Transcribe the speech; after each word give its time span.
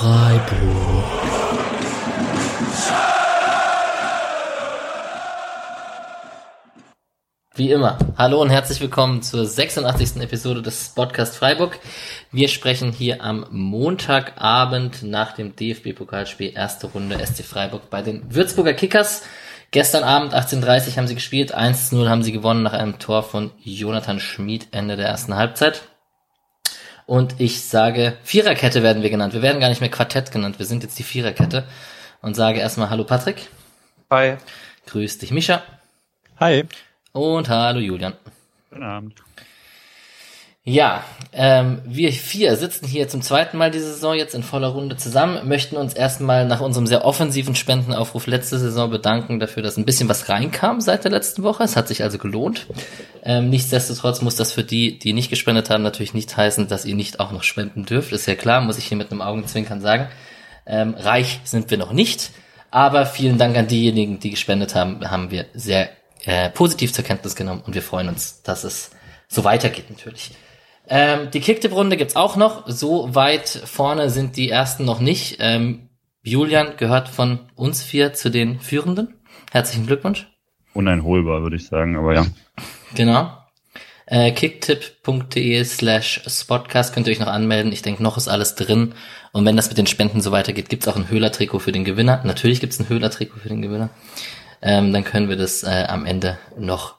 Freiburg. 0.00 1.04
Wie 7.54 7.70
immer, 7.70 7.98
hallo 8.16 8.40
und 8.40 8.48
herzlich 8.48 8.80
willkommen 8.80 9.20
zur 9.20 9.44
86. 9.44 10.22
Episode 10.22 10.62
des 10.62 10.94
Podcast 10.94 11.36
Freiburg. 11.36 11.78
Wir 12.32 12.48
sprechen 12.48 12.92
hier 12.92 13.22
am 13.22 13.44
Montagabend 13.50 15.02
nach 15.02 15.32
dem 15.32 15.54
DFB-Pokalspiel 15.54 16.54
erste 16.54 16.86
Runde 16.86 17.18
SC 17.18 17.44
Freiburg 17.44 17.90
bei 17.90 18.00
den 18.00 18.34
Würzburger 18.34 18.72
Kickers. 18.72 19.24
Gestern 19.70 20.02
Abend 20.02 20.32
18.30 20.32 20.96
haben 20.96 21.08
sie 21.08 21.14
gespielt, 21.14 21.54
1-0 21.54 22.08
haben 22.08 22.22
sie 22.22 22.32
gewonnen 22.32 22.62
nach 22.62 22.72
einem 22.72 22.98
Tor 22.98 23.22
von 23.22 23.50
Jonathan 23.58 24.18
Schmid 24.18 24.68
Ende 24.70 24.96
der 24.96 25.08
ersten 25.08 25.36
Halbzeit. 25.36 25.89
Und 27.10 27.40
ich 27.40 27.62
sage, 27.62 28.16
Viererkette 28.22 28.84
werden 28.84 29.02
wir 29.02 29.10
genannt. 29.10 29.34
Wir 29.34 29.42
werden 29.42 29.60
gar 29.60 29.68
nicht 29.68 29.80
mehr 29.80 29.90
Quartett 29.90 30.30
genannt, 30.30 30.60
wir 30.60 30.66
sind 30.66 30.84
jetzt 30.84 30.96
die 30.96 31.02
Viererkette. 31.02 31.66
Und 32.22 32.34
sage 32.34 32.60
erstmal 32.60 32.88
Hallo 32.88 33.02
Patrick. 33.02 33.48
Hi. 34.10 34.36
Grüß 34.86 35.18
dich 35.18 35.32
Mischa. 35.32 35.60
Hi. 36.38 36.66
Und 37.10 37.48
hallo 37.48 37.80
Julian. 37.80 38.12
Guten 38.68 38.84
Abend. 38.84 39.22
Ja, 40.64 41.04
ähm, 41.32 41.80
wir 41.86 42.12
vier 42.12 42.54
sitzen 42.54 42.86
hier 42.86 43.08
zum 43.08 43.22
zweiten 43.22 43.56
Mal 43.56 43.70
diese 43.70 43.94
Saison 43.94 44.14
jetzt 44.14 44.34
in 44.34 44.42
voller 44.42 44.68
Runde 44.68 44.98
zusammen, 44.98 45.48
möchten 45.48 45.74
uns 45.74 45.94
erstmal 45.94 46.46
nach 46.46 46.60
unserem 46.60 46.86
sehr 46.86 47.06
offensiven 47.06 47.54
Spendenaufruf 47.54 48.26
letzte 48.26 48.58
Saison 48.58 48.90
bedanken 48.90 49.40
dafür, 49.40 49.62
dass 49.62 49.78
ein 49.78 49.86
bisschen 49.86 50.10
was 50.10 50.28
reinkam 50.28 50.82
seit 50.82 51.04
der 51.04 51.12
letzten 51.12 51.44
Woche. 51.44 51.62
Es 51.62 51.76
hat 51.76 51.88
sich 51.88 52.02
also 52.02 52.18
gelohnt. 52.18 52.66
Ähm, 53.22 53.48
nichtsdestotrotz 53.48 54.20
muss 54.20 54.36
das 54.36 54.52
für 54.52 54.62
die, 54.62 54.98
die 54.98 55.14
nicht 55.14 55.30
gespendet 55.30 55.70
haben, 55.70 55.82
natürlich 55.82 56.12
nicht 56.12 56.36
heißen, 56.36 56.68
dass 56.68 56.84
ihr 56.84 56.94
nicht 56.94 57.20
auch 57.20 57.32
noch 57.32 57.42
spenden 57.42 57.86
dürft. 57.86 58.12
Ist 58.12 58.26
ja 58.26 58.34
klar, 58.34 58.60
muss 58.60 58.76
ich 58.76 58.84
hier 58.84 58.98
mit 58.98 59.10
einem 59.10 59.22
Augenzwinkern 59.22 59.80
sagen. 59.80 60.08
Ähm, 60.66 60.94
reich 60.94 61.40
sind 61.42 61.70
wir 61.70 61.78
noch 61.78 61.92
nicht, 61.92 62.32
aber 62.70 63.06
vielen 63.06 63.38
Dank 63.38 63.56
an 63.56 63.66
diejenigen, 63.66 64.20
die 64.20 64.28
gespendet 64.28 64.74
haben, 64.74 65.10
haben 65.10 65.30
wir 65.30 65.46
sehr 65.54 65.88
äh, 66.26 66.50
positiv 66.50 66.92
zur 66.92 67.02
Kenntnis 67.02 67.34
genommen 67.34 67.62
und 67.64 67.74
wir 67.74 67.82
freuen 67.82 68.08
uns, 68.08 68.42
dass 68.42 68.64
es 68.64 68.90
so 69.26 69.42
weitergeht 69.44 69.88
natürlich. 69.88 70.32
Ähm, 70.90 71.30
die 71.30 71.40
Kicktip-Runde 71.40 71.96
gibt's 71.96 72.16
auch 72.16 72.36
noch. 72.36 72.64
So 72.66 73.14
weit 73.14 73.48
vorne 73.48 74.10
sind 74.10 74.36
die 74.36 74.50
ersten 74.50 74.84
noch 74.84 75.00
nicht. 75.00 75.36
Ähm, 75.38 75.88
Julian 76.22 76.76
gehört 76.76 77.08
von 77.08 77.38
uns 77.54 77.82
vier 77.82 78.12
zu 78.12 78.28
den 78.28 78.58
Führenden. 78.58 79.14
Herzlichen 79.52 79.86
Glückwunsch. 79.86 80.28
Uneinholbar, 80.74 81.42
würde 81.42 81.56
ich 81.56 81.66
sagen, 81.66 81.96
aber 81.96 82.14
ja. 82.14 82.26
Genau. 82.94 83.30
Äh, 84.06 84.32
kicktip.de 84.32 85.62
slash 85.64 86.22
spotcast 86.26 86.92
könnt 86.92 87.06
ihr 87.06 87.12
euch 87.12 87.20
noch 87.20 87.28
anmelden. 87.28 87.70
Ich 87.70 87.82
denke, 87.82 88.02
noch 88.02 88.16
ist 88.16 88.26
alles 88.26 88.56
drin. 88.56 88.94
Und 89.32 89.46
wenn 89.46 89.56
das 89.56 89.68
mit 89.68 89.78
den 89.78 89.86
Spenden 89.86 90.20
so 90.20 90.32
weitergeht, 90.32 90.68
gibt's 90.68 90.88
auch 90.88 90.96
ein 90.96 91.08
Höhler-Trikot 91.08 91.60
für 91.60 91.70
den 91.70 91.84
Gewinner. 91.84 92.20
Natürlich 92.24 92.58
gibt's 92.58 92.80
ein 92.80 92.88
Höhler-Trikot 92.88 93.38
für 93.38 93.48
den 93.48 93.62
Gewinner. 93.62 93.90
Ähm, 94.60 94.92
dann 94.92 95.04
können 95.04 95.28
wir 95.28 95.36
das 95.36 95.62
äh, 95.62 95.86
am 95.88 96.04
Ende 96.04 96.38
noch 96.58 96.96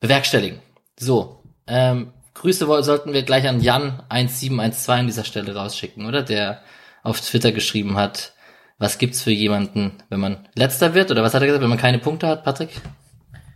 bewerkstelligen. 0.00 0.60
So, 0.98 1.42
ähm, 1.66 2.12
Grüße 2.40 2.64
sollten 2.82 3.12
wir 3.12 3.22
gleich 3.22 3.46
an 3.46 3.60
Jan 3.60 4.02
1712 4.08 4.88
an 4.88 5.06
dieser 5.06 5.24
Stelle 5.24 5.54
rausschicken, 5.54 6.06
oder? 6.06 6.22
Der 6.22 6.62
auf 7.02 7.20
Twitter 7.20 7.52
geschrieben 7.52 7.98
hat, 7.98 8.32
was 8.78 8.96
gibt's 8.96 9.20
für 9.20 9.30
jemanden, 9.30 9.92
wenn 10.08 10.20
man 10.20 10.48
letzter 10.54 10.94
wird? 10.94 11.10
Oder 11.10 11.22
was 11.22 11.34
hat 11.34 11.42
er 11.42 11.46
gesagt, 11.46 11.62
wenn 11.62 11.68
man 11.68 11.78
keine 11.78 11.98
Punkte 11.98 12.28
hat, 12.28 12.42
Patrick? 12.42 12.70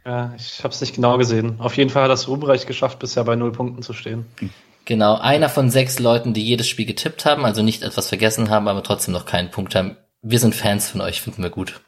Ja, 0.04 0.34
ich 0.36 0.62
habe 0.62 0.74
es 0.74 0.82
nicht 0.82 0.94
genau 0.94 1.16
gesehen. 1.16 1.60
Auf 1.60 1.78
jeden 1.78 1.88
Fall 1.88 2.02
hat 2.02 2.10
das 2.10 2.28
Ruhmreich 2.28 2.66
geschafft, 2.66 2.98
bisher 2.98 3.24
bei 3.24 3.36
null 3.36 3.52
Punkten 3.52 3.82
zu 3.82 3.94
stehen. 3.94 4.26
Genau, 4.84 5.16
einer 5.16 5.48
von 5.48 5.70
sechs 5.70 5.98
Leuten, 5.98 6.34
die 6.34 6.44
jedes 6.44 6.68
Spiel 6.68 6.84
getippt 6.84 7.24
haben, 7.24 7.46
also 7.46 7.62
nicht 7.62 7.82
etwas 7.82 8.08
vergessen 8.08 8.50
haben, 8.50 8.68
aber 8.68 8.82
trotzdem 8.82 9.14
noch 9.14 9.24
keinen 9.24 9.50
Punkt 9.50 9.74
haben. 9.74 9.96
Wir 10.20 10.38
sind 10.38 10.54
Fans 10.54 10.90
von 10.90 11.00
euch, 11.00 11.22
finden 11.22 11.42
wir 11.42 11.48
gut. 11.48 11.80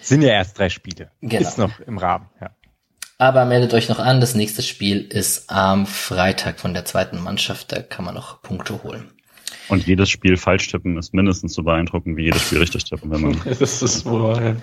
Sind 0.00 0.22
ja 0.22 0.30
erst 0.30 0.58
drei 0.58 0.68
Spiele. 0.68 1.12
Genau. 1.20 1.48
Ist 1.48 1.58
noch 1.58 1.78
im 1.78 1.98
Rahmen, 1.98 2.28
ja. 2.40 2.50
Aber 3.22 3.44
meldet 3.44 3.72
euch 3.72 3.88
noch 3.88 4.00
an, 4.00 4.20
das 4.20 4.34
nächste 4.34 4.62
Spiel 4.62 5.02
ist 5.02 5.48
am 5.48 5.86
Freitag 5.86 6.58
von 6.58 6.74
der 6.74 6.84
zweiten 6.84 7.22
Mannschaft, 7.22 7.70
da 7.70 7.80
kann 7.80 8.04
man 8.04 8.16
noch 8.16 8.42
Punkte 8.42 8.82
holen. 8.82 9.12
Und 9.68 9.86
jedes 9.86 10.10
Spiel 10.10 10.36
falsch 10.36 10.66
tippen 10.66 10.98
ist 10.98 11.14
mindestens 11.14 11.54
so 11.54 11.62
beeindruckend 11.62 12.16
wie 12.16 12.24
jedes 12.24 12.42
Spiel 12.42 12.58
richtig 12.58 12.82
tippen, 12.82 13.12
wenn 13.12 13.20
man. 13.20 13.40
das 13.60 13.80
ist 13.80 14.04
wohl. 14.06 14.56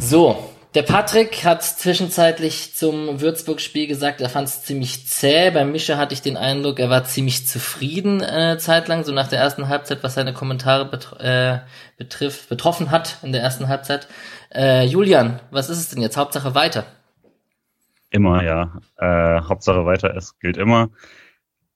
So, 0.00 0.50
der 0.74 0.82
Patrick 0.82 1.44
hat 1.44 1.62
zwischenzeitlich 1.62 2.74
zum 2.74 3.20
Würzburg-Spiel 3.20 3.86
gesagt, 3.86 4.20
er 4.22 4.30
fand 4.30 4.48
es 4.48 4.62
ziemlich 4.62 5.06
zäh. 5.06 5.50
Bei 5.50 5.64
Mischa 5.64 5.98
hatte 5.98 6.14
ich 6.14 6.22
den 6.22 6.38
Eindruck, 6.38 6.78
er 6.78 6.88
war 6.88 7.04
ziemlich 7.04 7.46
zufrieden 7.46 8.22
äh, 8.22 8.56
zeitlang, 8.58 9.04
so 9.04 9.12
nach 9.12 9.28
der 9.28 9.38
ersten 9.38 9.68
Halbzeit, 9.68 10.02
was 10.02 10.14
seine 10.14 10.32
Kommentare 10.32 10.86
betr 10.86 11.20
äh, 11.20 11.58
betrifft, 11.98 12.48
betroffen 12.48 12.90
hat 12.90 13.18
in 13.22 13.32
der 13.32 13.42
ersten 13.42 13.68
Halbzeit. 13.68 14.08
Äh, 14.54 14.86
Julian, 14.86 15.40
was 15.50 15.68
ist 15.68 15.78
es 15.78 15.88
denn 15.90 16.00
jetzt? 16.00 16.16
Hauptsache 16.16 16.54
weiter. 16.54 16.84
Immer, 18.10 18.42
ja. 18.42 18.80
Äh, 18.98 19.42
Hauptsache 19.42 19.84
weiter, 19.84 20.16
es 20.16 20.38
gilt 20.38 20.56
immer. 20.56 20.88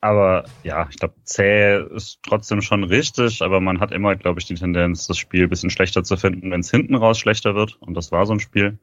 Aber 0.01 0.45
ja, 0.63 0.87
ich 0.91 0.97
glaube, 0.97 1.15
zäh 1.25 1.83
ist 1.95 2.21
trotzdem 2.23 2.61
schon 2.61 2.85
richtig, 2.85 3.43
aber 3.43 3.61
man 3.61 3.81
hat 3.81 3.93
immer, 3.93 4.15
glaube 4.15 4.41
ich, 4.41 4.47
die 4.47 4.55
Tendenz, 4.55 5.07
das 5.07 5.19
Spiel 5.19 5.45
ein 5.45 5.49
bisschen 5.49 5.71
schlechter 5.71 6.05
zu 6.05 6.17
finden, 6.17 6.51
wenn 6.51 6.61
es 6.61 6.71
hinten 6.71 6.95
raus 6.95 7.19
schlechter 7.19 7.55
wird. 7.55 7.77
Und 7.81 7.95
das 7.95 8.13
war 8.13 8.27
so 8.27 8.35
ein 8.35 8.41
Spiel. 8.41 8.79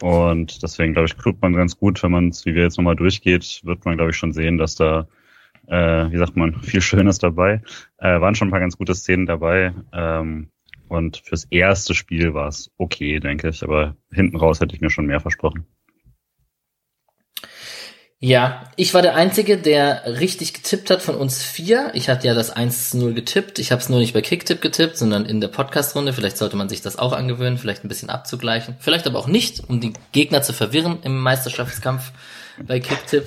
Und 0.00 0.62
deswegen, 0.62 0.92
glaube 0.92 1.06
ich, 1.06 1.16
klugt 1.16 1.40
man 1.40 1.54
ganz 1.54 1.78
gut, 1.78 2.02
wenn 2.02 2.10
man 2.10 2.28
es, 2.28 2.44
wie 2.44 2.54
wir 2.54 2.62
jetzt 2.62 2.76
nochmal 2.76 2.96
durchgeht, 2.96 3.60
wird 3.64 3.84
man, 3.84 3.96
glaube 3.96 4.10
ich, 4.10 4.16
schon 4.16 4.32
sehen, 4.32 4.58
dass 4.58 4.74
da, 4.74 5.08
äh, 5.66 6.10
wie 6.10 6.18
sagt 6.18 6.36
man, 6.36 6.54
viel 6.62 6.80
Schönes 6.80 7.18
dabei. 7.18 7.62
Äh, 7.98 8.20
waren 8.20 8.34
schon 8.34 8.48
ein 8.48 8.50
paar 8.50 8.60
ganz 8.60 8.76
gute 8.76 8.94
Szenen 8.94 9.26
dabei. 9.26 9.72
Ähm, 9.92 10.50
und 10.88 11.16
fürs 11.24 11.44
erste 11.44 11.94
Spiel 11.94 12.34
war 12.34 12.48
es 12.48 12.70
okay, 12.76 13.18
denke 13.18 13.48
ich. 13.48 13.62
Aber 13.62 13.96
hinten 14.12 14.36
raus 14.36 14.60
hätte 14.60 14.74
ich 14.74 14.80
mir 14.80 14.90
schon 14.90 15.06
mehr 15.06 15.20
versprochen. 15.20 15.66
Ja, 18.24 18.62
ich 18.76 18.94
war 18.94 19.02
der 19.02 19.16
Einzige, 19.16 19.58
der 19.58 20.18
richtig 20.18 20.54
getippt 20.54 20.88
hat 20.88 21.02
von 21.02 21.14
uns 21.14 21.42
vier. 21.42 21.90
Ich 21.92 22.08
hatte 22.08 22.26
ja 22.26 22.32
das 22.32 22.56
1-0 22.56 23.12
getippt. 23.12 23.58
Ich 23.58 23.70
habe 23.70 23.82
es 23.82 23.90
nur 23.90 23.98
nicht 23.98 24.14
bei 24.14 24.22
Kicktip 24.22 24.62
getippt, 24.62 24.96
sondern 24.96 25.26
in 25.26 25.42
der 25.42 25.48
Podcast-Runde. 25.48 26.14
Vielleicht 26.14 26.38
sollte 26.38 26.56
man 26.56 26.70
sich 26.70 26.80
das 26.80 26.96
auch 26.96 27.12
angewöhnen, 27.12 27.58
vielleicht 27.58 27.84
ein 27.84 27.88
bisschen 27.88 28.08
abzugleichen. 28.08 28.76
Vielleicht 28.78 29.06
aber 29.06 29.18
auch 29.18 29.26
nicht, 29.26 29.68
um 29.68 29.78
die 29.78 29.92
Gegner 30.12 30.40
zu 30.40 30.54
verwirren 30.54 31.00
im 31.02 31.20
Meisterschaftskampf 31.20 32.12
bei 32.66 32.80
Kicktip. 32.80 33.26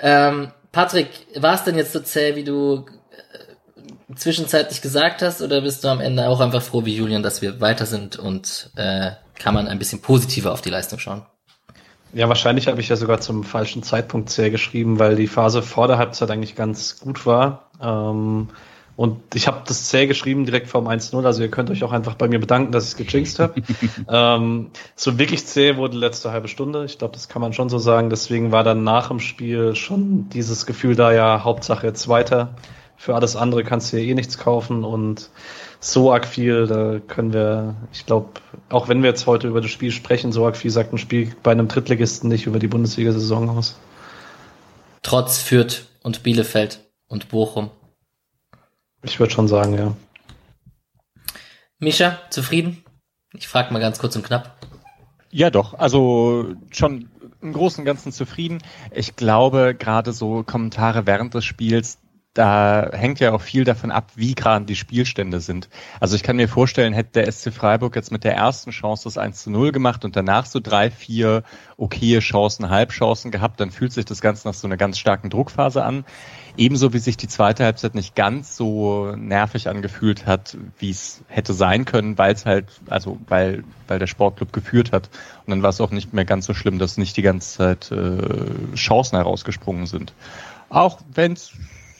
Ähm, 0.00 0.52
Patrick, 0.72 1.10
war 1.36 1.56
es 1.56 1.64
denn 1.64 1.76
jetzt 1.76 1.92
so 1.92 2.00
zäh, 2.00 2.34
wie 2.34 2.44
du 2.44 2.86
äh, 3.10 4.14
zwischenzeitlich 4.16 4.80
gesagt 4.80 5.20
hast, 5.20 5.42
oder 5.42 5.60
bist 5.60 5.84
du 5.84 5.88
am 5.88 6.00
Ende 6.00 6.28
auch 6.28 6.40
einfach 6.40 6.62
froh 6.62 6.86
wie 6.86 6.96
Julian, 6.96 7.22
dass 7.22 7.42
wir 7.42 7.60
weiter 7.60 7.84
sind 7.84 8.16
und 8.18 8.70
äh, 8.76 9.10
kann 9.38 9.52
man 9.52 9.68
ein 9.68 9.78
bisschen 9.78 10.00
positiver 10.00 10.54
auf 10.54 10.62
die 10.62 10.70
Leistung 10.70 10.98
schauen? 10.98 11.26
Ja, 12.14 12.28
wahrscheinlich 12.28 12.68
habe 12.68 12.80
ich 12.80 12.88
ja 12.88 12.96
sogar 12.96 13.20
zum 13.20 13.42
falschen 13.42 13.82
Zeitpunkt 13.82 14.30
sehr 14.30 14.50
geschrieben, 14.50 15.00
weil 15.00 15.16
die 15.16 15.26
Phase 15.26 15.62
vor 15.62 15.88
der 15.88 15.98
Halbzeit 15.98 16.30
eigentlich 16.30 16.54
ganz 16.54 17.00
gut 17.00 17.26
war. 17.26 17.70
Ähm, 17.82 18.48
und 18.96 19.34
ich 19.34 19.48
habe 19.48 19.62
das 19.66 19.88
zäh 19.88 20.06
geschrieben 20.06 20.44
direkt 20.44 20.68
vorm 20.68 20.86
1-0, 20.86 21.26
also 21.26 21.42
ihr 21.42 21.50
könnt 21.50 21.70
euch 21.70 21.82
auch 21.82 21.90
einfach 21.90 22.14
bei 22.14 22.28
mir 22.28 22.38
bedanken, 22.38 22.70
dass 22.70 22.84
ich 22.84 22.90
es 22.90 22.96
gejinxt 22.96 23.40
habe. 23.40 23.60
ähm, 24.08 24.70
so 24.94 25.18
wirklich 25.18 25.44
zäh 25.44 25.76
wurde 25.76 25.94
die 25.94 25.98
letzte 25.98 26.30
halbe 26.30 26.46
Stunde. 26.46 26.84
Ich 26.84 26.98
glaube, 26.98 27.14
das 27.14 27.28
kann 27.28 27.42
man 27.42 27.52
schon 27.52 27.68
so 27.68 27.78
sagen. 27.78 28.10
Deswegen 28.10 28.52
war 28.52 28.62
dann 28.62 28.84
nach 28.84 29.08
dem 29.08 29.18
Spiel 29.18 29.74
schon 29.74 30.28
dieses 30.28 30.66
Gefühl 30.66 30.94
da, 30.94 31.12
ja, 31.12 31.42
Hauptsache 31.42 31.88
jetzt 31.88 32.06
weiter. 32.08 32.54
Für 32.96 33.16
alles 33.16 33.34
andere 33.34 33.64
kannst 33.64 33.92
du 33.92 33.96
ja 33.96 34.04
eh 34.04 34.14
nichts 34.14 34.38
kaufen 34.38 34.84
und 34.84 35.30
so 35.84 36.12
arg 36.12 36.26
viel, 36.26 36.66
da 36.66 36.98
können 36.98 37.32
wir, 37.32 37.76
ich 37.92 38.06
glaube, 38.06 38.30
auch 38.70 38.88
wenn 38.88 39.02
wir 39.02 39.10
jetzt 39.10 39.26
heute 39.26 39.48
über 39.48 39.60
das 39.60 39.70
Spiel 39.70 39.90
sprechen, 39.90 40.32
so 40.32 40.46
arg 40.46 40.56
viel 40.56 40.70
sagt 40.70 40.92
ein 40.92 40.98
Spiel 40.98 41.34
bei 41.42 41.52
einem 41.52 41.68
Drittligisten 41.68 42.28
nicht 42.28 42.46
über 42.46 42.58
die 42.58 42.68
Bundesliga-Saison 42.68 43.50
aus. 43.50 43.78
Trotz 45.02 45.38
Fürth 45.38 45.86
und 46.02 46.22
Bielefeld 46.22 46.80
und 47.06 47.28
Bochum. 47.28 47.70
Ich 49.02 49.20
würde 49.20 49.32
schon 49.32 49.48
sagen, 49.48 49.76
ja. 49.76 49.94
Mischa, 51.78 52.18
zufrieden? 52.30 52.82
Ich 53.34 53.46
frage 53.46 53.72
mal 53.72 53.80
ganz 53.80 53.98
kurz 53.98 54.16
und 54.16 54.24
knapp. 54.24 54.56
Ja, 55.30 55.50
doch. 55.50 55.74
Also 55.74 56.54
schon 56.70 57.10
im 57.42 57.52
Großen 57.52 57.80
und 57.80 57.84
Ganzen 57.84 58.10
zufrieden. 58.10 58.62
Ich 58.90 59.16
glaube, 59.16 59.74
gerade 59.78 60.14
so 60.14 60.44
Kommentare 60.44 61.06
während 61.06 61.34
des 61.34 61.44
Spiels, 61.44 61.98
da 62.34 62.90
hängt 62.92 63.20
ja 63.20 63.32
auch 63.32 63.40
viel 63.40 63.62
davon 63.62 63.92
ab, 63.92 64.10
wie 64.16 64.34
gerade 64.34 64.64
die 64.64 64.74
Spielstände 64.74 65.38
sind. 65.38 65.68
Also 66.00 66.16
ich 66.16 66.24
kann 66.24 66.34
mir 66.34 66.48
vorstellen, 66.48 66.92
hätte 66.92 67.22
der 67.22 67.30
SC 67.30 67.52
Freiburg 67.52 67.94
jetzt 67.94 68.10
mit 68.10 68.24
der 68.24 68.34
ersten 68.34 68.72
Chance 68.72 69.04
das 69.04 69.18
1 69.18 69.44
zu 69.44 69.50
0 69.50 69.70
gemacht 69.70 70.04
und 70.04 70.16
danach 70.16 70.44
so 70.44 70.58
drei, 70.58 70.90
vier 70.90 71.44
okaye 71.76 72.18
Chancen, 72.18 72.70
Halbchancen 72.70 73.30
gehabt, 73.30 73.60
dann 73.60 73.70
fühlt 73.70 73.92
sich 73.92 74.04
das 74.04 74.20
Ganze 74.20 74.48
nach 74.48 74.54
so 74.54 74.66
einer 74.66 74.76
ganz 74.76 74.98
starken 74.98 75.30
Druckphase 75.30 75.84
an. 75.84 76.04
Ebenso 76.56 76.92
wie 76.92 76.98
sich 76.98 77.16
die 77.16 77.28
zweite 77.28 77.64
Halbzeit 77.64 77.94
nicht 77.94 78.16
ganz 78.16 78.56
so 78.56 79.14
nervig 79.16 79.68
angefühlt 79.68 80.26
hat, 80.26 80.56
wie 80.78 80.90
es 80.90 81.22
hätte 81.28 81.52
sein 81.52 81.84
können, 81.84 82.18
weil 82.18 82.34
es 82.34 82.46
halt, 82.46 82.66
also 82.90 83.18
weil, 83.28 83.62
weil 83.86 84.00
der 84.00 84.08
Sportclub 84.08 84.52
geführt 84.52 84.90
hat. 84.90 85.08
Und 85.46 85.52
dann 85.52 85.62
war 85.62 85.70
es 85.70 85.80
auch 85.80 85.90
nicht 85.92 86.12
mehr 86.12 86.24
ganz 86.24 86.46
so 86.46 86.54
schlimm, 86.54 86.80
dass 86.80 86.96
nicht 86.96 87.16
die 87.16 87.22
ganze 87.22 87.56
Zeit 87.58 87.92
äh, 87.92 88.74
Chancen 88.74 89.16
herausgesprungen 89.16 89.86
sind. 89.86 90.14
Auch 90.68 90.98
wenn 91.12 91.34
es 91.34 91.52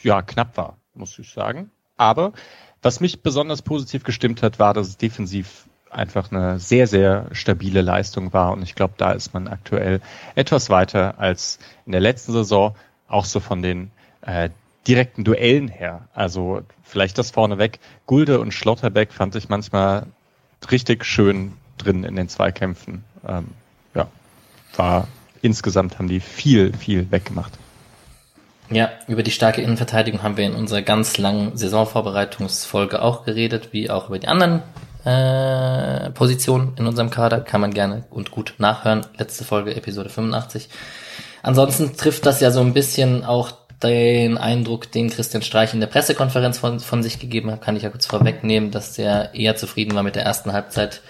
ja, 0.05 0.21
knapp 0.21 0.55
war. 0.55 0.77
muss 0.93 1.17
ich 1.19 1.31
sagen. 1.31 1.71
Aber 1.97 2.33
was 2.81 2.99
mich 2.99 3.21
besonders 3.21 3.61
positiv 3.61 4.03
gestimmt 4.03 4.43
hat, 4.43 4.59
war, 4.59 4.73
dass 4.73 4.87
es 4.87 4.97
defensiv 4.97 5.65
einfach 5.89 6.31
eine 6.31 6.59
sehr, 6.59 6.87
sehr 6.87 7.27
stabile 7.31 7.81
Leistung 7.81 8.31
war. 8.31 8.51
Und 8.51 8.61
ich 8.61 8.75
glaube, 8.75 8.93
da 8.97 9.11
ist 9.11 9.33
man 9.33 9.47
aktuell 9.47 10.01
etwas 10.35 10.69
weiter 10.69 11.19
als 11.19 11.57
in 11.85 11.93
der 11.93 12.01
letzten 12.01 12.33
Saison, 12.33 12.75
auch 13.07 13.25
so 13.25 13.39
von 13.39 13.61
den 13.61 13.91
äh, 14.21 14.49
direkten 14.87 15.23
Duellen 15.23 15.67
her. 15.67 16.07
Also 16.13 16.61
vielleicht 16.83 17.17
das 17.17 17.31
vorneweg. 17.31 17.79
Gulde 18.05 18.39
und 18.39 18.53
Schlotterbeck 18.53 19.13
fand 19.13 19.35
ich 19.35 19.49
manchmal 19.49 20.05
richtig 20.69 21.05
schön 21.05 21.53
drin 21.77 22.03
in 22.03 22.15
den 22.15 22.29
Zweikämpfen. 22.29 23.03
Ähm, 23.27 23.47
ja, 23.95 24.07
war 24.75 25.07
insgesamt 25.41 25.97
haben 25.97 26.07
die 26.07 26.19
viel, 26.19 26.73
viel 26.73 27.09
weggemacht. 27.11 27.57
Ja, 28.71 28.89
über 29.07 29.21
die 29.21 29.31
starke 29.31 29.61
Innenverteidigung 29.61 30.23
haben 30.23 30.37
wir 30.37 30.45
in 30.45 30.55
unserer 30.55 30.81
ganz 30.81 31.17
langen 31.17 31.55
Saisonvorbereitungsfolge 31.55 33.01
auch 33.01 33.23
geredet, 33.23 33.69
wie 33.71 33.89
auch 33.89 34.07
über 34.07 34.17
die 34.17 34.27
anderen 34.27 34.63
äh, 35.03 36.09
Positionen 36.11 36.73
in 36.77 36.87
unserem 36.87 37.11
Kader. 37.11 37.41
Kann 37.41 37.61
man 37.61 37.73
gerne 37.73 38.05
und 38.09 38.31
gut 38.31 38.55
nachhören. 38.57 39.05
Letzte 39.17 39.43
Folge, 39.43 39.75
Episode 39.75 40.09
85. 40.09 40.69
Ansonsten 41.43 41.95
trifft 41.95 42.25
das 42.25 42.41
ja 42.41 42.49
so 42.49 42.61
ein 42.61 42.73
bisschen 42.73 43.23
auch 43.23 43.51
den 43.83 44.37
Eindruck, 44.37 44.91
den 44.91 45.09
Christian 45.11 45.43
Streich 45.43 45.73
in 45.73 45.79
der 45.79 45.87
Pressekonferenz 45.87 46.57
von, 46.57 46.79
von 46.79 47.03
sich 47.03 47.19
gegeben 47.19 47.51
hat, 47.51 47.61
kann 47.61 47.75
ich 47.75 47.83
ja 47.83 47.89
kurz 47.89 48.07
vorwegnehmen, 48.07 48.71
dass 48.71 48.93
der 48.93 49.35
eher 49.35 49.55
zufrieden 49.55 49.95
war 49.95 50.01
mit 50.01 50.15
der 50.15 50.23
ersten 50.23 50.53
Halbzeit 50.53 51.01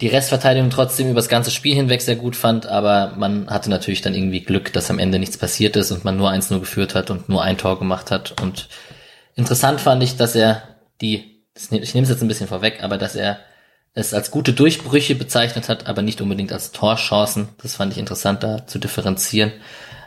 die 0.00 0.08
Restverteidigung 0.08 0.68
trotzdem 0.68 1.06
über 1.06 1.20
das 1.20 1.28
ganze 1.28 1.50
Spiel 1.50 1.74
hinweg 1.74 2.02
sehr 2.02 2.16
gut 2.16 2.36
fand, 2.36 2.66
aber 2.66 3.14
man 3.16 3.48
hatte 3.48 3.70
natürlich 3.70 4.02
dann 4.02 4.14
irgendwie 4.14 4.42
Glück, 4.42 4.72
dass 4.72 4.90
am 4.90 4.98
Ende 4.98 5.18
nichts 5.18 5.38
passiert 5.38 5.74
ist 5.76 5.90
und 5.90 6.04
man 6.04 6.18
nur 6.18 6.30
eins 6.30 6.50
nur 6.50 6.60
geführt 6.60 6.94
hat 6.94 7.10
und 7.10 7.28
nur 7.30 7.42
ein 7.42 7.56
Tor 7.56 7.78
gemacht 7.78 8.10
hat. 8.10 8.40
Und 8.42 8.68
interessant 9.36 9.80
fand 9.80 10.02
ich, 10.02 10.16
dass 10.16 10.34
er 10.34 10.62
die, 11.00 11.42
ich 11.54 11.70
nehme 11.70 12.04
es 12.04 12.10
jetzt 12.10 12.20
ein 12.20 12.28
bisschen 12.28 12.48
vorweg, 12.48 12.82
aber 12.82 12.98
dass 12.98 13.16
er 13.16 13.38
es 13.94 14.12
als 14.12 14.30
gute 14.30 14.52
Durchbrüche 14.52 15.14
bezeichnet 15.14 15.70
hat, 15.70 15.86
aber 15.86 16.02
nicht 16.02 16.20
unbedingt 16.20 16.52
als 16.52 16.72
Torchancen. 16.72 17.48
Das 17.62 17.76
fand 17.76 17.92
ich 17.92 17.98
interessant, 17.98 18.42
da 18.42 18.66
zu 18.66 18.78
differenzieren. 18.78 19.52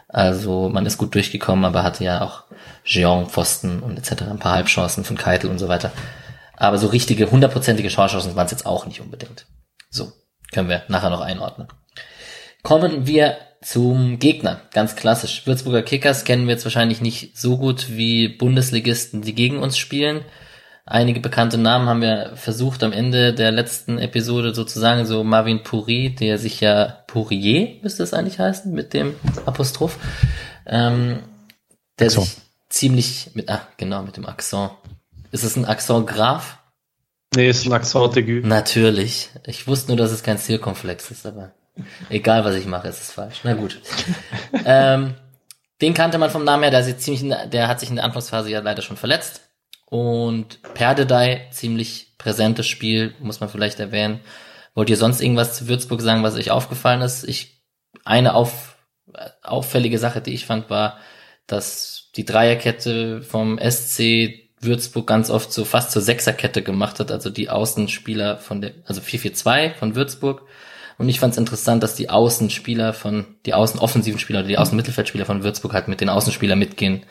Also 0.07 0.69
man 0.69 0.85
ist 0.85 0.99
gut 0.99 1.15
durchgekommen, 1.15 1.65
aber 1.65 1.81
hatte 1.81 2.03
ja 2.03 2.21
auch 2.21 2.43
Jean, 2.83 3.27
Pfosten 3.27 3.79
und 3.79 3.97
etc. 3.97 4.23
ein 4.29 4.37
paar 4.37 4.53
Halbchancen 4.53 5.03
von 5.03 5.17
Keitel 5.17 5.49
und 5.49 5.57
so 5.57 5.67
weiter. 5.67 5.91
Aber 6.57 6.77
so 6.77 6.87
richtige, 6.87 7.31
hundertprozentige 7.31 7.89
Torchancen 7.89 8.35
waren 8.35 8.45
es 8.45 8.51
jetzt 8.51 8.67
auch 8.67 8.85
nicht 8.85 9.01
unbedingt. 9.01 9.47
So, 9.89 10.11
können 10.51 10.69
wir 10.69 10.83
nachher 10.87 11.09
noch 11.09 11.21
einordnen. 11.21 11.67
Kommen 12.63 13.07
wir 13.07 13.37
zum 13.61 14.19
Gegner. 14.19 14.61
Ganz 14.73 14.95
klassisch. 14.95 15.45
Würzburger 15.45 15.81
Kickers 15.81 16.23
kennen 16.23 16.47
wir 16.47 16.53
jetzt 16.53 16.65
wahrscheinlich 16.65 17.01
nicht 17.01 17.37
so 17.37 17.57
gut 17.57 17.89
wie 17.89 18.29
Bundesligisten, 18.29 19.21
die 19.21 19.35
gegen 19.35 19.59
uns 19.59 19.77
spielen. 19.77 20.23
Einige 20.85 21.19
bekannte 21.19 21.59
Namen 21.59 21.87
haben 21.87 22.01
wir 22.01 22.31
versucht 22.35 22.81
am 22.83 22.93
Ende 22.93 23.33
der 23.33 23.51
letzten 23.51 23.99
Episode 23.99 24.55
sozusagen, 24.55 25.05
so 25.05 25.23
Marvin 25.23 25.61
Puri, 25.61 26.15
der 26.15 26.39
sich 26.39 26.61
ja 26.61 27.03
Pourier 27.05 27.79
müsste 27.83 28.01
es 28.01 28.13
eigentlich 28.13 28.39
heißen, 28.39 28.73
mit 28.73 28.93
dem 28.93 29.15
Apostroph, 29.45 29.99
ähm, 30.65 31.19
der 31.99 32.09
so. 32.09 32.21
sich 32.21 32.37
ziemlich 32.69 33.29
mit, 33.35 33.49
ah, 33.49 33.67
genau, 33.77 34.01
mit 34.01 34.17
dem 34.17 34.25
Akzent. 34.25 34.71
Ist 35.31 35.43
es 35.43 35.55
ein 35.55 35.65
Akzent 35.65 36.07
Graf? 36.07 36.58
Nee, 37.35 37.49
ist 37.49 37.65
ein 37.65 37.73
aigu. 37.73 38.47
Natürlich. 38.47 39.29
Ich 39.45 39.67
wusste 39.67 39.89
nur, 39.89 39.97
dass 39.97 40.11
es 40.11 40.23
kein 40.23 40.37
Zielkomplex 40.37 41.11
ist, 41.11 41.25
aber 41.25 41.51
egal 42.09 42.43
was 42.43 42.55
ich 42.55 42.65
mache, 42.65 42.87
ist 42.87 43.01
es 43.01 43.11
falsch. 43.11 43.41
Na 43.43 43.53
gut. 43.53 43.79
ähm, 44.65 45.15
den 45.81 45.93
kannte 45.93 46.17
man 46.17 46.31
vom 46.31 46.43
Namen 46.43 46.63
her, 46.63 46.71
der, 46.71 46.81
ist 46.81 47.01
ziemlich, 47.01 47.33
der 47.49 47.67
hat 47.67 47.79
sich 47.79 47.89
in 47.89 47.95
der 47.95 48.05
Anfangsphase 48.05 48.49
ja 48.49 48.59
leider 48.59 48.81
schon 48.81 48.97
verletzt. 48.97 49.41
Und 49.85 50.61
Perdedei, 50.73 51.47
ziemlich 51.51 52.15
präsentes 52.17 52.67
Spiel, 52.67 53.15
muss 53.19 53.39
man 53.39 53.49
vielleicht 53.49 53.79
erwähnen. 53.79 54.19
Wollt 54.75 54.89
ihr 54.89 54.97
sonst 54.97 55.21
irgendwas 55.21 55.55
zu 55.55 55.67
Würzburg 55.67 56.01
sagen, 56.01 56.23
was 56.23 56.35
euch 56.35 56.51
aufgefallen 56.51 57.01
ist? 57.01 57.23
Ich, 57.23 57.63
eine 58.05 58.33
auf, 58.33 58.77
auffällige 59.41 59.99
Sache, 59.99 60.21
die 60.21 60.33
ich 60.33 60.45
fand, 60.45 60.69
war, 60.69 60.97
dass 61.47 62.09
die 62.15 62.25
Dreierkette 62.25 63.21
vom 63.21 63.59
SC 63.59 64.48
Würzburg 64.61 65.07
ganz 65.07 65.29
oft 65.29 65.53
so 65.53 65.65
fast 65.65 65.91
zur 65.91 66.01
Sechserkette 66.01 66.61
gemacht 66.61 66.99
hat, 66.99 67.11
also 67.11 67.29
die 67.29 67.49
Außenspieler 67.49 68.37
von 68.37 68.61
der, 68.61 68.73
also 68.85 69.01
4-4-2 69.01 69.75
von 69.75 69.95
Würzburg. 69.95 70.43
Und 70.97 71.07
ich 71.07 71.19
fand 71.19 71.31
es 71.31 71.37
interessant, 71.37 71.81
dass 71.81 71.95
die 71.95 72.09
Außenspieler 72.09 72.93
von, 72.93 73.25
die 73.45 73.53
Außenoffensiven 73.53 74.19
Spieler 74.19 74.39
oder 74.39 74.49
die 74.49 74.57
Außenmittelfeldspieler 74.57 75.25
von 75.25 75.43
Würzburg 75.43 75.73
halt 75.73 75.87
mit 75.87 76.01
den 76.01 76.09
Außenspielern 76.09 76.59
mitgehen 76.59 77.03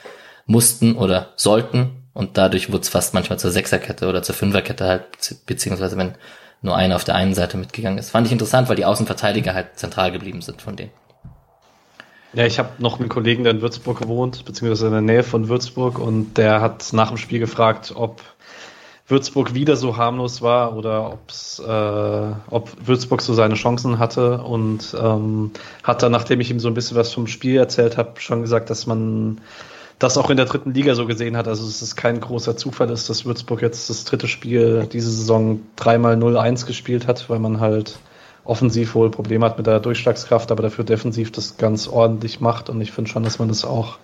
mussten 0.47 0.95
oder 0.95 1.33
sollten. 1.37 2.03
Und 2.13 2.37
dadurch 2.37 2.71
wurde 2.71 2.83
es 2.83 2.91
fast 2.91 3.15
manchmal 3.15 3.39
zur 3.39 3.51
Sechserkette 3.51 4.09
oder 4.09 4.23
zur 4.23 4.35
Fünferkette 4.35 4.85
halt, 4.85 5.05
beziehungsweise 5.47 5.97
wenn 5.97 6.17
nur 6.61 6.77
einer 6.77 6.97
auf 6.97 7.05
der 7.05 7.15
einen 7.15 7.35
Seite 7.35 7.57
mitgegangen 7.57 7.99
ist. 7.99 8.11
Fand 8.11 8.27
ich 8.27 8.33
interessant, 8.33 8.69
weil 8.69 8.77
die 8.77 8.85
Außenverteidiger 8.85 9.55
halt 9.55 9.79
zentral 9.79 10.13
geblieben 10.13 10.43
sind 10.43 10.61
von 10.61 10.77
denen. 10.77 10.91
Ja, 12.35 12.45
ich 12.45 12.59
habe 12.59 12.71
noch 12.79 13.01
einen 13.01 13.09
Kollegen, 13.09 13.45
der 13.45 13.55
in 13.55 13.63
Würzburg 13.63 14.01
gewohnt, 14.01 14.45
beziehungsweise 14.45 14.87
in 14.87 14.93
der 14.93 15.01
Nähe 15.01 15.23
von 15.23 15.49
Würzburg, 15.49 15.99
und 15.99 16.37
der 16.37 16.61
hat 16.61 16.93
nach 16.93 17.09
dem 17.09 17.17
Spiel 17.17 17.39
gefragt, 17.39 17.93
ob 17.95 18.23
Würzburg 19.07 19.55
wieder 19.55 19.77
so 19.77 19.97
harmlos 19.97 20.43
war 20.43 20.77
oder 20.77 21.15
ob's, 21.15 21.59
äh, 21.59 22.33
ob 22.51 22.71
Würzburg 22.87 23.23
so 23.23 23.33
seine 23.33 23.55
Chancen 23.55 23.99
hatte 23.99 24.43
und 24.43 24.95
ähm, 25.01 25.53
hat 25.83 26.03
dann, 26.03 26.13
nachdem 26.13 26.41
ich 26.41 26.51
ihm 26.51 26.61
so 26.61 26.69
ein 26.69 26.75
bisschen 26.75 26.99
was 26.99 27.15
vom 27.15 27.27
Spiel 27.27 27.57
erzählt 27.57 27.97
habe, 27.97 28.21
schon 28.21 28.43
gesagt, 28.43 28.69
dass 28.69 28.87
man 28.87 29.41
das 29.99 30.19
auch 30.19 30.29
in 30.29 30.37
der 30.37 30.47
dritten 30.47 30.75
Liga 30.75 30.95
so 30.95 31.07
gesehen 31.07 31.39
hat. 31.39 31.49
Also 31.49 31.67
es 31.67 31.81
ist 31.81 31.97
kein 31.97 32.21
großer 32.21 32.59
Zufall 32.59 32.91
ist, 32.91 33.09
dass 33.09 33.25
Würzburg 33.25 33.63
jetzt 33.63 33.89
das 33.89 34.05
dritte 34.05 34.29
Spiel 34.29 34.87
diese 34.93 35.11
Saison 35.11 35.61
dreimal 35.77 36.17
0-1 36.17 36.67
gespielt 36.67 37.07
hat, 37.07 37.31
weil 37.31 37.39
man 37.39 37.61
halt 37.61 37.99
offensiv 38.49 38.95
wohl 38.95 39.11
Probleme 39.11 39.45
hat 39.45 39.59
mit 39.59 39.67
der 39.67 39.79
Durchschlagskraft, 39.79 40.51
aber 40.51 40.63
dafür 40.63 40.85
defensiv 40.85 41.31
das 41.31 41.59
ganz 41.59 41.87
ordentlich 41.87 42.41
macht. 42.41 42.71
Und 42.71 42.81
ich 42.81 42.93
finde 42.93 43.11
schon, 43.11 43.23
dass 43.23 43.39
man 43.39 43.49
das 43.49 43.65
auch 43.65 43.99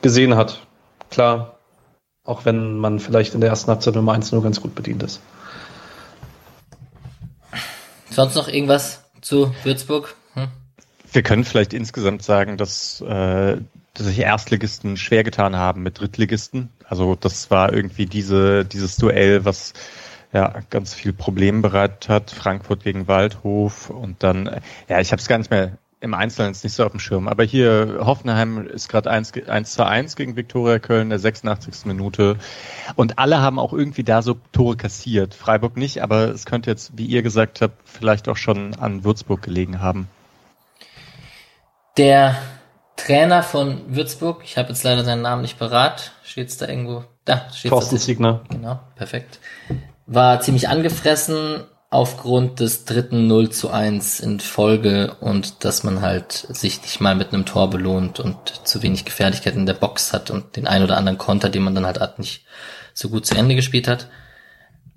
gesehen 0.00 0.36
hat. 0.36 0.60
Klar, 1.10 1.58
auch 2.24 2.44
wenn 2.44 2.78
man 2.78 3.00
vielleicht 3.00 3.34
in 3.34 3.40
der 3.40 3.50
ersten 3.50 3.68
Halbzeit 3.70 3.96
Nummer 3.96 4.12
1 4.12 4.30
nur 4.30 4.44
ganz 4.44 4.60
gut 4.60 4.76
bedient 4.76 5.02
ist. 5.02 5.20
Sonst 8.10 8.36
noch 8.36 8.46
irgendwas 8.46 9.02
zu 9.20 9.52
Würzburg? 9.64 10.14
Hm? 10.34 10.48
Wir 11.12 11.22
können 11.22 11.44
vielleicht 11.44 11.72
insgesamt 11.72 12.22
sagen, 12.22 12.56
dass, 12.56 13.00
äh, 13.00 13.56
dass 13.94 14.06
sich 14.06 14.20
Erstligisten 14.20 14.96
schwer 14.98 15.24
getan 15.24 15.56
haben 15.56 15.82
mit 15.82 15.98
Drittligisten. 15.98 16.68
Also 16.84 17.16
das 17.16 17.50
war 17.50 17.72
irgendwie 17.72 18.06
diese, 18.06 18.64
dieses 18.64 18.96
Duell, 18.96 19.44
was 19.44 19.72
ja 20.32 20.60
ganz 20.70 20.94
viel 20.94 21.12
Problem 21.12 21.62
bereitet 21.62 22.08
hat. 22.08 22.30
Frankfurt 22.30 22.84
gegen 22.84 23.08
Waldhof 23.08 23.90
und 23.90 24.22
dann, 24.22 24.60
ja, 24.88 25.00
ich 25.00 25.12
habe 25.12 25.20
es 25.20 25.28
gar 25.28 25.38
nicht 25.38 25.50
mehr 25.50 25.78
im 26.00 26.14
Einzelnen 26.14 26.52
ist 26.52 26.64
nicht 26.64 26.72
so 26.72 26.84
auf 26.84 26.92
dem 26.92 27.00
Schirm. 27.00 27.28
Aber 27.28 27.44
hier 27.44 28.00
Hoffenheim 28.00 28.66
ist 28.66 28.88
gerade 28.88 29.10
1, 29.10 29.32
1 29.46 29.72
zu 29.72 29.86
1 29.86 30.16
gegen 30.16 30.34
Viktoria 30.34 30.78
Köln, 30.78 31.10
der 31.10 31.18
86. 31.18 31.84
Minute. 31.84 32.36
Und 32.96 33.18
alle 33.18 33.40
haben 33.40 33.58
auch 33.58 33.72
irgendwie 33.72 34.02
da 34.02 34.22
so 34.22 34.36
Tore 34.52 34.76
kassiert. 34.76 35.34
Freiburg 35.34 35.76
nicht, 35.76 36.02
aber 36.02 36.28
es 36.28 36.46
könnte 36.46 36.70
jetzt, 36.70 36.96
wie 36.96 37.04
ihr 37.04 37.22
gesagt 37.22 37.60
habt, 37.60 37.76
vielleicht 37.84 38.28
auch 38.28 38.38
schon 38.38 38.74
an 38.76 39.04
Würzburg 39.04 39.42
gelegen 39.42 39.80
haben. 39.80 40.08
Der 41.98 42.36
Trainer 42.96 43.42
von 43.42 43.94
Würzburg, 43.94 44.40
ich 44.42 44.56
habe 44.56 44.70
jetzt 44.70 44.82
leider 44.84 45.04
seinen 45.04 45.22
Namen 45.22 45.42
nicht 45.42 45.58
parat, 45.58 46.12
steht 46.22 46.48
es 46.48 46.56
da 46.56 46.66
irgendwo? 46.66 47.04
Da 47.26 47.50
steht 47.52 47.70
Thorsten 47.70 47.98
Siegner. 47.98 48.42
Genau, 48.48 48.80
perfekt 48.96 49.38
war 50.06 50.40
ziemlich 50.40 50.68
angefressen 50.68 51.64
aufgrund 51.90 52.60
des 52.60 52.84
dritten 52.84 53.26
0 53.26 53.50
zu 53.50 53.70
1 53.70 54.20
in 54.20 54.38
Folge 54.38 55.16
und 55.20 55.64
dass 55.64 55.82
man 55.82 56.00
halt 56.02 56.32
sich 56.32 56.80
nicht 56.82 57.00
mal 57.00 57.16
mit 57.16 57.32
einem 57.32 57.44
Tor 57.44 57.68
belohnt 57.68 58.20
und 58.20 58.36
zu 58.66 58.82
wenig 58.82 59.04
Gefährlichkeit 59.04 59.56
in 59.56 59.66
der 59.66 59.74
Box 59.74 60.12
hat 60.12 60.30
und 60.30 60.56
den 60.56 60.68
ein 60.68 60.84
oder 60.84 60.96
anderen 60.96 61.18
Konter, 61.18 61.48
den 61.48 61.64
man 61.64 61.74
dann 61.74 61.86
halt 61.86 62.18
nicht 62.18 62.44
so 62.94 63.08
gut 63.08 63.26
zu 63.26 63.34
Ende 63.34 63.56
gespielt 63.56 63.88
hat. 63.88 64.08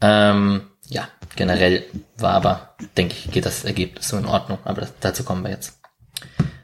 Ähm, 0.02 0.70
ja, 0.88 1.08
generell 1.36 1.84
war 2.18 2.34
aber, 2.34 2.76
denke 2.96 3.16
ich, 3.18 3.32
geht 3.32 3.46
das 3.48 3.66
Ergebnis 3.66 4.10
so 4.10 4.18
in 4.18 4.28
Ordnung, 4.28 4.60
aber 4.64 4.82
das, 4.82 4.94
dazu 5.00 5.24
kommen 5.24 5.44
wir 5.44 5.52
jetzt. 5.52 5.80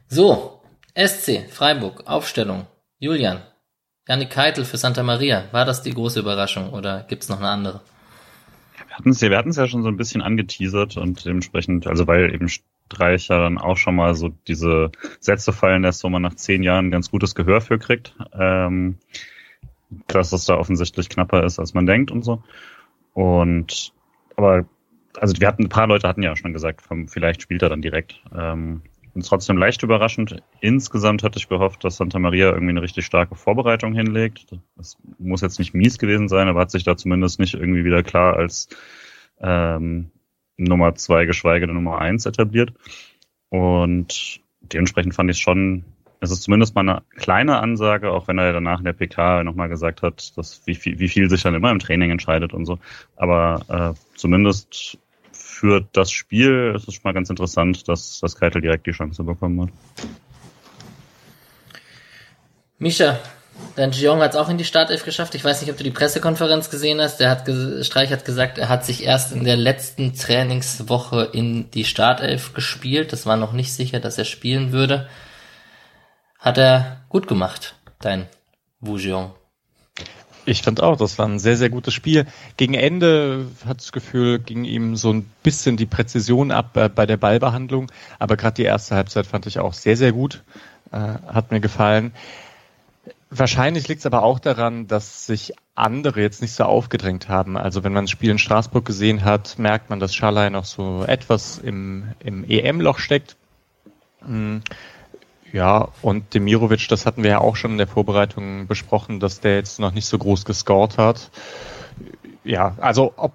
So, 0.07 0.61
SC, 0.95 1.49
Freiburg, 1.49 2.03
Aufstellung. 2.05 2.67
Julian, 2.99 3.41
Janik 4.07 4.29
Keitel 4.29 4.65
für 4.65 4.77
Santa 4.77 5.01
Maria. 5.01 5.45
War 5.51 5.65
das 5.65 5.81
die 5.81 5.93
große 5.93 6.19
Überraschung 6.19 6.71
oder 6.71 7.03
gibt's 7.03 7.29
noch 7.29 7.37
eine 7.37 7.49
andere? 7.49 7.81
Hatten 8.99 9.09
es 9.09 9.21
ja, 9.21 9.29
wir 9.29 9.37
hatten 9.37 9.49
es 9.49 9.55
ja 9.55 9.67
schon 9.67 9.81
so 9.81 9.89
ein 9.89 9.97
bisschen 9.97 10.21
angeteasert 10.21 10.97
und 10.97 11.25
dementsprechend, 11.25 11.87
also 11.87 12.05
weil 12.05 12.33
eben 12.33 12.49
Streich 12.49 13.27
ja 13.29 13.39
dann 13.39 13.57
auch 13.57 13.77
schon 13.77 13.95
mal 13.95 14.13
so 14.15 14.29
diese 14.47 14.91
Sätze 15.19 15.53
fallen 15.53 15.83
lässt, 15.83 16.03
wo 16.03 16.09
man 16.09 16.21
nach 16.21 16.35
zehn 16.35 16.63
Jahren 16.63 16.91
ganz 16.91 17.09
gutes 17.09 17.35
Gehör 17.35 17.61
für 17.61 17.79
kriegt, 17.79 18.15
ähm, 18.33 18.97
dass 20.07 20.33
es 20.33 20.45
da 20.45 20.55
offensichtlich 20.55 21.09
knapper 21.09 21.43
ist, 21.43 21.59
als 21.59 21.73
man 21.73 21.85
denkt 21.85 22.11
und 22.11 22.23
so. 22.23 22.43
Und 23.13 23.93
aber 24.35 24.65
also 25.17 25.39
wir 25.39 25.47
hatten 25.47 25.63
ein 25.63 25.69
paar 25.69 25.87
Leute 25.87 26.07
hatten 26.07 26.23
ja 26.23 26.35
schon 26.35 26.53
gesagt, 26.53 26.81
vielleicht 27.07 27.41
spielt 27.41 27.61
er 27.61 27.69
dann 27.69 27.81
direkt. 27.81 28.21
Ähm, 28.35 28.83
trotzdem 29.21 29.57
leicht 29.57 29.83
überraschend. 29.83 30.41
Insgesamt 30.61 31.23
hatte 31.23 31.39
ich 31.39 31.49
gehofft, 31.49 31.83
dass 31.83 31.97
Santa 31.97 32.19
Maria 32.19 32.51
irgendwie 32.51 32.71
eine 32.71 32.81
richtig 32.81 33.05
starke 33.05 33.35
Vorbereitung 33.35 33.93
hinlegt. 33.93 34.47
Das 34.75 34.97
muss 35.17 35.41
jetzt 35.41 35.59
nicht 35.59 35.73
mies 35.73 35.97
gewesen 35.97 36.27
sein, 36.27 36.47
aber 36.47 36.61
hat 36.61 36.71
sich 36.71 36.83
da 36.83 36.97
zumindest 36.97 37.39
nicht 37.39 37.53
irgendwie 37.53 37.85
wieder 37.85 38.03
klar 38.03 38.35
als 38.35 38.69
ähm, 39.39 40.11
Nummer 40.57 40.95
zwei, 40.95 41.25
geschweige 41.25 41.67
denn 41.67 41.75
Nummer 41.75 41.99
eins 41.99 42.25
etabliert. 42.25 42.73
Und 43.49 44.41
dementsprechend 44.61 45.15
fand 45.15 45.31
ich 45.31 45.39
schon, 45.39 45.85
es 46.19 46.31
ist 46.31 46.43
zumindest 46.43 46.75
mal 46.75 46.81
eine 46.81 47.01
kleine 47.15 47.59
Ansage, 47.59 48.11
auch 48.11 48.27
wenn 48.27 48.37
er 48.37 48.53
danach 48.53 48.79
in 48.79 48.85
der 48.85 48.93
PK 48.93 49.43
nochmal 49.43 49.69
gesagt 49.69 50.01
hat, 50.01 50.37
dass 50.37 50.61
wie 50.65 50.75
viel, 50.75 50.99
wie 50.99 51.07
viel 51.07 51.29
sich 51.29 51.41
dann 51.41 51.55
immer 51.55 51.71
im 51.71 51.79
Training 51.79 52.11
entscheidet 52.11 52.53
und 52.53 52.65
so. 52.65 52.77
Aber 53.15 53.95
äh, 53.95 54.17
zumindest 54.17 54.99
für 55.59 55.85
das 55.91 56.09
Spiel 56.09 56.73
ist 56.75 56.87
es 56.87 56.93
schon 56.95 57.01
mal 57.03 57.13
ganz 57.13 57.29
interessant, 57.29 57.87
dass, 57.87 58.19
dass 58.21 58.35
Keitel 58.35 58.61
direkt 58.61 58.87
die 58.87 58.91
Chance 58.91 59.23
bekommen 59.23 59.61
hat. 59.61 59.69
Misha, 62.77 63.19
Dein 63.75 63.91
Jeong 63.91 64.21
hat 64.21 64.31
es 64.31 64.37
auch 64.37 64.47
in 64.47 64.57
die 64.57 64.63
Startelf 64.63 65.03
geschafft. 65.03 65.35
Ich 65.35 65.43
weiß 65.43 65.59
nicht, 65.59 65.69
ob 65.69 65.77
du 65.77 65.83
die 65.83 65.91
Pressekonferenz 65.91 66.69
gesehen 66.69 67.01
hast. 67.01 67.19
Der 67.19 67.29
hat 67.29 67.43
Streich 67.85 68.11
hat 68.11 68.23
gesagt, 68.23 68.57
er 68.57 68.69
hat 68.69 68.85
sich 68.85 69.03
erst 69.03 69.33
in 69.33 69.43
der 69.43 69.57
letzten 69.57 70.13
Trainingswoche 70.13 71.29
in 71.33 71.69
die 71.71 71.83
Startelf 71.83 72.53
gespielt. 72.53 73.11
Das 73.11 73.25
war 73.25 73.35
noch 73.35 73.51
nicht 73.51 73.73
sicher, 73.73 73.99
dass 73.99 74.17
er 74.17 74.23
spielen 74.23 74.71
würde. 74.71 75.09
Hat 76.39 76.57
er 76.57 77.01
gut 77.09 77.27
gemacht, 77.27 77.75
dein 77.99 78.27
Wu 78.79 78.97
Jeong. 78.97 79.33
Ich 80.49 80.63
fand 80.63 80.81
auch, 80.81 80.97
das 80.97 81.19
war 81.19 81.27
ein 81.27 81.37
sehr, 81.37 81.57
sehr 81.57 81.69
gutes 81.69 81.93
Spiel. 81.93 82.25
Gegen 82.57 82.73
Ende 82.73 83.45
hat 83.67 83.81
das 83.81 83.91
Gefühl, 83.91 84.39
ging 84.39 84.63
ihm 84.63 84.95
so 84.95 85.13
ein 85.13 85.29
bisschen 85.43 85.77
die 85.77 85.85
Präzision 85.85 86.49
ab 86.49 86.75
äh, 86.75 86.89
bei 86.89 87.05
der 87.05 87.17
Ballbehandlung. 87.17 87.91
Aber 88.17 88.35
gerade 88.35 88.55
die 88.55 88.63
erste 88.63 88.95
Halbzeit 88.95 89.27
fand 89.27 89.45
ich 89.45 89.59
auch 89.59 89.73
sehr, 89.73 89.95
sehr 89.95 90.11
gut. 90.11 90.43
Äh, 90.91 90.97
hat 90.97 91.51
mir 91.51 91.59
gefallen. 91.59 92.13
Wahrscheinlich 93.29 93.87
liegt 93.87 93.99
es 93.99 94.07
aber 94.07 94.23
auch 94.23 94.39
daran, 94.39 94.87
dass 94.87 95.27
sich 95.27 95.53
andere 95.75 96.19
jetzt 96.19 96.41
nicht 96.41 96.53
so 96.53 96.63
aufgedrängt 96.63 97.29
haben. 97.29 97.55
Also 97.55 97.83
wenn 97.83 97.93
man 97.93 98.05
das 98.05 98.11
Spiel 98.11 98.31
in 98.31 98.39
Straßburg 98.39 98.83
gesehen 98.83 99.23
hat, 99.23 99.59
merkt 99.59 99.91
man, 99.91 99.99
dass 99.99 100.15
Schalay 100.15 100.49
noch 100.49 100.65
so 100.65 101.03
etwas 101.03 101.59
im, 101.59 102.05
im 102.19 102.43
EM-Loch 102.43 102.97
steckt. 102.97 103.35
Hm. 104.25 104.63
Ja, 105.51 105.89
und 106.01 106.33
Demirovic, 106.33 106.87
das 106.89 107.05
hatten 107.05 107.23
wir 107.23 107.31
ja 107.31 107.41
auch 107.41 107.55
schon 107.55 107.71
in 107.71 107.77
der 107.77 107.87
Vorbereitung 107.87 108.67
besprochen, 108.67 109.19
dass 109.19 109.39
der 109.39 109.55
jetzt 109.55 109.79
noch 109.79 109.93
nicht 109.93 110.05
so 110.05 110.17
groß 110.17 110.45
gescored 110.45 110.97
hat. 110.97 111.31
Ja, 112.43 112.75
also 112.79 113.13
ob 113.15 113.33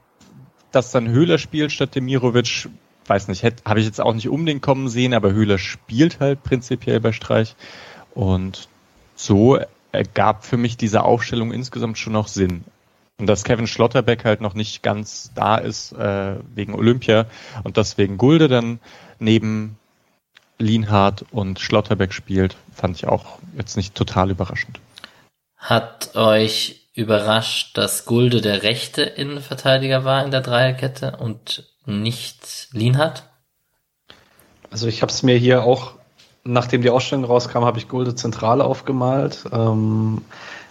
das 0.71 0.91
dann 0.91 1.09
Höhler 1.09 1.39
spielt 1.39 1.73
statt 1.73 1.95
Demirovic, 1.95 2.69
weiß 3.07 3.29
nicht, 3.29 3.45
habe 3.65 3.81
ich 3.81 3.87
jetzt 3.87 4.01
auch 4.01 4.15
nicht 4.15 4.29
unbedingt 4.29 4.63
kommen 4.63 4.89
sehen, 4.89 5.15
aber 5.15 5.33
Höhler 5.33 5.59
spielt 5.59 6.21
halt 6.21 6.43
prinzipiell 6.43 7.01
bei 7.01 7.13
Streich. 7.13 7.57
Und 8.15 8.69
so 9.17 9.59
ergab 9.93 10.45
für 10.45 10.57
mich 10.57 10.77
diese 10.77 11.03
Aufstellung 11.03 11.53
insgesamt 11.53 11.99
schon 11.99 12.13
noch 12.13 12.29
Sinn. 12.29 12.65
Und 13.19 13.27
dass 13.27 13.45
Kevin 13.45 13.69
Schlotterbeck 13.69 14.25
halt 14.25 14.41
noch 14.41 14.55
nicht 14.55 14.83
ganz 14.83 15.31
da 15.35 15.57
ist 15.57 15.93
äh, 15.93 16.37
wegen 16.55 16.75
Olympia 16.75 17.27
und 17.63 17.77
deswegen 17.77 18.19
Gulde 18.19 18.49
dann 18.49 18.81
neben 19.21 19.79
Lienhardt 20.59 21.25
und 21.31 21.61
Schlotterbeck 21.61 22.13
spielt, 22.13 22.57
fand 22.73 22.97
ich 22.97 23.07
auch 23.07 23.39
jetzt 23.57 23.77
nicht 23.77 23.95
total 23.95 24.31
überraschend. 24.31 24.81
Hat 25.57 26.15
euch 26.15 26.89
überrascht, 26.95 27.77
dass 27.77 28.05
Gulde 28.05 28.41
der 28.41 28.63
rechte 28.63 29.03
Innenverteidiger 29.03 30.05
war 30.05 30.25
in 30.25 30.31
der 30.31 30.43
Dreierkette 30.43 31.17
und 31.19 31.65
nicht 31.87 32.69
Lienhardt? 32.73 33.25
Also 34.71 34.87
ich 34.87 35.03
habe 35.03 35.11
es 35.11 35.23
mir 35.23 35.37
hier 35.37 35.65
auch 35.65 35.95
nachdem 36.45 36.83
die 36.83 36.91
Ausstellung 36.91 37.25
rauskam, 37.25 37.65
habe 37.65 37.79
ich 37.79 37.89
Gulde 37.89 38.15
zentral 38.15 38.61
aufgemalt. 38.61 39.45
Ähm, 39.51 40.23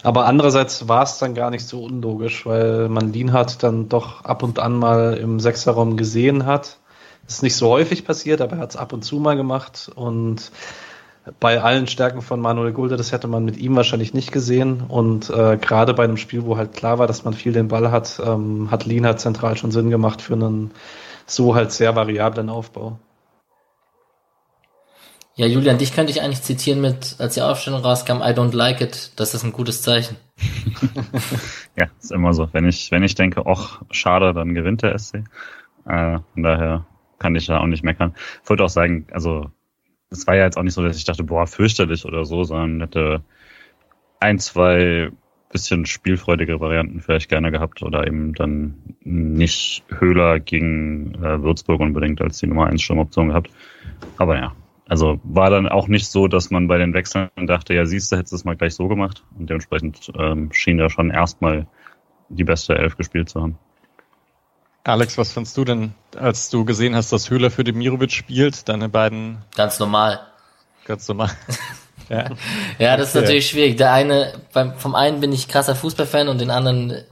aber 0.02 0.26
andererseits 0.26 0.88
war 0.88 1.02
es 1.02 1.18
dann 1.18 1.34
gar 1.34 1.50
nicht 1.50 1.66
so 1.66 1.82
unlogisch, 1.82 2.46
weil 2.46 2.88
man 2.88 3.12
Lienhardt 3.12 3.62
dann 3.62 3.88
doch 3.88 4.24
ab 4.24 4.42
und 4.42 4.58
an 4.58 4.74
mal 4.74 5.14
im 5.14 5.40
Sechserraum 5.40 5.96
gesehen 5.96 6.46
hat. 6.46 6.78
Das 7.26 7.36
ist 7.36 7.42
nicht 7.42 7.56
so 7.56 7.68
häufig 7.70 8.04
passiert, 8.04 8.40
aber 8.40 8.56
er 8.56 8.62
hat 8.62 8.70
es 8.70 8.76
ab 8.76 8.92
und 8.92 9.02
zu 9.02 9.16
mal 9.16 9.36
gemacht. 9.36 9.90
Und 9.94 10.50
bei 11.40 11.62
allen 11.62 11.86
Stärken 11.86 12.20
von 12.20 12.40
Manuel 12.40 12.72
Gulde, 12.72 12.96
das 12.96 13.12
hätte 13.12 13.28
man 13.28 13.44
mit 13.44 13.56
ihm 13.56 13.76
wahrscheinlich 13.76 14.12
nicht 14.12 14.30
gesehen. 14.30 14.82
Und 14.82 15.30
äh, 15.30 15.56
gerade 15.56 15.94
bei 15.94 16.04
einem 16.04 16.18
Spiel, 16.18 16.44
wo 16.44 16.56
halt 16.56 16.74
klar 16.74 16.98
war, 16.98 17.06
dass 17.06 17.24
man 17.24 17.34
viel 17.34 17.52
den 17.52 17.68
Ball 17.68 17.90
hat, 17.90 18.20
ähm, 18.24 18.70
hat 18.70 18.84
Lienhardt 18.84 19.20
zentral 19.20 19.56
schon 19.56 19.70
Sinn 19.70 19.90
gemacht 19.90 20.20
für 20.20 20.34
einen 20.34 20.72
so 21.26 21.54
halt 21.54 21.72
sehr 21.72 21.96
variablen 21.96 22.50
Aufbau. 22.50 22.98
Ja, 25.36 25.46
Julian, 25.46 25.78
dich 25.78 25.94
könnte 25.94 26.12
ich 26.12 26.22
eigentlich 26.22 26.42
zitieren 26.42 26.80
mit, 26.80 27.16
als 27.18 27.34
die 27.34 27.42
Aufstellung 27.42 27.80
rauskam, 27.80 28.18
I 28.18 28.30
don't 28.30 28.54
like 28.54 28.80
it. 28.80 29.10
Das 29.16 29.34
ist 29.34 29.42
ein 29.42 29.52
gutes 29.52 29.82
Zeichen. 29.82 30.16
ja, 31.76 31.86
ist 32.00 32.12
immer 32.12 32.34
so. 32.34 32.48
Wenn 32.52 32.68
ich, 32.68 32.92
wenn 32.92 33.02
ich 33.02 33.16
denke, 33.16 33.42
ach, 33.46 33.82
schade, 33.90 34.32
dann 34.32 34.54
gewinnt 34.54 34.82
der 34.82 34.96
SC. 34.96 35.24
Äh, 35.86 36.18
von 36.34 36.42
daher 36.42 36.86
kann 37.24 37.36
ich 37.36 37.46
ja 37.46 37.58
auch 37.58 37.66
nicht 37.66 37.82
meckern. 37.82 38.12
Ich 38.42 38.50
wollte 38.50 38.64
auch 38.64 38.68
sagen, 38.68 39.06
also, 39.10 39.50
es 40.10 40.26
war 40.26 40.36
ja 40.36 40.44
jetzt 40.44 40.58
auch 40.58 40.62
nicht 40.62 40.74
so, 40.74 40.82
dass 40.82 40.98
ich 40.98 41.04
dachte, 41.04 41.24
boah, 41.24 41.46
fürchterlich 41.46 42.04
oder 42.04 42.26
so, 42.26 42.44
sondern 42.44 42.82
hätte 42.82 43.22
ein, 44.20 44.38
zwei 44.38 45.10
bisschen 45.50 45.86
spielfreudige 45.86 46.60
Varianten 46.60 47.00
vielleicht 47.00 47.30
gerne 47.30 47.50
gehabt 47.50 47.82
oder 47.82 48.06
eben 48.06 48.34
dann 48.34 48.74
nicht 49.00 49.84
Höhler 49.88 50.38
gegen 50.38 51.14
äh, 51.14 51.42
Würzburg 51.42 51.80
unbedingt 51.80 52.20
als 52.20 52.40
die 52.40 52.46
Nummer 52.46 52.66
1 52.66 52.82
Sturmoption 52.82 53.28
gehabt. 53.28 53.50
Aber 54.18 54.36
ja, 54.36 54.52
also 54.86 55.18
war 55.22 55.48
dann 55.48 55.66
auch 55.66 55.88
nicht 55.88 56.08
so, 56.08 56.28
dass 56.28 56.50
man 56.50 56.68
bei 56.68 56.76
den 56.76 56.92
Wechseln 56.92 57.30
dachte, 57.46 57.72
ja 57.72 57.86
siehst 57.86 58.12
du, 58.12 58.16
hättest 58.16 58.32
du 58.32 58.36
es 58.36 58.44
mal 58.44 58.56
gleich 58.56 58.74
so 58.74 58.86
gemacht. 58.86 59.24
Und 59.38 59.48
dementsprechend 59.48 60.12
ähm, 60.18 60.52
schien 60.52 60.78
er 60.78 60.90
schon 60.90 61.08
erstmal 61.08 61.66
die 62.28 62.44
beste 62.44 62.76
Elf 62.76 62.98
gespielt 62.98 63.30
zu 63.30 63.40
haben. 63.40 63.58
Alex, 64.84 65.16
was 65.16 65.32
fandst 65.32 65.56
du 65.56 65.64
denn, 65.64 65.94
als 66.14 66.50
du 66.50 66.66
gesehen 66.66 66.94
hast, 66.94 67.10
dass 67.10 67.30
Höhler 67.30 67.50
für 67.50 67.64
Demirovic 67.64 68.12
spielt, 68.12 68.68
deine 68.68 68.90
beiden? 68.90 69.38
Ganz 69.56 69.78
normal. 69.78 70.20
Ganz 70.84 71.08
normal. 71.08 71.30
ja. 72.10 72.30
ja, 72.78 72.96
das 72.98 73.08
ist 73.08 73.14
natürlich 73.14 73.48
schwierig. 73.48 73.76
Der 73.76 73.92
eine, 73.92 74.34
beim, 74.52 74.74
vom 74.76 74.94
einen 74.94 75.20
bin 75.20 75.32
ich 75.32 75.48
krasser 75.48 75.74
Fußballfan 75.74 76.28
und 76.28 76.38
den 76.38 76.50
anderen 76.50 77.02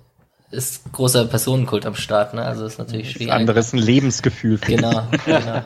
ist 0.51 0.93
großer 0.93 1.25
Personenkult 1.25 1.87
am 1.87 1.95
Start, 1.95 2.35
ne? 2.35 2.45
Also 2.45 2.67
ist 2.67 2.79
natürlich 2.79 3.13
schwierig. 3.13 3.29
Das 3.29 3.37
andere 3.37 3.61
ist 3.61 3.73
ein 3.73 3.79
Lebensgefühl. 3.79 4.59
Genau, 4.59 5.09
genau. 5.25 5.65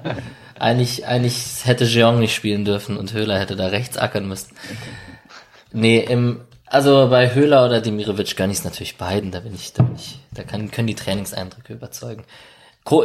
Eigentlich, 0.59 1.07
eigentlich 1.07 1.65
hätte 1.65 1.85
Jeong 1.85 2.21
nicht 2.21 2.35
spielen 2.35 2.65
dürfen 2.65 2.97
und 2.97 3.13
Höhler 3.13 3.39
hätte 3.39 3.57
da 3.57 3.67
rechts 3.67 3.99
ackern 3.99 4.29
müssen. 4.29 4.55
Nee, 5.73 5.99
im, 5.99 6.41
also 6.67 7.09
bei 7.09 7.35
Höhler 7.35 7.65
oder 7.65 7.81
Demirovic 7.81 8.37
kann 8.37 8.51
ich 8.51 8.59
es 8.59 8.65
natürlich 8.65 8.97
beiden, 8.97 9.31
da 9.31 9.41
bin 9.41 9.55
ich, 9.55 9.73
da 9.73 9.83
bin 9.83 9.97
ich, 9.97 10.19
da 10.33 10.43
kann, 10.43 10.71
können 10.71 10.89
die 10.89 10.95
Trainingseindrücke 10.95 11.73
überzeugen. 11.73 12.25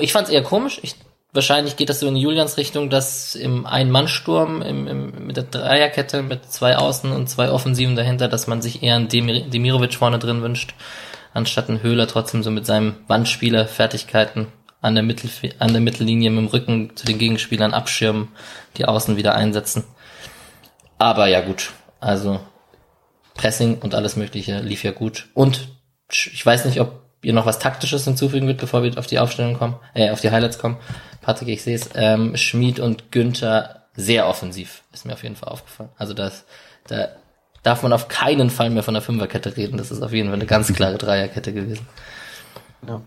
Ich 0.02 0.14
fand 0.14 0.28
es 0.28 0.34
eher 0.34 0.44
komisch, 0.44 0.80
ich, 0.84 0.96
wahrscheinlich 1.34 1.76
geht 1.76 1.90
das 1.90 2.00
so 2.00 2.08
in 2.08 2.16
Julians 2.16 2.58
Richtung, 2.58 2.90
dass 2.90 3.36
im 3.36 3.66
Ein-Mann-Sturm 3.66 4.62
im, 4.62 4.88
im, 4.88 5.28
mit 5.28 5.38
der 5.38 5.44
Dreierkette 5.44 6.24
mit 6.24 6.52
zwei 6.52 6.78
Außen 6.78 7.12
und 7.12 7.30
zwei 7.30 7.52
Offensiven 7.52 7.96
dahinter, 7.96 8.28
dass 8.28 8.48
man 8.48 8.62
sich 8.62 8.84
eher 8.84 8.96
einen 8.96 9.08
Demir 9.08 9.42
Demirovic 9.42 9.94
vorne 9.94 10.20
drin 10.20 10.42
wünscht, 10.42 10.74
anstatt 11.34 11.70
einen 11.70 11.84
Höhler 11.84 12.08
trotzdem 12.08 12.44
so 12.44 12.52
mit 12.52 12.66
seinem 12.66 12.96
Wandspieler-Fertigkeiten 13.08 14.48
an 14.82 14.96
der, 14.96 15.04
Mittel, 15.04 15.30
an 15.60 15.72
der 15.72 15.82
Mittellinie 15.82 16.32
mit 16.32 16.46
dem 16.46 16.48
Rücken 16.48 16.96
zu 16.96 17.06
den 17.06 17.20
Gegenspielern 17.20 17.74
abschirmen, 17.74 18.30
die 18.78 18.86
Außen 18.86 19.16
wieder 19.16 19.36
einsetzen. 19.36 19.84
Aber 20.98 21.28
ja 21.28 21.42
gut, 21.42 21.72
also 22.00 22.40
Pressing 23.36 23.80
und 23.80 23.96
alles 23.96 24.16
Mögliche 24.16 24.60
lief 24.60 24.84
ja 24.84 24.92
gut. 24.92 25.28
Und 25.34 25.70
ich 26.12 26.46
weiß 26.46 26.66
nicht, 26.66 26.82
ob 26.82 27.02
ihr 27.24 27.34
noch 27.34 27.46
was 27.46 27.60
Taktisches 27.60 28.04
hinzufügen 28.04 28.48
wird, 28.48 28.60
bevor 28.60 28.84
wir 28.84 28.98
auf 28.98 29.08
die 29.08 29.20
Aufstellung 29.20 29.58
kommen, 29.58 29.76
äh, 29.94 30.10
auf 30.10 30.22
die 30.22 30.32
Highlights 30.32 30.58
kommen. 30.58 30.78
Patrick, 31.22 31.50
ich 31.50 31.64
sehe 31.64 31.76
es. 31.76 31.90
Ähm, 31.96 32.36
Schmid 32.36 32.80
und 32.80 33.12
Günther 33.12 33.86
sehr 33.96 34.28
offensiv, 34.28 34.84
ist 34.94 35.06
mir 35.06 35.14
auf 35.14 35.24
jeden 35.24 35.36
Fall 35.36 35.50
aufgefallen. 35.50 35.90
Also 35.98 36.14
das, 36.14 36.46
da 36.88 37.10
darf 37.64 37.84
man 37.84 37.94
auf 37.94 38.08
keinen 38.08 38.50
Fall 38.50 38.70
mehr 38.70 38.84
von 38.84 38.94
der 38.94 39.04
Fünferkette 39.04 39.56
reden. 39.56 39.78
Das 39.78 39.92
ist 39.92 40.02
auf 40.02 40.14
jeden 40.14 40.30
Fall 40.30 40.36
eine 40.36 40.46
ganz 40.46 40.74
klare 40.74 40.98
Dreierkette 40.98 41.54
gewesen. 41.54 41.88
Ja. 42.88 43.02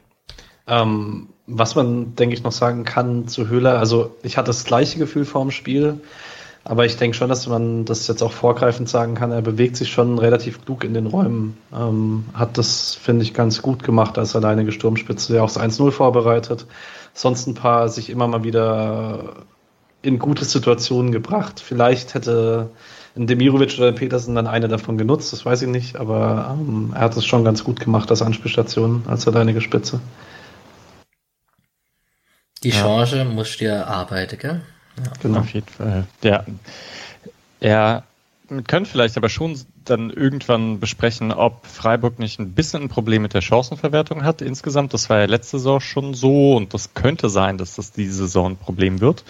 Ähm, 0.67 1.31
was 1.47 1.75
man, 1.75 2.15
denke 2.15 2.35
ich, 2.35 2.43
noch 2.43 2.53
sagen 2.53 2.85
kann 2.85 3.29
zu 3.29 3.49
Höhler, 3.49 3.79
also 3.79 4.17
ich 4.23 4.39
hatte 4.39 4.47
das 4.47 4.65
gleiche 4.65 4.99
Gefühl 4.99 5.25
vor 5.25 5.43
dem 5.43 5.51
Spiel, 5.51 6.01
aber 6.65 6.87
ich 6.87 6.97
denke 6.97 7.17
schon, 7.17 7.29
dass 7.29 7.47
man 7.47 7.85
das 7.85 8.09
jetzt 8.09 8.23
auch 8.23 8.33
vorgreifend 8.33 8.89
sagen 8.89 9.15
kann. 9.15 9.33
Er 9.33 9.43
bewegt 9.43 9.77
sich 9.77 9.93
schon 9.93 10.19
relativ 10.19 10.65
klug 10.65 10.83
in 10.83 10.95
den 10.95 11.07
Räumen. 11.07 11.59
Ähm, 11.75 12.25
hat 12.33 12.57
das, 12.57 12.95
finde 12.95 13.23
ich, 13.23 13.35
ganz 13.35 13.61
gut 13.61 13.83
gemacht 13.83 14.17
als 14.17 14.35
alleinige 14.35 14.73
Sturmspitze, 14.73 15.35
der 15.35 15.45
auch 15.45 15.53
das 15.53 15.61
1-0 15.61 15.91
vorbereitet. 15.91 16.67
Sonst 17.13 17.47
ein 17.47 17.55
paar 17.55 17.89
sich 17.91 18.09
immer 18.09 18.27
mal 18.29 18.45
wieder 18.45 19.45
in 20.01 20.19
gute 20.19 20.47
Situationen 20.47 21.13
gebracht. 21.13 21.61
Vielleicht 21.61 22.15
hätte 22.15 22.71
ein 23.17 23.27
Demirovic 23.27 23.77
oder 23.79 23.89
ein 23.89 23.95
Petersen 23.95 24.35
dann 24.35 24.47
eine 24.47 24.69
davon 24.69 24.99
genutzt, 24.99 25.33
das 25.33 25.45
weiß 25.45 25.63
ich 25.63 25.69
nicht, 25.69 25.97
aber 25.97 26.57
ähm, 26.59 26.93
er 26.95 27.03
hat 27.03 27.17
es 27.17 27.25
schon 27.25 27.45
ganz 27.45 27.63
gut 27.63 27.79
gemacht 27.79 28.11
als 28.11 28.23
Anspielstation, 28.23 29.05
als 29.07 29.29
alleinige 29.29 29.61
Spitze. 29.61 30.01
Die 32.65 32.71
ja. 32.71 32.83
Chance 32.83 33.25
musst 33.25 33.61
du 33.61 33.67
ja 33.67 33.85
arbeiten, 33.85 34.39
gell? 34.39 34.63
Ja, 34.97 35.13
genau. 35.21 35.41
Auf 35.41 35.53
jeden 35.53 35.69
Fall. 35.69 36.07
Ja. 36.23 36.45
Wir 37.61 38.63
können 38.67 38.87
vielleicht 38.87 39.17
aber 39.17 39.29
schon 39.29 39.59
dann 39.85 40.11
irgendwann 40.11 40.81
besprechen, 40.81 41.33
ob 41.33 41.67
Freiburg 41.67 42.19
nicht 42.19 42.39
ein 42.39 42.53
bisschen 42.53 42.83
ein 42.83 42.89
Problem 42.89 43.23
mit 43.23 43.35
der 43.35 43.41
Chancenverwertung 43.41 44.23
hat 44.23 44.43
insgesamt. 44.43 44.93
Das 44.95 45.09
war 45.09 45.21
ja 45.21 45.25
letzte 45.25 45.59
Saison 45.59 45.81
schon 45.81 46.15
so 46.15 46.57
und 46.57 46.75
das 46.75 46.95
könnte 46.95 47.31
sein, 47.31 47.59
dass 47.59 47.75
das 47.77 47.93
diese 47.93 48.15
Saison 48.15 48.53
ein 48.53 48.57
Problem 48.57 49.01
wird, 49.01 49.25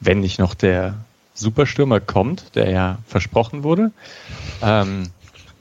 wenn 0.00 0.20
nicht 0.20 0.38
noch 0.38 0.54
der 0.54 0.94
Superstürmer 1.34 2.00
kommt, 2.00 2.54
der 2.54 2.70
ja 2.70 2.98
versprochen 3.06 3.62
wurde. 3.62 3.92
Ähm, 4.62 5.10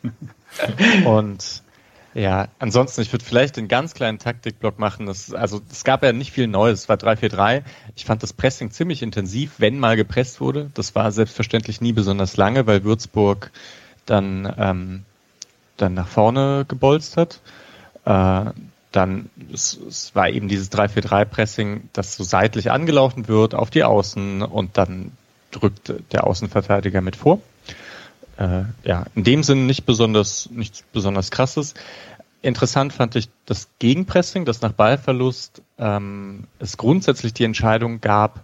und 1.06 1.62
ja, 2.16 2.48
ansonsten, 2.60 3.02
ich 3.02 3.12
würde 3.12 3.26
vielleicht 3.26 3.58
einen 3.58 3.68
ganz 3.68 3.94
kleinen 3.94 4.20
Taktikblock 4.20 4.80
machen. 4.80 5.06
Das, 5.06 5.34
also 5.34 5.60
es 5.70 5.84
gab 5.84 6.02
ja 6.02 6.14
nicht 6.14 6.32
viel 6.32 6.48
Neues. 6.48 6.84
Es 6.84 6.90
war 6.90 6.96
3-4-3. 6.96 7.64
Ich 7.98 8.06
fand 8.06 8.24
das 8.24 8.32
Pressing 8.32 8.72
ziemlich 8.72 9.04
intensiv, 9.04 9.56
wenn 9.58 9.78
mal 9.80 9.98
gepresst 9.98 10.40
wurde. 10.40 10.72
Das 10.76 10.96
war 10.96 11.12
selbstverständlich 11.12 11.82
nie 11.82 11.92
besonders 11.92 12.38
lange, 12.38 12.68
weil 12.68 12.86
Würzburg 12.86 13.52
dann, 14.06 14.52
ähm, 14.58 15.04
dann 15.76 15.94
nach 15.94 16.08
vorne 16.08 16.64
gebolzt 16.66 17.18
hat. 17.18 17.42
Äh, 18.06 18.52
dann, 18.94 19.30
es, 19.54 19.78
es 19.86 20.16
war 20.16 20.30
eben 20.30 20.48
dieses 20.48 20.72
3-4-3-Pressing, 20.72 21.90
das 21.92 22.16
so 22.16 22.24
seitlich 22.24 22.72
angelaufen 22.72 23.28
wird 23.28 23.54
auf 23.54 23.72
die 23.72 23.84
Außen 23.84 24.42
und 24.42 24.78
dann 24.78 25.12
drückt 25.52 25.94
der 26.14 26.26
Außenverteidiger 26.26 27.02
mit 27.02 27.18
vor 27.18 27.42
äh, 28.38 28.64
ja, 28.84 29.06
in 29.16 29.24
dem 29.24 29.44
Sinn 29.44 29.66
nicht 29.66 29.86
besonders, 29.86 30.50
nichts 30.52 30.84
besonders 30.94 31.32
krasses. 31.32 31.74
Interessant 32.42 32.94
fand 32.94 33.16
ich 33.16 33.30
das 33.46 33.70
Gegenpressing, 33.80 34.46
dass 34.46 34.62
nach 34.62 34.72
Ballverlust 34.72 35.62
ähm, 35.80 36.46
es 36.60 36.78
grundsätzlich 36.78 37.34
die 37.34 37.44
Entscheidung 37.44 38.02
gab, 38.02 38.44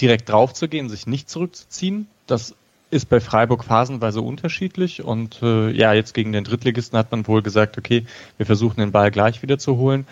direkt 0.00 0.28
draufzugehen, 0.28 0.88
sich 0.88 1.06
nicht 1.06 1.30
zurückzuziehen. 1.30 2.08
Das 2.26 2.54
ist 2.90 3.08
bei 3.08 3.20
Freiburg 3.20 3.64
phasenweise 3.64 4.20
unterschiedlich 4.20 5.02
und 5.02 5.42
äh, 5.42 5.70
ja, 5.70 5.92
jetzt 5.94 6.14
gegen 6.14 6.32
den 6.32 6.44
Drittligisten 6.44 6.98
hat 6.98 7.10
man 7.10 7.26
wohl 7.26 7.42
gesagt, 7.42 7.78
okay, 7.78 8.06
wir 8.36 8.46
versuchen 8.46 8.80
den 8.80 8.92
Ball 8.92 9.10
gleich 9.10 9.42
wieder 9.42 9.58
zu 9.58 9.76
holen 9.76 10.06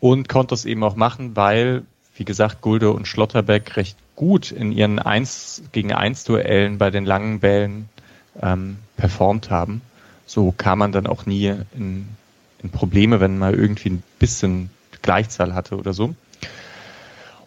und 0.00 0.28
konnte 0.28 0.54
es 0.54 0.64
eben 0.64 0.84
auch 0.84 0.96
machen, 0.96 1.36
weil, 1.36 1.82
wie 2.14 2.24
gesagt, 2.24 2.60
Gulde 2.60 2.92
und 2.92 3.08
Schlotterbeck 3.08 3.76
recht 3.76 3.96
gut 4.16 4.52
in 4.52 4.70
ihren 4.70 4.98
1 4.98 5.62
gegen 5.72 5.92
1 5.92 6.24
Duellen 6.24 6.78
bei 6.78 6.90
den 6.90 7.04
langen 7.04 7.40
Bällen 7.40 7.88
ähm, 8.40 8.78
performt 8.96 9.50
haben. 9.50 9.82
So 10.26 10.52
kam 10.56 10.78
man 10.78 10.92
dann 10.92 11.06
auch 11.06 11.26
nie 11.26 11.54
in, 11.74 12.08
in 12.62 12.70
Probleme, 12.70 13.20
wenn 13.20 13.38
man 13.38 13.54
irgendwie 13.54 13.90
ein 13.90 14.02
bisschen 14.18 14.70
Gleichzahl 15.02 15.54
hatte 15.54 15.76
oder 15.76 15.92
so. 15.92 16.14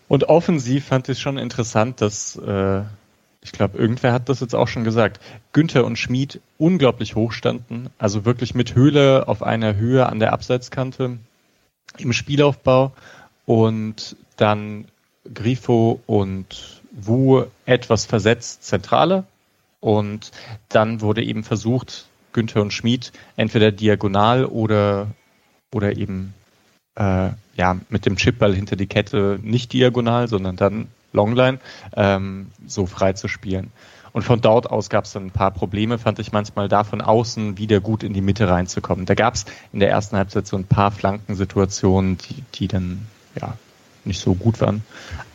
Und 0.08 0.25
offensiv 0.25 0.86
fand 0.86 1.10
ich 1.10 1.20
schon 1.20 1.38
interessant, 1.38 2.02
dass, 2.02 2.36
äh, 2.36 2.82
ich 3.42 3.52
glaube, 3.52 3.78
irgendwer 3.78 4.13
hat 4.13 4.30
das 4.30 4.42
jetzt 4.42 4.54
auch 4.54 4.68
schon 4.68 4.84
gesagt, 4.84 5.20
Günther 5.54 5.86
und 5.86 5.98
Schmid 5.98 6.42
unglaublich 6.58 7.16
hoch 7.16 7.32
standen, 7.32 7.90
also 7.98 8.25
wirklich 8.25 8.54
mit 8.54 8.75
Höhle 8.75 9.28
auf 9.28 9.44
einer 9.44 9.75
Höhe 9.75 10.06
an 10.06 10.20
der 10.20 10.34
Abseitskante 10.34 11.18
im 11.98 12.13
Spielaufbau 12.13 12.92
und 13.46 14.16
dann 14.38 14.86
Grifo 15.34 16.02
und 16.06 16.82
Wu 16.92 17.46
etwas 17.66 18.06
versetzt 18.06 18.63
zentrale 18.63 19.25
und 19.84 20.32
dann 20.70 21.02
wurde 21.02 21.22
eben 21.22 21.44
versucht, 21.44 22.06
Günther 22.32 22.62
und 22.62 22.72
Schmid 22.72 23.12
entweder 23.36 23.74
diagonal 23.74 24.46
oder, 24.46 25.08
oder 25.74 25.98
eben 25.98 26.34
äh, 26.96 27.32
ja, 27.58 27.78
mit 27.90 28.06
dem 28.06 28.16
Chipball 28.16 28.56
hinter 28.56 28.78
die 28.78 28.88
Kette 28.88 29.40
nicht 29.44 29.74
diagonal, 29.74 30.30
sondern 30.30 30.56
dann 30.56 30.88
Longline 31.12 31.60
ähm, 31.98 32.48
so 32.65 32.86
frei 32.86 33.12
zu 33.12 33.28
spielen. 33.28 33.74
Und 34.13 34.22
von 34.22 34.39
dort 34.39 34.69
aus 34.72 34.89
gab 34.89 35.04
es 35.04 35.12
dann 35.12 35.26
ein 35.26 35.32
paar 35.32 35.52
Probleme, 35.52 35.98
fand 35.98 36.17
ich 36.19 36.32
manchmal 36.32 36.69
da 36.69 36.86
von 36.86 37.02
außen 37.02 37.58
wieder 37.58 37.82
gut 37.82 38.04
in 38.04 38.13
die 38.13 38.22
Mitte 38.22 38.48
reinzukommen. 38.48 39.06
Da 39.06 39.15
gab 39.15 39.34
es 39.34 39.43
in 39.74 39.82
der 39.82 39.89
ersten 39.89 40.15
Halbzeit 40.15 40.48
so 40.48 40.56
ein 40.56 40.65
paar 40.65 40.91
Flankensituationen, 40.91 42.17
die, 42.19 42.41
die 42.54 42.67
dann 42.69 43.06
ja 43.36 43.58
nicht 44.06 44.22
so 44.22 44.34
gut 44.34 44.62
waren. 44.62 44.82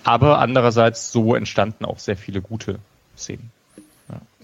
Aber 0.05 0.39
andererseits 0.39 1.13
so 1.13 1.35
entstanden 1.35 1.85
auch 1.85 1.99
sehr 1.99 2.17
viele 2.17 2.41
gute 2.41 2.79
Szenen. 3.15 3.51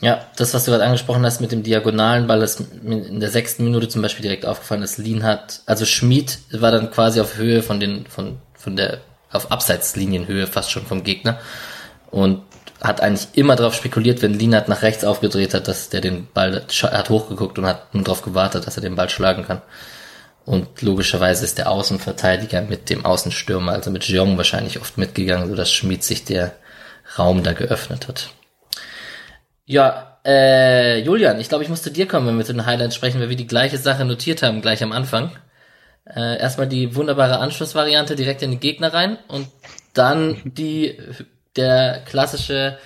Ja, 0.01 0.27
das, 0.37 0.53
was 0.53 0.65
du 0.65 0.73
gerade 0.73 0.85
angesprochen 0.85 1.25
hast 1.25 1.41
mit 1.41 1.53
dem 1.53 1.63
diagonalen 1.63 2.27
Ball, 2.27 2.41
das 2.41 2.61
in 2.61 3.21
der 3.21 3.31
sechsten 3.31 3.65
Minute 3.65 3.89
zum 3.89 4.03
Beispiel 4.03 4.23
direkt 4.23 4.45
aufgefallen 4.45 4.83
ist, 4.83 4.99
Lien 4.99 5.23
hat, 5.23 5.61
also 5.67 5.87
Schmid 5.87 6.39
war 6.51 6.73
dann 6.73 6.91
quasi 6.91 7.21
auf 7.21 7.37
Höhe 7.37 7.63
von 7.63 7.81
den, 7.81 8.07
von, 8.07 8.39
von 8.55 8.77
der, 8.77 8.99
auf 9.31 9.51
Abseitslinienhöhe 9.51 10.47
fast 10.47 10.71
schon 10.71 10.85
vom 10.85 11.05
Gegner 11.05 11.39
und 12.11 12.43
hat 12.83 13.01
eigentlich 13.01 13.29
immer 13.33 13.57
darauf 13.57 13.75
spekuliert, 13.75 14.21
wenn 14.21 14.35
Lienert 14.35 14.69
nach 14.69 14.83
rechts 14.83 15.05
aufgedreht 15.05 15.55
hat, 15.55 15.69
dass 15.69 15.89
der 15.89 16.01
den 16.01 16.29
Ball 16.35 16.65
hat 16.83 17.09
hochgeguckt 17.09 17.59
und 17.59 17.67
hat 17.67 17.95
nur 17.95 18.05
darauf 18.05 18.23
gewartet, 18.23 18.67
dass 18.67 18.77
er 18.77 18.83
den 18.83 18.97
Ball 18.97 19.09
schlagen 19.09 19.47
kann. 19.47 19.63
Und 20.45 20.83
logischerweise 20.83 21.45
ist 21.45 21.57
der 21.57 21.71
Außenverteidiger 21.71 22.61
mit 22.61 22.91
dem 22.91 23.07
Außenstürmer, 23.07 23.73
also 23.73 23.91
mit 23.91 24.05
Jeong 24.05 24.37
wahrscheinlich 24.37 24.81
oft 24.81 24.99
mitgegangen, 24.99 25.49
sodass 25.49 25.73
Schmid 25.73 26.05
sich 26.05 26.25
der 26.25 26.53
Raum 27.19 27.43
da 27.43 27.55
geöffnet 27.55 28.09
hat. 28.09 28.29
Ja, 29.67 30.19
äh, 30.25 31.01
Julian, 31.01 31.41
ich 31.41 31.49
glaube, 31.49 31.65
ich 31.65 31.71
muss 31.71 31.83
zu 31.83 31.91
dir 31.91 32.07
kommen, 32.07 32.27
wenn 32.27 32.39
wir 32.39 32.45
zu 32.45 32.53
den 32.53 32.67
Highlights 32.67 32.95
sprechen, 32.95 33.21
weil 33.21 33.31
wir 33.31 33.37
die 33.37 33.47
gleiche 33.47 33.79
Sache 33.79 34.05
notiert 34.05 34.43
haben, 34.43 34.61
gleich 34.61 34.83
am 34.83 34.93
Anfang. 34.93 35.31
Äh, 36.07 36.39
erstmal 36.39 36.69
die 36.69 36.95
wunderbare 36.95 37.39
Anschlussvariante 37.39 38.15
direkt 38.15 38.43
in 38.43 38.51
den 38.53 38.61
Gegner 38.61 38.93
rein 38.93 39.19
und 39.29 39.49
dann 39.95 40.37
die, 40.45 40.99
der 41.57 42.03
klassische 42.05 42.79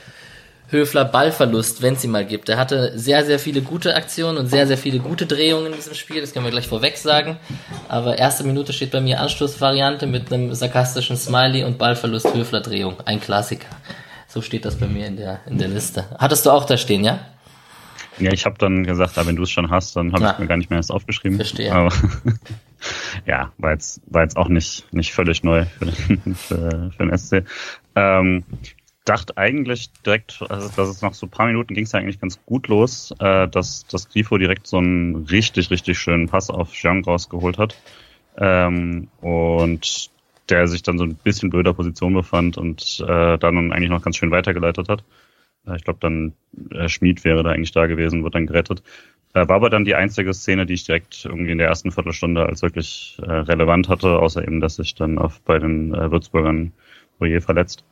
Höfler 0.70 1.04
Ballverlust, 1.04 1.80
wenn 1.82 1.94
es 1.94 2.04
ihn 2.04 2.10
mal 2.10 2.26
gibt. 2.26 2.48
Er 2.48 2.58
hatte 2.58 2.96
sehr, 2.96 3.24
sehr 3.24 3.38
viele 3.38 3.62
gute 3.62 3.96
Aktionen 3.96 4.36
und 4.36 4.46
sehr, 4.48 4.66
sehr 4.66 4.76
viele 4.76 4.98
gute 4.98 5.26
Drehungen 5.26 5.66
in 5.66 5.72
diesem 5.72 5.94
Spiel, 5.94 6.20
das 6.20 6.32
können 6.32 6.44
wir 6.44 6.52
gleich 6.52 6.68
vorweg 6.68 6.96
sagen. 6.96 7.38
Aber 7.88 8.18
erste 8.18 8.44
Minute 8.44 8.72
steht 8.72 8.90
bei 8.90 9.00
mir 9.00 9.20
Anschlussvariante 9.20 10.06
mit 10.06 10.32
einem 10.32 10.54
sarkastischen 10.54 11.16
Smiley 11.16 11.64
und 11.64 11.78
Ballverlust 11.78 12.34
Höfler 12.34 12.60
Drehung. 12.60 12.96
Ein 13.04 13.20
Klassiker. 13.20 13.66
So 14.28 14.42
steht 14.42 14.66
das 14.66 14.78
bei 14.78 14.86
mir 14.86 15.06
in 15.06 15.16
der, 15.16 15.40
in 15.46 15.56
der 15.56 15.68
Liste. 15.68 16.04
Hattest 16.18 16.44
du 16.44 16.50
auch 16.50 16.66
da 16.66 16.76
stehen, 16.76 17.02
ja? 17.02 17.18
Ja, 18.18 18.32
ich 18.32 18.44
habe 18.44 18.58
dann 18.58 18.84
gesagt, 18.84 19.16
ja, 19.16 19.26
wenn 19.26 19.36
du 19.36 19.44
es 19.44 19.50
schon 19.50 19.70
hast, 19.70 19.96
dann 19.96 20.12
habe 20.12 20.32
ich 20.32 20.38
mir 20.38 20.46
gar 20.46 20.58
nicht 20.58 20.68
mehr 20.70 20.78
erst 20.78 20.92
aufgeschrieben. 20.92 21.38
Verstehe. 21.38 21.72
Aber 21.72 21.92
ja, 23.26 23.52
war 23.56 23.72
jetzt, 23.72 24.02
war 24.06 24.22
jetzt 24.22 24.36
auch 24.36 24.48
nicht, 24.48 24.92
nicht 24.92 25.14
völlig 25.14 25.42
neu 25.42 25.64
für 25.64 25.86
den, 25.86 26.34
für, 26.34 26.90
für 26.94 27.06
den 27.06 27.16
SC. 27.16 27.44
Ähm, 27.96 28.44
dachte 29.06 29.38
eigentlich 29.38 29.90
direkt, 30.04 30.42
also 30.50 30.68
dass 30.76 30.88
es 30.88 31.00
nach 31.00 31.14
so 31.14 31.26
ein 31.26 31.30
paar 31.30 31.46
Minuten 31.46 31.72
ging 31.72 31.84
es 31.84 31.94
eigentlich 31.94 32.20
ganz 32.20 32.38
gut 32.44 32.68
los, 32.68 33.14
äh, 33.20 33.48
dass, 33.48 33.86
dass 33.86 34.10
Grifo 34.10 34.36
direkt 34.36 34.66
so 34.66 34.76
einen 34.76 35.24
richtig, 35.26 35.70
richtig 35.70 35.98
schönen 35.98 36.28
Pass 36.28 36.50
auf 36.50 36.72
Jean 36.72 37.02
rausgeholt 37.02 37.56
hat. 37.56 37.76
Ähm, 38.36 39.08
und 39.22 40.10
der 40.48 40.66
sich 40.68 40.82
dann 40.82 40.98
so 40.98 41.04
ein 41.04 41.14
bisschen 41.16 41.50
blöder 41.50 41.74
Position 41.74 42.14
befand 42.14 42.56
und 42.56 43.04
äh, 43.06 43.38
dann 43.38 43.72
eigentlich 43.72 43.90
noch 43.90 44.02
ganz 44.02 44.16
schön 44.16 44.30
weitergeleitet 44.30 44.88
hat. 44.88 45.04
Äh, 45.66 45.76
ich 45.76 45.84
glaube, 45.84 46.00
dann 46.00 46.32
äh, 46.70 46.88
Schmied 46.88 47.24
wäre 47.24 47.42
da 47.42 47.50
eigentlich 47.50 47.72
da 47.72 47.86
gewesen, 47.86 48.24
wird 48.24 48.34
dann 48.34 48.46
gerettet. 48.46 48.82
Äh, 49.34 49.48
war 49.48 49.56
aber 49.56 49.70
dann 49.70 49.84
die 49.84 49.94
einzige 49.94 50.32
Szene, 50.32 50.66
die 50.66 50.74
ich 50.74 50.84
direkt 50.84 51.24
irgendwie 51.24 51.52
in 51.52 51.58
der 51.58 51.68
ersten 51.68 51.92
Viertelstunde 51.92 52.46
als 52.46 52.62
wirklich 52.62 53.18
äh, 53.22 53.30
relevant 53.30 53.88
hatte, 53.88 54.18
außer 54.18 54.42
eben, 54.42 54.60
dass 54.60 54.76
sich 54.76 54.94
dann 54.94 55.18
auf 55.18 55.40
bei 55.42 55.58
den 55.58 55.94
äh, 55.94 56.10
Würzburgern 56.10 56.72
Royer 57.20 57.40
verletzt. 57.40 57.84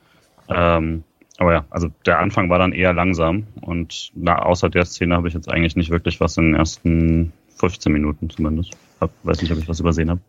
Ähm, 0.49 1.05
aber 1.39 1.53
ja, 1.53 1.65
also 1.71 1.89
der 2.07 2.19
Anfang 2.21 2.49
war 2.49 2.59
dann 2.59 2.73
eher 2.73 2.95
langsam 2.95 3.47
und 3.61 4.11
na, 4.15 4.39
außer 4.41 4.71
der 4.71 4.87
Szene 4.87 5.17
habe 5.17 5.29
ich 5.29 5.35
jetzt 5.35 5.51
eigentlich 5.51 5.77
nicht 5.77 5.91
wirklich 5.91 6.21
was 6.21 6.37
in 6.39 6.45
den 6.45 6.55
ersten 6.55 7.33
15 7.57 7.93
Minuten 7.93 8.31
zumindest. 8.31 8.77
Hab, 9.01 9.11
weiß 9.23 9.43
nicht, 9.43 9.53
ob 9.53 9.59
ich 9.59 9.69
was 9.69 9.81
übersehen 9.81 10.09
habe. 10.09 10.21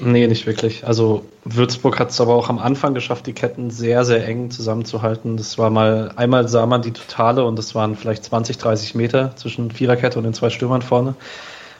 Nee, 0.00 0.26
nicht 0.26 0.46
wirklich. 0.46 0.86
Also 0.86 1.26
Würzburg 1.44 1.98
hat 1.98 2.10
es 2.10 2.20
aber 2.20 2.34
auch 2.34 2.48
am 2.48 2.58
Anfang 2.58 2.94
geschafft, 2.94 3.26
die 3.26 3.34
Ketten 3.34 3.70
sehr, 3.70 4.04
sehr 4.04 4.26
eng 4.26 4.50
zusammenzuhalten. 4.50 5.36
Das 5.36 5.58
war 5.58 5.70
mal, 5.70 6.12
einmal 6.16 6.48
sah 6.48 6.66
man 6.66 6.82
die 6.82 6.92
Totale 6.92 7.44
und 7.44 7.56
das 7.56 7.74
waren 7.74 7.96
vielleicht 7.96 8.24
20, 8.24 8.58
30 8.58 8.94
Meter 8.94 9.36
zwischen 9.36 9.70
Viererkette 9.70 10.18
und 10.18 10.24
den 10.24 10.34
zwei 10.34 10.50
Stürmern 10.50 10.82
vorne. 10.82 11.14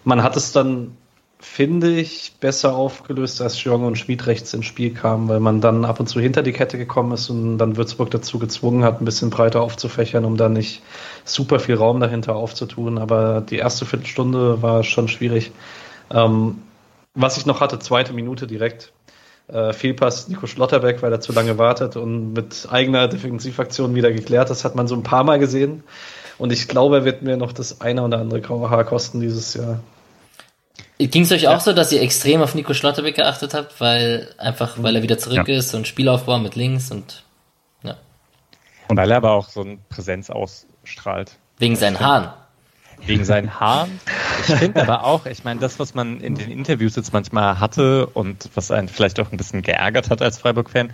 Man 0.05 0.23
hat 0.23 0.37
es 0.37 0.53
dann, 0.53 0.97
finde 1.41 1.91
ich, 1.99 2.35
besser 2.39 2.77
aufgelöst, 2.77 3.41
als 3.41 3.65
Jong 3.65 3.85
und 3.85 3.97
Schmid 3.97 4.27
rechts 4.27 4.53
ins 4.53 4.67
Spiel 4.67 4.93
kamen, 4.93 5.29
weil 5.29 5.41
man 5.41 5.61
dann 5.61 5.85
ab 5.85 5.99
und 5.99 6.07
zu 6.07 6.21
hinter 6.21 6.43
die 6.43 6.53
Kette 6.53 6.79
gekommen 6.79 7.13
ist 7.13 7.31
und 7.31 7.59
dann 7.59 7.77
Würzburg 7.77 8.11
dazu 8.11 8.39
gezwungen 8.39 8.85
hat, 8.85 9.01
ein 9.01 9.05
bisschen 9.07 9.31
breiter 9.31 9.63
aufzufächern, 9.63 10.25
um 10.25 10.37
dann 10.37 10.53
nicht 10.53 10.83
super 11.25 11.59
viel 11.59 11.77
Raum 11.77 11.99
dahinter 11.99 12.37
aufzutun. 12.37 12.99
Aber 12.99 13.41
die 13.41 13.57
erste 13.57 13.87
Viertelstunde 13.87 14.61
war 14.61 14.85
schon 14.85 15.09
schwierig. 15.09 15.51
Ähm, 16.13 16.59
was 17.15 17.37
ich 17.37 17.47
noch 17.47 17.61
hatte, 17.61 17.79
zweite 17.79 18.13
Minute 18.13 18.47
direkt. 18.47 18.93
Äh, 19.49 19.73
Fehlpass 19.73 20.29
Nico 20.29 20.47
Schlotterbeck, 20.47 21.03
weil 21.03 21.13
er 21.13 21.21
zu 21.21 21.33
lange 21.33 21.59
wartet 21.59 21.97
und 21.97 22.33
mit 22.33 22.69
eigener 22.71 23.09
Defensivaktion 23.09 23.95
wieder 23.95 24.13
geklärt. 24.13 24.51
Das 24.51 24.65
hat 24.65 24.75
man 24.75 24.87
so 24.87 24.95
ein 24.95 25.03
paar 25.03 25.25
Mal 25.25 25.39
gesehen. 25.39 25.83
Und 26.39 26.53
ich 26.53 26.69
glaube, 26.69 26.99
er 26.99 27.05
wird 27.05 27.23
mir 27.23 27.37
noch 27.37 27.53
das 27.53 27.81
eine 27.81 28.03
oder 28.03 28.19
andere 28.19 28.41
graue 28.41 28.71
Haar 28.71 28.85
kosten 28.85 29.21
dieses 29.21 29.55
Jahr. 29.55 29.81
Ging 30.99 31.23
es 31.23 31.33
euch 31.33 31.43
ja. 31.43 31.57
auch 31.57 31.61
so, 31.61 31.73
dass 31.73 31.91
ihr 31.93 32.01
extrem 32.01 32.43
auf 32.43 32.55
Nico 32.55 32.75
Schlotterbeck 32.75 33.17
geachtet 33.17 33.55
habt, 33.55 33.81
weil 33.81 34.29
einfach, 34.39 34.81
weil 34.81 34.97
er 34.97 35.03
wieder 35.03 35.19
zurück 35.19 35.49
ja. 35.49 35.57
ist 35.57 35.75
und 35.75 35.89
Spielaufbau 35.89 36.39
mit 36.39 36.55
links 36.55 36.91
und 36.91 37.25
Und 38.93 38.99
weil 38.99 39.11
er 39.11 39.17
aber 39.17 39.33
auch 39.33 39.49
so 39.49 39.63
eine 39.63 39.79
Präsenz 39.89 40.29
ausstrahlt. 40.29 41.33
Wegen 41.59 41.77
seinen 41.77 41.99
Haaren. 41.99 42.29
Wegen 43.07 43.25
seinen 43.25 43.59
Haaren. 43.59 44.01
Ich 44.47 44.55
finde 44.55 44.83
aber 44.83 45.05
auch, 45.05 45.27
ich 45.27 45.45
meine, 45.45 45.61
das, 45.61 45.79
was 45.79 45.95
man 45.95 46.21
in 46.21 46.35
den 46.35 46.51
Interviews 46.51 46.97
jetzt 46.97 47.13
manchmal 47.13 47.59
hatte 47.59 48.07
und 48.07 48.49
was 48.55 48.71
einen 48.71 48.89
vielleicht 48.89 49.19
auch 49.21 49.33
ein 49.33 49.37
bisschen 49.37 49.63
geärgert 49.63 50.11
hat 50.11 50.23
als 50.23 50.39
Freiburg-Fan, 50.39 50.93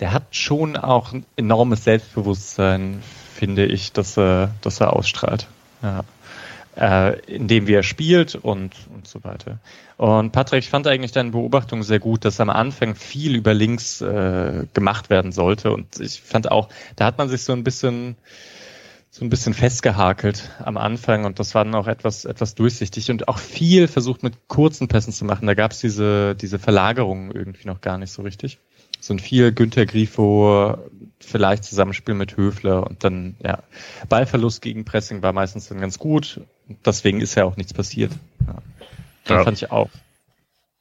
der 0.00 0.12
hat 0.12 0.24
schon 0.30 0.76
auch 0.76 1.12
ein 1.12 1.24
enormes 1.36 1.84
Selbstbewusstsein, 1.84 3.02
finde 3.34 3.66
ich, 3.66 3.92
dass 3.92 4.16
er, 4.16 4.50
dass 4.62 4.80
er 4.80 4.94
ausstrahlt. 4.94 5.46
Ja. 5.82 6.04
Äh, 6.76 7.18
indem 7.26 7.66
wie 7.66 7.74
er 7.74 7.82
spielt 7.82 8.36
und, 8.36 8.72
und 8.94 9.06
so 9.06 9.22
weiter. 9.24 9.58
Und 9.96 10.30
Patrick, 10.32 10.60
ich 10.60 10.70
fand 10.70 10.86
eigentlich 10.86 11.12
deine 11.12 11.30
Beobachtung 11.30 11.82
sehr 11.82 11.98
gut, 11.98 12.24
dass 12.24 12.40
am 12.40 12.48
Anfang 12.48 12.94
viel 12.94 13.34
über 13.34 13.52
links 13.52 14.00
äh, 14.00 14.66
gemacht 14.72 15.10
werden 15.10 15.32
sollte. 15.32 15.72
Und 15.72 16.00
ich 16.00 16.22
fand 16.22 16.50
auch, 16.50 16.68
da 16.96 17.04
hat 17.04 17.18
man 17.18 17.28
sich 17.28 17.42
so 17.42 17.52
ein 17.52 17.64
bisschen 17.64 18.16
so 19.12 19.24
ein 19.24 19.28
bisschen 19.28 19.54
festgehakelt 19.54 20.50
am 20.60 20.76
Anfang 20.76 21.24
und 21.24 21.40
das 21.40 21.54
war 21.54 21.64
dann 21.64 21.74
auch 21.74 21.88
etwas, 21.88 22.24
etwas 22.24 22.54
durchsichtig 22.54 23.10
und 23.10 23.26
auch 23.26 23.38
viel 23.38 23.88
versucht 23.88 24.22
mit 24.22 24.34
kurzen 24.46 24.86
Pässen 24.86 25.12
zu 25.12 25.24
machen. 25.24 25.46
Da 25.46 25.54
gab 25.54 25.72
es 25.72 25.80
diese, 25.80 26.36
diese 26.36 26.60
Verlagerungen 26.60 27.32
irgendwie 27.32 27.66
noch 27.66 27.80
gar 27.80 27.98
nicht 27.98 28.12
so 28.12 28.22
richtig. 28.22 28.58
So 29.00 29.14
ein 29.14 29.18
viel 29.18 29.50
Günther 29.50 29.86
Grifo, 29.86 30.76
vielleicht 31.18 31.64
Zusammenspiel 31.64 32.14
mit 32.14 32.36
Höfler 32.36 32.86
und 32.86 33.02
dann, 33.02 33.34
ja, 33.42 33.62
Ballverlust 34.08 34.62
gegen 34.62 34.84
Pressing 34.84 35.22
war 35.22 35.32
meistens 35.32 35.68
dann 35.68 35.80
ganz 35.80 35.98
gut. 35.98 36.42
Deswegen 36.84 37.20
ist 37.20 37.34
ja 37.34 37.44
auch 37.44 37.56
nichts 37.56 37.74
passiert. 37.74 38.12
Ja. 38.46 38.58
Da 39.24 39.34
ja. 39.36 39.44
fand 39.44 39.56
ich 39.56 39.72
auch. 39.72 39.90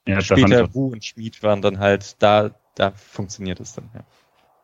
Ja, 0.05 0.21
Später 0.21 0.73
Wu 0.73 0.91
und 0.91 1.03
Schmid 1.03 1.41
waren 1.41 1.61
dann 1.61 1.79
halt, 1.79 2.15
da, 2.19 2.51
da 2.75 2.91
funktioniert 2.91 3.59
es 3.59 3.73
dann, 3.73 3.89
ja. 3.93 4.03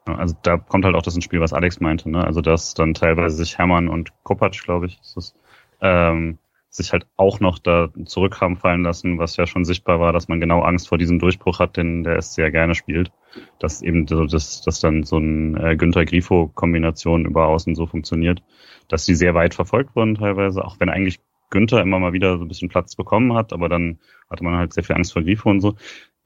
Also 0.05 0.35
da 0.43 0.57
kommt 0.57 0.85
halt 0.85 0.95
auch 0.95 1.01
das 1.01 1.15
ins 1.15 1.23
Spiel, 1.23 1.41
was 1.41 1.53
Alex 1.53 1.79
meinte, 1.79 2.09
ne? 2.09 2.23
Also 2.23 2.41
dass 2.41 2.73
dann 2.73 2.93
teilweise 2.93 3.35
sich 3.35 3.57
Hermann 3.57 3.87
und 3.87 4.11
Kopacz, 4.23 4.61
glaube 4.63 4.85
ich, 4.85 4.99
ist 5.01 5.17
es, 5.17 5.35
ähm, 5.81 6.37
sich 6.69 6.91
halt 6.91 7.07
auch 7.15 7.39
noch 7.39 7.57
da 7.57 7.89
zurück 8.05 8.41
haben 8.41 8.57
fallen 8.57 8.83
lassen, 8.83 9.17
was 9.17 9.37
ja 9.37 9.47
schon 9.47 9.65
sichtbar 9.65 9.99
war, 9.99 10.13
dass 10.13 10.27
man 10.27 10.39
genau 10.39 10.61
Angst 10.61 10.89
vor 10.89 10.97
diesem 10.97 11.19
Durchbruch 11.19 11.59
hat, 11.59 11.77
den 11.77 12.03
der 12.03 12.17
es 12.17 12.33
sehr 12.35 12.51
gerne 12.51 12.75
spielt. 12.75 13.11
Dass 13.59 13.81
eben 13.81 14.07
so, 14.07 14.25
dass, 14.25 14.61
dass 14.61 14.79
dann 14.79 15.03
so 15.03 15.17
ein 15.17 15.57
äh, 15.57 15.75
Günther 15.75 16.05
Grifo-Kombination 16.05 17.25
über 17.25 17.47
außen 17.47 17.75
so 17.75 17.85
funktioniert, 17.85 18.43
dass 18.87 19.05
die 19.05 19.15
sehr 19.15 19.33
weit 19.33 19.55
verfolgt 19.55 19.95
wurden 19.95 20.15
teilweise, 20.15 20.63
auch 20.63 20.79
wenn 20.79 20.89
eigentlich 20.89 21.19
Günther 21.49 21.81
immer 21.81 21.99
mal 21.99 22.13
wieder 22.13 22.37
so 22.37 22.43
ein 22.43 22.47
bisschen 22.47 22.69
Platz 22.69 22.95
bekommen 22.95 23.33
hat, 23.33 23.53
aber 23.53 23.69
dann 23.69 23.99
hatte 24.29 24.43
man 24.43 24.55
halt 24.55 24.73
sehr 24.73 24.83
viel 24.83 24.95
Angst 24.95 25.13
vor 25.13 25.23
Grifo 25.23 25.49
und 25.49 25.61
so. 25.61 25.75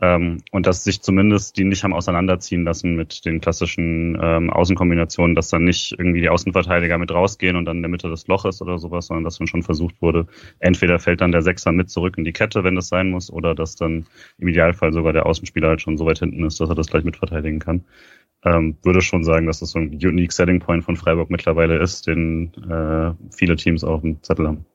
Ähm, 0.01 0.37
und 0.51 0.65
dass 0.65 0.85
sich 0.85 1.01
zumindest 1.01 1.57
die 1.57 1.65
nicht 1.65 1.83
haben 1.83 1.93
auseinanderziehen 1.93 2.63
lassen 2.63 2.95
mit 2.95 3.25
den 3.25 3.41
klassischen 3.41 4.17
ähm, 4.21 4.49
Außenkombinationen, 4.49 5.35
dass 5.35 5.49
dann 5.49 5.65
nicht 5.65 5.91
irgendwie 5.97 6.21
die 6.21 6.29
Außenverteidiger 6.29 6.97
mit 6.97 7.11
rausgehen 7.11 7.57
und 7.57 7.65
dann 7.65 7.77
in 7.77 7.83
der 7.83 7.89
Mitte 7.89 8.09
des 8.09 8.27
Loches 8.27 8.61
oder 8.61 8.79
sowas, 8.79 9.07
sondern 9.07 9.25
dass 9.25 9.39
dann 9.39 9.47
schon 9.47 9.63
versucht 9.63 10.01
wurde, 10.01 10.27
entweder 10.59 10.99
fällt 10.99 11.19
dann 11.19 11.33
der 11.33 11.41
Sechser 11.41 11.73
mit 11.73 11.89
zurück 11.89 12.17
in 12.17 12.23
die 12.23 12.31
Kette, 12.31 12.63
wenn 12.63 12.75
das 12.75 12.87
sein 12.87 13.09
muss, 13.09 13.29
oder 13.31 13.55
dass 13.55 13.75
dann 13.75 14.05
im 14.37 14.47
Idealfall 14.47 14.93
sogar 14.93 15.11
der 15.11 15.25
Außenspieler 15.25 15.67
halt 15.67 15.81
schon 15.81 15.97
so 15.97 16.05
weit 16.05 16.19
hinten 16.19 16.45
ist, 16.45 16.61
dass 16.61 16.69
er 16.69 16.75
das 16.75 16.87
gleich 16.87 17.03
mitverteidigen 17.03 17.59
kann. 17.59 17.83
Ähm, 18.45 18.77
würde 18.83 19.01
schon 19.01 19.25
sagen, 19.25 19.47
dass 19.47 19.59
das 19.59 19.71
so 19.71 19.79
ein 19.79 19.89
unique 19.89 20.31
Selling 20.31 20.59
Point 20.59 20.85
von 20.85 20.95
Freiburg 20.95 21.29
mittlerweile 21.29 21.77
ist, 21.77 22.07
den 22.07 22.53
äh, 22.69 23.13
viele 23.35 23.57
Teams 23.57 23.83
auf 23.83 23.99
dem 23.99 24.23
Zettel 24.23 24.47
haben. 24.47 24.65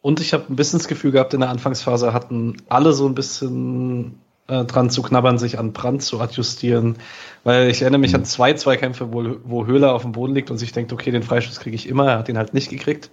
Und 0.00 0.20
ich 0.20 0.32
habe 0.32 0.44
ein 0.48 0.56
bisschen 0.56 0.78
das 0.78 0.88
Gefühl 0.88 1.12
gehabt, 1.12 1.34
in 1.34 1.40
der 1.40 1.50
Anfangsphase 1.50 2.12
hatten 2.12 2.56
alle 2.68 2.92
so 2.92 3.06
ein 3.06 3.14
bisschen 3.14 4.20
äh, 4.48 4.64
dran 4.64 4.90
zu 4.90 5.02
knabbern, 5.02 5.38
sich 5.38 5.58
an 5.58 5.72
Brand 5.72 6.02
zu 6.02 6.20
adjustieren. 6.20 6.96
Weil 7.44 7.68
ich 7.68 7.82
erinnere 7.82 8.00
mich 8.00 8.12
mhm. 8.12 8.20
an 8.20 8.24
zwei 8.24 8.54
Zweikämpfe, 8.54 9.12
wo, 9.12 9.36
wo 9.44 9.66
Höhler 9.66 9.94
auf 9.94 10.02
dem 10.02 10.12
Boden 10.12 10.34
liegt 10.34 10.50
und 10.50 10.58
sich 10.58 10.72
denkt, 10.72 10.92
okay, 10.92 11.10
den 11.10 11.22
Freischuss 11.22 11.60
kriege 11.60 11.76
ich 11.76 11.88
immer, 11.88 12.10
er 12.10 12.18
hat 12.18 12.28
ihn 12.28 12.38
halt 12.38 12.54
nicht 12.54 12.70
gekriegt. 12.70 13.10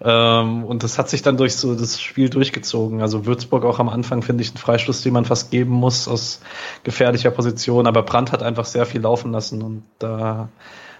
ähm, 0.00 0.64
und 0.64 0.82
das 0.82 0.98
hat 0.98 1.08
sich 1.08 1.22
dann 1.22 1.36
durch 1.36 1.56
so 1.56 1.74
das 1.74 2.00
Spiel 2.00 2.30
durchgezogen. 2.30 3.02
Also 3.02 3.26
Würzburg 3.26 3.64
auch 3.64 3.78
am 3.78 3.88
Anfang, 3.88 4.22
finde 4.22 4.42
ich, 4.42 4.50
einen 4.50 4.58
Freistoß, 4.58 5.02
den 5.02 5.12
man 5.12 5.24
fast 5.24 5.50
geben 5.50 5.72
muss 5.72 6.06
aus 6.06 6.40
gefährlicher 6.84 7.30
Position. 7.30 7.86
Aber 7.86 8.02
Brand 8.02 8.32
hat 8.32 8.42
einfach 8.42 8.64
sehr 8.64 8.86
viel 8.86 9.00
laufen 9.00 9.32
lassen 9.32 9.62
und 9.62 9.82
da 9.98 10.48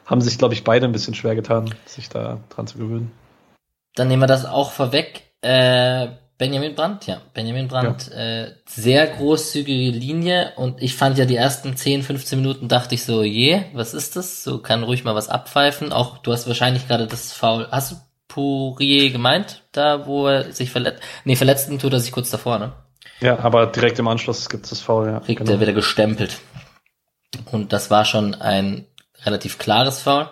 haben 0.04 0.20
sich, 0.20 0.38
glaube 0.38 0.54
ich, 0.54 0.64
beide 0.64 0.86
ein 0.86 0.92
bisschen 0.92 1.14
schwer 1.14 1.34
getan, 1.34 1.74
sich 1.84 2.08
da 2.08 2.38
dran 2.50 2.66
zu 2.66 2.78
gewöhnen. 2.78 3.12
Dann 3.94 4.08
nehmen 4.08 4.22
wir 4.22 4.26
das 4.26 4.44
auch 4.44 4.72
vorweg. 4.72 5.25
Äh, 5.46 6.08
Benjamin 6.38 6.74
Brandt, 6.74 7.06
ja. 7.06 7.20
Benjamin 7.32 7.68
Brandt, 7.68 8.10
ja. 8.10 8.42
äh, 8.42 8.54
sehr 8.66 9.06
großzügige 9.06 9.96
Linie 9.96 10.52
und 10.56 10.82
ich 10.82 10.94
fand 10.94 11.16
ja 11.16 11.24
die 11.24 11.36
ersten 11.36 11.76
10, 11.76 12.02
15 12.02 12.40
Minuten 12.40 12.68
dachte 12.68 12.94
ich 12.94 13.04
so, 13.04 13.22
je, 13.22 13.62
was 13.72 13.94
ist 13.94 14.16
das? 14.16 14.44
So 14.44 14.58
kann 14.58 14.82
ruhig 14.82 15.02
mal 15.04 15.14
was 15.14 15.30
abpfeifen. 15.30 15.92
Auch 15.92 16.18
du 16.18 16.32
hast 16.32 16.46
wahrscheinlich 16.46 16.88
gerade 16.88 17.06
das 17.06 17.32
Foul. 17.32 17.68
Hast 17.70 17.92
du 17.92 17.96
Pourier 18.28 19.10
gemeint, 19.10 19.62
da 19.72 20.06
wo 20.06 20.26
er 20.26 20.52
sich 20.52 20.70
verletzt? 20.70 21.02
Nee, 21.24 21.36
verletzten 21.36 21.78
tut 21.78 21.94
er 21.94 22.00
sich 22.00 22.12
kurz 22.12 22.30
davor, 22.30 22.58
ne? 22.58 22.72
Ja, 23.20 23.38
aber 23.38 23.66
direkt 23.66 23.98
im 23.98 24.08
Anschluss 24.08 24.50
gibt 24.50 24.64
es 24.64 24.70
das 24.70 24.80
Foul, 24.80 25.06
ja. 25.06 25.20
Kriegt 25.20 25.38
genau. 25.38 25.52
er 25.52 25.60
wieder 25.60 25.72
gestempelt. 25.72 26.38
Und 27.50 27.72
das 27.72 27.90
war 27.90 28.04
schon 28.04 28.34
ein 28.34 28.84
relativ 29.24 29.56
klares 29.58 30.02
Foul. 30.02 30.28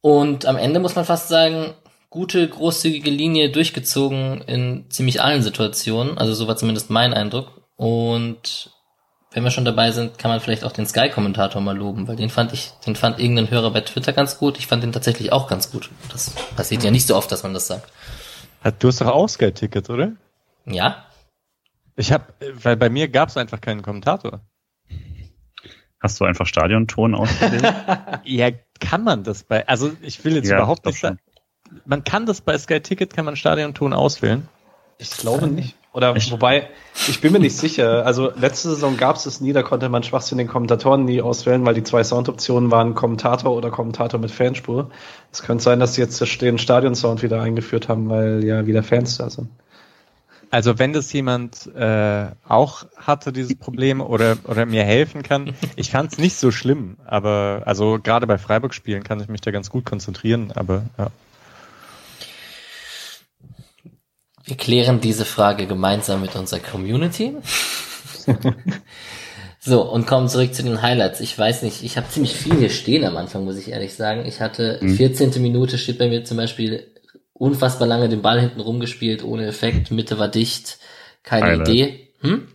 Und 0.00 0.46
am 0.46 0.56
Ende 0.56 0.80
muss 0.80 0.94
man 0.94 1.04
fast 1.04 1.28
sagen, 1.28 1.74
gute, 2.10 2.48
großzügige 2.48 3.10
Linie 3.10 3.50
durchgezogen 3.50 4.42
in 4.42 4.90
ziemlich 4.90 5.20
allen 5.20 5.42
Situationen. 5.42 6.18
Also 6.18 6.34
so 6.34 6.48
war 6.48 6.56
zumindest 6.56 6.90
mein 6.90 7.14
Eindruck. 7.14 7.62
Und 7.76 8.70
wenn 9.32 9.44
wir 9.44 9.50
schon 9.50 9.64
dabei 9.64 9.90
sind, 9.90 10.18
kann 10.18 10.30
man 10.30 10.40
vielleicht 10.40 10.64
auch 10.64 10.72
den 10.72 10.86
Sky-Kommentator 10.86 11.60
mal 11.60 11.76
loben, 11.76 12.08
weil 12.08 12.16
den 12.16 12.30
fand 12.30 12.52
ich, 12.52 12.70
den 12.86 12.96
fand 12.96 13.18
irgendein 13.18 13.50
Hörer 13.50 13.70
bei 13.72 13.82
Twitter 13.82 14.12
ganz 14.12 14.38
gut. 14.38 14.58
Ich 14.58 14.66
fand 14.66 14.82
den 14.82 14.92
tatsächlich 14.92 15.32
auch 15.32 15.48
ganz 15.48 15.70
gut. 15.70 15.90
Das 16.10 16.30
passiert 16.56 16.82
ja 16.82 16.90
nicht 16.90 17.06
so 17.06 17.14
oft, 17.14 17.30
dass 17.30 17.42
man 17.42 17.54
das 17.54 17.66
sagt. 17.66 17.92
Du 18.78 18.88
hast 18.88 19.00
doch 19.00 19.08
auch 19.08 19.28
Sky-Ticket, 19.28 19.90
oder? 19.90 20.12
Ja. 20.64 21.04
Ich 21.96 22.12
habe, 22.12 22.24
weil 22.54 22.76
bei 22.76 22.88
mir 22.90 23.08
gab 23.08 23.28
es 23.28 23.36
einfach 23.36 23.60
keinen 23.60 23.82
Kommentator. 23.82 24.40
Hast 26.00 26.20
du 26.20 26.24
einfach 26.24 26.46
Stadionton 26.46 27.14
ausgewählt? 27.14 27.74
ja, 28.24 28.50
kann 28.78 29.02
man 29.02 29.24
das 29.24 29.42
bei, 29.42 29.66
also 29.66 29.92
ich 30.00 30.24
will 30.24 30.36
jetzt 30.36 30.48
ja, 30.48 30.58
überhaupt 30.58 30.86
nicht 30.86 31.00
sagen, 31.00 31.18
man 31.84 32.04
kann 32.04 32.26
das 32.26 32.40
bei 32.40 32.56
Sky 32.58 32.80
Ticket, 32.80 33.14
kann 33.14 33.24
man 33.24 33.36
Stadionton 33.36 33.92
auswählen? 33.92 34.48
Ich 34.98 35.10
glaube 35.10 35.46
nicht. 35.46 35.76
Oder 35.92 36.14
Echt? 36.14 36.30
wobei, 36.30 36.68
ich 37.08 37.20
bin 37.20 37.32
mir 37.32 37.40
nicht 37.40 37.56
sicher. 37.56 38.04
Also 38.04 38.30
letzte 38.38 38.68
Saison 38.68 38.96
gab 38.96 39.16
es 39.16 39.26
es 39.26 39.40
nie, 39.40 39.52
da 39.52 39.62
konnte 39.62 39.88
man 39.88 40.02
schwachsinnigen 40.02 40.52
Kommentatoren 40.52 41.04
nie 41.04 41.22
auswählen, 41.22 41.64
weil 41.64 41.74
die 41.74 41.82
zwei 41.82 42.04
Soundoptionen 42.04 42.70
waren 42.70 42.94
Kommentator 42.94 43.52
oder 43.52 43.70
Kommentator 43.70 44.20
mit 44.20 44.30
Fanspur. 44.30 44.90
Es 45.32 45.42
könnte 45.42 45.64
sein, 45.64 45.80
dass 45.80 45.94
sie 45.94 46.02
jetzt 46.02 46.20
den 46.40 46.58
Stadionsound 46.58 47.22
wieder 47.22 47.40
eingeführt 47.40 47.88
haben, 47.88 48.08
weil 48.10 48.44
ja 48.44 48.66
wieder 48.66 48.82
Fans 48.82 49.16
da 49.16 49.30
sind. 49.30 49.48
Also 50.50 50.78
wenn 50.78 50.92
das 50.92 51.12
jemand 51.12 51.66
äh, 51.74 52.26
auch 52.46 52.84
hatte, 52.96 53.32
dieses 53.32 53.54
Problem, 53.56 54.00
oder, 54.00 54.36
oder 54.44 54.66
mir 54.66 54.84
helfen 54.84 55.22
kann, 55.22 55.54
ich 55.76 55.90
fand 55.90 56.12
es 56.12 56.18
nicht 56.18 56.36
so 56.36 56.50
schlimm, 56.50 56.96
aber 57.04 57.62
also 57.66 57.98
gerade 58.02 58.26
bei 58.26 58.38
Freiburg-Spielen 58.38 59.04
kann 59.04 59.20
ich 59.20 59.28
mich 59.28 59.40
da 59.42 59.50
ganz 59.50 59.68
gut 59.68 59.84
konzentrieren, 59.84 60.52
aber 60.54 60.84
ja. 60.96 61.08
Wir 64.48 64.56
klären 64.56 65.00
diese 65.00 65.26
Frage 65.26 65.66
gemeinsam 65.66 66.22
mit 66.22 66.34
unserer 66.34 66.60
Community. 66.60 67.36
so, 69.60 69.82
und 69.82 70.06
kommen 70.06 70.28
zurück 70.28 70.54
zu 70.54 70.62
den 70.62 70.80
Highlights. 70.80 71.20
Ich 71.20 71.38
weiß 71.38 71.62
nicht, 71.62 71.84
ich 71.84 71.98
habe 71.98 72.08
ziemlich 72.08 72.32
viel 72.32 72.56
hier 72.56 72.70
stehen 72.70 73.04
am 73.04 73.18
Anfang, 73.18 73.44
muss 73.44 73.58
ich 73.58 73.68
ehrlich 73.72 73.94
sagen. 73.94 74.24
Ich 74.24 74.40
hatte 74.40 74.78
mhm. 74.80 74.96
14. 74.96 75.42
Minute 75.42 75.76
steht 75.76 75.98
bei 75.98 76.08
mir 76.08 76.24
zum 76.24 76.38
Beispiel 76.38 76.90
unfassbar 77.34 77.86
lange 77.86 78.08
den 78.08 78.22
Ball 78.22 78.40
hinten 78.40 78.60
rumgespielt, 78.60 79.22
ohne 79.22 79.46
Effekt, 79.46 79.90
Mitte 79.90 80.18
war 80.18 80.28
dicht, 80.28 80.78
keine 81.22 81.48
Highlight. 81.48 81.68
Idee. 81.68 82.08
Hm? 82.22 82.48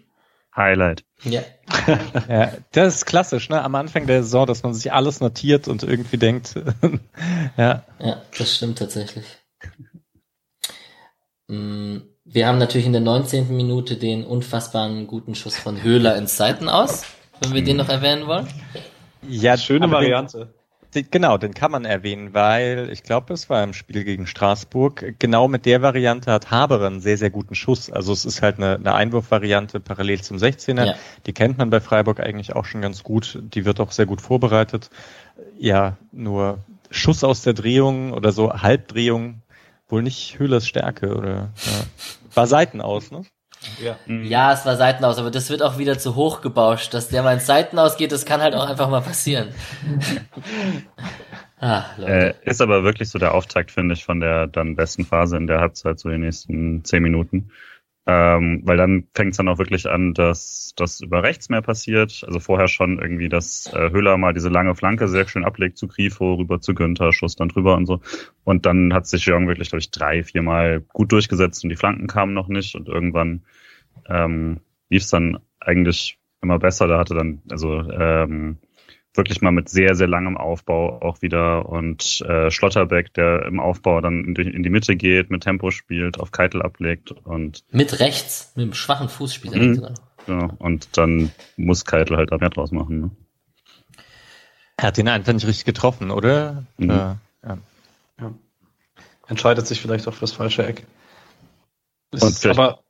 Highlight. 0.56 1.04
Ja. 1.24 1.42
ja. 2.28 2.54
Das 2.72 2.96
ist 2.96 3.06
klassisch, 3.06 3.50
ne? 3.50 3.62
Am 3.62 3.76
Anfang 3.76 4.08
der 4.08 4.24
Saison, 4.24 4.48
dass 4.48 4.64
man 4.64 4.74
sich 4.74 4.92
alles 4.92 5.20
notiert 5.20 5.68
und 5.68 5.84
irgendwie 5.84 6.18
denkt, 6.18 6.56
ja. 7.58 7.84
Ja, 8.00 8.22
das 8.36 8.56
stimmt 8.56 8.80
tatsächlich. 8.80 9.26
Mm, 11.48 11.98
wir 12.26 12.48
haben 12.48 12.58
natürlich 12.58 12.88
in 12.88 12.94
der 12.94 13.02
19. 13.02 13.56
Minute 13.56 13.98
den 13.98 14.24
unfassbaren 14.24 15.08
guten 15.08 15.36
Schuss 15.36 15.58
von 15.58 15.84
Höhler 15.84 16.16
ins 16.16 16.38
Seiten 16.38 16.70
aus, 16.70 17.04
wenn 17.42 17.54
wir 17.54 17.64
den 17.64 17.78
noch 17.78 17.90
erwähnen 17.90 18.28
wollen. 18.28 18.48
Ja, 19.28 19.58
schöne 19.58 19.92
Variante. 19.92 20.54
Den, 20.94 21.08
genau, 21.10 21.38
den 21.38 21.54
kann 21.54 21.72
man 21.72 21.86
erwähnen, 21.86 22.34
weil 22.34 22.90
ich 22.92 23.04
glaube, 23.04 23.34
es 23.34 23.50
war 23.50 23.64
im 23.64 23.74
Spiel 23.74 24.04
gegen 24.04 24.28
Straßburg. 24.28 25.16
Genau 25.18 25.48
mit 25.48 25.66
der 25.66 25.82
Variante 25.82 26.32
hat 26.32 26.52
Haber 26.52 26.86
einen 26.86 27.00
sehr, 27.00 27.18
sehr 27.18 27.30
guten 27.30 27.56
Schuss. 27.56 27.92
Also 27.92 28.14
es 28.14 28.26
ist 28.26 28.42
halt 28.42 28.58
eine, 28.58 28.76
eine 28.76 28.94
Einwurfvariante 28.94 29.80
parallel 29.80 30.22
zum 30.22 30.38
16er. 30.38 30.86
Ja. 30.86 30.96
Die 31.26 31.34
kennt 31.34 31.58
man 31.58 31.70
bei 31.70 31.82
Freiburg 31.82 32.20
eigentlich 32.20 32.56
auch 32.56 32.66
schon 32.66 32.82
ganz 32.82 33.04
gut. 33.04 33.40
Die 33.42 33.66
wird 33.66 33.80
auch 33.80 33.92
sehr 33.92 34.06
gut 34.06 34.22
vorbereitet. 34.22 34.90
Ja, 35.58 35.98
nur 36.12 36.60
Schuss 36.92 37.24
aus 37.24 37.42
der 37.42 37.54
Drehung 37.54 38.14
oder 38.14 38.32
so 38.32 38.54
Halbdrehung 38.54 39.42
wohl 39.94 40.04
nicht 40.04 40.40
Höhlers 40.40 40.68
Stärke 40.68 41.16
oder 41.16 41.54
ja. 41.66 41.84
war 42.34 42.48
Seiten 42.48 42.82
aus, 42.82 43.12
ne? 43.12 43.24
Ja. 43.82 43.96
Mhm. 44.08 44.26
ja, 44.26 44.52
es 44.52 44.66
war 44.66 44.76
Seiten 44.76 45.06
aus, 45.06 45.18
aber 45.18 45.32
das 45.32 45.50
wird 45.50 45.62
auch 45.62 45.78
wieder 45.78 45.98
zu 45.98 46.16
hoch 46.16 46.42
gebauscht, 46.42 46.94
dass 46.94 47.08
der 47.08 47.24
mal 47.24 47.36
ins 47.36 47.46
Seiten 47.46 47.80
ausgeht, 47.80 48.12
das 48.12 48.26
kann 48.26 48.42
halt 48.42 48.56
auch 48.56 48.68
einfach 48.68 48.90
mal 48.90 49.02
passieren. 49.02 49.50
Ah, 51.60 51.86
äh, 51.98 52.34
ist 52.44 52.60
aber 52.60 52.84
wirklich 52.84 53.10
so 53.10 53.20
der 53.20 53.34
Auftakt, 53.34 53.72
finde 53.72 53.94
ich, 53.94 54.04
von 54.04 54.20
der 54.20 54.48
dann 54.48 54.76
besten 54.76 55.06
Phase 55.06 55.38
in 55.38 55.48
der 55.48 55.62
Halbzeit, 55.62 55.98
so 55.98 56.10
die 56.10 56.18
nächsten 56.18 56.84
zehn 56.84 57.02
Minuten. 57.02 57.52
Ähm, 58.06 58.62
weil 58.66 58.76
dann 58.76 59.08
fängt 59.14 59.32
es 59.32 59.38
dann 59.38 59.48
auch 59.48 59.60
wirklich 59.60 59.88
an, 59.88 60.14
dass 60.14 60.74
das 60.76 61.00
über 61.00 61.24
rechts 61.24 61.48
mehr 61.48 61.62
passiert. 61.62 62.24
Also 62.28 62.40
vorher 62.40 62.68
schon 62.68 63.00
irgendwie, 63.00 63.30
dass 63.30 63.72
äh, 63.74 63.92
Höhler 63.92 64.18
mal 64.18 64.34
diese 64.34 64.50
lange 64.50 64.76
Flanke 64.76 65.08
sehr 65.08 65.26
schön 65.28 65.46
ablegt 65.46 65.78
zu 65.78 65.88
Grifo, 65.88 66.34
rüber 66.34 66.60
zu 66.60 66.74
Günther, 66.74 67.14
Schuss 67.14 67.38
dann 67.38 67.48
drüber 67.48 67.76
und 67.76 67.86
so. 67.86 68.02
Und 68.44 68.66
dann 68.66 68.94
hat 68.94 69.08
sich 69.08 69.26
Jong 69.26 69.48
wirklich, 69.48 69.70
glaube 69.70 69.80
ich, 69.80 69.92
drei, 69.92 70.24
viermal 70.24 70.82
gut 70.82 71.14
durchgesetzt 71.14 71.64
und 71.64 71.70
die 71.70 71.78
Flanken 71.78 72.08
kamen 72.08 72.34
noch 72.34 72.50
nicht. 72.50 72.76
Und 72.76 72.90
irgendwann 72.90 73.44
ähm, 74.10 74.60
lief 74.90 75.04
es 75.04 75.10
dann 75.10 75.40
eigentlich 75.62 76.18
immer 76.42 76.60
besser. 76.60 76.88
Da 76.88 77.00
hatte 77.00 77.16
dann, 77.16 77.42
also 77.50 77.90
ähm, 77.90 78.58
wirklich 79.14 79.42
mal 79.42 79.52
mit 79.52 79.70
sehr, 79.70 79.96
sehr 79.96 80.08
langem 80.08 80.38
Aufbau 80.38 81.02
auch 81.02 81.22
wieder 81.22 81.70
und 81.70 82.22
äh, 82.22 82.50
Schlotterbeck, 82.50 83.14
der 83.14 83.46
im 83.46 83.60
Aufbau 83.60 84.02
dann 84.02 84.26
in 84.26 84.36
die, 84.36 84.42
in 84.42 84.64
die 84.64 84.70
Mitte 84.70 84.96
geht, 84.96 85.30
mit 85.30 85.44
Tempo 85.44 85.72
spielt, 85.72 86.20
auf 86.20 86.32
Keitel 86.32 86.62
ablegt 86.62 87.12
und 87.12 87.64
mit 87.72 88.00
rechts, 88.00 88.52
mit 88.56 88.64
einem 88.64 88.74
schwachen 88.74 89.10
Fuß 89.10 89.34
spielt 89.34 89.56
er 89.56 89.62
mhm. 89.62 89.88
Ja, 90.26 90.50
und 90.60 90.98
dann 90.98 91.32
muss 91.58 91.86
Keitel 91.86 92.16
halt 92.16 92.32
da 92.32 92.38
mehr 92.38 92.50
draus 92.50 92.72
machen. 92.72 93.02
Ne? 93.02 93.12
Er 94.78 94.88
hat 94.88 94.98
ihn 94.98 95.10
einfach 95.10 95.34
nicht 95.34 95.46
richtig 95.46 95.66
getroffen, 95.66 96.12
oder? 96.12 96.64
Mhm. 96.78 96.90
Ja. 96.90 97.18
ja. 97.46 97.58
Entscheidet 99.28 99.68
sich 99.68 99.82
vielleicht 99.82 100.08
auch 100.08 100.14
fürs 100.14 100.32
falsche 100.32 100.66
Eck. 100.66 100.86
Ist 102.12 102.46
aber 102.46 102.83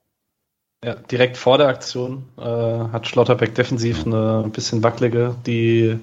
ja, 0.84 0.96
direkt 0.96 1.38
vor 1.38 1.58
der 1.58 1.68
Aktion 1.68 2.26
äh, 2.38 2.44
hat 2.44 3.08
Schlotterbeck 3.08 3.56
defensiv 3.56 4.06
eine 4.06 4.44
ein 4.44 4.52
bisschen 4.52 4.84
wackelige, 4.84 5.36
die 5.46 5.98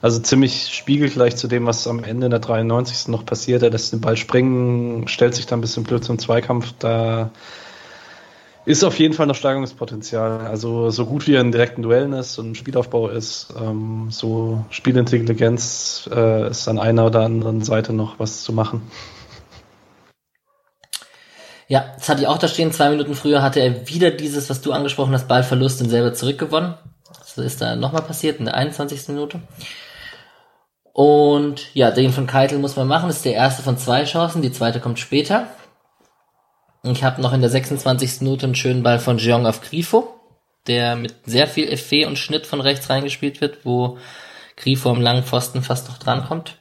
also 0.00 0.20
ziemlich 0.20 0.68
spiegelgleich 0.74 1.36
zu 1.36 1.48
dem, 1.48 1.66
was 1.66 1.86
am 1.86 2.04
Ende 2.04 2.26
in 2.26 2.30
der 2.30 2.40
93. 2.40 3.08
noch 3.08 3.24
passiert. 3.24 3.62
Er 3.62 3.70
lässt 3.70 3.92
den 3.92 4.00
Ball 4.00 4.16
springen, 4.16 5.08
stellt 5.08 5.34
sich 5.34 5.46
da 5.46 5.56
ein 5.56 5.60
bisschen 5.60 5.84
blöd 5.84 6.04
zum 6.04 6.18
Zweikampf. 6.18 6.74
Da 6.78 7.30
ist 8.66 8.84
auf 8.84 8.98
jeden 8.98 9.14
Fall 9.14 9.26
noch 9.26 9.34
Steigerungspotenzial. 9.34 10.46
Also 10.46 10.90
so 10.90 11.06
gut 11.06 11.26
wie 11.26 11.34
er 11.34 11.40
in 11.40 11.52
direkten 11.52 11.82
Duellen 11.82 12.12
ist 12.12 12.38
und 12.38 12.56
Spielaufbau 12.56 13.08
ist, 13.08 13.54
ähm, 13.58 14.08
so 14.10 14.64
Spielintelligenz 14.70 16.08
äh, 16.12 16.48
ist 16.50 16.68
an 16.68 16.78
einer 16.78 17.06
oder 17.06 17.20
anderen 17.20 17.62
Seite 17.62 17.92
noch 17.92 18.18
was 18.18 18.42
zu 18.42 18.52
machen. 18.52 18.82
Ja, 21.74 21.92
das 21.96 22.08
hatte 22.08 22.20
ich 22.22 22.28
auch 22.28 22.38
da 22.38 22.46
stehen. 22.46 22.70
Zwei 22.70 22.88
Minuten 22.88 23.16
früher 23.16 23.42
hatte 23.42 23.58
er 23.58 23.88
wieder 23.88 24.12
dieses, 24.12 24.48
was 24.48 24.60
du 24.60 24.70
angesprochen 24.70 25.12
hast, 25.12 25.26
Ballverlust 25.26 25.82
und 25.82 25.90
selber 25.90 26.14
zurückgewonnen. 26.14 26.74
Das 27.18 27.36
ist 27.36 27.60
da 27.60 27.74
nochmal 27.74 28.02
passiert 28.02 28.38
in 28.38 28.44
der 28.44 28.54
21. 28.54 29.08
Minute. 29.08 29.40
Und 30.92 31.74
ja, 31.74 31.90
den 31.90 32.12
von 32.12 32.28
Keitel 32.28 32.60
muss 32.60 32.76
man 32.76 32.86
machen. 32.86 33.08
Das 33.08 33.16
ist 33.16 33.24
der 33.24 33.34
erste 33.34 33.64
von 33.64 33.76
zwei 33.76 34.04
Chancen. 34.04 34.40
Die 34.40 34.52
zweite 34.52 34.78
kommt 34.78 35.00
später. 35.00 35.48
Ich 36.84 37.02
habe 37.02 37.20
noch 37.20 37.32
in 37.32 37.40
der 37.40 37.50
26. 37.50 38.20
Minute 38.20 38.46
einen 38.46 38.54
schönen 38.54 38.84
Ball 38.84 39.00
von 39.00 39.18
Jeong 39.18 39.44
auf 39.44 39.60
Grifo, 39.60 40.14
der 40.68 40.94
mit 40.94 41.16
sehr 41.26 41.48
viel 41.48 41.68
Effet 41.68 42.06
und 42.06 42.20
Schnitt 42.20 42.46
von 42.46 42.60
rechts 42.60 42.88
reingespielt 42.88 43.40
wird, 43.40 43.64
wo 43.64 43.98
Grifo 44.54 44.90
am 44.90 45.00
langen 45.00 45.24
Pfosten 45.24 45.60
fast 45.64 45.88
noch 45.88 45.98
drankommt. 45.98 46.56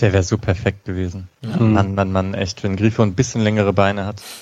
Der 0.00 0.12
wäre 0.12 0.22
so 0.22 0.38
perfekt 0.38 0.84
gewesen. 0.84 1.28
Ja. 1.42 1.56
Mann, 1.58 1.94
Mann, 1.94 2.10
Mann, 2.10 2.34
echt, 2.34 2.62
wenn 2.64 2.76
Grifo 2.76 3.02
ein 3.02 3.14
bisschen 3.14 3.42
längere 3.42 3.72
Beine 3.72 4.06
hat. 4.06 4.22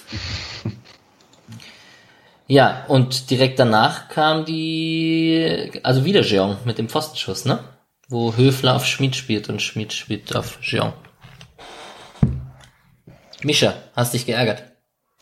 Ja, 2.48 2.84
und 2.88 3.30
direkt 3.30 3.58
danach 3.58 4.08
kam 4.08 4.44
die, 4.44 5.70
also 5.84 6.04
wieder 6.04 6.20
Jeong 6.20 6.58
mit 6.66 6.76
dem 6.76 6.90
Pfostenschuss, 6.90 7.46
ne? 7.46 7.60
Wo 8.08 8.36
Höfler 8.36 8.76
auf 8.76 8.84
Schmid 8.84 9.16
spielt 9.16 9.48
und 9.48 9.62
Schmid 9.62 9.94
spielt 9.94 10.36
auf 10.36 10.58
Jeong. 10.60 10.92
Mischa, 13.42 13.74
hast 13.96 14.12
dich 14.12 14.26
geärgert? 14.26 14.64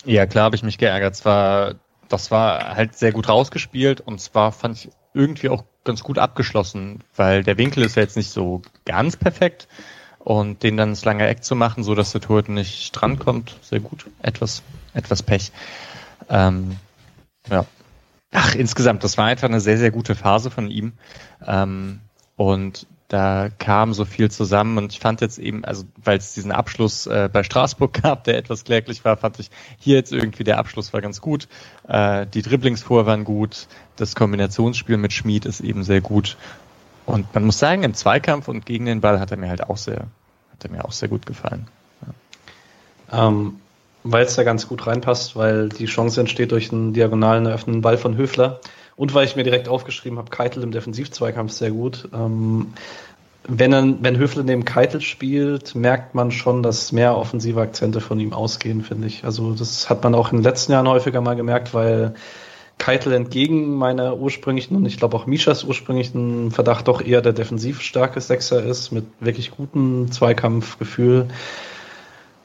Ja, 0.04 0.26
klar 0.26 0.44
habe 0.44 0.56
ich 0.56 0.64
mich 0.64 0.78
geärgert. 0.78 1.14
Zwar, 1.14 1.76
das 2.08 2.32
war 2.32 2.74
halt 2.74 2.96
sehr 2.96 3.12
gut 3.12 3.28
rausgespielt 3.28 4.00
und 4.00 4.20
zwar 4.20 4.50
fand 4.50 4.78
ich 4.78 4.90
irgendwie 5.14 5.50
auch 5.50 5.64
ganz 5.84 6.02
gut 6.02 6.18
abgeschlossen, 6.18 7.04
weil 7.14 7.44
der 7.44 7.58
Winkel 7.58 7.84
ist 7.84 7.96
ja 7.96 8.02
jetzt 8.02 8.16
nicht 8.16 8.30
so 8.30 8.62
ganz 8.84 9.16
perfekt, 9.16 9.68
und 10.20 10.62
den 10.62 10.76
dann 10.76 10.90
ins 10.90 11.04
lange 11.04 11.26
Eck 11.26 11.42
zu 11.42 11.56
machen, 11.56 11.82
so 11.82 11.94
dass 11.94 12.12
der 12.12 12.20
Torhüter 12.20 12.52
nicht 12.52 12.92
drankommt, 12.92 13.56
sehr 13.62 13.80
gut. 13.80 14.06
Etwas, 14.22 14.62
etwas 14.94 15.22
Pech. 15.22 15.50
Ähm, 16.28 16.76
ja. 17.50 17.64
Ach, 18.32 18.54
insgesamt, 18.54 19.02
das 19.02 19.18
war 19.18 19.26
einfach 19.26 19.48
eine 19.48 19.60
sehr, 19.60 19.78
sehr 19.78 19.90
gute 19.90 20.14
Phase 20.14 20.50
von 20.50 20.68
ihm. 20.68 20.92
Ähm, 21.44 22.00
und 22.36 22.86
da 23.08 23.48
kam 23.58 23.92
so 23.92 24.04
viel 24.04 24.30
zusammen 24.30 24.78
und 24.78 24.92
ich 24.92 25.00
fand 25.00 25.20
jetzt 25.20 25.38
eben, 25.38 25.64
also 25.64 25.84
weil 25.96 26.18
es 26.18 26.32
diesen 26.32 26.52
Abschluss 26.52 27.08
äh, 27.08 27.28
bei 27.32 27.42
Straßburg 27.42 27.92
gab, 28.02 28.22
der 28.24 28.38
etwas 28.38 28.62
kläglich 28.62 29.04
war, 29.04 29.16
fand 29.16 29.40
ich 29.40 29.50
hier 29.78 29.96
jetzt 29.96 30.12
irgendwie 30.12 30.44
der 30.44 30.58
Abschluss 30.58 30.92
war 30.92 31.00
ganz 31.00 31.20
gut. 31.20 31.48
Äh, 31.88 32.26
die 32.26 32.42
Dribblings 32.42 32.82
vor 32.82 33.06
waren 33.06 33.24
gut, 33.24 33.66
das 33.96 34.14
Kombinationsspiel 34.14 34.96
mit 34.96 35.12
Schmid 35.12 35.44
ist 35.44 35.60
eben 35.60 35.82
sehr 35.82 36.00
gut 36.00 36.36
und 37.10 37.34
man 37.34 37.44
muss 37.44 37.58
sagen, 37.58 37.82
im 37.82 37.94
Zweikampf 37.94 38.48
und 38.48 38.66
gegen 38.66 38.86
den 38.86 39.00
Ball 39.00 39.20
hat 39.20 39.30
er 39.30 39.36
mir 39.36 39.48
halt 39.48 39.64
auch 39.68 39.76
sehr, 39.76 40.06
hat 40.52 40.64
er 40.64 40.70
mir 40.70 40.84
auch 40.84 40.92
sehr 40.92 41.08
gut 41.08 41.26
gefallen. 41.26 41.66
Ja. 43.10 43.28
Ähm, 43.28 43.60
weil 44.02 44.24
es 44.24 44.34
da 44.34 44.44
ganz 44.44 44.66
gut 44.66 44.86
reinpasst, 44.86 45.36
weil 45.36 45.68
die 45.68 45.86
Chance 45.86 46.20
entsteht 46.20 46.52
durch 46.52 46.72
einen 46.72 46.92
diagonalen 46.94 47.46
eröffnenden 47.46 47.82
Ball 47.82 47.98
von 47.98 48.16
Höfler 48.16 48.60
und 48.96 49.14
weil 49.14 49.26
ich 49.26 49.36
mir 49.36 49.44
direkt 49.44 49.68
aufgeschrieben 49.68 50.18
habe, 50.18 50.30
Keitel 50.30 50.62
im 50.62 50.72
Defensivzweikampf 50.72 51.52
sehr 51.52 51.70
gut. 51.70 52.08
Ähm, 52.14 52.74
wenn, 53.48 53.72
er, 53.72 53.94
wenn 54.00 54.18
Höfler 54.18 54.42
neben 54.42 54.64
Keitel 54.64 55.00
spielt, 55.00 55.74
merkt 55.74 56.14
man 56.14 56.30
schon, 56.30 56.62
dass 56.62 56.92
mehr 56.92 57.16
offensive 57.16 57.60
Akzente 57.60 58.00
von 58.00 58.20
ihm 58.20 58.32
ausgehen, 58.32 58.82
finde 58.82 59.06
ich. 59.06 59.24
Also 59.24 59.52
das 59.52 59.90
hat 59.90 60.02
man 60.04 60.14
auch 60.14 60.32
in 60.32 60.38
den 60.38 60.44
letzten 60.44 60.72
Jahren 60.72 60.88
häufiger 60.88 61.20
mal 61.20 61.36
gemerkt, 61.36 61.74
weil 61.74 62.14
Keitel 62.80 63.12
entgegen 63.12 63.74
meiner 63.76 64.16
ursprünglichen 64.16 64.74
und 64.74 64.86
ich 64.86 64.96
glaube 64.96 65.16
auch 65.16 65.26
Mishas 65.26 65.64
ursprünglichen 65.64 66.50
Verdacht 66.50 66.88
doch 66.88 67.00
eher 67.00 67.20
der 67.20 67.34
defensiv 67.34 67.82
starke 67.82 68.20
Sechser 68.20 68.64
ist, 68.64 68.90
mit 68.90 69.04
wirklich 69.20 69.52
gutem 69.52 70.10
Zweikampfgefühl. 70.10 71.28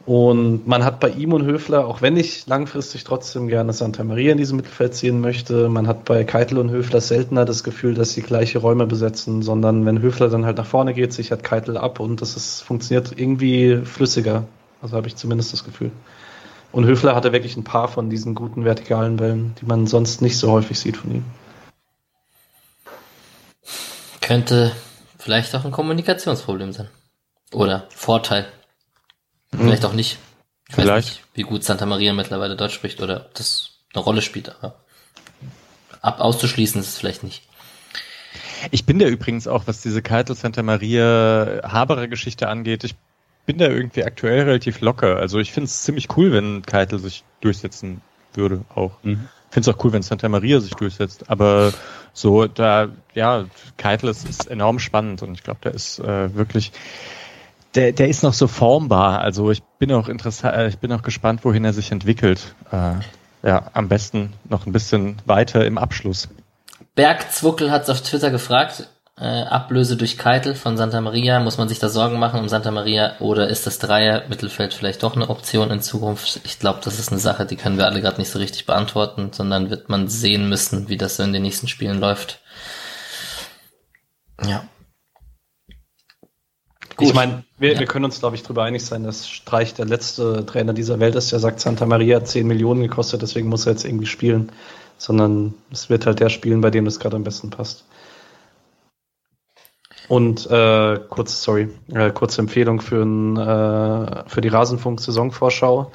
Und 0.05 0.67
man 0.67 0.83
hat 0.83 0.99
bei 0.99 1.09
ihm 1.09 1.33
und 1.33 1.45
Höfler, 1.45 1.87
auch 1.87 2.03
wenn 2.03 2.15
ich 2.15 2.45
langfristig 2.45 3.05
trotzdem 3.05 3.47
gerne 3.47 3.73
Santa 3.73 4.03
Maria 4.03 4.33
in 4.33 4.37
diesem 4.37 4.57
Mittelfeld 4.57 4.93
ziehen 4.93 5.19
möchte, 5.19 5.67
man 5.69 5.87
hat 5.87 6.05
bei 6.05 6.23
Keitel 6.25 6.59
und 6.59 6.69
Höfler 6.69 7.01
seltener 7.01 7.45
das 7.45 7.63
Gefühl, 7.63 7.95
dass 7.95 8.11
sie 8.11 8.21
gleiche 8.21 8.59
Räume 8.59 8.85
besetzen, 8.85 9.41
sondern 9.41 9.85
wenn 9.85 10.01
Höfler 10.01 10.29
dann 10.29 10.45
halt 10.45 10.57
nach 10.57 10.67
vorne 10.67 10.93
geht, 10.93 11.13
sichert 11.13 11.43
Keitel 11.43 11.77
ab 11.77 11.99
und 11.99 12.21
das 12.21 12.35
ist, 12.35 12.61
funktioniert 12.61 13.13
irgendwie 13.15 13.77
flüssiger. 13.83 14.43
Also 14.81 14.97
habe 14.97 15.07
ich 15.07 15.15
zumindest 15.15 15.53
das 15.53 15.63
Gefühl. 15.63 15.91
Und 16.75 16.85
Höfler 16.85 17.15
hatte 17.15 17.31
wirklich 17.31 17.55
ein 17.55 17.63
paar 17.63 17.87
von 17.87 18.09
diesen 18.09 18.35
guten 18.35 18.65
vertikalen 18.65 19.17
Wellen, 19.17 19.55
die 19.61 19.65
man 19.65 19.87
sonst 19.87 20.21
nicht 20.21 20.37
so 20.37 20.51
häufig 20.51 20.77
sieht 20.77 20.97
von 20.97 21.09
ihm. 21.09 21.23
Könnte 24.19 24.75
vielleicht 25.17 25.55
auch 25.55 25.63
ein 25.63 25.71
Kommunikationsproblem 25.71 26.73
sein. 26.73 26.89
Oder 27.53 27.87
Vorteil. 27.91 28.45
Hm. 29.53 29.61
Vielleicht 29.61 29.85
auch 29.85 29.93
nicht. 29.93 30.17
Ich 30.67 30.75
vielleicht. 30.75 30.89
weiß 30.89 31.05
nicht, 31.05 31.23
wie 31.35 31.43
gut 31.43 31.63
Santa 31.63 31.85
Maria 31.85 32.11
mittlerweile 32.11 32.57
Deutsch 32.57 32.73
spricht 32.73 33.01
oder 33.01 33.21
ob 33.21 33.33
das 33.35 33.69
eine 33.93 34.03
Rolle 34.03 34.21
spielt, 34.21 34.53
aber 34.53 34.75
ab 36.01 36.19
auszuschließen 36.19 36.81
ist 36.81 36.89
es 36.89 36.97
vielleicht 36.97 37.23
nicht. 37.23 37.43
Ich 38.71 38.85
bin 38.85 38.99
da 38.99 39.05
übrigens 39.05 39.47
auch, 39.47 39.63
was 39.65 39.81
diese 39.81 40.01
Keitel 40.01 40.35
Santa 40.35 40.61
Maria 40.61 41.61
Haberer 41.63 42.09
Geschichte 42.09 42.49
angeht, 42.49 42.83
ich 42.83 42.95
bin 43.45 43.57
da 43.57 43.67
irgendwie 43.67 44.03
aktuell 44.03 44.43
relativ 44.43 44.81
locker. 44.81 45.17
Also 45.17 45.39
ich 45.39 45.51
finde 45.51 45.65
es 45.65 45.83
ziemlich 45.83 46.15
cool, 46.17 46.31
wenn 46.31 46.61
Keitel 46.63 46.99
sich 46.99 47.23
durchsetzen 47.41 48.01
würde 48.33 48.61
auch. 48.73 48.91
Mhm. 49.03 49.27
Finde 49.49 49.69
es 49.69 49.75
auch 49.75 49.83
cool, 49.83 49.93
wenn 49.93 50.01
Santa 50.01 50.27
Maria 50.27 50.59
sich 50.59 50.73
durchsetzt. 50.73 51.29
Aber 51.29 51.71
so, 52.13 52.47
da, 52.47 52.89
ja, 53.13 53.45
Keitel 53.77 54.09
ist, 54.09 54.27
ist 54.27 54.49
enorm 54.49 54.79
spannend 54.79 55.21
und 55.21 55.33
ich 55.33 55.43
glaube, 55.43 55.59
der 55.63 55.73
ist 55.73 55.99
äh, 55.99 56.35
wirklich, 56.35 56.71
der, 57.75 57.91
der 57.91 58.09
ist 58.09 58.23
noch 58.23 58.33
so 58.33 58.47
formbar. 58.47 59.21
Also 59.21 59.51
ich 59.51 59.63
bin 59.79 59.91
auch 59.91 60.09
interessant, 60.09 60.55
äh, 60.55 60.67
ich 60.67 60.79
bin 60.79 60.91
auch 60.91 61.03
gespannt, 61.03 61.45
wohin 61.45 61.63
er 61.63 61.73
sich 61.73 61.91
entwickelt. 61.91 62.55
Äh, 62.71 62.95
ja, 63.43 63.69
am 63.73 63.87
besten 63.87 64.33
noch 64.49 64.65
ein 64.65 64.71
bisschen 64.71 65.17
weiter 65.25 65.65
im 65.65 65.77
Abschluss. 65.77 66.29
Bergzwuckel 66.95 67.71
hat 67.71 67.83
es 67.83 67.89
auf 67.89 68.01
Twitter 68.01 68.31
gefragt, 68.31 68.89
äh, 69.17 69.23
Ablöse 69.43 69.95
durch 69.95 70.17
Keitel 70.17 70.55
von 70.55 70.77
Santa 70.77 70.99
Maria? 71.01 71.39
Muss 71.39 71.57
man 71.57 71.69
sich 71.69 71.79
da 71.79 71.89
Sorgen 71.89 72.19
machen 72.19 72.39
um 72.39 72.49
Santa 72.49 72.71
Maria 72.71 73.15
oder 73.19 73.47
ist 73.47 73.65
das 73.65 73.79
Dreier-Mittelfeld 73.79 74.73
vielleicht 74.73 75.03
doch 75.03 75.15
eine 75.15 75.29
Option 75.29 75.71
in 75.71 75.81
Zukunft? 75.81 76.41
Ich 76.43 76.59
glaube, 76.59 76.79
das 76.83 76.99
ist 76.99 77.11
eine 77.11 77.19
Sache, 77.19 77.45
die 77.45 77.55
können 77.55 77.77
wir 77.77 77.85
alle 77.85 78.01
gerade 78.01 78.17
nicht 78.17 78.29
so 78.29 78.39
richtig 78.39 78.65
beantworten, 78.65 79.31
sondern 79.31 79.69
wird 79.69 79.89
man 79.89 80.07
sehen 80.07 80.49
müssen, 80.49 80.89
wie 80.89 80.97
das 80.97 81.17
so 81.17 81.23
in 81.23 81.33
den 81.33 81.43
nächsten 81.43 81.67
Spielen 81.67 81.99
läuft. 81.99 82.41
Ja. 84.45 84.67
Gut. 86.97 87.09
Ich 87.09 87.13
meine, 87.13 87.43
wir, 87.57 87.73
ja. 87.73 87.79
wir 87.79 87.87
können 87.87 88.05
uns, 88.05 88.19
glaube 88.19 88.35
ich, 88.35 88.43
darüber 88.43 88.63
einig 88.63 88.85
sein, 88.85 89.03
dass 89.03 89.27
Streich 89.27 89.73
der 89.73 89.85
letzte 89.85 90.45
Trainer 90.45 90.73
dieser 90.73 90.99
Welt 90.99 91.15
ist, 91.15 91.31
der 91.31 91.39
sagt, 91.39 91.59
Santa 91.59 91.85
Maria 91.85 92.17
hat 92.17 92.27
10 92.27 92.47
Millionen 92.47 92.81
gekostet, 92.81 93.21
deswegen 93.21 93.49
muss 93.49 93.65
er 93.65 93.73
jetzt 93.73 93.85
irgendwie 93.85 94.05
spielen. 94.05 94.51
Sondern 94.97 95.53
es 95.71 95.89
wird 95.89 96.05
halt 96.05 96.21
der 96.21 96.29
spielen, 96.29 96.61
bei 96.61 96.71
dem 96.71 96.85
das 96.85 97.01
gerade 97.01 97.17
am 97.17 97.25
besten 97.25 97.49
passt. 97.49 97.83
Und 100.07 100.49
äh, 100.49 100.99
kurz, 101.09 101.41
sorry, 101.41 101.69
äh, 101.93 102.11
kurze 102.11 102.41
Empfehlung 102.41 102.81
für, 102.81 103.01
ein, 103.03 103.37
äh, 103.37 104.29
für 104.29 104.41
die 104.41 104.49
Rasenfunk-Saisonvorschau. 104.49 105.91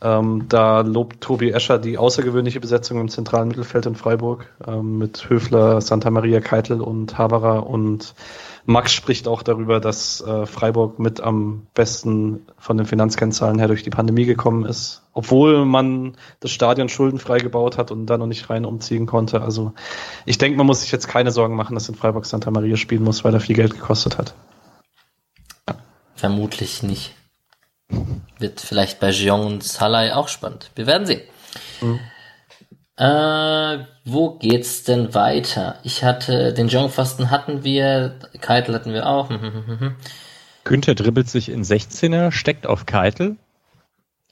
Ähm, 0.00 0.46
da 0.48 0.82
lobt 0.82 1.20
Tobi 1.20 1.50
Escher 1.50 1.78
die 1.78 1.98
außergewöhnliche 1.98 2.60
Besetzung 2.60 3.00
im 3.00 3.08
zentralen 3.08 3.48
Mittelfeld 3.48 3.86
in 3.86 3.96
Freiburg 3.96 4.46
ähm, 4.66 4.98
mit 4.98 5.28
Höfler, 5.28 5.80
Santa 5.80 6.10
Maria 6.10 6.40
Keitel 6.40 6.80
und 6.80 7.18
Haberer 7.18 7.66
und 7.66 8.14
Max 8.64 8.92
spricht 8.92 9.28
auch 9.28 9.42
darüber, 9.42 9.80
dass 9.80 10.20
äh, 10.20 10.46
Freiburg 10.46 10.98
mit 10.98 11.20
am 11.20 11.66
besten 11.74 12.46
von 12.58 12.76
den 12.76 12.86
Finanzkennzahlen 12.86 13.58
her 13.58 13.68
durch 13.68 13.82
die 13.82 13.90
Pandemie 13.90 14.24
gekommen 14.24 14.64
ist, 14.64 15.02
obwohl 15.12 15.64
man 15.64 16.16
das 16.40 16.50
Stadion 16.50 16.88
schuldenfrei 16.88 17.38
gebaut 17.38 17.78
hat 17.78 17.90
und 17.90 18.06
da 18.06 18.18
noch 18.18 18.26
nicht 18.26 18.50
rein 18.50 18.64
umziehen 18.64 19.06
konnte. 19.06 19.40
Also 19.42 19.72
ich 20.26 20.38
denke, 20.38 20.58
man 20.58 20.66
muss 20.66 20.82
sich 20.82 20.92
jetzt 20.92 21.08
keine 21.08 21.30
Sorgen 21.30 21.56
machen, 21.56 21.74
dass 21.74 21.88
in 21.88 21.94
Freiburg 21.94 22.26
Santa 22.26 22.50
Maria 22.50 22.76
spielen 22.76 23.04
muss, 23.04 23.24
weil 23.24 23.34
er 23.34 23.40
viel 23.40 23.56
Geld 23.56 23.74
gekostet 23.74 24.18
hat. 24.18 24.34
Vermutlich 26.14 26.82
nicht. 26.82 27.14
Wird 28.38 28.60
vielleicht 28.60 29.00
bei 29.00 29.10
Jeong 29.10 29.46
und 29.46 29.64
Salai 29.64 30.14
auch 30.14 30.28
spannend. 30.28 30.70
Wir 30.74 30.86
werden 30.86 31.06
sehen. 31.06 31.22
Mhm. 31.80 32.00
Äh, 32.98 33.84
wo 34.04 34.30
geht's 34.38 34.82
denn 34.82 35.14
weiter? 35.14 35.78
Ich 35.84 36.02
hatte 36.02 36.52
den 36.52 36.66
Jongfasten 36.66 37.30
hatten 37.30 37.62
wir, 37.62 38.18
Keitel 38.40 38.74
hatten 38.74 38.92
wir 38.92 39.06
auch. 39.06 39.30
Günther 40.64 40.96
dribbelt 40.96 41.28
sich 41.28 41.48
in 41.48 41.62
16er, 41.62 42.32
steckt 42.32 42.66
auf 42.66 42.86
Keitel 42.86 43.36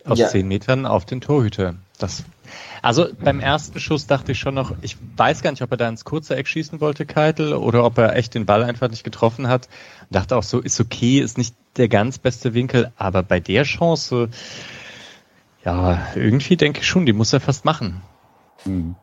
aus 0.05 0.19
ja. 0.19 0.29
10 0.29 0.49
Metern 0.49 0.85
auf 0.85 1.05
den 1.05 1.21
Torhüter. 1.21 1.77
Das, 1.99 2.25
also 2.83 3.07
beim 3.21 3.39
ersten 3.39 3.79
Schuss 3.79 4.09
dachte 4.09 4.33
ich 4.33 4.41
schon 4.41 4.55
noch, 4.55 4.75
ich 4.83 4.97
weiß 5.17 5.43
gar 5.43 5.53
nicht, 5.53 5.63
ob 5.63 5.71
er 5.71 5.77
da 5.77 5.89
ins 5.89 6.05
kurze 6.05 6.35
Eck 6.35 6.49
schießen 6.49 6.81
wollte, 6.81 7.07
Keitel, 7.07 7.55
oder 7.55 7.85
ob 7.85 7.99
er 7.99 8.17
echt 8.17 8.35
den 8.35 8.47
Ball 8.47 8.65
einfach 8.65 8.91
nicht 8.91 9.05
getroffen 9.05 9.49
hat. 9.49 9.69
Dachte 10.11 10.37
auch 10.37 10.43
so, 10.43 10.61
ist 10.61 10.81
okay, 10.81 11.21
ist 11.21 11.39
nicht 11.39 11.55
der 11.77 11.89
ganz 11.89 12.19
beste 12.19 12.53
Winkel, 12.53 12.93
aber 12.97 13.23
bei 13.23 13.39
der 13.39 13.63
Chance, 13.63 14.29
ja, 15.65 16.07
irgendwie 16.17 16.57
denke 16.57 16.81
ich 16.81 16.87
schon, 16.87 17.07
die 17.07 17.13
muss 17.13 17.33
er 17.33 17.41
fast 17.41 17.65
machen. 17.65 18.03
Hm. 18.67 18.97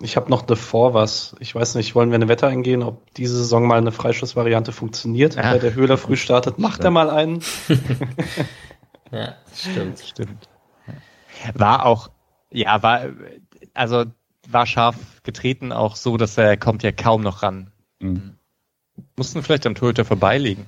Ich 0.00 0.16
habe 0.16 0.30
noch 0.30 0.42
davor 0.42 0.92
was. 0.92 1.36
Ich 1.38 1.54
weiß 1.54 1.76
nicht, 1.76 1.94
wollen 1.94 2.10
wir 2.10 2.16
eine 2.16 2.28
Wette 2.28 2.46
eingehen, 2.46 2.82
ob 2.82 3.14
diese 3.14 3.36
Saison 3.36 3.66
mal 3.66 3.78
eine 3.78 3.92
Freischussvariante 3.92 4.72
funktioniert, 4.72 5.36
Ach. 5.38 5.52
weil 5.52 5.60
der 5.60 5.74
Höhler 5.74 5.96
früh 5.96 6.16
startet. 6.16 6.58
Macht 6.58 6.82
er 6.84 6.90
mal 6.90 7.10
einen? 7.10 7.42
ja, 9.10 9.34
stimmt. 9.54 10.00
Stimmt. 10.00 10.48
War 11.54 11.86
auch, 11.86 12.10
ja, 12.50 12.82
war, 12.82 13.02
also 13.72 14.04
war 14.48 14.66
scharf 14.66 14.96
getreten, 15.22 15.72
auch 15.72 15.96
so, 15.96 16.16
dass 16.16 16.36
er 16.36 16.56
kommt 16.56 16.82
ja 16.82 16.92
kaum 16.92 17.22
noch 17.22 17.42
ran. 17.42 17.70
Mhm. 18.00 18.34
Mussten 19.16 19.42
vielleicht 19.42 19.66
am 19.66 19.74
Torhüter 19.74 20.04
vorbeilegen. 20.04 20.66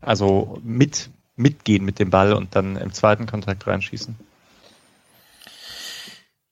Also 0.00 0.58
mit, 0.62 1.10
mitgehen 1.36 1.84
mit 1.84 1.98
dem 1.98 2.10
Ball 2.10 2.32
und 2.32 2.54
dann 2.56 2.76
im 2.76 2.92
zweiten 2.92 3.26
Kontakt 3.26 3.66
reinschießen. 3.66 4.16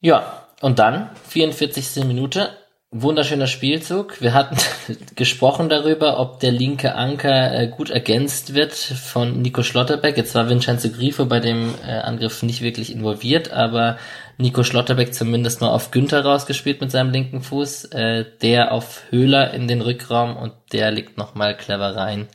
Ja, 0.01 0.47
und 0.61 0.79
dann, 0.79 1.11
44. 1.29 2.05
Minute, 2.05 2.51
wunderschöner 2.91 3.47
Spielzug. 3.47 4.21
Wir 4.21 4.33
hatten 4.33 4.57
gesprochen 5.15 5.69
darüber, 5.69 6.19
ob 6.19 6.41
der 6.41 6.53
linke 6.53 6.95
Anker 6.95 7.55
äh, 7.55 7.69
gut 7.69 7.91
ergänzt 7.91 8.55
wird 8.55 8.73
von 8.73 9.43
Nico 9.43 9.63
Schlotterbeck. 9.63 10.17
Jetzt 10.17 10.35
war 10.35 10.49
Vincenzo 10.49 10.89
Grifo 10.89 11.27
bei 11.27 11.39
dem 11.39 11.75
äh, 11.87 11.93
Angriff 11.99 12.43
nicht 12.43 12.63
wirklich 12.63 12.93
involviert, 12.93 13.53
aber 13.53 13.99
Nico 14.39 14.65
Schlotterbeck 14.65 15.15
zumindest 15.15 15.61
mal 15.61 15.69
auf 15.69 15.91
Günther 15.91 16.25
rausgespielt 16.25 16.81
mit 16.81 16.91
seinem 16.91 17.11
linken 17.11 17.43
Fuß, 17.43 17.87
äh, 17.93 18.25
der 18.41 18.73
auf 18.73 19.03
Höhler 19.11 19.53
in 19.53 19.69
den 19.69 19.83
Rückraum 19.83 20.37
und 20.37 20.55
der 20.73 20.91
liegt 20.91 21.19
nochmal 21.19 21.57
clever 21.57 21.95
rein 21.95 22.27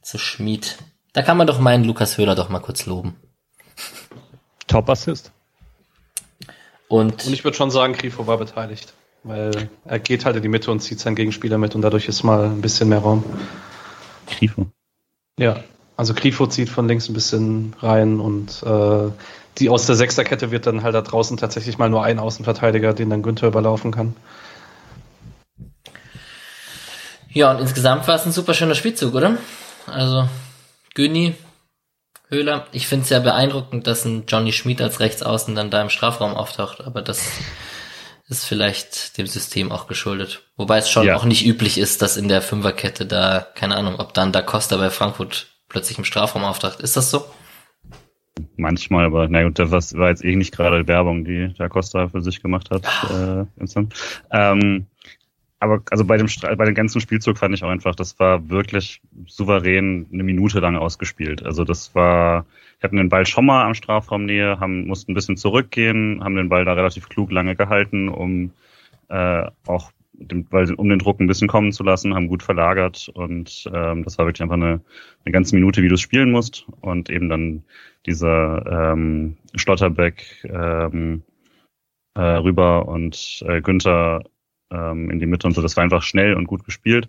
zu 0.00 0.16
Schmied. 0.16 0.78
Da 1.12 1.22
kann 1.22 1.36
man 1.36 1.46
doch 1.46 1.60
meinen 1.60 1.84
Lukas 1.84 2.16
Höhler 2.16 2.34
doch 2.34 2.48
mal 2.48 2.60
kurz 2.60 2.86
loben. 2.86 3.16
Top 4.66 4.88
Assist. 4.88 5.30
Und, 6.88 7.26
und 7.26 7.32
ich 7.32 7.44
würde 7.44 7.56
schon 7.56 7.70
sagen, 7.70 7.92
Grifo 7.94 8.26
war 8.26 8.38
beteiligt. 8.38 8.92
Weil 9.22 9.68
er 9.84 9.98
geht 9.98 10.24
halt 10.24 10.36
in 10.36 10.42
die 10.42 10.48
Mitte 10.48 10.70
und 10.70 10.80
zieht 10.80 11.00
seinen 11.00 11.16
Gegenspieler 11.16 11.58
mit 11.58 11.74
und 11.74 11.82
dadurch 11.82 12.06
ist 12.06 12.22
mal 12.22 12.44
ein 12.44 12.60
bisschen 12.60 12.88
mehr 12.88 13.00
Raum. 13.00 13.24
Grifo. 14.28 14.66
Ja, 15.38 15.64
also 15.96 16.14
Grifo 16.14 16.46
zieht 16.46 16.68
von 16.68 16.86
links 16.86 17.08
ein 17.08 17.14
bisschen 17.14 17.74
rein 17.80 18.20
und 18.20 18.62
äh, 18.62 19.10
die 19.58 19.68
aus 19.68 19.86
der 19.86 19.96
Sechserkette 19.96 20.50
wird 20.50 20.66
dann 20.66 20.82
halt 20.82 20.94
da 20.94 21.02
draußen 21.02 21.36
tatsächlich 21.36 21.78
mal 21.78 21.88
nur 21.88 22.04
ein 22.04 22.18
Außenverteidiger, 22.18 22.92
den 22.92 23.10
dann 23.10 23.22
Günther 23.22 23.48
überlaufen 23.48 23.90
kann. 23.90 24.14
Ja, 27.30 27.50
und 27.50 27.60
insgesamt 27.60 28.06
war 28.06 28.14
es 28.14 28.26
ein 28.26 28.32
super 28.32 28.54
schöner 28.54 28.74
Spielzug, 28.74 29.14
oder? 29.14 29.36
Also, 29.86 30.28
Güni 30.94 31.34
Höhler. 32.28 32.66
Ich 32.72 32.86
finde 32.86 33.04
es 33.04 33.10
ja 33.10 33.20
beeindruckend, 33.20 33.86
dass 33.86 34.04
ein 34.04 34.24
Johnny 34.26 34.52
Schmid 34.52 34.80
als 34.80 35.00
Rechtsaußen 35.00 35.54
dann 35.54 35.70
da 35.70 35.82
im 35.82 35.90
Strafraum 35.90 36.34
auftaucht, 36.34 36.80
aber 36.80 37.02
das 37.02 37.22
ist 38.28 38.44
vielleicht 38.44 39.18
dem 39.18 39.26
System 39.26 39.70
auch 39.70 39.86
geschuldet. 39.86 40.42
Wobei 40.56 40.78
es 40.78 40.90
schon 40.90 41.06
ja. 41.06 41.16
auch 41.16 41.24
nicht 41.24 41.46
üblich 41.46 41.78
ist, 41.78 42.02
dass 42.02 42.16
in 42.16 42.28
der 42.28 42.42
Fünferkette 42.42 43.06
da, 43.06 43.46
keine 43.54 43.76
Ahnung, 43.76 44.00
ob 44.00 44.14
dann 44.14 44.32
Da 44.32 44.42
Costa 44.42 44.76
bei 44.76 44.90
Frankfurt 44.90 45.46
plötzlich 45.68 45.98
im 45.98 46.04
Strafraum 46.04 46.44
auftaucht. 46.44 46.80
Ist 46.80 46.96
das 46.96 47.10
so? 47.10 47.24
Manchmal, 48.56 49.06
aber 49.06 49.28
na 49.28 49.44
gut, 49.44 49.58
das 49.58 49.94
war 49.94 50.08
jetzt 50.08 50.24
eh 50.24 50.34
nicht 50.34 50.54
gerade 50.54 50.86
Werbung, 50.88 51.24
die 51.24 51.54
Da 51.56 51.68
Costa 51.68 52.08
für 52.08 52.20
sich 52.20 52.42
gemacht 52.42 52.70
hat. 52.70 52.84
Ah. 52.86 53.46
Äh, 53.58 53.86
ähm, 54.32 54.86
aber 55.58 55.82
also 55.90 56.04
bei 56.04 56.16
dem 56.16 56.26
bei 56.42 56.64
dem 56.64 56.74
ganzen 56.74 57.00
Spielzug 57.00 57.38
fand 57.38 57.54
ich 57.54 57.64
auch 57.64 57.70
einfach, 57.70 57.94
das 57.94 58.18
war 58.18 58.48
wirklich 58.50 59.00
souverän 59.26 60.06
eine 60.12 60.22
Minute 60.22 60.60
lang 60.60 60.76
ausgespielt. 60.76 61.44
Also 61.44 61.64
das 61.64 61.94
war, 61.94 62.44
wir 62.78 62.88
hatten 62.88 62.96
den 62.96 63.08
Ball 63.08 63.26
schon 63.26 63.46
mal 63.46 63.64
am 63.64 63.74
Strafraumnähe, 63.74 64.60
haben 64.60 64.86
mussten 64.86 65.12
ein 65.12 65.14
bisschen 65.14 65.36
zurückgehen, 65.36 66.22
haben 66.22 66.36
den 66.36 66.48
Ball 66.48 66.64
da 66.64 66.74
relativ 66.74 67.08
klug 67.08 67.30
lange 67.32 67.56
gehalten, 67.56 68.08
um 68.08 68.52
äh, 69.08 69.46
auch 69.66 69.92
dem, 70.12 70.46
weil, 70.50 70.72
um 70.74 70.88
den 70.88 70.98
Druck 70.98 71.20
ein 71.20 71.26
bisschen 71.26 71.48
kommen 71.48 71.72
zu 71.72 71.82
lassen, 71.82 72.14
haben 72.14 72.28
gut 72.28 72.42
verlagert 72.42 73.08
und 73.14 73.68
ähm, 73.72 74.04
das 74.04 74.18
war 74.18 74.26
wirklich 74.26 74.42
einfach 74.42 74.56
eine, 74.56 74.80
eine 75.24 75.32
ganze 75.32 75.54
Minute, 75.54 75.82
wie 75.82 75.88
du 75.88 75.94
es 75.94 76.00
spielen 76.00 76.30
musst 76.30 76.66
und 76.80 77.10
eben 77.10 77.28
dann 77.28 77.64
dieser 78.06 78.92
ähm, 78.92 79.36
Schlotterbeck 79.54 80.44
ähm, 80.44 81.22
äh, 82.14 82.20
rüber 82.20 82.88
und 82.88 83.44
äh, 83.46 83.60
Günther 83.60 84.22
ähm, 84.70 85.10
in 85.10 85.18
die 85.18 85.26
Mitte 85.26 85.46
und 85.46 85.54
so. 85.54 85.62
Das 85.62 85.76
war 85.76 85.84
einfach 85.84 86.02
schnell 86.02 86.34
und 86.34 86.46
gut 86.46 86.64
gespielt. 86.64 87.08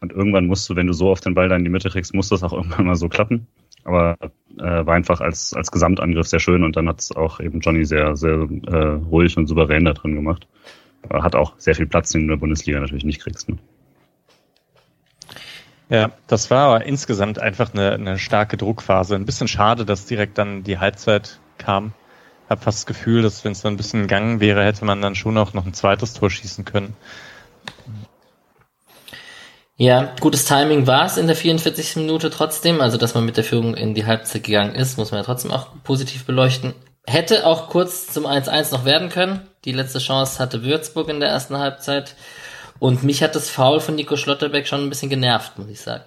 Und 0.00 0.12
irgendwann 0.12 0.46
musst 0.46 0.68
du, 0.68 0.76
wenn 0.76 0.86
du 0.86 0.92
so 0.92 1.10
auf 1.10 1.20
den 1.20 1.34
Ball 1.34 1.48
da 1.48 1.56
in 1.56 1.64
die 1.64 1.70
Mitte 1.70 1.90
kriegst, 1.90 2.14
muss 2.14 2.28
das 2.28 2.42
auch 2.42 2.52
irgendwann 2.54 2.86
mal 2.86 2.96
so 2.96 3.08
klappen. 3.08 3.46
Aber 3.84 4.16
äh, 4.58 4.86
war 4.86 4.94
einfach 4.94 5.20
als, 5.20 5.52
als 5.54 5.70
Gesamtangriff 5.70 6.26
sehr 6.26 6.40
schön 6.40 6.64
und 6.64 6.76
dann 6.76 6.88
hat 6.88 7.00
es 7.00 7.12
auch 7.14 7.40
eben 7.40 7.60
Johnny 7.60 7.84
sehr, 7.84 8.16
sehr 8.16 8.48
äh, 8.66 8.76
ruhig 8.76 9.36
und 9.36 9.46
souverän 9.46 9.84
da 9.84 9.92
drin 9.92 10.14
gemacht. 10.14 10.46
Aber 11.02 11.22
hat 11.22 11.34
auch 11.34 11.54
sehr 11.58 11.74
viel 11.74 11.86
Platz, 11.86 12.10
den 12.10 12.20
du 12.20 12.24
in 12.24 12.30
der 12.30 12.36
Bundesliga 12.36 12.80
natürlich 12.80 13.04
nicht 13.04 13.20
kriegst. 13.20 13.48
Ne? 13.48 13.58
Ja, 15.90 16.12
das 16.28 16.50
war 16.50 16.68
aber 16.68 16.86
insgesamt 16.86 17.38
einfach 17.38 17.74
eine, 17.74 17.92
eine 17.92 18.18
starke 18.18 18.56
Druckphase. 18.56 19.14
Ein 19.14 19.26
bisschen 19.26 19.48
schade, 19.48 19.84
dass 19.84 20.06
direkt 20.06 20.38
dann 20.38 20.64
die 20.64 20.78
Halbzeit 20.78 21.40
kam 21.58 21.92
habe 22.48 22.60
fast 22.60 22.80
das 22.80 22.86
Gefühl, 22.86 23.22
dass 23.22 23.44
wenn 23.44 23.52
es 23.52 23.62
dann 23.62 23.74
ein 23.74 23.76
bisschen 23.76 24.02
gegangen 24.02 24.40
wäre, 24.40 24.64
hätte 24.64 24.84
man 24.84 25.00
dann 25.00 25.14
schon 25.14 25.36
auch 25.38 25.54
noch 25.54 25.66
ein 25.66 25.74
zweites 25.74 26.14
Tor 26.14 26.30
schießen 26.30 26.64
können. 26.64 26.96
Ja, 29.76 30.14
gutes 30.20 30.44
Timing 30.44 30.86
war 30.86 31.06
es 31.06 31.16
in 31.16 31.26
der 31.26 31.34
44. 31.34 31.96
Minute 31.96 32.30
trotzdem, 32.30 32.80
also 32.80 32.96
dass 32.96 33.14
man 33.14 33.24
mit 33.24 33.36
der 33.36 33.44
Führung 33.44 33.74
in 33.74 33.94
die 33.94 34.06
Halbzeit 34.06 34.44
gegangen 34.44 34.74
ist, 34.74 34.98
muss 34.98 35.10
man 35.10 35.20
ja 35.20 35.24
trotzdem 35.24 35.50
auch 35.50 35.68
positiv 35.82 36.24
beleuchten. 36.26 36.74
Hätte 37.06 37.44
auch 37.44 37.68
kurz 37.68 38.06
zum 38.06 38.24
1-1 38.24 38.72
noch 38.72 38.84
werden 38.84 39.08
können. 39.08 39.40
Die 39.64 39.72
letzte 39.72 39.98
Chance 39.98 40.38
hatte 40.38 40.62
Würzburg 40.62 41.08
in 41.08 41.20
der 41.20 41.28
ersten 41.28 41.58
Halbzeit. 41.58 42.14
Und 42.78 43.02
mich 43.02 43.22
hat 43.22 43.34
das 43.34 43.50
Foul 43.50 43.80
von 43.80 43.94
Nico 43.94 44.16
Schlotterbeck 44.16 44.66
schon 44.68 44.82
ein 44.82 44.88
bisschen 44.88 45.10
genervt, 45.10 45.58
muss 45.58 45.68
ich 45.68 45.80
sagen. 45.80 46.04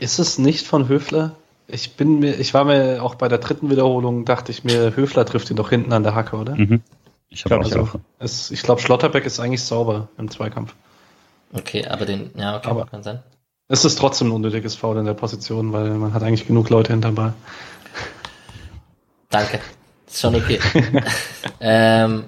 Ist 0.00 0.18
es 0.18 0.38
nicht 0.38 0.66
von 0.66 0.88
Höfler? 0.88 1.36
Ich 1.66 1.96
bin 1.96 2.18
mir, 2.18 2.38
ich 2.38 2.52
war 2.52 2.64
mir 2.64 3.02
auch 3.02 3.14
bei 3.14 3.28
der 3.28 3.38
dritten 3.38 3.70
Wiederholung, 3.70 4.24
dachte 4.24 4.52
ich 4.52 4.64
mir, 4.64 4.94
Höfler 4.96 5.24
trifft 5.24 5.50
ihn 5.50 5.56
doch 5.56 5.70
hinten 5.70 5.92
an 5.92 6.02
der 6.02 6.14
Hacke, 6.14 6.36
oder? 6.36 6.54
Mhm. 6.54 6.82
Ich, 7.30 7.44
glaube, 7.44 7.64
also, 7.64 7.88
es, 8.18 8.50
ich 8.50 8.62
glaube, 8.62 8.80
Schlotterbeck 8.80 9.24
ist 9.24 9.40
eigentlich 9.40 9.62
sauber 9.62 10.08
im 10.18 10.30
Zweikampf. 10.30 10.74
Okay, 11.52 11.86
aber 11.86 12.04
den, 12.04 12.30
ja, 12.36 12.56
okay, 12.56 12.68
aber 12.68 12.86
kann 12.86 13.02
sein. 13.02 13.22
Es 13.68 13.84
ist 13.84 13.98
trotzdem 13.98 14.28
ein 14.28 14.32
unnötiges 14.32 14.74
Foul 14.74 14.98
in 14.98 15.06
der 15.06 15.14
Position, 15.14 15.72
weil 15.72 15.90
man 15.90 16.12
hat 16.12 16.22
eigentlich 16.22 16.46
genug 16.46 16.68
Leute 16.68 16.92
hinterm 16.92 17.14
Ball. 17.14 17.34
Danke. 19.30 19.60
Ist 20.06 20.20
schon 20.20 20.34
okay. 20.34 20.60
ähm, 21.60 22.24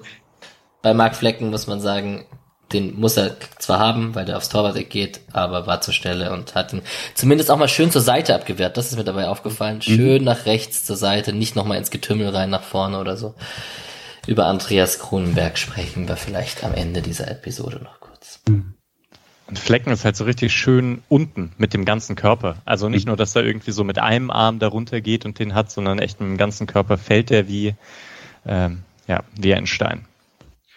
bei 0.81 0.93
Marc 0.93 1.15
Flecken 1.15 1.51
muss 1.51 1.67
man 1.67 1.79
sagen, 1.79 2.25
den 2.73 2.99
muss 2.99 3.17
er 3.17 3.37
zwar 3.59 3.79
haben, 3.79 4.15
weil 4.15 4.25
der 4.25 4.37
aufs 4.37 4.49
Torwart 4.49 4.89
geht, 4.89 5.21
aber 5.31 5.67
war 5.67 5.81
zur 5.81 5.93
Stelle 5.93 6.31
und 6.33 6.55
hat 6.55 6.73
ihn 6.73 6.81
zumindest 7.15 7.49
auch 7.49 7.57
mal 7.57 7.67
schön 7.67 7.91
zur 7.91 8.01
Seite 8.01 8.35
abgewehrt. 8.35 8.77
Das 8.77 8.91
ist 8.91 8.97
mir 8.97 9.03
dabei 9.03 9.27
aufgefallen. 9.27 9.77
Mhm. 9.77 9.81
Schön 9.81 10.17
mhm. 10.19 10.25
nach 10.25 10.45
rechts 10.45 10.85
zur 10.85 10.97
Seite, 10.97 11.33
nicht 11.33 11.55
nochmal 11.55 11.77
ins 11.77 11.91
Getümmel 11.91 12.29
rein 12.29 12.49
nach 12.49 12.63
vorne 12.63 12.99
oder 12.99 13.17
so. 13.17 13.35
Über 14.25 14.47
Andreas 14.47 14.99
Kronenberg 14.99 15.57
sprechen 15.57 16.07
wir 16.07 16.17
vielleicht 16.17 16.63
am 16.63 16.73
Ende 16.73 17.01
dieser 17.01 17.31
Episode 17.31 17.77
noch 17.81 18.01
kurz. 18.01 18.41
Mhm. 18.47 18.73
Flecken 19.53 19.91
ist 19.91 20.03
halt 20.03 20.17
so 20.17 20.25
richtig 20.25 20.51
schön 20.51 21.01
unten 21.07 21.53
mit 21.57 21.73
dem 21.73 21.85
ganzen 21.85 22.17
Körper. 22.17 22.57
Also 22.65 22.89
nicht 22.89 23.07
nur, 23.07 23.15
dass 23.15 23.35
er 23.35 23.45
irgendwie 23.45 23.71
so 23.71 23.85
mit 23.85 23.97
einem 23.97 24.29
Arm 24.29 24.59
darunter 24.59 24.99
geht 24.99 25.25
und 25.25 25.39
den 25.39 25.55
hat, 25.55 25.71
sondern 25.71 25.99
echt 25.99 26.19
mit 26.19 26.29
dem 26.29 26.37
ganzen 26.37 26.67
Körper 26.67 26.97
fällt 26.97 27.29
der 27.29 27.47
wie, 27.47 27.75
ähm, 28.45 28.83
ja, 29.07 29.23
wie 29.39 29.53
ein 29.53 29.65
Stein. 29.65 30.06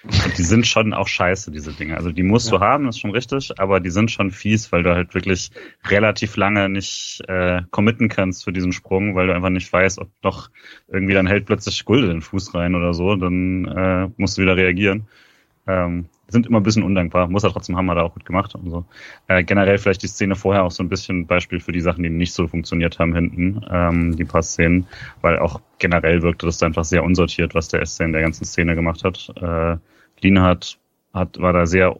Und 0.02 0.38
die 0.38 0.42
sind 0.42 0.66
schon 0.66 0.94
auch 0.94 1.08
scheiße, 1.08 1.50
diese 1.50 1.72
Dinge. 1.72 1.96
Also 1.96 2.10
die 2.10 2.22
musst 2.22 2.50
ja. 2.50 2.58
du 2.58 2.64
haben, 2.64 2.88
ist 2.88 2.98
schon 2.98 3.10
richtig, 3.10 3.52
aber 3.58 3.80
die 3.80 3.90
sind 3.90 4.10
schon 4.10 4.30
fies, 4.30 4.72
weil 4.72 4.82
du 4.82 4.94
halt 4.94 5.14
wirklich 5.14 5.50
relativ 5.84 6.36
lange 6.36 6.68
nicht 6.68 7.20
äh, 7.28 7.62
committen 7.70 8.08
kannst 8.08 8.44
für 8.44 8.52
diesen 8.52 8.72
Sprung, 8.72 9.14
weil 9.14 9.26
du 9.26 9.34
einfach 9.34 9.50
nicht 9.50 9.70
weißt, 9.70 9.98
ob 9.98 10.08
doch 10.22 10.50
irgendwie 10.88 11.14
dann 11.14 11.26
hält 11.26 11.46
plötzlich 11.46 11.84
Gulde 11.84 12.08
den 12.08 12.22
Fuß 12.22 12.54
rein 12.54 12.74
oder 12.74 12.94
so, 12.94 13.14
dann 13.16 13.66
äh, 13.66 14.08
musst 14.16 14.38
du 14.38 14.42
wieder 14.42 14.56
reagieren. 14.56 15.06
Ähm, 15.66 16.06
sind 16.30 16.46
immer 16.46 16.60
ein 16.60 16.62
bisschen 16.62 16.82
undankbar, 16.82 17.28
muss 17.28 17.44
er 17.44 17.50
trotzdem 17.50 17.76
haben, 17.76 17.90
hat 17.90 17.98
er 17.98 18.04
auch 18.04 18.14
gut 18.14 18.24
gemacht 18.24 18.54
und 18.54 18.70
so. 18.70 18.84
Äh, 19.28 19.44
generell 19.44 19.78
vielleicht 19.78 20.02
die 20.02 20.08
Szene 20.08 20.36
vorher 20.36 20.64
auch 20.64 20.70
so 20.70 20.82
ein 20.82 20.88
bisschen 20.88 21.26
Beispiel 21.26 21.60
für 21.60 21.72
die 21.72 21.80
Sachen, 21.80 22.02
die 22.02 22.10
nicht 22.10 22.32
so 22.32 22.46
funktioniert 22.46 22.98
haben 22.98 23.14
hinten, 23.14 23.64
ähm, 23.70 24.16
die 24.16 24.24
paar 24.24 24.42
Szenen, 24.42 24.86
weil 25.20 25.38
auch 25.38 25.60
generell 25.78 26.22
wirkte 26.22 26.46
das 26.46 26.62
einfach 26.62 26.84
sehr 26.84 27.04
unsortiert, 27.04 27.54
was 27.54 27.68
der 27.68 27.84
SC 27.84 28.00
in 28.00 28.12
der 28.12 28.22
ganzen 28.22 28.44
Szene 28.44 28.74
gemacht 28.74 29.04
hat. 29.04 29.32
Äh, 29.36 29.76
Lienhardt 30.22 30.78
hat, 31.12 31.40
war 31.40 31.52
da 31.52 31.66
sehr 31.66 31.96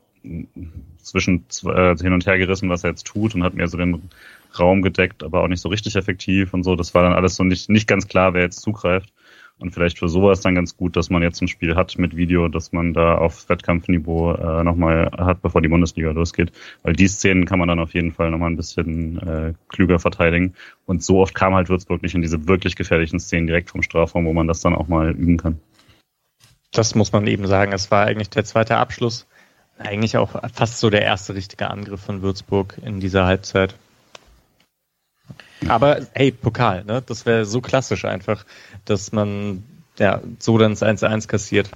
zwischen 1.02 1.44
äh, 1.64 1.96
hin 1.96 2.12
und 2.12 2.26
her 2.26 2.38
gerissen, 2.38 2.68
was 2.68 2.84
er 2.84 2.90
jetzt 2.90 3.06
tut 3.06 3.34
und 3.34 3.42
hat 3.42 3.54
mir 3.54 3.68
so 3.68 3.78
den 3.78 4.10
Raum 4.58 4.82
gedeckt, 4.82 5.22
aber 5.22 5.42
auch 5.42 5.48
nicht 5.48 5.60
so 5.60 5.68
richtig 5.68 5.96
effektiv 5.96 6.52
und 6.52 6.62
so. 6.62 6.76
Das 6.76 6.94
war 6.94 7.02
dann 7.02 7.12
alles 7.12 7.36
so 7.36 7.44
nicht, 7.44 7.70
nicht 7.70 7.86
ganz 7.86 8.08
klar, 8.08 8.34
wer 8.34 8.42
jetzt 8.42 8.60
zugreift. 8.60 9.12
Und 9.60 9.72
vielleicht 9.72 9.98
für 9.98 10.08
sowas 10.08 10.40
dann 10.40 10.54
ganz 10.54 10.76
gut, 10.76 10.96
dass 10.96 11.10
man 11.10 11.22
jetzt 11.22 11.42
ein 11.42 11.48
Spiel 11.48 11.76
hat 11.76 11.98
mit 11.98 12.16
Video, 12.16 12.48
dass 12.48 12.72
man 12.72 12.94
da 12.94 13.16
auf 13.16 13.48
Wettkampfniveau 13.48 14.32
äh, 14.32 14.64
nochmal 14.64 15.10
hat, 15.16 15.42
bevor 15.42 15.60
die 15.60 15.68
Bundesliga 15.68 16.10
losgeht. 16.10 16.50
Weil 16.82 16.94
die 16.94 17.08
Szenen 17.08 17.44
kann 17.44 17.58
man 17.58 17.68
dann 17.68 17.78
auf 17.78 17.92
jeden 17.92 18.12
Fall 18.12 18.30
nochmal 18.30 18.50
ein 18.50 18.56
bisschen 18.56 19.18
äh, 19.18 19.52
klüger 19.68 19.98
verteidigen. 19.98 20.54
Und 20.86 21.04
so 21.04 21.20
oft 21.20 21.34
kam 21.34 21.54
halt 21.54 21.68
Würzburg 21.68 22.02
nicht 22.02 22.14
in 22.14 22.22
diese 22.22 22.48
wirklich 22.48 22.74
gefährlichen 22.74 23.20
Szenen 23.20 23.46
direkt 23.46 23.70
vom 23.70 23.82
Strafraum, 23.82 24.24
wo 24.24 24.32
man 24.32 24.48
das 24.48 24.60
dann 24.60 24.74
auch 24.74 24.88
mal 24.88 25.10
üben 25.10 25.36
kann. 25.36 25.60
Das 26.72 26.94
muss 26.94 27.12
man 27.12 27.26
eben 27.26 27.46
sagen. 27.46 27.72
Es 27.72 27.90
war 27.90 28.06
eigentlich 28.06 28.30
der 28.30 28.44
zweite 28.44 28.78
Abschluss. 28.78 29.26
Eigentlich 29.78 30.16
auch 30.16 30.40
fast 30.52 30.78
so 30.78 30.88
der 30.88 31.02
erste 31.02 31.34
richtige 31.34 31.70
Angriff 31.70 32.00
von 32.00 32.22
Würzburg 32.22 32.78
in 32.84 33.00
dieser 33.00 33.26
Halbzeit. 33.26 33.74
Aber 35.68 36.00
hey, 36.12 36.32
Pokal, 36.32 36.84
ne? 36.84 37.02
Das 37.04 37.26
wäre 37.26 37.44
so 37.44 37.60
klassisch 37.60 38.04
einfach, 38.04 38.44
dass 38.84 39.12
man 39.12 39.64
ja 39.98 40.20
so 40.38 40.58
dann 40.58 40.72
das 40.72 40.82
1-1 40.82 41.28
kassiert. 41.28 41.70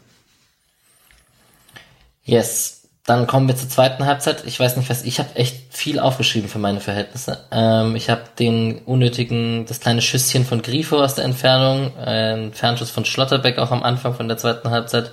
Yes. 2.25 2.81
Dann 3.07 3.27
kommen 3.27 3.47
wir 3.49 3.55
zur 3.55 3.69
zweiten 3.69 4.07
Halbzeit. 4.07 4.45
Ich 4.47 4.59
weiß 4.59 4.79
nicht 4.79 4.89
was, 4.89 5.05
ich 5.05 5.19
habe 5.19 5.37
echt 5.37 5.75
viel 5.77 5.99
aufgeschrieben 5.99 6.49
für 6.49 6.59
meine 6.59 6.81
Verhältnisse. 6.81 7.45
Ähm, 7.51 7.97
ich 7.97 8.09
habe 8.09 8.23
den 8.39 8.79
unnötigen, 8.79 9.67
das 9.67 9.81
kleine 9.81 10.01
Schüsschen 10.01 10.47
von 10.47 10.63
Grifo 10.63 10.97
aus 10.97 11.15
der 11.15 11.27
Entfernung, 11.27 11.95
ein 11.99 12.55
Fernschuss 12.55 12.91
von 12.91 13.05
Schlotterbeck 13.05 13.59
auch 13.59 13.73
am 13.73 13.83
Anfang 13.83 14.15
von 14.15 14.27
der 14.27 14.39
zweiten 14.39 14.71
Halbzeit. 14.71 15.13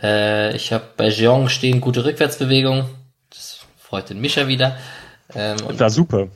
Äh, 0.00 0.54
ich 0.54 0.74
habe 0.74 0.84
bei 0.98 1.08
Jeong 1.08 1.48
stehen 1.48 1.80
gute 1.80 2.04
Rückwärtsbewegung. 2.04 2.84
Das 3.30 3.60
freut 3.78 4.10
den 4.10 4.20
Mischer 4.20 4.46
wieder. 4.46 4.76
Ähm, 5.34 5.56
und 5.66 5.80
da 5.80 5.88
super. 5.88 6.28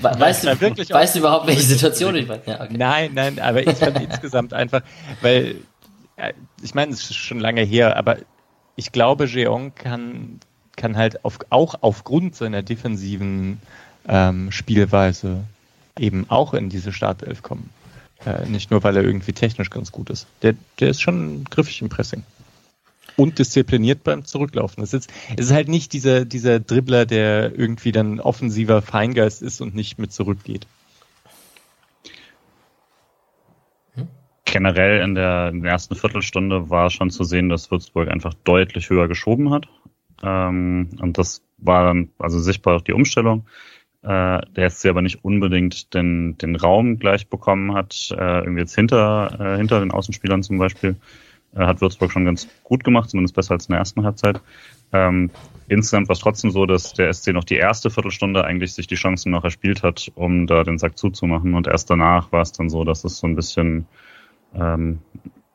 Weißt 0.00 0.44
du, 0.44 0.60
wirklich 0.60 0.90
weißt 0.90 1.16
du 1.16 1.20
überhaupt, 1.20 1.46
welche 1.46 1.62
Situation 1.62 2.14
ich 2.16 2.26
meine? 2.26 2.42
Ja, 2.46 2.62
okay. 2.62 2.76
Nein, 2.76 3.10
nein, 3.14 3.38
aber 3.38 3.66
ich 3.66 3.76
fand 3.76 4.00
insgesamt 4.00 4.54
einfach, 4.54 4.82
weil, 5.20 5.56
ich 6.62 6.74
meine, 6.74 6.92
es 6.92 7.10
ist 7.10 7.16
schon 7.16 7.40
lange 7.40 7.62
her, 7.62 7.96
aber 7.96 8.18
ich 8.76 8.92
glaube, 8.92 9.26
Jeong 9.26 9.74
kann, 9.74 10.40
kann 10.76 10.96
halt 10.96 11.24
auf, 11.24 11.38
auch 11.50 11.76
aufgrund 11.80 12.36
seiner 12.36 12.62
defensiven 12.62 13.60
ähm, 14.06 14.52
Spielweise 14.52 15.44
eben 15.98 16.26
auch 16.28 16.54
in 16.54 16.68
diese 16.68 16.92
Startelf 16.92 17.42
kommen. 17.42 17.70
Äh, 18.24 18.46
nicht 18.46 18.70
nur, 18.70 18.82
weil 18.84 18.96
er 18.96 19.04
irgendwie 19.04 19.32
technisch 19.32 19.70
ganz 19.70 19.92
gut 19.92 20.10
ist. 20.10 20.26
Der, 20.42 20.54
der 20.80 20.90
ist 20.90 21.00
schon 21.00 21.44
griffig 21.44 21.82
im 21.82 21.88
Pressing 21.88 22.22
und 23.18 23.40
diszipliniert 23.40 24.04
beim 24.04 24.24
Zurücklaufen. 24.24 24.82
Es 24.82 24.94
ist, 24.94 25.12
es 25.36 25.46
ist 25.46 25.52
halt 25.52 25.68
nicht 25.68 25.92
dieser, 25.92 26.24
dieser 26.24 26.60
Dribbler, 26.60 27.04
der 27.04 27.52
irgendwie 27.58 27.90
dann 27.90 28.20
offensiver 28.20 28.80
Feingeist 28.80 29.42
ist 29.42 29.60
und 29.60 29.74
nicht 29.74 29.98
mit 29.98 30.12
zurückgeht. 30.12 30.68
Generell 34.44 35.02
in 35.02 35.16
der, 35.16 35.48
in 35.48 35.62
der 35.62 35.72
ersten 35.72 35.96
Viertelstunde 35.96 36.70
war 36.70 36.90
schon 36.90 37.10
zu 37.10 37.24
sehen, 37.24 37.48
dass 37.48 37.72
Würzburg 37.72 38.08
einfach 38.08 38.34
deutlich 38.44 38.88
höher 38.88 39.08
geschoben 39.08 39.50
hat. 39.50 39.66
Ähm, 40.22 40.90
und 41.00 41.18
das 41.18 41.42
war 41.58 41.86
dann 41.86 42.10
also 42.18 42.38
sichtbar 42.38 42.76
auch 42.76 42.82
die 42.82 42.92
Umstellung. 42.92 43.46
Äh, 44.02 44.42
der 44.54 44.70
SC 44.70 44.86
aber 44.86 45.02
nicht 45.02 45.24
unbedingt 45.24 45.92
den, 45.92 46.38
den 46.38 46.54
Raum 46.54 47.00
gleich 47.00 47.28
bekommen 47.28 47.74
hat, 47.74 48.14
äh, 48.16 48.38
irgendwie 48.38 48.60
jetzt 48.60 48.76
hinter, 48.76 49.38
äh, 49.40 49.56
hinter 49.56 49.80
den 49.80 49.90
Außenspielern 49.90 50.44
zum 50.44 50.58
Beispiel 50.58 50.94
hat 51.54 51.80
Würzburg 51.80 52.12
schon 52.12 52.24
ganz 52.24 52.48
gut 52.62 52.84
gemacht, 52.84 53.10
zumindest 53.10 53.34
besser 53.34 53.52
als 53.52 53.66
in 53.66 53.72
der 53.72 53.80
ersten 53.80 54.04
Halbzeit. 54.04 54.40
Ähm, 54.92 55.30
insgesamt 55.68 56.08
war 56.08 56.14
es 56.14 56.20
trotzdem 56.20 56.50
so, 56.50 56.66
dass 56.66 56.92
der 56.94 57.12
SC 57.12 57.32
noch 57.32 57.44
die 57.44 57.56
erste 57.56 57.90
Viertelstunde 57.90 58.44
eigentlich 58.44 58.74
sich 58.74 58.86
die 58.86 58.94
Chancen 58.94 59.30
noch 59.30 59.44
erspielt 59.44 59.82
hat, 59.82 60.10
um 60.14 60.46
da 60.46 60.64
den 60.64 60.78
Sack 60.78 60.98
zuzumachen. 60.98 61.54
Und 61.54 61.66
erst 61.66 61.90
danach 61.90 62.32
war 62.32 62.42
es 62.42 62.52
dann 62.52 62.70
so, 62.70 62.84
dass 62.84 63.04
es 63.04 63.18
so 63.18 63.26
ein 63.26 63.36
bisschen, 63.36 63.86
ähm, 64.54 65.00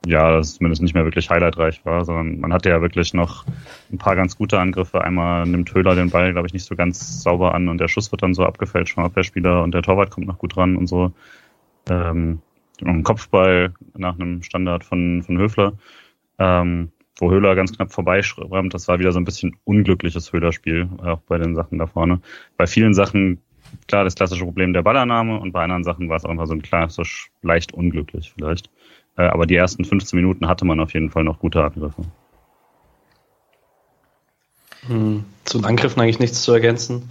ja, 0.06 0.42
zumindest 0.42 0.82
nicht 0.82 0.94
mehr 0.94 1.06
wirklich 1.06 1.30
highlightreich 1.30 1.86
war, 1.86 2.04
sondern 2.06 2.40
man 2.40 2.54
hatte 2.54 2.70
ja 2.70 2.82
wirklich 2.82 3.14
noch 3.14 3.46
ein 3.92 3.98
paar 3.98 4.16
ganz 4.16 4.38
gute 4.38 4.60
Angriffe. 4.60 5.02
Einmal 5.02 5.46
nimmt 5.46 5.74
Höhler 5.74 5.96
den 5.96 6.10
Ball, 6.10 6.34
glaube 6.34 6.48
ich, 6.48 6.54
nicht 6.54 6.66
so 6.66 6.76
ganz 6.76 7.24
sauber 7.24 7.56
an 7.56 7.70
und 7.70 7.80
der 7.80 7.88
Schuss 7.88 8.12
wird 8.12 8.22
dann 8.22 8.34
so 8.34 8.46
abgefälscht 8.46 8.96
vom 8.96 9.06
Abwehrspieler 9.06 9.64
und 9.64 9.74
der 9.74 9.82
Torwart 9.82 10.12
kommt 10.12 10.28
noch 10.28 10.40
gut 10.40 10.58
ran 10.58 10.76
und 10.76 10.88
so. 10.88 11.14
Ähm, 11.90 12.40
ein 12.82 13.04
Kopfball 13.04 13.74
nach 13.96 14.16
einem 14.16 14.42
Standard 14.44 14.84
von, 14.84 15.24
von 15.24 15.38
Höfler, 15.38 15.74
ähm, 16.40 16.92
wo 17.20 17.32
Höhler 17.32 17.56
ganz 17.56 17.76
knapp 17.76 17.94
vorbeischrammt. 17.94 18.74
Das 18.74 18.88
war 18.88 19.00
wieder 19.00 19.12
so 19.12 19.20
ein 19.20 19.26
bisschen 19.26 19.56
unglückliches 19.64 20.34
Höhler-Spiel, 20.34 20.90
auch 21.04 21.20
bei 21.22 21.38
den 21.38 21.56
Sachen 21.56 21.78
da 21.78 21.88
vorne. 21.88 22.22
Bei 22.58 22.68
vielen 22.68 22.94
Sachen, 22.94 23.40
klar, 23.88 24.04
das 24.04 24.16
klassische 24.16 24.44
Problem 24.44 24.74
der 24.74 24.82
Ballannahme 24.82 25.40
und 25.40 25.52
bei 25.52 25.64
anderen 25.64 25.84
Sachen 25.84 26.10
war 26.10 26.18
es 26.18 26.26
einfach 26.26 26.48
so 26.48 26.54
ein 26.54 26.62
klassisch 26.62 27.32
leicht 27.42 27.74
unglücklich 27.74 28.34
vielleicht. 28.36 28.70
Äh, 29.18 29.24
aber 29.24 29.46
die 29.46 29.56
ersten 29.56 29.86
15 29.86 30.18
Minuten 30.18 30.48
hatte 30.48 30.66
man 30.66 30.80
auf 30.80 30.94
jeden 30.94 31.12
Fall 31.12 31.24
noch 31.24 31.40
gute 31.40 31.64
Angriffe. 31.64 32.04
Hm, 34.88 35.24
zu 35.46 35.60
den 35.60 35.66
Angriffen 35.66 36.02
eigentlich 36.02 36.20
nichts 36.20 36.42
zu 36.42 36.52
ergänzen. 36.52 37.10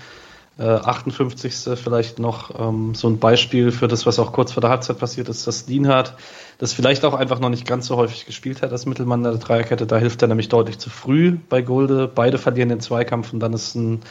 58. 0.59 1.67
Äh, 1.67 1.77
vielleicht 1.77 2.19
noch 2.19 2.59
ähm, 2.59 2.95
so 2.95 3.09
ein 3.09 3.19
Beispiel 3.19 3.73
für 3.73 3.89
das, 3.89 4.07
was 4.07 4.19
auch 4.19 4.33
kurz 4.33 4.53
vor 4.53 4.61
der 4.61 4.71
Halbzeit 4.71 4.99
passiert 4.99 5.29
ist, 5.29 5.47
dass 5.47 5.67
Lienhardt 5.67 6.15
das 6.59 6.73
vielleicht 6.73 7.05
auch 7.05 7.15
einfach 7.15 7.41
noch 7.41 7.49
nicht 7.49 7.67
ganz 7.67 7.87
so 7.87 7.97
häufig 7.97 8.27
gespielt 8.27 8.63
hat 8.63 8.71
als 8.71 8.87
Mittelmann 8.87 9.23
der 9.23 9.35
Dreierkette. 9.35 9.87
Da 9.87 9.97
hilft 9.97 10.23
er 10.23 10.29
nämlich 10.29 10.49
deutlich 10.49 10.79
zu 10.79 10.91
früh 10.91 11.37
bei 11.49 11.63
Gulde. 11.63 12.11
Beide 12.13 12.39
verlieren 12.39 12.69
den 12.69 12.81
Zweikampf 12.81 13.33
und 13.33 13.41
dann 13.41 13.53
ist 13.53 13.75
ein 13.75 14.03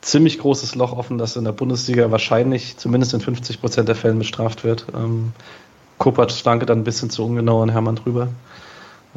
ziemlich 0.00 0.38
großes 0.38 0.74
Loch 0.74 0.92
offen, 0.92 1.18
das 1.18 1.36
in 1.36 1.44
der 1.44 1.52
Bundesliga 1.52 2.10
wahrscheinlich 2.10 2.76
zumindest 2.76 3.14
in 3.14 3.20
50 3.20 3.60
Prozent 3.60 3.88
der 3.88 3.96
Fällen 3.96 4.18
bestraft 4.18 4.64
wird. 4.64 4.86
Ähm, 4.94 5.32
Kopacz 5.98 6.34
flanke 6.34 6.64
dann 6.64 6.78
ein 6.78 6.84
bisschen 6.84 7.10
zu 7.10 7.24
ungenau 7.24 7.62
an 7.62 7.70
Hermann 7.70 7.96
drüber. 7.96 8.28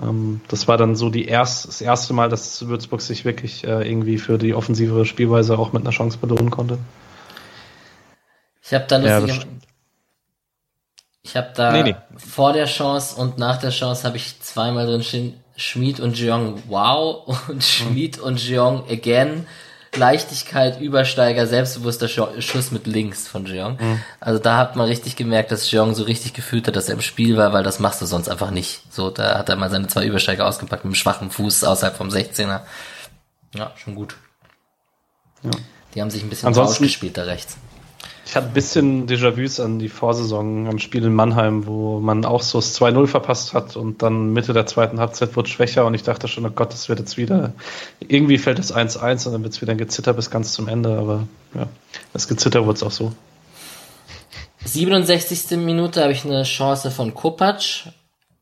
Ähm, 0.01 0.41
das 0.47 0.67
war 0.67 0.77
dann 0.77 0.95
so 0.95 1.09
die 1.09 1.25
erst, 1.25 1.67
das 1.67 1.81
erste 1.81 2.13
Mal, 2.13 2.29
dass 2.29 2.67
Würzburg 2.67 3.01
sich 3.01 3.25
wirklich 3.25 3.63
äh, 3.63 3.89
irgendwie 3.89 4.17
für 4.17 4.37
die 4.37 4.53
offensive 4.53 5.05
Spielweise 5.05 5.57
auch 5.57 5.73
mit 5.73 5.81
einer 5.81 5.91
Chance 5.91 6.17
belohnen 6.17 6.49
konnte. 6.49 6.77
Ich 8.63 8.73
habe 8.73 8.85
da 8.87 8.97
lustige, 8.97 9.39
ja, 9.39 9.45
ich 11.23 11.35
habe 11.35 11.51
da 11.55 11.71
nee, 11.71 11.83
nee. 11.83 11.95
vor 12.15 12.53
der 12.53 12.65
Chance 12.65 13.19
und 13.19 13.37
nach 13.37 13.57
der 13.57 13.69
Chance 13.69 14.05
habe 14.05 14.17
ich 14.17 14.39
zweimal 14.41 14.85
drin 14.85 15.03
stehen 15.03 15.35
Schmid 15.55 15.99
und 15.99 16.17
Jeong 16.17 16.63
wow 16.67 17.27
und 17.47 17.63
Schmid 17.63 18.17
mhm. 18.17 18.23
und 18.23 18.47
Jeong 18.47 18.83
again. 18.89 19.47
Leichtigkeit, 19.95 20.79
Übersteiger, 20.79 21.47
selbstbewusster 21.47 22.07
Schuss 22.07 22.71
mit 22.71 22.87
links 22.87 23.27
von 23.27 23.45
Jeong. 23.45 23.77
Mhm. 23.79 24.01
Also 24.21 24.39
da 24.39 24.57
hat 24.57 24.77
man 24.77 24.87
richtig 24.87 25.17
gemerkt, 25.17 25.51
dass 25.51 25.69
Jeong 25.69 25.95
so 25.95 26.03
richtig 26.03 26.33
gefühlt 26.33 26.67
hat, 26.67 26.77
dass 26.77 26.87
er 26.87 26.95
im 26.95 27.01
Spiel 27.01 27.35
war, 27.35 27.51
weil 27.51 27.63
das 27.63 27.79
machst 27.79 28.01
du 28.01 28.05
sonst 28.05 28.29
einfach 28.29 28.51
nicht. 28.51 28.81
So, 28.89 29.09
da 29.09 29.37
hat 29.37 29.49
er 29.49 29.57
mal 29.57 29.69
seine 29.69 29.87
zwei 29.87 30.05
Übersteiger 30.05 30.47
ausgepackt 30.47 30.85
mit 30.85 30.93
dem 30.93 30.95
schwachen 30.95 31.29
Fuß 31.29 31.65
außerhalb 31.65 31.97
vom 31.97 32.07
16er. 32.07 32.61
Ja, 33.53 33.73
schon 33.75 33.95
gut. 33.95 34.15
Ja. 35.43 35.51
Die 35.93 36.01
haben 36.01 36.09
sich 36.09 36.23
ein 36.23 36.29
bisschen 36.29 36.47
Ansonsten, 36.47 36.83
rausgespielt 36.83 37.17
da 37.17 37.23
rechts. 37.23 37.57
Ich 38.31 38.37
hatte 38.37 38.47
ein 38.47 38.53
bisschen 38.53 39.07
Déjà-vus 39.07 39.59
an 39.59 39.77
die 39.77 39.89
Vorsaison 39.89 40.65
am 40.69 40.79
Spiel 40.79 41.03
in 41.03 41.13
Mannheim, 41.13 41.67
wo 41.67 41.99
man 41.99 42.23
auch 42.23 42.41
so 42.41 42.59
das 42.59 42.79
2-0 42.79 43.07
verpasst 43.07 43.53
hat 43.53 43.75
und 43.75 44.01
dann 44.03 44.31
Mitte 44.31 44.53
der 44.53 44.65
zweiten 44.65 45.01
Halbzeit 45.01 45.35
wurde 45.35 45.49
schwächer 45.49 45.85
und 45.85 45.95
ich 45.95 46.03
dachte 46.03 46.29
schon, 46.29 46.45
oh 46.45 46.49
Gott, 46.49 46.71
das 46.71 46.87
wird 46.87 46.99
jetzt 46.99 47.17
wieder, 47.17 47.51
irgendwie 47.99 48.37
fällt 48.37 48.57
es 48.57 48.73
1-1 48.73 49.27
und 49.27 49.33
dann 49.33 49.43
wird 49.43 49.51
es 49.51 49.61
wieder 49.61 49.73
ein 49.73 49.77
Gezitter 49.77 50.13
bis 50.13 50.29
ganz 50.31 50.53
zum 50.53 50.69
Ende, 50.69 50.97
aber 50.97 51.27
ja, 51.53 51.67
das 52.13 52.29
Gezitter 52.29 52.65
wurde 52.65 52.77
es 52.77 52.83
auch 52.83 52.91
so. 52.91 53.11
67. 54.63 55.57
Minute 55.57 56.01
habe 56.01 56.13
ich 56.13 56.23
eine 56.23 56.43
Chance 56.43 56.89
von 56.89 57.13
Kopacz 57.13 57.89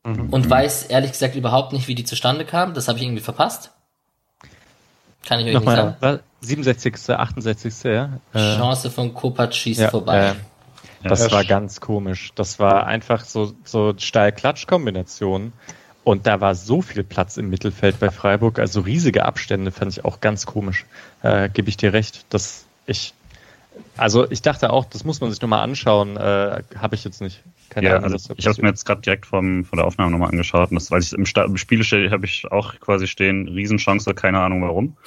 mhm. 0.03 0.29
und 0.29 0.47
weiß 0.47 0.83
ehrlich 0.83 1.13
gesagt 1.13 1.35
überhaupt 1.35 1.73
nicht, 1.73 1.87
wie 1.87 1.95
die 1.95 2.05
zustande 2.05 2.45
kam. 2.45 2.75
Das 2.75 2.89
habe 2.89 2.99
ich 2.99 3.05
irgendwie 3.05 3.23
verpasst. 3.23 3.71
Kann 5.25 5.39
ich 5.39 5.47
euch 5.47 5.53
Nochmal, 5.53 5.87
nicht 5.87 6.01
sagen. 6.01 6.19
67., 6.41 7.09
68., 7.09 7.83
ja? 7.83 8.19
Äh, 8.33 8.57
Chance 8.57 8.89
von 8.89 9.13
Kopac 9.13 9.53
schießt 9.53 9.81
ja, 9.81 9.89
vorbei. 9.89 10.29
Äh, 10.29 10.35
das 11.07 11.21
ja, 11.21 11.31
war 11.31 11.45
ganz 11.45 11.79
komisch. 11.79 12.31
Das 12.35 12.59
war 12.59 12.85
einfach 12.87 13.23
so, 13.23 13.53
so 13.63 13.93
Steil-Klatsch-Kombination. 13.97 15.53
Und 16.03 16.27
da 16.27 16.41
war 16.41 16.55
so 16.55 16.81
viel 16.81 17.03
Platz 17.03 17.37
im 17.37 17.49
Mittelfeld 17.49 17.99
bei 17.99 18.09
Freiburg, 18.09 18.57
also 18.57 18.81
riesige 18.81 19.25
Abstände 19.25 19.71
fand 19.71 19.91
ich 19.91 20.05
auch 20.05 20.21
ganz 20.21 20.45
komisch. 20.45 20.85
Äh, 21.21 21.49
Gebe 21.49 21.69
ich 21.69 21.77
dir 21.77 21.93
recht. 21.93 22.25
dass 22.33 22.65
ich, 22.85 23.13
also 23.95 24.29
ich 24.31 24.41
dachte 24.41 24.71
auch, 24.71 24.85
das 24.85 25.03
muss 25.03 25.21
man 25.21 25.29
sich 25.29 25.41
nochmal 25.41 25.61
anschauen. 25.61 26.17
Äh, 26.17 26.63
Habe 26.75 26.95
ich 26.95 27.03
jetzt 27.03 27.21
nicht. 27.21 27.43
Keine 27.69 27.87
ja, 27.87 27.97
Ahnung, 27.97 28.13
also 28.13 28.33
ich 28.35 28.45
habe 28.45 28.51
es 28.51 28.61
mir 28.61 28.69
jetzt 28.69 28.85
gerade 28.85 29.01
direkt 29.01 29.25
vom, 29.25 29.63
von 29.63 29.77
der 29.77 29.85
Aufnahme 29.85 30.11
nochmal 30.11 30.29
angeschaut. 30.29 30.71
Und 30.71 30.75
das, 30.75 30.91
weil 30.91 31.01
ich 31.01 31.13
im, 31.13 31.23
im 31.23 31.57
Spiel 31.57 31.83
stehe, 31.83 32.09
habe 32.11 32.25
ich 32.25 32.51
auch 32.51 32.79
quasi 32.79 33.07
stehen, 33.07 33.47
Riesenchance, 33.47 34.13
keine 34.13 34.39
Ahnung 34.39 34.61
warum. 34.61 34.97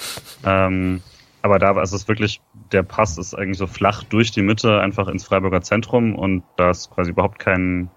Ähm, 0.45 1.03
aber 1.43 1.59
da 1.59 1.75
war 1.75 1.83
es 1.83 2.09
wirklich, 2.09 2.41
der 2.71 2.85
Pass 2.85 3.19
ist 3.19 3.35
eigentlich 3.35 3.59
so 3.59 3.67
flach 3.67 4.05
durch 4.05 4.31
die 4.31 4.43
Mitte, 4.43 4.81
einfach 4.81 5.09
ins 5.09 5.25
Freiburger 5.25 5.61
Zentrum 5.61 6.15
und 6.15 6.45
da 6.57 6.71
ist 6.71 6.91
quasi 6.91 7.11
überhaupt 7.11 7.41
kein, 7.41 7.91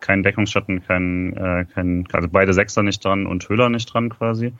kein 0.00 0.22
Deckungsschatten, 0.22 0.82
kein, 0.82 1.36
äh, 1.36 1.66
kein, 1.66 2.08
also 2.12 2.28
beide 2.28 2.54
Sechser 2.54 2.82
nicht 2.82 3.04
dran 3.04 3.26
und 3.26 3.46
Höhler 3.48 3.68
nicht 3.68 3.92
dran 3.92 4.08
quasi. 4.08 4.54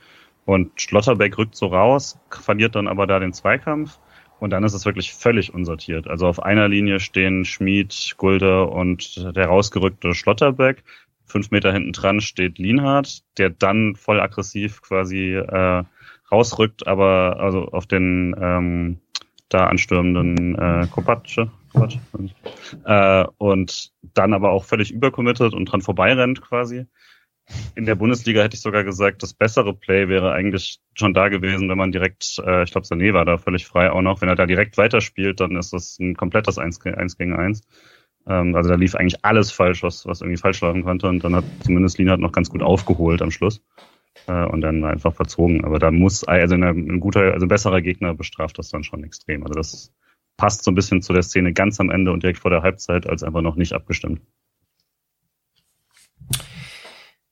Und 0.45 0.81
Schlotterbeck 0.81 1.39
rückt 1.39 1.57
so 1.57 1.69
raus, 1.69 2.19
verliert 2.31 2.75
dann 2.75 2.89
aber 2.89 3.07
da 3.07 3.19
den 3.19 3.33
Zweikampf 3.33 3.99
und 4.41 4.51
dann 4.51 4.65
ist 4.65 4.73
es 4.73 4.87
wirklich 4.87 5.13
völlig 5.13 5.53
unsortiert. 5.55 6.09
Also 6.09 6.27
auf 6.27 6.43
einer 6.43 6.69
Linie 6.69 6.99
stehen 6.99 7.45
Schmid, 7.45 8.15
Gulde 8.17 8.65
und 8.67 9.37
der 9.37 9.47
rausgerückte 9.47 10.15
Schlotterbeck. 10.15 10.83
Fünf 11.27 11.51
Meter 11.51 11.73
hinten 11.73 11.93
dran 11.93 12.21
steht 12.21 12.59
Lienhardt, 12.59 13.23
der 13.39 13.51
dann 13.51 13.95
voll 13.95 14.21
aggressiv 14.21 14.83
quasi 14.83 15.35
äh, 15.35 15.85
rausrückt, 16.33 16.87
aber 16.87 17.37
also 17.39 17.69
auf 17.69 17.87
den 17.87 18.35
ähm, 18.41 18.99
da 19.49 19.67
anstürmenden 19.67 20.57
äh, 20.57 20.87
Kopatsche. 20.91 21.51
Äh, 22.85 23.25
und 23.39 23.93
dann 24.15 24.33
aber 24.33 24.51
auch 24.51 24.65
völlig 24.65 24.91
übercommitted 24.91 25.53
und 25.53 25.67
dran 25.67 25.83
vorbeirennt 25.83 26.41
quasi 26.41 26.87
in 27.75 27.87
der 27.87 27.95
Bundesliga 27.95 28.43
hätte 28.43 28.55
ich 28.55 28.63
sogar 28.63 28.85
gesagt, 28.85 29.23
das 29.23 29.35
bessere 29.35 29.75
Play 29.75 30.09
wäre 30.09 30.33
eigentlich 30.33 30.81
schon 30.95 31.15
da 31.15 31.29
gewesen, 31.29 31.69
wenn 31.69 31.79
man 31.79 31.93
direkt, 31.93 32.39
äh, 32.45 32.63
ich 32.65 32.73
glaube, 32.73 32.87
Sané 32.87 33.13
war 33.13 33.25
da 33.25 33.39
völlig 33.39 33.67
frei 33.67 33.91
auch 33.91 34.03
noch. 34.03 34.21
Wenn 34.21 34.29
er 34.29 34.37
da 34.37 34.47
direkt 34.47 34.77
weiterspielt, 34.79 35.41
dann 35.41 35.57
ist 35.57 35.73
das 35.73 35.99
ein 35.99 36.17
komplettes 36.17 36.59
1, 36.59 36.85
1 36.85 37.17
gegen 37.17 37.35
1. 37.35 37.63
Ähm, 38.27 38.55
also 38.55 38.71
da 38.71 38.77
lief 38.77 38.95
eigentlich 38.95 39.25
alles 39.25 39.51
falsch, 39.51 39.83
was, 39.83 40.07
was 40.07 40.21
irgendwie 40.21 40.41
falsch 40.41 40.61
laufen 40.61 40.85
konnte. 40.85 41.09
Und 41.09 41.25
dann 41.25 41.37
hat 41.37 41.45
zumindest 41.61 41.99
Lienhardt 41.99 42.21
noch 42.21 42.33
ganz 42.33 42.51
gut 42.51 42.63
aufgeholt 42.63 43.23
am 43.23 43.31
Schluss. 43.31 43.63
Äh, 44.27 44.45
und 44.45 44.61
dann 44.61 44.85
einfach 44.85 45.15
verzogen. 45.15 45.65
Aber 45.65 45.79
da 45.79 45.91
muss, 45.91 46.25
also 46.25 46.55
ein, 46.55 46.63
ein 46.63 47.01
guter, 47.01 47.33
also 47.33 47.47
ein 47.47 47.49
besserer 47.49 47.81
Gegner 47.81 48.15
bestraft 48.15 48.59
das 48.59 48.71
dann 48.71 48.85
schon 48.85 49.05
extrem. 49.05 49.43
Also 49.43 49.55
das 49.55 49.93
passt 50.37 50.65
so 50.65 50.71
ein 50.71 50.75
bisschen 50.75 51.03
zu 51.03 51.13
der 51.13 51.23
Szene 51.23 51.53
ganz 51.53 51.81
am 51.81 51.91
Ende 51.91 52.13
und 52.13 52.23
direkt 52.23 52.39
vor 52.39 52.51
der 52.51 52.63
Halbzeit 52.63 53.07
als 53.07 53.23
einfach 53.23 53.43
noch 53.43 53.57
nicht 53.57 53.73
abgestimmt. 53.73 54.21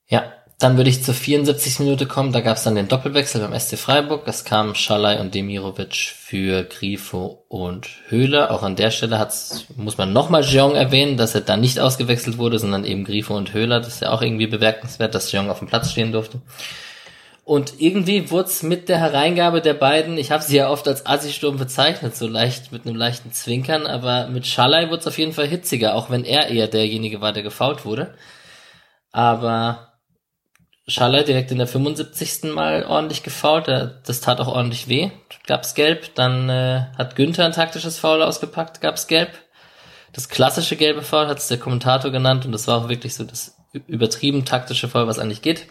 Ja, 0.09 0.33
dann 0.59 0.77
würde 0.77 0.91
ich 0.91 1.05
zur 1.05 1.15
74. 1.15 1.79
Minute 1.81 2.07
kommen. 2.07 2.33
Da 2.33 2.41
gab 2.41 2.57
es 2.57 2.65
dann 2.65 2.75
den 2.75 2.89
Doppelwechsel 2.89 3.41
beim 3.41 3.59
SC 3.59 3.79
Freiburg. 3.79 4.27
Es 4.27 4.45
kamen 4.45 4.75
Schalay 4.75 5.21
und 5.21 5.35
Demirovic 5.35 5.95
für 5.95 6.65
Grifo 6.65 7.45
und 7.47 7.89
Höhler. 8.09 8.51
Auch 8.51 8.65
an 8.65 8.75
der 8.75 8.91
Stelle 8.91 9.21
hat's, 9.21 9.67
muss 9.77 9.99
man 9.99 10.13
nochmal 10.13 10.43
Jeong 10.43 10.75
erwähnen, 10.75 11.17
dass 11.17 11.37
er 11.37 11.43
dann 11.43 11.61
nicht 11.61 11.79
ausgewechselt 11.79 12.39
wurde, 12.39 12.59
sondern 12.59 12.85
eben 12.85 13.05
Grifo 13.05 13.37
und 13.37 13.53
Höhler. 13.53 13.79
Das 13.79 13.95
ist 13.95 14.03
ja 14.03 14.11
auch 14.11 14.21
irgendwie 14.21 14.49
bemerkenswert, 14.49 15.15
dass 15.15 15.31
Jeong 15.31 15.49
auf 15.49 15.61
dem 15.61 15.69
Platz 15.69 15.93
stehen 15.93 16.11
durfte. 16.11 16.41
Und 17.45 17.75
irgendwie 17.79 18.31
wurde 18.31 18.51
mit 18.63 18.89
der 18.89 18.99
Hereingabe 18.99 19.63
der 19.63 19.75
beiden, 19.75 20.19
ich 20.19 20.33
habe 20.33 20.43
sie 20.43 20.57
ja 20.57 20.69
oft 20.69 20.87
als 20.89 21.07
Assi-Sturm 21.07 21.57
bezeichnet, 21.57 22.15
so 22.15 22.27
leicht 22.27 22.73
mit 22.73 22.85
einem 22.85 22.97
leichten 22.97 23.33
Zwinkern, 23.33 23.87
aber 23.87 24.27
mit 24.27 24.47
Schalay 24.47 24.91
wurde 24.91 25.07
auf 25.07 25.19
jeden 25.19 25.33
Fall 25.33 25.47
hitziger, 25.47 25.95
auch 25.95 26.11
wenn 26.11 26.25
er 26.25 26.49
eher 26.49 26.67
derjenige 26.67 27.23
war, 27.23 27.33
der 27.33 27.43
gefault 27.43 27.87
wurde. 27.87 28.13
Aber 29.13 29.88
Schaller 30.89 31.23
direkt 31.23 31.51
in 31.51 31.59
der 31.59 31.67
75. 31.67 32.55
Mal 32.55 32.85
ordentlich 32.85 33.23
gefault. 33.23 33.69
Das 33.69 34.21
tat 34.21 34.41
auch 34.41 34.49
ordentlich 34.49 34.89
weh. 34.89 35.11
Gab's 35.47 35.75
gelb. 35.75 36.15
Dann 36.15 36.49
äh, 36.49 36.87
hat 36.97 37.15
Günther 37.15 37.45
ein 37.45 37.53
taktisches 37.53 37.99
Foul 37.99 38.23
ausgepackt. 38.23 38.81
Gab's 38.81 39.07
gelb. 39.07 39.31
Das 40.15 40.31
klassische 40.31 40.77
gelbe 40.77 41.03
Foul 41.03 41.29
hat 41.29 41.39
es 41.39 41.49
der 41.49 41.59
Kommentator 41.59 42.11
genannt 42.11 42.47
und 42.47 42.53
das 42.53 42.67
war 42.67 42.79
auch 42.79 42.89
wirklich 42.89 43.15
so 43.15 43.25
das 43.25 43.57
übertrieben 43.87 44.47
taktische 44.47 44.89
Foul, 44.89 45.07
was 45.07 45.19
eigentlich 45.19 45.43
geht. 45.43 45.67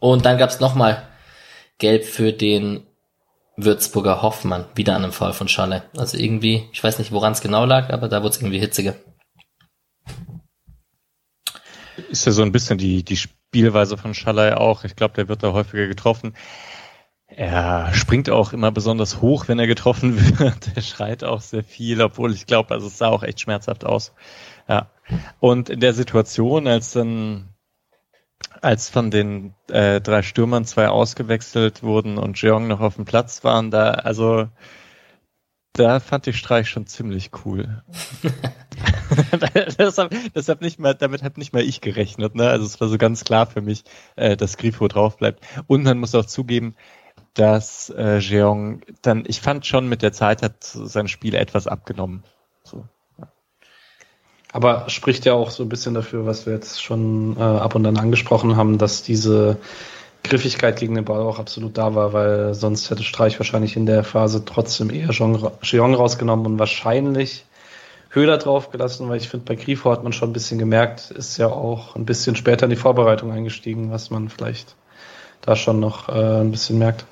Und 0.00 0.26
dann 0.26 0.38
gab's 0.38 0.58
nochmal 0.58 1.06
gelb 1.78 2.04
für 2.04 2.32
den 2.32 2.84
Würzburger 3.56 4.22
Hoffmann. 4.22 4.66
Wieder 4.74 4.96
an 4.96 5.04
einem 5.04 5.12
Foul 5.12 5.32
von 5.32 5.48
Schaller. 5.48 5.84
Also 5.96 6.18
irgendwie, 6.18 6.68
ich 6.72 6.82
weiß 6.82 6.98
nicht, 6.98 7.12
woran 7.12 7.32
es 7.32 7.40
genau 7.40 7.64
lag, 7.64 7.90
aber 7.90 8.08
da 8.08 8.22
wurde 8.22 8.30
es 8.30 8.38
irgendwie 8.38 8.58
hitziger. 8.58 8.94
Ist 12.16 12.24
ja 12.24 12.32
so 12.32 12.40
ein 12.40 12.52
bisschen 12.52 12.78
die, 12.78 13.04
die 13.04 13.18
Spielweise 13.18 13.98
von 13.98 14.14
Schalay 14.14 14.54
auch. 14.54 14.84
Ich 14.84 14.96
glaube, 14.96 15.12
der 15.12 15.28
wird 15.28 15.42
da 15.42 15.52
häufiger 15.52 15.86
getroffen. 15.86 16.34
Er 17.26 17.92
springt 17.92 18.30
auch 18.30 18.54
immer 18.54 18.72
besonders 18.72 19.20
hoch, 19.20 19.48
wenn 19.48 19.58
er 19.58 19.66
getroffen 19.66 20.16
wird. 20.38 20.70
Er 20.74 20.80
schreit 20.80 21.24
auch 21.24 21.42
sehr 21.42 21.62
viel, 21.62 22.00
obwohl 22.00 22.32
ich 22.32 22.46
glaube, 22.46 22.72
also 22.72 22.86
es 22.86 22.96
sah 22.96 23.08
auch 23.08 23.22
echt 23.22 23.40
schmerzhaft 23.40 23.84
aus. 23.84 24.14
Ja. 24.66 24.88
Und 25.38 25.68
in 25.68 25.80
der 25.80 25.92
Situation, 25.92 26.66
als 26.66 26.92
dann, 26.92 27.50
als 28.62 28.88
von 28.88 29.10
den 29.10 29.52
äh, 29.68 30.00
drei 30.00 30.22
Stürmern 30.22 30.64
zwei 30.64 30.88
ausgewechselt 30.88 31.82
wurden 31.82 32.16
und 32.16 32.40
Jeong 32.40 32.66
noch 32.66 32.80
auf 32.80 32.94
dem 32.94 33.04
Platz 33.04 33.44
waren, 33.44 33.70
da, 33.70 33.90
also 33.90 34.48
da 35.76 36.00
fand 36.00 36.26
ich 36.26 36.38
Streich 36.38 36.68
schon 36.68 36.86
ziemlich 36.86 37.30
cool. 37.44 37.82
deshalb, 39.78 40.14
deshalb 40.34 40.60
nicht 40.60 40.78
mal, 40.78 40.94
damit 40.94 41.22
habe 41.22 41.38
nicht 41.38 41.52
mal 41.52 41.62
ich 41.62 41.80
gerechnet. 41.80 42.34
Ne? 42.34 42.48
Also 42.48 42.64
es 42.64 42.80
war 42.80 42.88
so 42.88 42.98
ganz 42.98 43.24
klar 43.24 43.46
für 43.46 43.60
mich, 43.60 43.84
äh, 44.16 44.36
dass 44.36 44.56
Grifo 44.56 44.88
drauf 44.88 45.18
bleibt. 45.18 45.44
Und 45.66 45.84
man 45.84 45.98
muss 45.98 46.14
auch 46.14 46.24
zugeben, 46.24 46.74
dass 47.34 47.90
äh, 47.90 48.18
Jeong 48.18 48.80
dann, 49.02 49.24
ich 49.26 49.40
fand 49.40 49.66
schon 49.66 49.88
mit 49.88 50.02
der 50.02 50.12
Zeit 50.12 50.42
hat 50.42 50.64
sein 50.64 51.08
Spiel 51.08 51.34
etwas 51.34 51.66
abgenommen. 51.66 52.24
So. 52.64 52.86
Ja. 53.18 53.28
Aber 54.52 54.88
spricht 54.88 55.26
ja 55.26 55.34
auch 55.34 55.50
so 55.50 55.62
ein 55.62 55.68
bisschen 55.68 55.94
dafür, 55.94 56.24
was 56.24 56.46
wir 56.46 56.54
jetzt 56.54 56.82
schon 56.82 57.36
äh, 57.36 57.42
ab 57.42 57.74
und 57.74 57.84
an 57.86 57.98
angesprochen 57.98 58.56
haben, 58.56 58.78
dass 58.78 59.02
diese 59.02 59.58
Griffigkeit 60.28 60.78
gegen 60.78 60.94
den 60.94 61.04
Ball 61.04 61.20
auch 61.20 61.38
absolut 61.38 61.76
da 61.78 61.94
war, 61.94 62.12
weil 62.12 62.54
sonst 62.54 62.90
hätte 62.90 63.02
Streich 63.02 63.38
wahrscheinlich 63.38 63.76
in 63.76 63.86
der 63.86 64.04
Phase 64.04 64.44
trotzdem 64.44 64.90
eher 64.90 65.10
Jeong 65.10 65.94
rausgenommen 65.94 66.46
und 66.46 66.58
wahrscheinlich 66.58 67.44
Höhler 68.10 68.38
draufgelassen, 68.38 69.08
weil 69.08 69.18
ich 69.18 69.28
finde, 69.28 69.44
bei 69.46 69.56
Grifo 69.56 69.90
hat 69.90 70.02
man 70.02 70.12
schon 70.12 70.30
ein 70.30 70.32
bisschen 70.32 70.58
gemerkt, 70.58 71.10
ist 71.10 71.36
ja 71.36 71.48
auch 71.48 71.96
ein 71.96 72.06
bisschen 72.06 72.34
später 72.34 72.64
in 72.64 72.70
die 72.70 72.76
Vorbereitung 72.76 73.30
eingestiegen, 73.30 73.90
was 73.90 74.10
man 74.10 74.28
vielleicht 74.28 74.74
da 75.42 75.54
schon 75.54 75.80
noch 75.80 76.08
äh, 76.08 76.40
ein 76.40 76.50
bisschen 76.50 76.78
merkt. 76.78 77.04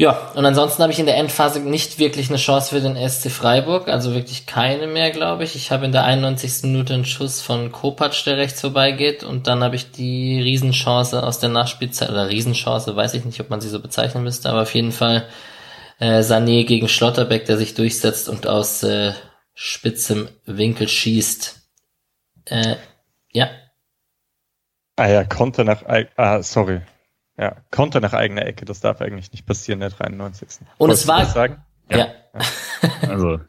Ja, 0.00 0.32
und 0.34 0.46
ansonsten 0.46 0.82
habe 0.82 0.94
ich 0.94 0.98
in 0.98 1.04
der 1.04 1.18
Endphase 1.18 1.60
nicht 1.60 1.98
wirklich 1.98 2.30
eine 2.30 2.38
Chance 2.38 2.70
für 2.70 2.80
den 2.80 2.96
SC 2.96 3.30
Freiburg, 3.30 3.86
also 3.88 4.14
wirklich 4.14 4.46
keine 4.46 4.86
mehr, 4.86 5.10
glaube 5.10 5.44
ich. 5.44 5.56
Ich 5.56 5.70
habe 5.70 5.84
in 5.84 5.92
der 5.92 6.04
91. 6.04 6.62
Minute 6.62 6.94
einen 6.94 7.04
Schuss 7.04 7.42
von 7.42 7.70
Kopacz, 7.70 8.24
der 8.24 8.38
rechts 8.38 8.62
vorbeigeht, 8.62 9.24
und 9.24 9.46
dann 9.46 9.62
habe 9.62 9.76
ich 9.76 9.90
die 9.90 10.40
Riesenchance 10.40 11.22
aus 11.22 11.38
der 11.38 11.50
Nachspielzeit, 11.50 12.08
oder 12.08 12.30
Riesenchance, 12.30 12.96
weiß 12.96 13.12
ich 13.12 13.26
nicht, 13.26 13.42
ob 13.42 13.50
man 13.50 13.60
sie 13.60 13.68
so 13.68 13.78
bezeichnen 13.78 14.24
müsste, 14.24 14.48
aber 14.48 14.62
auf 14.62 14.74
jeden 14.74 14.92
Fall 14.92 15.26
äh, 15.98 16.20
Sané 16.20 16.64
gegen 16.64 16.88
Schlotterbeck, 16.88 17.44
der 17.44 17.58
sich 17.58 17.74
durchsetzt 17.74 18.30
und 18.30 18.46
aus 18.46 18.82
äh, 18.82 19.12
spitzem 19.52 20.30
Winkel 20.46 20.88
schießt. 20.88 21.60
Äh, 22.46 22.76
ja. 23.32 23.50
Ah 24.96 25.08
ja, 25.08 25.24
Konter 25.24 25.64
nach, 25.64 25.82
ah, 26.16 26.42
sorry. 26.42 26.80
Ja, 27.40 27.56
Konter 27.70 28.00
nach 28.00 28.12
eigener 28.12 28.44
Ecke, 28.44 28.66
das 28.66 28.80
darf 28.80 29.00
eigentlich 29.00 29.32
nicht 29.32 29.46
passieren 29.46 29.80
der 29.80 29.88
93. 29.88 30.60
Und 30.76 30.88
Wolltest 30.88 31.04
es 31.04 31.08
war, 31.08 31.24
sagen? 31.24 31.64
Ja. 31.88 31.96
ja. 31.98 32.08
also, 33.08 33.40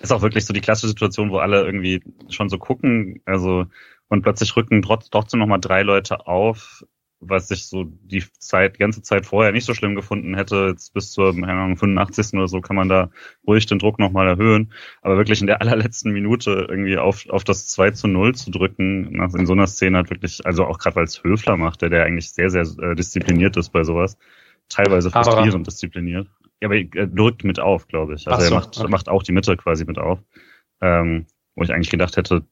ist 0.00 0.12
auch 0.12 0.20
wirklich 0.20 0.44
so 0.44 0.52
die 0.52 0.60
klassische 0.60 0.88
Situation, 0.88 1.30
wo 1.30 1.38
alle 1.38 1.64
irgendwie 1.64 2.02
schon 2.28 2.50
so 2.50 2.58
gucken, 2.58 3.22
also, 3.24 3.64
und 4.08 4.20
plötzlich 4.20 4.54
rücken 4.56 4.82
trotzdem 4.82 5.40
nochmal 5.40 5.58
drei 5.58 5.80
Leute 5.80 6.26
auf, 6.26 6.84
was 7.20 7.50
ich 7.50 7.66
so 7.66 7.84
die 7.84 8.24
Zeit, 8.38 8.78
ganze 8.78 9.02
Zeit 9.02 9.26
vorher 9.26 9.52
nicht 9.52 9.66
so 9.66 9.74
schlimm 9.74 9.94
gefunden 9.94 10.34
hätte, 10.34 10.68
jetzt 10.70 10.94
bis 10.94 11.12
zur 11.12 11.28
Ahnung, 11.28 11.76
85. 11.76 12.34
oder 12.34 12.48
so 12.48 12.60
kann 12.62 12.76
man 12.76 12.88
da 12.88 13.10
ruhig 13.46 13.66
den 13.66 13.78
Druck 13.78 13.98
nochmal 13.98 14.26
erhöhen. 14.26 14.72
Aber 15.02 15.18
wirklich 15.18 15.40
in 15.40 15.46
der 15.46 15.60
allerletzten 15.60 16.12
Minute 16.12 16.66
irgendwie 16.68 16.96
auf, 16.96 17.28
auf 17.28 17.44
das 17.44 17.68
2 17.68 17.90
zu 17.92 18.08
0 18.08 18.34
zu 18.34 18.50
drücken, 18.50 19.12
nach, 19.12 19.34
in 19.34 19.46
so 19.46 19.52
einer 19.52 19.66
Szene 19.66 19.98
hat 19.98 20.10
wirklich, 20.10 20.44
also 20.46 20.64
auch 20.64 20.78
gerade 20.78 20.96
weil 20.96 21.04
es 21.04 21.22
Höfler 21.22 21.56
macht, 21.56 21.82
der, 21.82 21.90
der 21.90 22.04
eigentlich 22.04 22.32
sehr, 22.32 22.48
sehr 22.48 22.62
äh, 22.62 22.94
diszipliniert 22.94 23.56
ist 23.58 23.70
bei 23.70 23.84
sowas, 23.84 24.16
teilweise 24.68 25.10
frustrierend 25.10 25.66
diszipliniert. 25.66 26.26
Ja, 26.62 26.68
aber 26.68 26.76
er 26.76 27.06
drückt 27.06 27.44
mit 27.44 27.60
auf, 27.60 27.86
glaube 27.86 28.14
ich. 28.14 28.28
Also 28.28 28.46
so, 28.46 28.54
er 28.54 28.60
macht, 28.60 28.78
okay. 28.78 28.90
macht 28.90 29.08
auch 29.08 29.22
die 29.22 29.32
Mitte 29.32 29.56
quasi 29.56 29.84
mit 29.84 29.98
auf. 29.98 30.20
Ähm, 30.80 31.26
wo 31.54 31.62
ich 31.62 31.72
eigentlich 31.72 31.90
gedacht 31.90 32.16
hätte, 32.16 32.44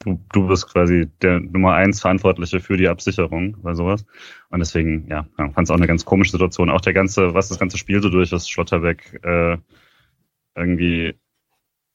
du, 0.00 0.20
du 0.32 0.48
bist 0.48 0.72
quasi 0.72 1.08
der 1.22 1.40
Nummer 1.40 1.74
eins 1.74 2.00
Verantwortliche 2.00 2.60
für 2.60 2.76
die 2.76 2.88
Absicherung 2.88 3.56
oder 3.62 3.74
sowas. 3.74 4.04
Und 4.50 4.58
deswegen, 4.58 5.06
ja, 5.08 5.26
fand 5.36 5.58
es 5.58 5.70
auch 5.70 5.76
eine 5.76 5.86
ganz 5.86 6.04
komische 6.04 6.32
Situation. 6.32 6.70
Auch 6.70 6.80
der 6.80 6.92
ganze, 6.92 7.34
was 7.34 7.48
das 7.48 7.58
ganze 7.58 7.78
Spiel 7.78 8.02
so 8.02 8.10
durch 8.10 8.32
ist, 8.32 8.50
Schlotterbeck 8.50 9.20
äh, 9.22 9.56
irgendwie 10.54 11.14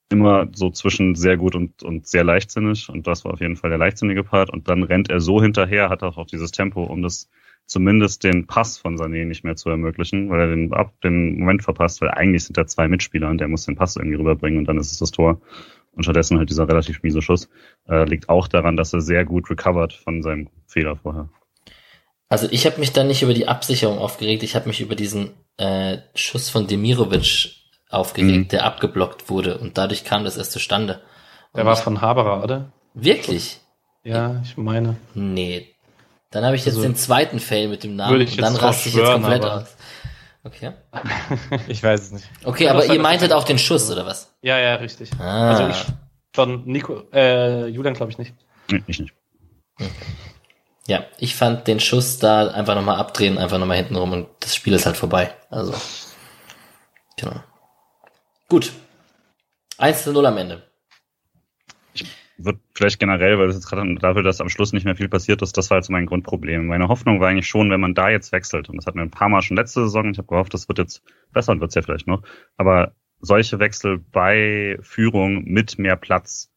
immer 0.09 0.47
so 0.53 0.69
zwischen 0.71 1.15
sehr 1.15 1.37
gut 1.37 1.53
und, 1.53 1.83
und 1.83 2.07
sehr 2.07 2.23
leichtsinnig. 2.23 2.89
Und 2.89 3.07
das 3.07 3.25
war 3.25 3.33
auf 3.33 3.41
jeden 3.41 3.57
Fall 3.57 3.69
der 3.69 3.79
leichtsinnige 3.79 4.23
Part. 4.23 4.49
Und 4.49 4.69
dann 4.69 4.83
rennt 4.83 5.09
er 5.09 5.19
so 5.19 5.41
hinterher, 5.41 5.89
hat 5.89 6.03
auch, 6.03 6.17
auch 6.17 6.27
dieses 6.27 6.51
Tempo, 6.51 6.83
um 6.83 7.01
das 7.01 7.29
zumindest 7.65 8.23
den 8.23 8.47
Pass 8.47 8.77
von 8.77 8.97
Sané 8.97 9.25
nicht 9.25 9.43
mehr 9.43 9.57
zu 9.57 9.69
ermöglichen, 9.69 10.29
weil 10.29 10.39
er 10.39 10.47
den, 10.47 10.73
ab, 10.73 10.93
den 11.01 11.37
Moment 11.39 11.63
verpasst, 11.63 12.01
weil 12.01 12.09
eigentlich 12.11 12.45
sind 12.45 12.57
da 12.57 12.65
zwei 12.65 12.87
Mitspieler 12.87 13.29
und 13.29 13.39
der 13.39 13.49
muss 13.49 13.65
den 13.65 13.75
Pass 13.75 13.97
irgendwie 13.97 14.15
rüberbringen 14.15 14.59
und 14.59 14.65
dann 14.65 14.77
ist 14.77 14.91
es 14.93 14.99
das 14.99 15.11
Tor. 15.11 15.41
Und 15.97 16.03
stattdessen 16.03 16.37
halt 16.37 16.49
dieser 16.49 16.69
relativ 16.69 17.01
miese 17.01 17.21
Schuss. 17.21 17.49
Äh, 17.89 18.05
liegt 18.05 18.29
auch 18.29 18.47
daran, 18.47 18.77
dass 18.77 18.93
er 18.93 19.01
sehr 19.01 19.25
gut 19.25 19.49
recovered 19.49 19.93
von 19.93 20.21
seinem 20.21 20.47
Fehler 20.67 20.95
vorher. 20.95 21.29
Also 22.29 22.47
ich 22.51 22.65
habe 22.65 22.79
mich 22.79 22.93
da 22.93 23.03
nicht 23.03 23.23
über 23.23 23.33
die 23.33 23.47
Absicherung 23.47 23.97
aufgeregt, 23.97 24.43
ich 24.43 24.55
habe 24.55 24.67
mich 24.67 24.79
über 24.79 24.95
diesen 24.95 25.31
äh, 25.57 25.97
Schuss 26.13 26.49
von 26.49 26.67
Demirovic 26.67 27.53
aufgeregt, 27.89 28.37
mhm. 28.37 28.47
der 28.49 28.65
abgeblockt 28.65 29.29
wurde 29.29 29.57
und 29.57 29.77
dadurch 29.77 30.03
kam 30.03 30.23
das 30.23 30.37
erst 30.37 30.51
zustande. 30.51 31.01
Und 31.53 31.57
der 31.57 31.65
war 31.65 31.77
von 31.77 32.01
Haberer, 32.01 32.43
oder? 32.43 32.73
Wirklich? 32.93 33.59
Ja, 34.03 34.41
ich 34.43 34.57
meine. 34.57 34.97
Nee. 35.13 35.73
Dann 36.31 36.43
habe 36.43 36.57
ich 36.57 36.65
jetzt 36.65 36.75
also, 36.75 36.87
den 36.87 36.95
zweiten 36.95 37.39
Fail 37.39 37.69
mit 37.69 37.83
dem 37.83 37.95
Namen 37.95 38.19
und 38.19 38.41
dann 38.41 38.55
raste 38.57 38.89
ich 38.89 38.95
jetzt 38.95 39.11
komplett 39.11 39.45
aus. 39.45 39.76
Okay. 40.47 40.71
ich 41.67 41.83
weiß 41.83 42.01
es 42.01 42.11
nicht. 42.11 42.25
Okay, 42.43 42.69
aber 42.69 42.85
ihr 42.85 43.01
meintet 43.01 43.33
auch 43.33 43.43
den 43.43 43.59
Schuss, 43.59 43.91
oder 43.91 44.05
was? 44.05 44.33
Ja, 44.41 44.57
ja, 44.57 44.75
richtig. 44.75 45.11
Ah. 45.19 45.51
Also 45.51 45.67
ich 45.67 45.85
von 46.33 46.65
Nico, 46.65 47.03
äh, 47.11 47.65
Julian 47.67 47.95
glaube 47.95 48.11
ich 48.11 48.17
nicht. 48.17 48.33
Nee, 48.69 48.83
ich 48.87 48.99
nicht. 48.99 49.13
Okay. 49.75 49.91
Ja, 50.87 51.05
ich 51.17 51.35
fand 51.35 51.67
den 51.67 51.79
Schuss 51.79 52.19
da 52.19 52.47
einfach 52.47 52.75
nochmal 52.75 52.97
abdrehen, 52.97 53.37
einfach 53.37 53.57
nochmal 53.57 53.77
hinten 53.77 53.95
rum 53.95 54.13
und 54.13 54.27
das 54.39 54.55
Spiel 54.55 54.73
ist 54.73 54.85
halt 54.85 54.95
vorbei. 54.95 55.35
Also, 55.49 55.73
genau. 57.17 57.41
Gut. 58.47 58.71
1 59.79 60.03
zu 60.03 60.13
0 60.13 60.25
am 60.27 60.37
Ende. 60.37 60.63
Ich 61.93 62.05
würde 62.38 62.59
vielleicht 62.73 62.99
generell, 62.99 63.38
weil 63.39 63.49
es 63.49 63.55
jetzt 63.55 63.67
gerade 63.67 63.95
dafür, 63.95 64.23
dass 64.23 64.41
am 64.41 64.49
Schluss 64.49 64.73
nicht 64.73 64.85
mehr 64.85 64.95
viel 64.95 65.09
passiert 65.09 65.41
ist, 65.41 65.57
das 65.57 65.69
war 65.69 65.77
jetzt 65.77 65.89
mein 65.89 66.05
Grundproblem. 66.05 66.67
Meine 66.67 66.88
Hoffnung 66.88 67.19
war 67.19 67.29
eigentlich 67.29 67.47
schon, 67.47 67.69
wenn 67.69 67.81
man 67.81 67.93
da 67.93 68.09
jetzt 68.09 68.31
wechselt, 68.31 68.69
und 68.69 68.77
das 68.77 68.85
hatten 68.85 68.97
wir 68.97 69.03
ein 69.03 69.11
paar 69.11 69.29
Mal 69.29 69.41
schon 69.41 69.57
letzte 69.57 69.81
Saison, 69.81 70.11
ich 70.11 70.17
habe 70.17 70.27
gehofft, 70.27 70.53
das 70.53 70.67
wird 70.67 70.77
jetzt 70.77 71.03
besser 71.33 71.51
und 71.51 71.61
wird 71.61 71.69
es 71.69 71.75
ja 71.75 71.81
vielleicht 71.81 72.07
noch, 72.07 72.23
aber 72.57 72.93
solche 73.19 73.59
Wechsel 73.59 73.97
bei 73.97 74.77
Führung 74.81 75.43
mit 75.45 75.79
mehr 75.79 75.95
Platz 75.95 76.51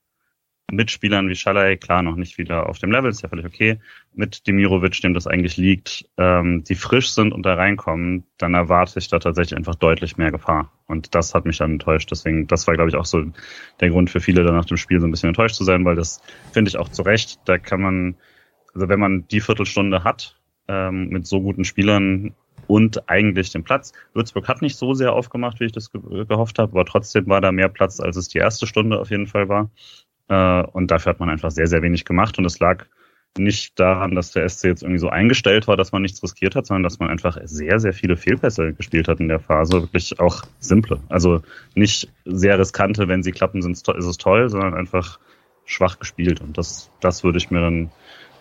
mit 0.70 0.90
Spielern 0.90 1.28
wie 1.28 1.34
Schalay, 1.34 1.76
klar, 1.76 2.02
noch 2.02 2.16
nicht 2.16 2.38
wieder 2.38 2.68
auf 2.68 2.78
dem 2.78 2.92
Level, 2.92 3.10
ist 3.10 3.22
ja 3.22 3.28
völlig 3.28 3.46
okay, 3.46 3.78
mit 4.14 4.46
Demirovic, 4.46 5.00
dem 5.00 5.14
das 5.14 5.26
eigentlich 5.26 5.56
liegt, 5.56 6.08
ähm, 6.16 6.64
die 6.64 6.74
frisch 6.74 7.10
sind 7.10 7.32
und 7.32 7.44
da 7.44 7.54
reinkommen, 7.54 8.24
dann 8.38 8.54
erwarte 8.54 8.98
ich 8.98 9.08
da 9.08 9.18
tatsächlich 9.18 9.56
einfach 9.56 9.74
deutlich 9.74 10.16
mehr 10.16 10.30
Gefahr. 10.30 10.72
Und 10.86 11.14
das 11.14 11.34
hat 11.34 11.44
mich 11.44 11.58
dann 11.58 11.72
enttäuscht. 11.72 12.10
Deswegen, 12.10 12.46
das 12.46 12.66
war, 12.66 12.74
glaube 12.74 12.90
ich, 12.90 12.96
auch 12.96 13.04
so 13.04 13.24
der 13.80 13.90
Grund 13.90 14.10
für 14.10 14.20
viele, 14.20 14.44
dann 14.44 14.56
nach 14.56 14.64
dem 14.64 14.76
Spiel 14.76 15.00
so 15.00 15.06
ein 15.06 15.10
bisschen 15.10 15.28
enttäuscht 15.28 15.54
zu 15.54 15.64
sein, 15.64 15.84
weil 15.84 15.96
das 15.96 16.20
finde 16.52 16.68
ich 16.68 16.76
auch 16.76 16.88
zu 16.88 17.02
Recht. 17.02 17.38
Da 17.44 17.58
kann 17.58 17.80
man, 17.80 18.16
also 18.74 18.88
wenn 18.88 19.00
man 19.00 19.26
die 19.28 19.40
Viertelstunde 19.40 20.04
hat, 20.04 20.40
ähm, 20.68 21.08
mit 21.08 21.26
so 21.26 21.40
guten 21.40 21.64
Spielern 21.64 22.34
und 22.66 23.08
eigentlich 23.08 23.50
den 23.50 23.64
Platz. 23.64 23.92
Würzburg 24.14 24.46
hat 24.46 24.62
nicht 24.62 24.76
so 24.76 24.94
sehr 24.94 25.12
aufgemacht, 25.12 25.58
wie 25.58 25.64
ich 25.64 25.72
das 25.72 25.90
ge 25.90 26.00
gehofft 26.24 26.60
habe, 26.60 26.70
aber 26.72 26.84
trotzdem 26.84 27.26
war 27.26 27.40
da 27.40 27.50
mehr 27.50 27.68
Platz, 27.68 27.98
als 27.98 28.16
es 28.16 28.28
die 28.28 28.38
erste 28.38 28.66
Stunde 28.66 29.00
auf 29.00 29.10
jeden 29.10 29.26
Fall 29.26 29.48
war. 29.48 29.70
Äh, 30.30 30.62
und 30.62 30.90
dafür 30.90 31.10
hat 31.10 31.20
man 31.20 31.28
einfach 31.28 31.50
sehr, 31.50 31.66
sehr 31.66 31.82
wenig 31.82 32.06
gemacht. 32.06 32.38
Und 32.38 32.46
es 32.46 32.58
lag 32.60 32.86
nicht 33.36 33.78
daran, 33.78 34.14
dass 34.14 34.32
der 34.32 34.48
SC 34.48 34.64
jetzt 34.64 34.82
irgendwie 34.82 34.98
so 34.98 35.08
eingestellt 35.08 35.68
war, 35.68 35.76
dass 35.76 35.92
man 35.92 36.02
nichts 36.02 36.22
riskiert 36.22 36.56
hat, 36.56 36.66
sondern 36.66 36.84
dass 36.84 36.98
man 36.98 37.10
einfach 37.10 37.38
sehr, 37.44 37.78
sehr 37.78 37.92
viele 37.92 38.16
Fehlpässe 38.16 38.72
gespielt 38.72 39.08
hat 39.08 39.20
in 39.20 39.28
der 39.28 39.40
Phase. 39.40 39.82
Wirklich 39.82 40.18
auch 40.18 40.42
simple. 40.58 41.00
Also 41.08 41.42
nicht 41.74 42.08
sehr 42.24 42.58
riskante, 42.58 43.08
wenn 43.08 43.22
sie 43.22 43.32
klappen, 43.32 43.60
ist 43.60 43.88
es 43.88 44.16
toll, 44.16 44.48
sondern 44.48 44.74
einfach 44.74 45.18
schwach 45.64 45.98
gespielt. 45.98 46.40
Und 46.40 46.58
das, 46.58 46.90
das 47.00 47.22
würde 47.22 47.38
ich 47.38 47.50
mir 47.50 47.60
dann 47.60 47.90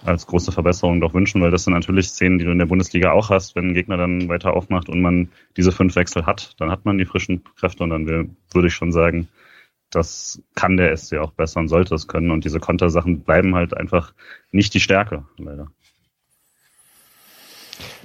als 0.06 0.28
große 0.28 0.52
Verbesserung 0.52 1.02
doch 1.02 1.14
wünschen, 1.14 1.42
weil 1.42 1.52
das 1.52 1.66
sind 1.66 1.74
natürlich 1.74 2.08
Szenen, 2.08 2.40
die 2.40 2.46
du 2.46 2.52
in 2.52 2.60
der 2.60 2.66
Bundesliga 2.66 3.12
auch 3.12 3.30
hast, 3.30 3.56
wenn 3.56 3.70
ein 3.70 3.74
Gegner 3.74 3.98
dann 3.98 4.30
weiter 4.30 4.54
aufmacht 4.54 4.90
und 4.90 5.02
man 5.02 5.30
diese 5.58 5.72
fünf 5.72 5.96
Wechsel 5.96 6.26
hat, 6.26 6.56
dann 6.58 6.72
hat 6.72 6.86
man 6.86 6.98
die 6.98 7.06
frischen 7.06 7.44
Kräfte 7.58 7.84
und 7.84 7.90
dann 7.90 8.08
würde 8.08 8.68
ich 8.68 8.74
schon 8.74 8.94
sagen, 8.94 9.28
das 9.90 10.42
kann 10.56 10.78
der 10.78 10.96
SC 10.96 11.18
auch 11.18 11.32
besser 11.32 11.60
und 11.60 11.68
sollte 11.68 11.96
es 11.96 12.08
können. 12.08 12.32
Und 12.32 12.46
diese 12.46 12.60
Kontersachen 12.60 13.22
bleiben 13.22 13.56
halt 13.56 13.76
einfach 13.76 14.14
nicht 14.52 14.74
die 14.74 14.80
Stärke, 14.80 15.26
leider. 15.38 15.68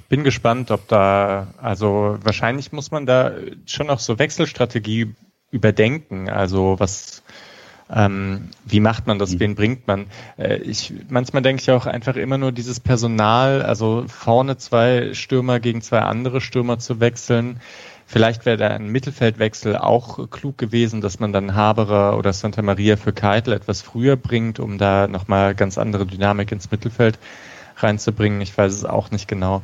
Bin 0.09 0.23
gespannt, 0.23 0.71
ob 0.71 0.87
da, 0.87 1.47
also 1.57 2.17
wahrscheinlich 2.21 2.71
muss 2.71 2.91
man 2.91 3.05
da 3.05 3.33
schon 3.65 3.87
noch 3.87 3.99
so 3.99 4.19
Wechselstrategie 4.19 5.15
überdenken. 5.51 6.29
Also 6.29 6.75
was, 6.77 7.23
ähm, 7.89 8.49
wie 8.65 8.79
macht 8.79 9.07
man 9.07 9.19
das? 9.19 9.33
Mhm. 9.33 9.39
Wen 9.39 9.55
bringt 9.55 9.87
man? 9.87 10.07
Äh, 10.37 10.57
ich, 10.57 10.93
manchmal 11.09 11.41
denke 11.41 11.61
ich 11.61 11.71
auch 11.71 11.85
einfach 11.85 12.15
immer 12.15 12.37
nur 12.37 12.51
dieses 12.51 12.79
Personal, 12.79 13.61
also 13.61 14.05
vorne 14.07 14.57
zwei 14.57 15.13
Stürmer 15.13 15.59
gegen 15.59 15.81
zwei 15.81 15.99
andere 15.99 16.41
Stürmer 16.41 16.77
zu 16.77 16.99
wechseln 16.99 17.59
Vielleicht 18.07 18.45
wäre 18.45 18.57
da 18.57 18.67
ein 18.67 18.87
Mittelfeldwechsel 18.89 19.77
auch 19.77 20.29
klug 20.29 20.57
gewesen, 20.57 21.01
dass 21.01 21.19
man 21.19 21.33
dann 21.33 21.55
Haberer 21.55 22.17
oder 22.17 22.33
Santa 22.33 22.61
Maria 22.61 22.97
für 22.97 23.13
Keitel 23.13 23.53
etwas 23.53 23.81
früher 23.81 24.15
bringt, 24.15 24.59
um 24.59 24.77
da 24.77 25.07
nochmal 25.07 25.55
ganz 25.55 25.77
andere 25.77 26.05
Dynamik 26.05 26.51
ins 26.51 26.69
Mittelfeld 26.69 27.17
reinzubringen. 27.77 28.41
Ich 28.41 28.55
weiß 28.55 28.71
es 28.71 28.85
auch 28.85 29.09
nicht 29.09 29.27
genau. 29.27 29.63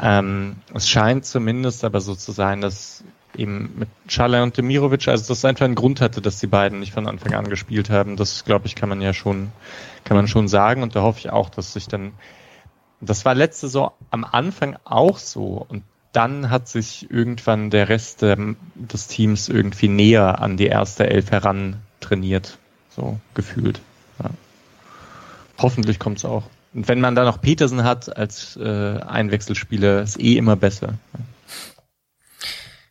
Ähm, 0.00 0.56
es 0.72 0.88
scheint 0.88 1.26
zumindest 1.26 1.84
aber 1.84 2.00
so 2.00 2.14
zu 2.14 2.32
sein, 2.32 2.62
dass 2.62 3.04
eben 3.36 3.74
mit 3.76 3.88
Schala 4.08 4.42
und 4.42 4.56
Demirovic, 4.56 5.08
also 5.08 5.28
das 5.28 5.44
einfach 5.44 5.64
einen 5.64 5.74
Grund 5.74 6.00
hatte, 6.00 6.22
dass 6.22 6.40
die 6.40 6.46
beiden 6.46 6.80
nicht 6.80 6.92
von 6.92 7.06
Anfang 7.06 7.34
an 7.34 7.48
gespielt 7.48 7.90
haben. 7.90 8.16
Das 8.16 8.44
glaube 8.44 8.66
ich 8.66 8.76
kann 8.76 8.88
man 8.88 9.02
ja 9.02 9.12
schon, 9.12 9.52
kann 10.04 10.16
man 10.16 10.26
schon 10.26 10.48
sagen 10.48 10.82
und 10.82 10.96
da 10.96 11.02
hoffe 11.02 11.18
ich 11.18 11.30
auch, 11.30 11.50
dass 11.50 11.74
sich 11.74 11.86
dann 11.86 12.12
das 13.00 13.24
war 13.24 13.34
letzte 13.34 13.66
Saison 13.66 13.92
am 14.10 14.24
Anfang 14.24 14.76
auch 14.84 15.18
so 15.18 15.64
und 15.68 15.82
dann 16.14 16.50
hat 16.50 16.68
sich 16.68 17.10
irgendwann 17.10 17.70
der 17.70 17.88
Rest 17.88 18.22
ähm, 18.22 18.56
des 18.74 19.08
Teams 19.08 19.48
irgendwie 19.48 19.88
näher 19.88 20.40
an 20.40 20.56
die 20.56 20.66
erste 20.66 21.08
Elf 21.08 21.30
heran 21.30 21.76
trainiert, 22.00 22.56
so 22.90 23.18
gefühlt. 23.34 23.80
Ja. 24.22 24.30
Hoffentlich 25.58 25.98
kommt 25.98 26.18
es 26.18 26.24
auch. 26.24 26.44
Und 26.72 26.88
wenn 26.88 27.00
man 27.00 27.14
da 27.14 27.24
noch 27.24 27.40
Petersen 27.40 27.84
hat 27.84 28.16
als 28.16 28.56
äh, 28.56 28.98
Einwechselspieler, 29.00 30.02
ist 30.02 30.20
eh 30.20 30.36
immer 30.36 30.56
besser. 30.56 30.94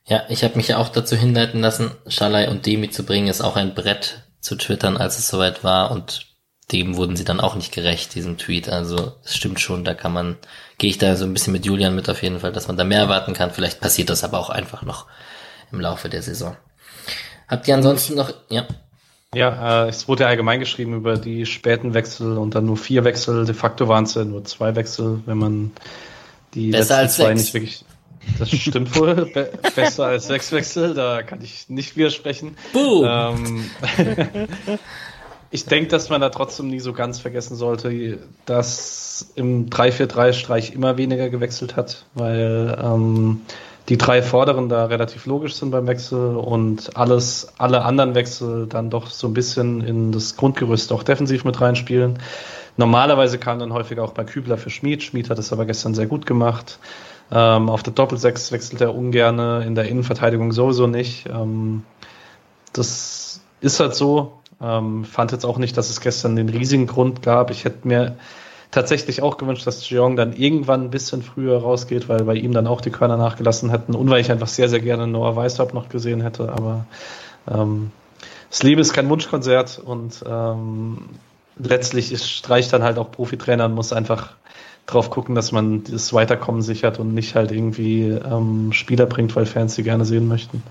Ja, 0.06 0.24
ich 0.30 0.44
habe 0.44 0.58
mich 0.58 0.68
ja 0.68 0.78
auch 0.78 0.90
dazu 0.90 1.16
hinleiten 1.16 1.62
lassen, 1.62 1.92
Schalai 2.08 2.50
und 2.50 2.66
Demi 2.66 2.90
zu 2.90 3.06
bringen, 3.06 3.28
ist 3.28 3.42
auch 3.42 3.56
ein 3.56 3.74
Brett 3.74 4.24
zu 4.42 4.56
twittern, 4.56 4.98
als 4.98 5.18
es 5.18 5.30
soweit 5.30 5.64
war 5.64 5.92
und 5.92 6.33
dem 6.72 6.96
wurden 6.96 7.16
sie 7.16 7.26
dann 7.26 7.40
auch 7.40 7.56
nicht 7.56 7.74
gerecht, 7.74 8.16
diesem 8.16 8.38
Tweet. 8.38 8.70
Also 8.70 9.14
es 9.24 9.36
stimmt 9.36 9.60
schon, 9.60 9.84
da 9.84 9.94
kann 9.94 10.14
man, 10.14 10.38
gehe 10.78 10.90
ich 10.90 10.98
da 10.98 11.16
so 11.16 11.26
ein 11.26 11.34
bisschen 11.34 11.54
mit 11.54 11.66
Julian 11.66 11.96
mit 11.96 12.10
auf 12.10 12.24
jeden 12.24 12.40
Fall, 12.40 12.52
dass 12.52 12.68
man 12.68 12.78
da 12.78 12.84
mehr 12.84 13.00
erwarten 13.00 13.34
kann. 13.34 13.52
Vielleicht 13.52 13.82
passiert 13.82 14.10
das 14.10 14.24
aber 14.24 14.40
auch 14.40 14.50
einfach 14.50 14.84
noch 14.84 15.08
im 15.72 15.80
Laufe 15.80 16.10
der 16.10 16.22
Saison. 16.22 16.56
Habt 17.48 17.68
ihr 17.68 17.76
ansonsten 17.76 18.16
noch, 18.16 18.34
ja? 18.50 18.66
Ja, 19.36 19.86
äh, 19.86 19.90
es 19.90 20.08
wurde 20.08 20.24
ja 20.24 20.30
allgemein 20.30 20.60
geschrieben 20.60 20.96
über 20.96 21.18
die 21.18 21.46
späten 21.46 21.94
Wechsel 21.94 22.38
und 22.38 22.56
dann 22.56 22.66
nur 22.66 22.78
vier 22.78 23.04
Wechsel. 23.04 23.46
De 23.46 23.56
facto 23.56 23.88
waren 23.88 24.04
es 24.06 24.14
ja 24.14 24.24
nur 24.24 24.46
zwei 24.46 24.76
Wechsel, 24.76 25.22
wenn 25.26 25.38
man 25.38 25.72
die 26.54 26.70
Besser 26.70 27.02
letzten 27.02 27.24
zwei 27.24 27.36
sechs. 27.36 27.42
nicht 27.42 27.54
wirklich. 27.54 27.86
Das 28.40 28.50
stimmt 28.52 28.96
wohl. 28.96 29.26
Be 29.34 29.52
besser 29.76 30.06
als 30.06 30.28
sechs 30.28 30.52
Wechsel, 30.52 30.94
da 30.94 31.24
kann 31.24 31.42
ich 31.42 31.68
nicht 31.68 31.98
widersprechen. 31.98 32.56
Boom. 32.72 33.06
Ähm, 33.06 33.72
ich 35.54 35.68
denke, 35.68 35.90
dass 35.90 36.10
man 36.10 36.20
da 36.20 36.30
trotzdem 36.30 36.68
nie 36.68 36.80
so 36.80 36.94
ganz 36.94 37.20
vergessen 37.20 37.56
sollte, 37.56 38.18
dass 38.48 39.32
im 39.36 39.70
3-4-3-Streich 39.70 40.74
immer 40.74 40.98
weniger 40.98 41.30
gewechselt 41.30 41.76
hat, 41.76 42.08
weil 42.16 42.76
ähm, 42.84 43.42
die 43.88 44.00
drei 44.00 44.24
Vorderen 44.24 44.68
da 44.68 44.86
relativ 44.86 45.28
logisch 45.28 45.54
sind 45.54 45.70
beim 45.70 45.86
Wechsel 45.86 46.38
und 46.38 46.98
alles, 46.98 47.54
alle 47.60 47.84
anderen 47.84 48.16
Wechsel 48.16 48.66
dann 48.66 48.90
doch 48.90 49.12
so 49.12 49.28
ein 49.28 49.36
bisschen 49.36 49.82
in 49.82 50.12
das 50.12 50.38
Grundgerüst 50.38 50.92
auch 50.92 51.04
defensiv 51.04 51.46
mit 51.46 51.62
reinspielen. 51.62 52.18
Normalerweise 52.78 53.38
kam 53.38 53.60
dann 53.60 53.74
häufiger 53.74 54.04
auch 54.04 54.14
bei 54.14 54.24
Kübler 54.24 54.58
für 54.58 54.72
Schmid. 54.72 55.04
Schmid 55.04 55.30
hat 55.30 55.38
es 55.38 55.54
aber 55.54 55.68
gestern 55.68 55.94
sehr 55.94 56.08
gut 56.08 56.26
gemacht. 56.26 56.80
Ähm, 57.32 57.70
auf 57.70 57.84
der 57.84 57.94
Doppelsechs 57.94 58.52
wechselt 58.52 58.82
er 58.82 58.96
ungerne, 58.96 59.64
in 59.68 59.76
der 59.76 59.86
Innenverteidigung 59.86 60.52
sowieso 60.52 60.88
nicht. 60.88 61.30
Ähm, 61.30 61.84
das 62.74 63.42
ist 63.62 63.80
halt 63.80 63.94
so. 63.94 64.40
Ähm, 64.64 65.04
fand 65.04 65.32
jetzt 65.32 65.46
auch 65.46 65.58
nicht, 65.58 65.78
dass 65.78 65.90
es 65.90 66.00
gestern 66.00 66.36
den 66.36 66.50
riesigen 66.50 66.88
Grund 66.88 67.22
gab. 67.22 67.52
Ich 67.52 67.66
hätte 67.66 67.88
mir 67.88 68.16
tatsächlich 68.72 69.22
auch 69.22 69.38
gewünscht, 69.38 69.68
dass 69.68 69.88
Jeong 69.88 70.16
dann 70.16 70.34
irgendwann 70.34 70.86
ein 70.86 70.90
bisschen 70.90 71.22
früher 71.22 71.60
rausgeht, 71.60 72.10
weil 72.10 72.24
bei 72.24 72.36
ihm 72.36 72.54
dann 72.54 72.68
auch 72.68 72.82
die 72.82 72.90
Körner 72.90 73.18
nachgelassen 73.18 73.70
hätten 73.70 73.94
und 73.94 74.10
weil 74.10 74.22
ich 74.22 74.32
einfach 74.32 74.48
sehr, 74.48 74.70
sehr 74.70 74.80
gerne 74.80 75.06
Noah 75.06 75.36
Weishaupt 75.36 75.74
noch 75.74 75.90
gesehen 75.90 76.22
hätte. 76.22 76.52
Aber 76.52 76.86
ähm, 77.50 77.92
das 78.50 78.64
Leben 78.64 78.82
ist 78.82 78.94
kein 78.94 79.10
Wunschkonzert 79.10 79.82
und 79.84 80.24
ähm, 80.28 80.98
letztlich 81.58 82.12
ist, 82.12 82.30
streicht 82.30 82.74
dann 82.74 82.84
halt 82.84 82.98
auch 82.98 83.12
Profitrainer 83.12 83.66
und 83.66 83.74
muss 83.74 83.94
einfach 83.94 84.34
drauf 84.86 85.10
gucken, 85.10 85.36
dass 85.36 85.52
man 85.52 85.84
das 85.84 86.12
Weiterkommen 86.14 86.62
sichert 86.62 87.00
und 87.00 87.14
nicht 87.14 87.36
halt 87.36 87.52
irgendwie 87.52 88.10
ähm, 88.10 88.74
Spieler 88.74 89.06
bringt, 89.06 89.36
weil 89.36 89.46
Fans 89.46 89.76
sie 89.76 89.84
gerne 89.84 90.06
sehen 90.06 90.28
möchten. 90.28 90.64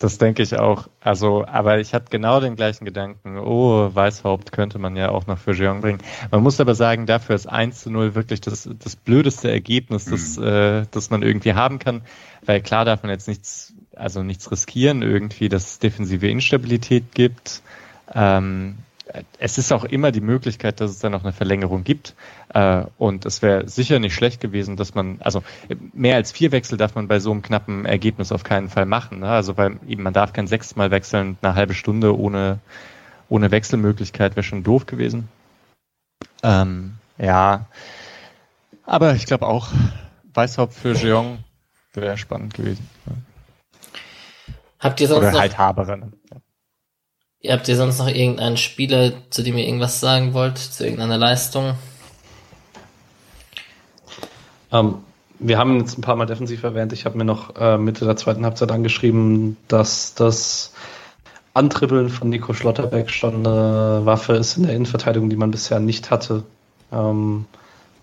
Das 0.00 0.16
denke 0.16 0.42
ich 0.42 0.58
auch. 0.58 0.88
Also, 1.00 1.44
aber 1.46 1.78
ich 1.78 1.92
hatte 1.92 2.06
genau 2.08 2.40
den 2.40 2.56
gleichen 2.56 2.86
Gedanken. 2.86 3.36
Oh, 3.36 3.94
Weißhaupt 3.94 4.50
könnte 4.50 4.78
man 4.78 4.96
ja 4.96 5.10
auch 5.10 5.26
noch 5.26 5.36
für 5.36 5.52
Jeong 5.52 5.82
bringen. 5.82 5.98
Man 6.30 6.42
muss 6.42 6.58
aber 6.58 6.74
sagen, 6.74 7.04
dafür 7.04 7.36
ist 7.36 7.46
1 7.46 7.82
zu 7.82 7.90
0 7.90 8.14
wirklich 8.14 8.40
das, 8.40 8.66
das 8.82 8.96
blödeste 8.96 9.50
Ergebnis, 9.50 10.06
das, 10.06 10.38
mhm. 10.38 10.44
äh, 10.46 10.86
das 10.90 11.10
man 11.10 11.20
irgendwie 11.22 11.52
haben 11.52 11.78
kann. 11.78 12.00
Weil 12.46 12.62
klar 12.62 12.86
darf 12.86 13.02
man 13.02 13.10
jetzt 13.10 13.28
nichts, 13.28 13.74
also 13.94 14.22
nichts 14.22 14.50
riskieren 14.50 15.02
irgendwie, 15.02 15.50
dass 15.50 15.72
es 15.72 15.78
defensive 15.80 16.28
Instabilität 16.28 17.12
gibt. 17.12 17.60
Ähm, 18.14 18.78
es 19.38 19.58
ist 19.58 19.72
auch 19.72 19.84
immer 19.84 20.12
die 20.12 20.20
Möglichkeit, 20.20 20.80
dass 20.80 20.90
es 20.90 20.98
da 20.98 21.10
noch 21.10 21.22
eine 21.22 21.32
Verlängerung 21.32 21.84
gibt. 21.84 22.14
Äh, 22.52 22.84
und 22.98 23.26
es 23.26 23.42
wäre 23.42 23.68
sicher 23.68 23.98
nicht 23.98 24.14
schlecht 24.14 24.40
gewesen, 24.40 24.76
dass 24.76 24.94
man, 24.94 25.18
also 25.20 25.42
mehr 25.92 26.16
als 26.16 26.32
vier 26.32 26.52
Wechsel 26.52 26.78
darf 26.78 26.94
man 26.94 27.08
bei 27.08 27.18
so 27.18 27.30
einem 27.30 27.42
knappen 27.42 27.86
Ergebnis 27.86 28.32
auf 28.32 28.44
keinen 28.44 28.68
Fall 28.68 28.86
machen. 28.86 29.20
Ne? 29.20 29.28
Also 29.28 29.56
weil 29.56 29.78
eben 29.86 30.02
man 30.02 30.12
darf 30.12 30.32
kein 30.32 30.46
sechsmal 30.46 30.90
wechseln, 30.90 31.38
eine 31.42 31.54
halbe 31.54 31.74
Stunde 31.74 32.16
ohne, 32.18 32.58
ohne 33.28 33.50
Wechselmöglichkeit 33.50 34.36
wäre 34.36 34.44
schon 34.44 34.62
doof 34.62 34.86
gewesen. 34.86 35.28
Ähm, 36.42 36.94
ja. 37.18 37.66
Aber 38.84 39.14
ich 39.14 39.26
glaube 39.26 39.46
auch, 39.46 39.68
Weißhaupt 40.34 40.74
für 40.74 40.92
Jeong 40.94 41.38
wäre 41.94 42.16
spannend 42.16 42.54
gewesen. 42.54 42.88
Habt 44.78 45.00
ihr 45.00 45.08
sonst 45.08 45.18
Oder 45.18 45.32
noch, 45.32 45.40
halt 45.40 45.58
Haberer. 45.58 45.98
Ja. 47.42 47.54
Habt 47.54 47.68
ihr 47.68 47.76
sonst 47.76 47.98
noch 47.98 48.08
irgendeinen 48.08 48.56
Spieler, 48.56 49.12
zu 49.30 49.42
dem 49.42 49.56
ihr 49.56 49.64
irgendwas 49.64 50.00
sagen 50.00 50.34
wollt, 50.34 50.58
zu 50.58 50.84
irgendeiner 50.84 51.16
Leistung? 51.16 51.74
Ähm, 54.72 54.96
wir 55.38 55.58
haben 55.58 55.78
jetzt 55.78 55.98
ein 55.98 56.02
paar 56.02 56.16
Mal 56.16 56.26
defensiv 56.26 56.62
erwähnt. 56.62 56.92
Ich 56.92 57.06
habe 57.06 57.16
mir 57.16 57.24
noch 57.24 57.56
äh, 57.56 57.78
Mitte 57.78 58.04
der 58.04 58.16
zweiten 58.16 58.44
Halbzeit 58.44 58.70
angeschrieben, 58.70 59.56
dass 59.68 60.14
das 60.14 60.74
Antribbeln 61.54 62.10
von 62.10 62.28
Nico 62.28 62.52
Schlotterbeck 62.52 63.10
schon 63.10 63.46
eine 63.46 64.02
Waffe 64.04 64.34
ist 64.34 64.56
in 64.56 64.64
der 64.64 64.74
Innenverteidigung, 64.74 65.30
die 65.30 65.36
man 65.36 65.50
bisher 65.50 65.80
nicht 65.80 66.10
hatte. 66.10 66.44
Ähm, 66.92 67.46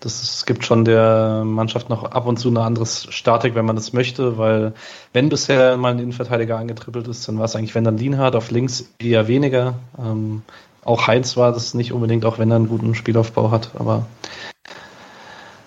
das 0.00 0.22
es 0.22 0.46
gibt 0.46 0.64
schon 0.64 0.84
der 0.84 1.42
Mannschaft 1.44 1.88
noch 1.88 2.04
ab 2.04 2.26
und 2.26 2.38
zu 2.38 2.48
eine 2.48 2.62
andere 2.62 2.86
Statik, 2.86 3.54
wenn 3.54 3.64
man 3.64 3.76
das 3.76 3.92
möchte, 3.92 4.38
weil 4.38 4.72
wenn 5.12 5.28
bisher 5.28 5.76
mal 5.76 5.92
ein 5.92 5.98
Innenverteidiger 5.98 6.56
angetrippelt 6.56 7.08
ist, 7.08 7.26
dann 7.28 7.38
war 7.38 7.44
es 7.44 7.56
eigentlich, 7.56 7.74
wenn 7.74 7.84
dann 7.84 7.98
Lienhardt 7.98 8.36
auf 8.36 8.50
links 8.50 8.92
eher 8.98 9.28
weniger. 9.28 9.74
Ähm, 9.98 10.42
auch 10.84 11.06
Heinz 11.06 11.36
war 11.36 11.52
das 11.52 11.74
nicht 11.74 11.92
unbedingt, 11.92 12.24
auch 12.24 12.38
wenn 12.38 12.50
er 12.50 12.56
einen 12.56 12.68
guten 12.68 12.94
Spielaufbau 12.94 13.50
hat, 13.50 13.72
aber 13.78 14.06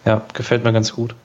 ja, 0.06 0.26
gefällt 0.34 0.64
mir 0.64 0.74
ganz 0.74 0.94
gut. 0.94 1.16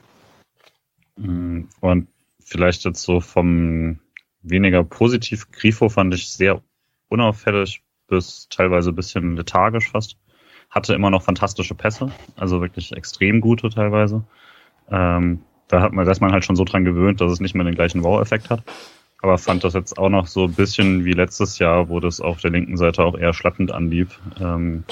Mm, 1.15 1.61
und 1.79 2.07
vielleicht 2.43 2.85
jetzt 2.85 3.01
so 3.01 3.21
vom 3.21 3.99
weniger 4.41 4.83
positiv, 4.83 5.51
Grifo 5.51 5.89
fand 5.89 6.13
ich 6.13 6.29
sehr 6.29 6.61
unauffällig 7.09 7.81
bis 8.07 8.47
teilweise 8.49 8.91
ein 8.91 8.95
bisschen 8.95 9.35
lethargisch 9.35 9.89
fast 9.89 10.17
hatte 10.69 10.93
immer 10.93 11.09
noch 11.09 11.23
fantastische 11.23 11.75
Pässe, 11.75 12.11
also 12.35 12.61
wirklich 12.61 12.91
extrem 12.93 13.41
gute 13.41 13.69
teilweise. 13.69 14.23
Ähm, 14.89 15.41
da 15.67 15.81
hat 15.81 15.93
man, 15.93 16.05
da 16.05 16.11
ist 16.11 16.21
man 16.21 16.31
halt 16.31 16.45
schon 16.45 16.55
so 16.55 16.63
dran 16.63 16.85
gewöhnt, 16.85 17.21
dass 17.21 17.31
es 17.31 17.39
nicht 17.39 17.55
mehr 17.55 17.65
den 17.65 17.75
gleichen 17.75 18.03
Wow-Effekt 18.03 18.49
hat. 18.49 18.63
Aber 19.21 19.37
fand 19.37 19.63
das 19.63 19.73
jetzt 19.73 19.97
auch 19.97 20.09
noch 20.09 20.27
so 20.27 20.45
ein 20.45 20.53
bisschen 20.53 21.03
wie 21.03 21.13
letztes 21.13 21.57
Jahr, 21.59 21.89
wo 21.89 21.99
das 21.99 22.21
auf 22.21 22.39
der 22.39 22.51
linken 22.51 22.77
Seite 22.77 23.03
auch 23.03 23.17
eher 23.17 23.33
schlappend 23.33 23.71
anlief. 23.71 24.19
Ähm, 24.39 24.83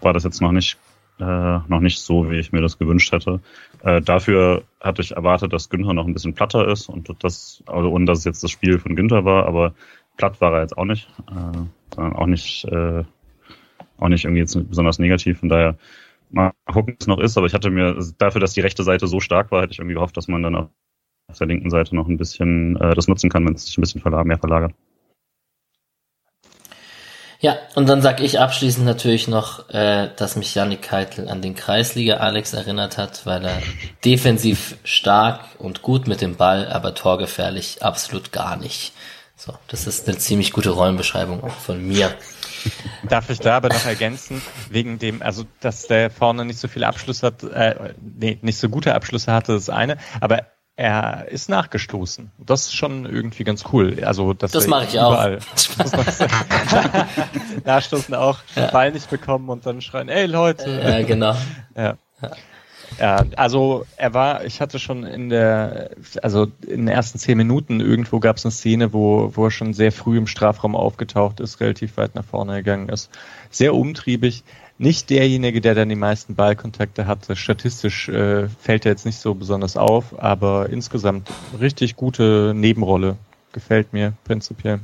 war 0.00 0.12
das 0.12 0.24
jetzt 0.24 0.40
noch 0.40 0.52
nicht, 0.52 0.78
äh, 1.18 1.24
noch 1.24 1.80
nicht 1.80 1.98
so, 2.00 2.30
wie 2.30 2.38
ich 2.38 2.52
mir 2.52 2.60
das 2.60 2.78
gewünscht 2.78 3.12
hätte. 3.12 3.40
Äh, 3.82 4.00
dafür 4.00 4.62
hatte 4.80 5.02
ich 5.02 5.12
erwartet, 5.12 5.52
dass 5.52 5.68
Günther 5.68 5.94
noch 5.94 6.06
ein 6.06 6.14
bisschen 6.14 6.34
platter 6.34 6.68
ist 6.68 6.88
und 6.88 7.12
das, 7.24 7.62
also 7.66 7.90
ohne 7.90 8.04
dass 8.04 8.18
es 8.18 8.24
jetzt 8.24 8.44
das 8.44 8.50
Spiel 8.52 8.78
von 8.78 8.94
Günther 8.94 9.24
war, 9.24 9.46
aber 9.46 9.74
platt 10.16 10.40
war 10.40 10.54
er 10.54 10.62
jetzt 10.62 10.78
auch 10.78 10.84
nicht. 10.84 11.08
Äh, 11.28 12.00
auch 12.00 12.26
nicht 12.26 12.64
äh, 12.66 13.04
auch 14.02 14.08
nicht 14.08 14.24
irgendwie 14.24 14.40
jetzt 14.40 14.56
besonders 14.68 14.98
negativ. 14.98 15.40
Von 15.40 15.48
daher 15.48 15.76
mal 16.30 16.52
gucken, 16.66 16.94
was 16.94 17.02
es 17.02 17.06
noch 17.06 17.18
ist. 17.18 17.36
Aber 17.36 17.46
ich 17.46 17.54
hatte 17.54 17.70
mir 17.70 17.96
dafür, 18.18 18.40
dass 18.40 18.54
die 18.54 18.60
rechte 18.60 18.82
Seite 18.82 19.06
so 19.06 19.20
stark 19.20 19.50
war, 19.50 19.62
hätte 19.62 19.72
ich 19.72 19.78
irgendwie 19.78 19.94
gehofft, 19.94 20.16
dass 20.16 20.28
man 20.28 20.42
dann 20.42 20.56
auf 20.56 20.68
der 21.38 21.46
linken 21.46 21.70
Seite 21.70 21.94
noch 21.94 22.08
ein 22.08 22.18
bisschen 22.18 22.76
äh, 22.76 22.94
das 22.94 23.08
nutzen 23.08 23.30
kann, 23.30 23.46
wenn 23.46 23.54
es 23.54 23.66
sich 23.66 23.78
ein 23.78 23.82
bisschen 23.82 24.00
verlag 24.00 24.26
mehr 24.26 24.38
verlagert. 24.38 24.72
Ja, 27.40 27.58
und 27.74 27.88
dann 27.88 28.02
sag 28.02 28.20
ich 28.20 28.38
abschließend 28.38 28.86
natürlich 28.86 29.26
noch, 29.26 29.68
äh, 29.70 30.10
dass 30.16 30.36
mich 30.36 30.54
Yannick 30.54 30.82
Keitel 30.82 31.28
an 31.28 31.42
den 31.42 31.56
Kreisliga 31.56 32.18
Alex 32.18 32.52
erinnert 32.52 32.98
hat, 32.98 33.26
weil 33.26 33.44
er 33.44 33.60
defensiv 34.04 34.76
stark 34.84 35.40
und 35.58 35.82
gut 35.82 36.06
mit 36.06 36.20
dem 36.20 36.36
Ball, 36.36 36.68
aber 36.68 36.94
torgefährlich 36.94 37.82
absolut 37.82 38.30
gar 38.30 38.56
nicht. 38.56 38.92
So, 39.34 39.54
das 39.66 39.88
ist 39.88 40.06
eine 40.06 40.18
ziemlich 40.18 40.52
gute 40.52 40.70
Rollenbeschreibung 40.70 41.42
auch 41.42 41.50
von 41.50 41.84
mir. 41.84 42.12
Darf 43.08 43.30
ich 43.30 43.40
da 43.40 43.56
aber 43.56 43.68
noch 43.68 43.84
ergänzen, 43.84 44.42
wegen 44.70 44.98
dem, 44.98 45.22
also 45.22 45.44
dass 45.60 45.86
der 45.86 46.10
vorne 46.10 46.44
nicht 46.44 46.58
so 46.58 46.68
viele 46.68 46.86
Abschlüsse 46.86 47.26
hat, 47.26 47.42
äh, 47.42 47.94
nee, 48.00 48.38
nicht 48.42 48.58
so 48.58 48.68
gute 48.68 48.94
Abschlüsse 48.94 49.32
hatte, 49.32 49.52
das 49.54 49.70
eine, 49.70 49.96
aber 50.20 50.46
er 50.74 51.28
ist 51.28 51.48
nachgestoßen. 51.50 52.32
Das 52.38 52.62
ist 52.62 52.74
schon 52.74 53.04
irgendwie 53.04 53.44
ganz 53.44 53.64
cool. 53.72 54.02
Also 54.04 54.32
dass 54.32 54.52
das 54.52 54.66
mache 54.66 54.84
ich 54.86 54.94
überall, 54.94 55.38
auch. 55.78 55.84
Nachstoßen 57.64 58.14
auch, 58.14 58.38
ja. 58.56 58.70
Ball 58.70 58.90
nicht 58.90 59.10
bekommen 59.10 59.48
und 59.50 59.66
dann 59.66 59.82
schreien, 59.82 60.08
ey 60.08 60.26
Leute. 60.26 60.80
Ja, 60.82 61.02
genau. 61.02 61.36
Ja. 61.76 61.96
Ja. 62.98 63.24
Also 63.36 63.86
er 63.96 64.14
war, 64.14 64.44
ich 64.44 64.60
hatte 64.60 64.78
schon 64.78 65.04
in 65.04 65.28
der, 65.28 65.90
also 66.22 66.48
in 66.66 66.86
den 66.86 66.88
ersten 66.88 67.18
zehn 67.18 67.36
Minuten 67.36 67.80
irgendwo 67.80 68.20
gab 68.20 68.36
es 68.36 68.44
eine 68.44 68.52
Szene, 68.52 68.92
wo, 68.92 69.30
wo 69.34 69.46
er 69.46 69.50
schon 69.50 69.74
sehr 69.74 69.92
früh 69.92 70.18
im 70.18 70.26
Strafraum 70.26 70.76
aufgetaucht 70.76 71.40
ist, 71.40 71.60
relativ 71.60 71.96
weit 71.96 72.14
nach 72.14 72.24
vorne 72.24 72.56
gegangen 72.56 72.88
ist. 72.88 73.10
Sehr 73.50 73.74
umtriebig. 73.74 74.44
Nicht 74.78 75.10
derjenige, 75.10 75.60
der 75.60 75.74
dann 75.74 75.88
die 75.88 75.94
meisten 75.94 76.34
Ballkontakte 76.34 77.06
hatte. 77.06 77.36
Statistisch 77.36 78.08
äh, 78.08 78.48
fällt 78.48 78.84
er 78.84 78.92
jetzt 78.92 79.06
nicht 79.06 79.18
so 79.18 79.34
besonders 79.34 79.76
auf, 79.76 80.20
aber 80.20 80.70
insgesamt 80.70 81.30
richtig 81.60 81.94
gute 81.94 82.52
Nebenrolle. 82.54 83.16
Gefällt 83.52 83.92
mir 83.92 84.14
prinzipiell. 84.24 84.80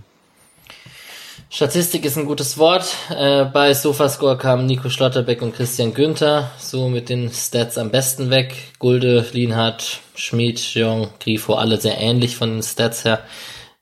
Statistik 1.50 2.04
ist 2.04 2.18
ein 2.18 2.26
gutes 2.26 2.58
Wort. 2.58 2.94
Äh, 3.08 3.46
bei 3.46 3.72
Sofascore 3.72 4.36
kamen 4.36 4.66
Nico 4.66 4.90
Schlotterbeck 4.90 5.40
und 5.40 5.54
Christian 5.54 5.94
Günther 5.94 6.50
so 6.58 6.88
mit 6.88 7.08
den 7.08 7.32
Stats 7.32 7.78
am 7.78 7.90
besten 7.90 8.28
weg. 8.28 8.54
Gulde, 8.78 9.24
Lienhardt, 9.32 10.00
Schmid, 10.14 10.60
Jong, 10.74 11.08
Grifo, 11.20 11.54
alle 11.54 11.80
sehr 11.80 11.98
ähnlich 11.98 12.36
von 12.36 12.50
den 12.50 12.62
Stats 12.62 13.04
her. 13.06 13.24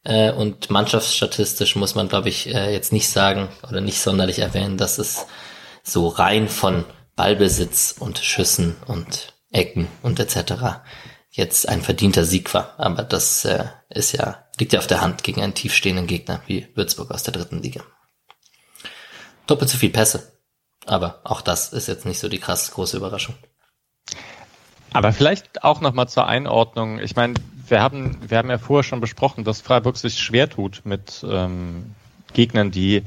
Äh, 0.05 0.31
und 0.31 0.71
mannschaftsstatistisch 0.71 1.75
muss 1.75 1.97
man, 1.97 2.09
glaube 2.09 2.29
ich, 2.29 2.55
äh, 2.55 2.73
jetzt 2.73 2.93
nicht 2.93 3.09
sagen 3.09 3.49
oder 3.69 3.81
nicht 3.81 3.99
sonderlich 3.99 4.39
erwähnen, 4.39 4.77
dass 4.77 4.99
es 4.99 5.27
so 5.83 6.07
rein 6.07 6.49
von 6.49 6.85
Ballbesitz 7.17 7.97
und 7.99 8.19
Schüssen 8.19 8.77
und 8.87 9.35
Ecken 9.51 9.89
und 10.03 10.21
etc. 10.21 10.85
jetzt 11.31 11.69
ein 11.69 11.83
verdienter 11.83 12.25
Sieg 12.25 12.55
war. 12.55 12.75
Aber 12.79 13.03
das 13.03 13.45
äh, 13.45 13.65
ist 13.89 14.13
ja 14.13 14.46
Liegt 14.59 14.73
ja 14.73 14.79
auf 14.79 14.87
der 14.87 15.01
Hand 15.01 15.23
gegen 15.23 15.43
einen 15.43 15.55
tiefstehenden 15.55 16.07
Gegner 16.07 16.43
wie 16.47 16.67
Würzburg 16.75 17.11
aus 17.11 17.23
der 17.23 17.35
dritten 17.35 17.63
Liga. 17.63 17.83
Doppelt 19.47 19.71
so 19.71 19.79
viel 19.79 19.91
Pässe. 19.91 20.33
Aber 20.87 21.21
auch 21.25 21.41
das 21.41 21.73
ist 21.73 21.89
jetzt 21.89 22.07
nicht 22.07 22.19
so 22.19 22.29
die 22.29 22.39
krass 22.39 22.71
große 22.71 22.97
Überraschung. 22.97 23.35
Aber 24.93 25.13
vielleicht 25.13 25.63
auch 25.65 25.81
nochmal 25.81 26.09
zur 26.09 26.27
Einordnung. 26.27 27.01
Ich 27.01 27.17
meine, 27.17 27.35
wir 27.69 27.83
haben, 27.83 28.19
wir 28.31 28.39
haben 28.39 28.49
ja 28.49 28.59
vorher 28.59 28.85
schon 28.85 29.01
besprochen, 29.01 29.45
dass 29.45 29.61
Freiburg 29.61 29.97
sich 29.97 30.19
schwer 30.19 30.49
tut 30.49 30.83
mit 30.85 31.25
ähm, 31.29 31.95
Gegnern, 32.33 32.71
die 32.71 33.03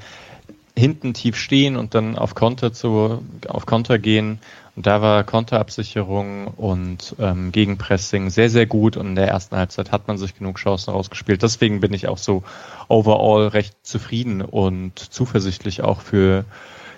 hinten 0.75 1.13
tief 1.13 1.35
stehen 1.35 1.77
und 1.77 1.95
dann 1.95 2.17
auf 2.17 2.35
Konter 2.35 2.73
zu, 2.73 3.23
auf 3.47 3.65
Konter 3.65 3.97
gehen 3.97 4.39
und 4.79 4.85
da 4.85 5.01
war 5.01 5.25
Konterabsicherung 5.25 6.47
und 6.47 7.13
ähm, 7.19 7.51
Gegenpressing 7.51 8.29
sehr, 8.29 8.49
sehr 8.49 8.65
gut 8.65 8.95
und 8.95 9.07
in 9.07 9.15
der 9.15 9.27
ersten 9.27 9.57
Halbzeit 9.57 9.91
hat 9.91 10.07
man 10.07 10.17
sich 10.17 10.37
genug 10.37 10.57
Chancen 10.57 10.91
rausgespielt. 10.91 11.43
Deswegen 11.43 11.81
bin 11.81 11.93
ich 11.93 12.07
auch 12.07 12.17
so 12.17 12.43
overall 12.87 13.49
recht 13.49 13.75
zufrieden 13.85 14.41
und 14.41 14.97
zuversichtlich 14.97 15.81
auch 15.81 15.99
für 15.99 16.45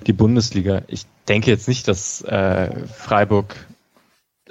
die 0.05 0.13
Bundesliga. 0.13 0.83
Ich 0.89 1.07
denke 1.27 1.49
jetzt 1.49 1.67
nicht, 1.67 1.87
dass 1.87 2.21
äh, 2.21 2.85
Freiburg, 2.85 3.55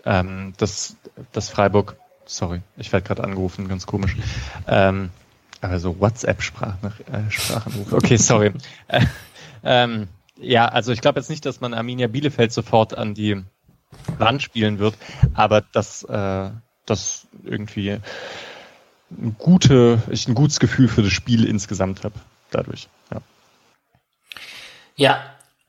ähm, 0.04 0.52
dass, 0.56 0.96
dass 1.30 1.50
Freiburg, 1.50 1.94
sorry, 2.24 2.62
ich 2.78 2.92
werde 2.92 3.06
gerade 3.06 3.22
angerufen, 3.22 3.68
ganz 3.68 3.86
komisch. 3.86 4.16
Ähm, 4.66 5.10
also 5.60 6.00
WhatsApp-Sprachanruf. 6.00 7.92
Äh, 7.92 7.94
okay, 7.94 8.16
sorry. 8.16 8.50
äh, 8.88 9.06
ähm, 9.62 10.08
ja, 10.40 10.66
also 10.66 10.92
ich 10.92 11.00
glaube 11.00 11.20
jetzt 11.20 11.30
nicht, 11.30 11.44
dass 11.46 11.60
man 11.60 11.74
Arminia 11.74 12.06
Bielefeld 12.08 12.52
sofort 12.52 12.96
an 12.96 13.14
die 13.14 13.42
Wand 14.18 14.42
spielen 14.42 14.78
wird, 14.78 14.94
aber 15.34 15.60
dass 15.60 16.02
äh, 16.04 16.50
das 16.86 17.26
irgendwie 17.44 17.98
ein, 19.10 19.36
gute, 19.38 20.02
ich 20.10 20.28
ein 20.28 20.34
gutes 20.34 20.60
Gefühl 20.60 20.88
für 20.88 21.02
das 21.02 21.12
Spiel 21.12 21.44
insgesamt 21.44 22.04
habe. 22.04 22.14
dadurch. 22.50 22.88
Ja. 23.12 23.20
Ja, 24.96 25.20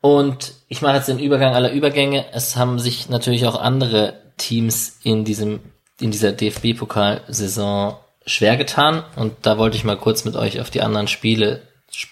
und 0.02 0.54
ich 0.68 0.82
mache 0.82 0.96
jetzt 0.96 1.08
den 1.08 1.20
Übergang 1.20 1.54
aller 1.54 1.72
Übergänge. 1.72 2.26
Es 2.34 2.56
haben 2.56 2.80
sich 2.80 3.10
natürlich 3.10 3.46
auch 3.46 3.60
andere 3.60 4.20
Teams 4.38 5.00
in 5.04 5.26
diesem, 5.26 5.60
in 6.00 6.12
dieser 6.12 6.32
DFB-Pokalsaison 6.32 7.96
schwer 8.26 8.58
getan. 8.58 9.04
Und 9.16 9.34
da 9.44 9.58
wollte 9.58 9.78
ich 9.78 9.84
mal 9.84 9.98
kurz 9.98 10.26
mit 10.26 10.36
euch 10.36 10.60
auf 10.60 10.70
die 10.70 10.82
anderen 10.82 11.08
Spiele 11.08 11.62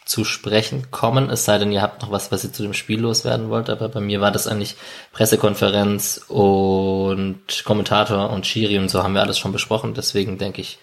zu 0.06 0.26
sprechen 0.26 0.92
kommen. 0.92 1.30
Es 1.30 1.46
sei 1.46 1.58
denn, 1.58 1.72
ihr 1.72 1.82
habt 1.82 2.02
noch 2.02 2.12
was, 2.12 2.32
was 2.32 2.44
ihr 2.44 2.52
zu 2.52 2.64
dem 2.64 2.74
Spiel 2.74 3.00
loswerden 3.00 3.50
wollt. 3.50 3.70
Aber 3.70 3.90
bei 3.90 4.02
mir 4.02 4.22
war 4.22 4.32
das 4.32 4.48
eigentlich 4.48 4.76
Pressekonferenz 5.14 6.26
und 6.28 7.64
Kommentator 7.64 8.30
und 8.30 8.46
Schiri 8.46 8.78
und 8.78 8.90
so 8.90 9.04
haben 9.04 9.14
wir 9.14 9.22
alles 9.22 9.40
schon 9.40 9.52
besprochen. 9.52 9.94
Deswegen 9.94 10.38
denke 10.38 10.62
ich, 10.62 10.80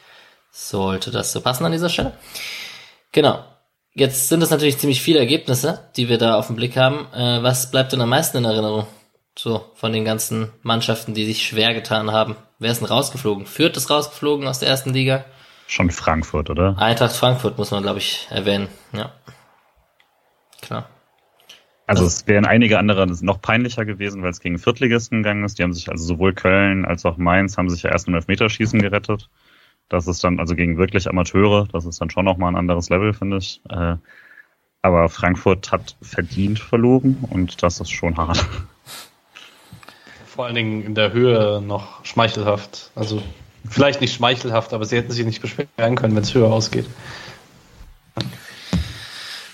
sollte 0.50 1.10
das 1.10 1.32
so 1.32 1.40
passen 1.40 1.66
an 1.66 1.72
dieser 1.72 1.90
Stelle. 1.90 2.12
Genau. 3.12 3.44
Jetzt 3.92 4.28
sind 4.28 4.42
es 4.42 4.50
natürlich 4.50 4.78
ziemlich 4.78 5.00
viele 5.00 5.18
Ergebnisse, 5.18 5.90
die 5.96 6.08
wir 6.08 6.18
da 6.18 6.36
auf 6.36 6.48
dem 6.48 6.56
Blick 6.56 6.76
haben. 6.76 7.06
Äh, 7.14 7.42
was 7.42 7.70
bleibt 7.70 7.92
denn 7.92 8.00
am 8.00 8.10
meisten 8.10 8.36
in 8.36 8.44
Erinnerung? 8.44 8.86
So, 9.38 9.70
von 9.74 9.92
den 9.92 10.04
ganzen 10.04 10.52
Mannschaften, 10.62 11.14
die 11.14 11.26
sich 11.26 11.46
schwer 11.46 11.74
getan 11.74 12.10
haben. 12.12 12.36
Wer 12.58 12.72
ist 12.72 12.80
denn 12.80 12.88
rausgeflogen? 12.88 13.46
Fürth 13.46 13.76
ist 13.76 13.90
rausgeflogen 13.90 14.48
aus 14.48 14.58
der 14.58 14.68
ersten 14.68 14.94
Liga. 14.94 15.26
Schon 15.66 15.90
Frankfurt, 15.90 16.50
oder? 16.50 16.76
Eintracht 16.78 17.16
Frankfurt 17.16 17.58
muss 17.58 17.70
man, 17.70 17.82
glaube 17.82 17.98
ich, 17.98 18.28
erwähnen. 18.30 18.68
Ja. 18.92 19.12
Klar. 20.62 20.88
Also 21.88 22.04
es 22.04 22.26
wären 22.26 22.44
einige 22.44 22.78
andere 22.78 23.06
noch 23.24 23.40
peinlicher 23.40 23.84
gewesen, 23.84 24.22
weil 24.22 24.30
es 24.30 24.40
gegen 24.40 24.58
Viertligisten 24.58 25.22
gegangen 25.22 25.44
ist. 25.44 25.58
Die 25.58 25.62
haben 25.62 25.72
sich 25.72 25.88
also 25.88 26.04
sowohl 26.04 26.34
Köln 26.34 26.84
als 26.84 27.04
auch 27.04 27.16
Mainz 27.16 27.56
haben 27.56 27.70
sich 27.70 27.82
ja 27.82 27.90
erst 27.90 28.08
im 28.08 28.14
Elfmeterschießen 28.14 28.80
gerettet. 28.80 29.28
Das 29.88 30.08
ist 30.08 30.24
dann, 30.24 30.40
also 30.40 30.56
gegen 30.56 30.78
wirklich 30.78 31.08
Amateure, 31.08 31.68
das 31.72 31.86
ist 31.86 32.00
dann 32.00 32.10
schon 32.10 32.24
nochmal 32.24 32.52
ein 32.52 32.56
anderes 32.56 32.88
Level, 32.88 33.12
finde 33.12 33.36
ich. 33.36 33.60
Äh, 33.68 33.96
aber 34.82 35.08
Frankfurt 35.08 35.70
hat 35.70 35.96
verdient 36.02 36.58
verloren 36.58 37.18
und 37.30 37.62
das 37.62 37.80
ist 37.80 37.90
schon 37.90 38.16
hart. 38.16 38.44
Vor 40.26 40.46
allen 40.46 40.54
Dingen 40.56 40.82
in 40.82 40.94
der 40.94 41.12
Höhe 41.12 41.62
noch 41.62 42.04
schmeichelhaft. 42.04 42.90
Also 42.96 43.22
vielleicht 43.70 44.00
nicht 44.00 44.14
schmeichelhaft, 44.14 44.72
aber 44.72 44.84
sie 44.84 44.96
hätten 44.96 45.12
sich 45.12 45.24
nicht 45.24 45.42
beschweren 45.42 45.96
können, 45.96 46.16
wenn 46.16 46.22
es 46.22 46.34
höher 46.34 46.52
ausgeht. 46.52 46.86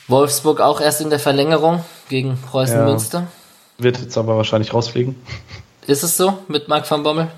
Wolfsburg 0.08 0.60
auch 0.60 0.80
erst 0.80 1.00
in 1.00 1.10
der 1.10 1.18
Verlängerung 1.18 1.84
gegen 2.08 2.38
Preußen 2.38 2.78
ja. 2.78 2.84
Münster. 2.84 3.28
Wird 3.78 3.98
jetzt 3.98 4.18
aber 4.18 4.36
wahrscheinlich 4.36 4.74
rausfliegen. 4.74 5.16
Ist 5.86 6.02
es 6.02 6.16
so 6.16 6.38
mit 6.48 6.68
Marc 6.68 6.90
van 6.90 7.02
Bommel? 7.02 7.28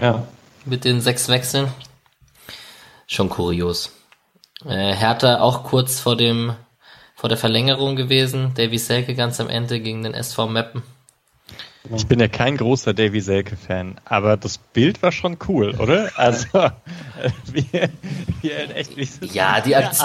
Ja. 0.00 0.24
Mit 0.64 0.84
den 0.84 1.00
sechs 1.00 1.28
Wechseln? 1.28 1.68
schon 3.06 3.28
kurios. 3.28 3.92
Äh, 4.64 4.94
Hertha 4.94 5.40
auch 5.40 5.64
kurz 5.64 6.00
vor 6.00 6.16
dem 6.16 6.54
vor 7.14 7.28
der 7.28 7.38
Verlängerung 7.38 7.96
gewesen. 7.96 8.52
Davy 8.54 8.78
Selke 8.78 9.14
ganz 9.14 9.40
am 9.40 9.48
Ende 9.48 9.80
gegen 9.80 10.02
den 10.02 10.12
SV 10.12 10.48
Meppen. 10.48 10.82
Ich 11.94 12.06
bin 12.06 12.20
ja 12.20 12.28
kein 12.28 12.56
großer 12.56 12.94
Davy 12.94 13.20
Selke-Fan, 13.20 13.96
aber 14.04 14.36
das 14.36 14.58
Bild 14.58 15.02
war 15.02 15.12
schon 15.12 15.38
cool, 15.48 15.74
oder? 15.78 16.10
Also, 16.16 16.46
wie, 17.52 17.66
wie 18.42 18.50
echt 18.50 18.96
wie 18.96 19.26
Ja, 19.26 19.60
die, 19.60 19.76
Akt 19.76 19.96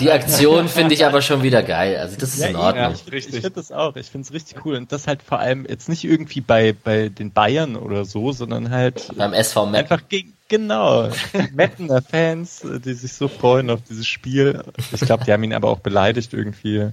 die 0.00 0.10
Aktion 0.10 0.68
finde 0.68 0.94
ich 0.94 1.04
aber 1.04 1.22
schon 1.22 1.42
wieder 1.42 1.62
geil. 1.62 1.96
Also, 1.96 2.16
das 2.16 2.34
ist 2.34 2.40
ja, 2.40 2.48
in 2.48 2.56
Ordnung. 2.56 2.84
Ja, 2.84 2.92
ich, 3.12 3.28
ich 3.28 3.34
finde 3.34 3.50
das 3.50 3.72
auch. 3.72 3.96
Ich 3.96 4.06
finde 4.06 4.26
es 4.26 4.32
richtig 4.32 4.64
cool. 4.64 4.76
Und 4.76 4.92
das 4.92 5.06
halt 5.06 5.22
vor 5.22 5.38
allem 5.38 5.66
jetzt 5.68 5.88
nicht 5.88 6.04
irgendwie 6.04 6.40
bei, 6.40 6.72
bei 6.72 7.08
den 7.08 7.32
Bayern 7.32 7.76
oder 7.76 8.04
so, 8.04 8.32
sondern 8.32 8.70
halt. 8.70 9.10
Beim 9.16 9.32
SV 9.32 9.66
Meppen. 9.66 9.92
Einfach 9.92 10.08
gegen, 10.08 10.36
Genau, 10.48 11.10
Mappener 11.54 12.02
Fans, 12.02 12.64
die 12.84 12.94
sich 12.94 13.12
so 13.14 13.26
freuen 13.26 13.68
auf 13.68 13.80
dieses 13.82 14.06
Spiel. 14.06 14.62
Ich 14.92 15.00
glaube, 15.00 15.24
die 15.24 15.32
haben 15.32 15.42
ihn 15.42 15.52
aber 15.52 15.68
auch 15.68 15.80
beleidigt 15.80 16.32
irgendwie. 16.32 16.76
Ja. 16.76 16.92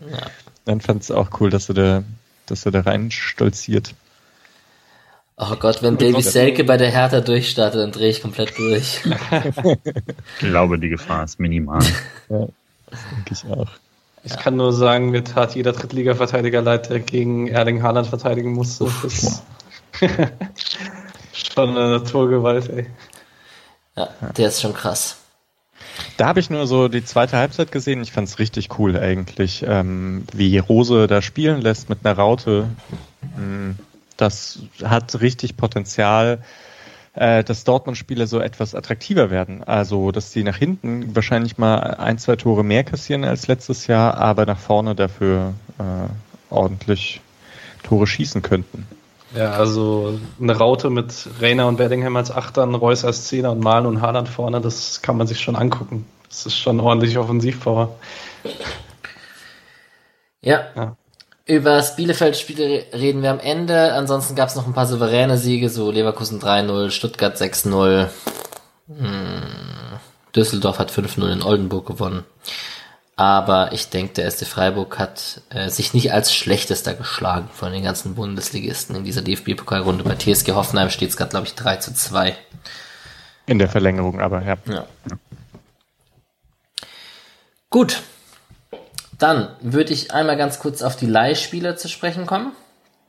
Dann 0.66 0.82
fand 0.82 1.04
es 1.04 1.12
auch 1.12 1.40
cool, 1.40 1.52
dass 1.52 1.70
er 1.70 1.76
da, 1.76 2.04
dass 2.48 2.66
er 2.66 2.72
da 2.72 2.82
rein 2.82 3.12
stolziert. 3.12 3.94
Oh 5.38 5.56
Gott, 5.60 5.82
wenn 5.82 5.98
Davy 5.98 6.22
Selke 6.22 6.64
bei 6.64 6.78
der 6.78 6.92
Hertha 6.92 7.20
durchstartet, 7.22 7.82
dann 7.82 7.92
drehe 7.92 8.10
ich 8.10 8.22
komplett 8.22 8.56
durch. 8.58 9.02
ich 9.04 10.40
glaube, 10.40 10.78
die 10.78 10.90
Gefahr 10.90 11.24
ist 11.24 11.40
minimal. 11.40 11.82
Ja, 12.30 12.48
das 12.90 13.00
denke 13.12 13.34
ich 13.34 13.46
auch. 13.46 13.68
Ich 14.24 14.32
ja. 14.32 14.38
kann 14.38 14.56
nur 14.56 14.72
sagen, 14.72 15.10
mir 15.10 15.24
tat 15.24 15.56
jeder 15.56 15.74
Drittliga-Verteidiger 15.74 16.62
leid, 16.62 16.90
der 16.90 17.02
gegen 17.02 17.48
Erling 17.48 17.84
Haaland 17.84 18.08
verteidigen 18.08 18.54
musste. 18.54 18.90
schon 21.34 21.70
eine 21.70 21.90
Naturgewalt, 21.90 22.70
ey. 22.70 22.88
Ja, 23.98 24.10
der 24.38 24.48
ist 24.48 24.62
schon 24.62 24.74
krass. 24.74 25.18
Da 26.18 26.28
habe 26.28 26.40
ich 26.40 26.50
nur 26.50 26.66
so 26.66 26.88
die 26.88 27.04
zweite 27.04 27.38
Halbzeit 27.38 27.72
gesehen. 27.72 28.02
Ich 28.02 28.12
fand 28.12 28.28
es 28.28 28.40
richtig 28.40 28.80
cool 28.80 28.98
eigentlich, 28.98 29.66
ähm, 29.68 30.26
wie 30.34 30.58
Rose 30.58 31.08
da 31.08 31.22
spielen 31.22 31.62
lässt 31.62 31.90
mit 31.90 32.00
einer 32.04 32.18
Raute. 32.18 32.70
Mm, 33.38 33.72
das 34.24 34.60
hat 34.84 35.20
richtig 35.22 35.58
Potenzial, 35.58 36.40
äh, 37.14 37.44
dass 37.44 37.64
Dortmund-Spiele 37.66 38.26
so 38.26 38.40
etwas 38.40 38.74
attraktiver 38.74 39.30
werden. 39.30 39.64
Also, 39.64 40.12
dass 40.12 40.32
die 40.32 40.44
nach 40.44 40.58
hinten 40.58 41.16
wahrscheinlich 41.16 41.58
mal 41.58 41.78
ein, 41.80 42.18
zwei 42.18 42.36
Tore 42.38 42.64
mehr 42.64 42.84
kassieren 42.84 43.26
als 43.26 43.48
letztes 43.48 43.88
Jahr, 43.88 44.18
aber 44.18 44.46
nach 44.46 44.58
vorne 44.58 44.96
dafür 44.96 45.54
äh, 45.78 46.54
ordentlich 46.54 47.22
Tore 47.84 48.08
schießen 48.08 48.42
könnten. 48.42 48.88
Ja, 49.36 49.52
also 49.52 50.20
eine 50.40 50.56
Raute 50.56 50.90
mit 50.90 51.28
Rainer 51.42 51.68
und 51.68 51.78
Bellingham 51.78 52.16
als 52.16 52.32
Achtern, 52.32 52.76
Reus 52.76 53.04
als 53.04 53.26
Zehner 53.26 53.52
und 53.52 53.60
Malen 53.60 53.88
und 53.88 54.02
Haaland 54.02 54.30
vorne, 54.30 54.62
das 54.62 55.02
kann 55.02 55.18
man 55.18 55.28
sich 55.28 55.42
schon 55.42 55.56
angucken. 55.56 56.06
Das 56.30 56.46
ist 56.46 56.58
schon 56.58 56.80
ordentlich 56.80 57.18
Offensivpower. 57.18 57.96
Ja. 60.42 60.62
ja. 60.76 60.96
Über 61.46 61.76
das 61.76 61.98
Bielefeld-Spiel 61.98 62.86
reden 62.94 63.22
wir 63.22 63.32
am 63.32 63.40
Ende. 63.40 63.94
Ansonsten 63.94 64.36
gab 64.36 64.48
es 64.48 64.56
noch 64.56 64.66
ein 64.66 64.74
paar 64.74 64.88
souveräne 64.88 65.38
Siege, 65.38 65.70
so 65.70 65.92
Leverkusen 65.92 66.40
3-0, 66.40 66.90
Stuttgart 66.90 67.36
6-0. 67.36 68.08
Hm. 68.88 69.44
Düsseldorf 70.34 70.80
hat 70.80 70.92
5-0 70.92 71.32
in 71.32 71.44
Oldenburg 71.44 71.86
gewonnen. 71.86 72.24
Aber 73.16 73.74
ich 73.74 73.90
denke, 73.90 74.14
der 74.14 74.32
SC 74.32 74.48
Freiburg 74.48 74.98
hat 74.98 75.42
äh, 75.50 75.70
sich 75.70 75.94
nicht 75.94 76.14
als 76.14 76.34
schlechtester 76.34 76.94
geschlagen 76.94 77.50
von 77.54 77.72
den 77.72 77.84
ganzen 77.84 78.16
Bundesligisten 78.16 78.96
in 78.96 79.04
dieser 79.04 79.22
DFB-Pokalrunde. 79.22 80.04
Bei 80.04 80.16
TSG 80.16 80.54
Hoffenheim 80.54 80.90
steht 80.90 81.10
es 81.10 81.18
gerade, 81.18 81.30
glaube 81.32 81.46
ich, 81.46 81.54
3 81.54 81.76
zu 81.76 81.94
2. 81.94 82.36
In 83.46 83.60
der 83.60 83.70
Verlängerung 83.70 84.20
aber, 84.20 84.44
ja. 84.44 84.58
ja. 84.66 84.88
Gut. 87.70 88.02
Dann 89.24 89.48
würde 89.62 89.94
ich 89.94 90.14
einmal 90.14 90.36
ganz 90.36 90.60
kurz 90.60 90.82
auf 90.82 90.98
die 90.98 91.06
Leihspieler 91.06 91.78
zu 91.78 91.88
sprechen 91.88 92.26
kommen, 92.26 92.52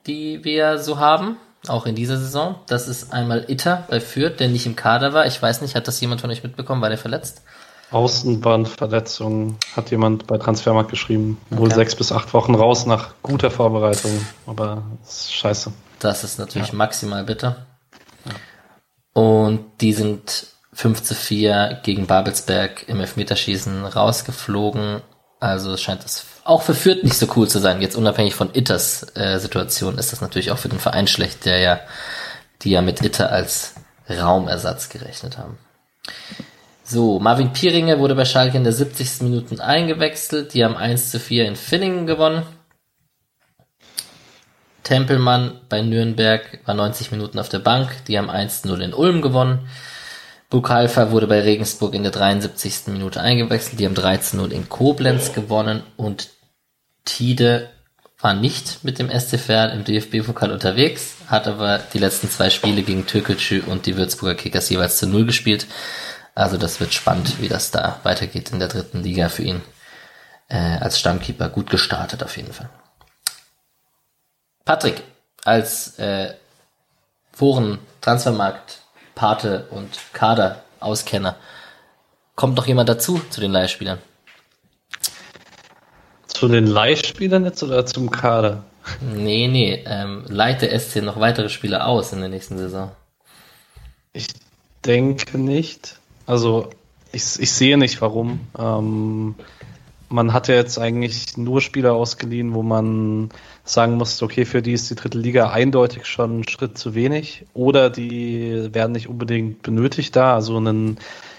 die 0.06 0.44
wir 0.44 0.78
so 0.78 1.00
haben, 1.00 1.38
auch 1.66 1.86
in 1.86 1.96
dieser 1.96 2.18
Saison. 2.18 2.54
Das 2.68 2.86
ist 2.86 3.12
einmal 3.12 3.46
Itter 3.48 3.82
bei 3.90 3.98
Fürth, 3.98 4.38
der 4.38 4.46
nicht 4.46 4.64
im 4.64 4.76
Kader 4.76 5.12
war. 5.12 5.26
Ich 5.26 5.42
weiß 5.42 5.60
nicht, 5.60 5.74
hat 5.74 5.88
das 5.88 6.00
jemand 6.00 6.20
von 6.20 6.30
euch 6.30 6.44
mitbekommen? 6.44 6.80
War 6.82 6.88
der 6.88 6.98
verletzt? 6.98 7.42
Außenbandverletzung 7.90 9.56
hat 9.74 9.90
jemand 9.90 10.28
bei 10.28 10.38
Transfermarkt 10.38 10.88
geschrieben. 10.88 11.40
Wohl 11.50 11.66
okay. 11.66 11.74
sechs 11.74 11.96
bis 11.96 12.12
acht 12.12 12.32
Wochen 12.32 12.54
raus 12.54 12.86
nach 12.86 13.14
guter 13.24 13.50
Vorbereitung. 13.50 14.12
Aber 14.46 14.84
das 15.02 15.22
ist 15.22 15.34
scheiße. 15.34 15.72
Das 15.98 16.22
ist 16.22 16.38
natürlich 16.38 16.68
ja. 16.68 16.74
maximal 16.76 17.24
bitter. 17.24 17.66
Ja. 18.24 19.20
Und 19.20 19.64
die 19.80 19.92
sind 19.92 20.46
5 20.74 21.02
zu 21.02 21.16
4 21.16 21.80
gegen 21.82 22.06
Babelsberg 22.06 22.88
im 22.88 23.00
Elfmeterschießen 23.00 23.84
rausgeflogen. 23.84 25.02
Also 25.40 25.72
es 25.72 25.82
scheint 25.82 26.04
das 26.04 26.24
auch 26.44 26.62
für 26.62 26.74
Fürth 26.74 27.02
nicht 27.02 27.16
so 27.16 27.26
cool 27.36 27.48
zu 27.48 27.58
sein. 27.58 27.80
Jetzt 27.80 27.96
unabhängig 27.96 28.34
von 28.34 28.50
Itters 28.54 29.06
äh, 29.16 29.38
Situation 29.38 29.98
ist 29.98 30.12
das 30.12 30.20
natürlich 30.20 30.50
auch 30.50 30.58
für 30.58 30.68
den 30.68 30.78
Verein 30.78 31.06
schlecht, 31.06 31.44
der 31.46 31.58
ja, 31.58 31.80
die 32.62 32.70
ja 32.70 32.82
mit 32.82 33.02
Itter 33.02 33.32
als 33.32 33.74
Raumersatz 34.08 34.90
gerechnet 34.90 35.38
haben. 35.38 35.58
So, 36.82 37.18
Marvin 37.18 37.54
Pieringer 37.54 37.98
wurde 37.98 38.14
bei 38.14 38.26
Schalke 38.26 38.58
in 38.58 38.64
der 38.64 38.74
70. 38.74 39.22
Minute 39.22 39.64
eingewechselt. 39.64 40.52
Die 40.52 40.62
haben 40.62 40.76
1 40.76 41.10
zu 41.10 41.18
4 41.18 41.46
in 41.46 41.56
Villingen 41.56 42.06
gewonnen. 42.06 42.42
Tempelmann 44.82 45.60
bei 45.70 45.80
Nürnberg 45.80 46.60
war 46.66 46.74
90 46.74 47.10
Minuten 47.10 47.38
auf 47.38 47.48
der 47.48 47.60
Bank. 47.60 48.04
Die 48.06 48.18
haben 48.18 48.28
1 48.28 48.62
zu 48.62 48.68
0 48.68 48.82
in 48.82 48.92
Ulm 48.92 49.22
gewonnen. 49.22 49.66
Bukalfa 50.54 51.10
wurde 51.10 51.26
bei 51.26 51.40
Regensburg 51.40 51.94
in 51.94 52.04
der 52.04 52.12
73. 52.12 52.86
Minute 52.86 53.20
eingewechselt. 53.20 53.80
Die 53.80 53.86
haben 53.86 53.96
3 53.96 54.18
zu 54.18 54.36
0 54.36 54.52
in 54.52 54.68
Koblenz 54.68 55.32
gewonnen. 55.32 55.82
Und 55.96 56.28
Tide 57.04 57.70
war 58.20 58.34
nicht 58.34 58.84
mit 58.84 59.00
dem 59.00 59.10
SCFR 59.10 59.72
im 59.72 59.82
DFB-Pokal 59.82 60.52
unterwegs, 60.52 61.16
hat 61.26 61.48
aber 61.48 61.78
die 61.92 61.98
letzten 61.98 62.30
zwei 62.30 62.50
Spiele 62.50 62.84
gegen 62.84 63.04
Türkgücü 63.04 63.64
und 63.66 63.86
die 63.86 63.96
Würzburger 63.96 64.36
Kickers 64.36 64.70
jeweils 64.70 64.98
zu 64.98 65.08
0 65.08 65.26
gespielt. 65.26 65.66
Also 66.36 66.56
das 66.56 66.78
wird 66.78 66.94
spannend, 66.94 67.40
wie 67.40 67.48
das 67.48 67.72
da 67.72 67.98
weitergeht 68.04 68.52
in 68.52 68.60
der 68.60 68.68
dritten 68.68 69.02
Liga 69.02 69.30
für 69.30 69.42
ihn. 69.42 69.60
Äh, 70.46 70.78
als 70.78 71.00
Stammkeeper 71.00 71.48
gut 71.48 71.68
gestartet 71.68 72.22
auf 72.22 72.36
jeden 72.36 72.52
Fall. 72.52 72.70
Patrick, 74.64 75.02
als 75.42 75.98
äh, 75.98 76.32
Foren, 77.32 77.80
Transfermarkt, 78.00 78.83
Pate 79.14 79.66
und 79.70 79.98
Kader 80.12 80.62
Auskenner, 80.80 81.36
kommt 82.36 82.56
noch 82.56 82.66
jemand 82.66 82.88
dazu 82.88 83.20
zu 83.30 83.40
den 83.40 83.52
Leihspielern? 83.52 83.98
Zu 86.26 86.48
den 86.48 86.66
Leihspielern 86.66 87.44
jetzt 87.44 87.62
oder 87.62 87.86
zum 87.86 88.10
Kader? 88.10 88.64
Nee, 89.00 89.48
nee, 89.48 89.82
ähm, 89.86 90.24
leiht 90.28 90.62
der 90.62 90.78
SC 90.78 90.96
noch 90.96 91.18
weitere 91.18 91.48
Spieler 91.48 91.86
aus 91.86 92.12
in 92.12 92.20
der 92.20 92.28
nächsten 92.28 92.58
Saison? 92.58 92.90
Ich 94.12 94.26
denke 94.84 95.38
nicht. 95.38 95.98
Also 96.26 96.70
ich, 97.12 97.38
ich 97.38 97.52
sehe 97.52 97.78
nicht 97.78 98.00
warum. 98.00 98.40
Ähm, 98.58 99.34
man 100.14 100.32
hat 100.32 100.46
ja 100.46 100.54
jetzt 100.54 100.78
eigentlich 100.78 101.36
nur 101.36 101.60
Spieler 101.60 101.94
ausgeliehen, 101.94 102.54
wo 102.54 102.62
man 102.62 103.30
sagen 103.64 103.94
musste, 103.96 104.24
okay, 104.24 104.44
für 104.44 104.62
die 104.62 104.72
ist 104.72 104.88
die 104.88 104.94
dritte 104.94 105.18
Liga 105.18 105.50
eindeutig 105.50 106.06
schon 106.06 106.40
ein 106.40 106.48
Schritt 106.48 106.78
zu 106.78 106.94
wenig 106.94 107.46
oder 107.52 107.90
die 107.90 108.68
werden 108.72 108.92
nicht 108.92 109.08
unbedingt 109.08 109.62
benötigt 109.62 110.14
da. 110.14 110.34
Also 110.36 110.56
ein 110.58 110.98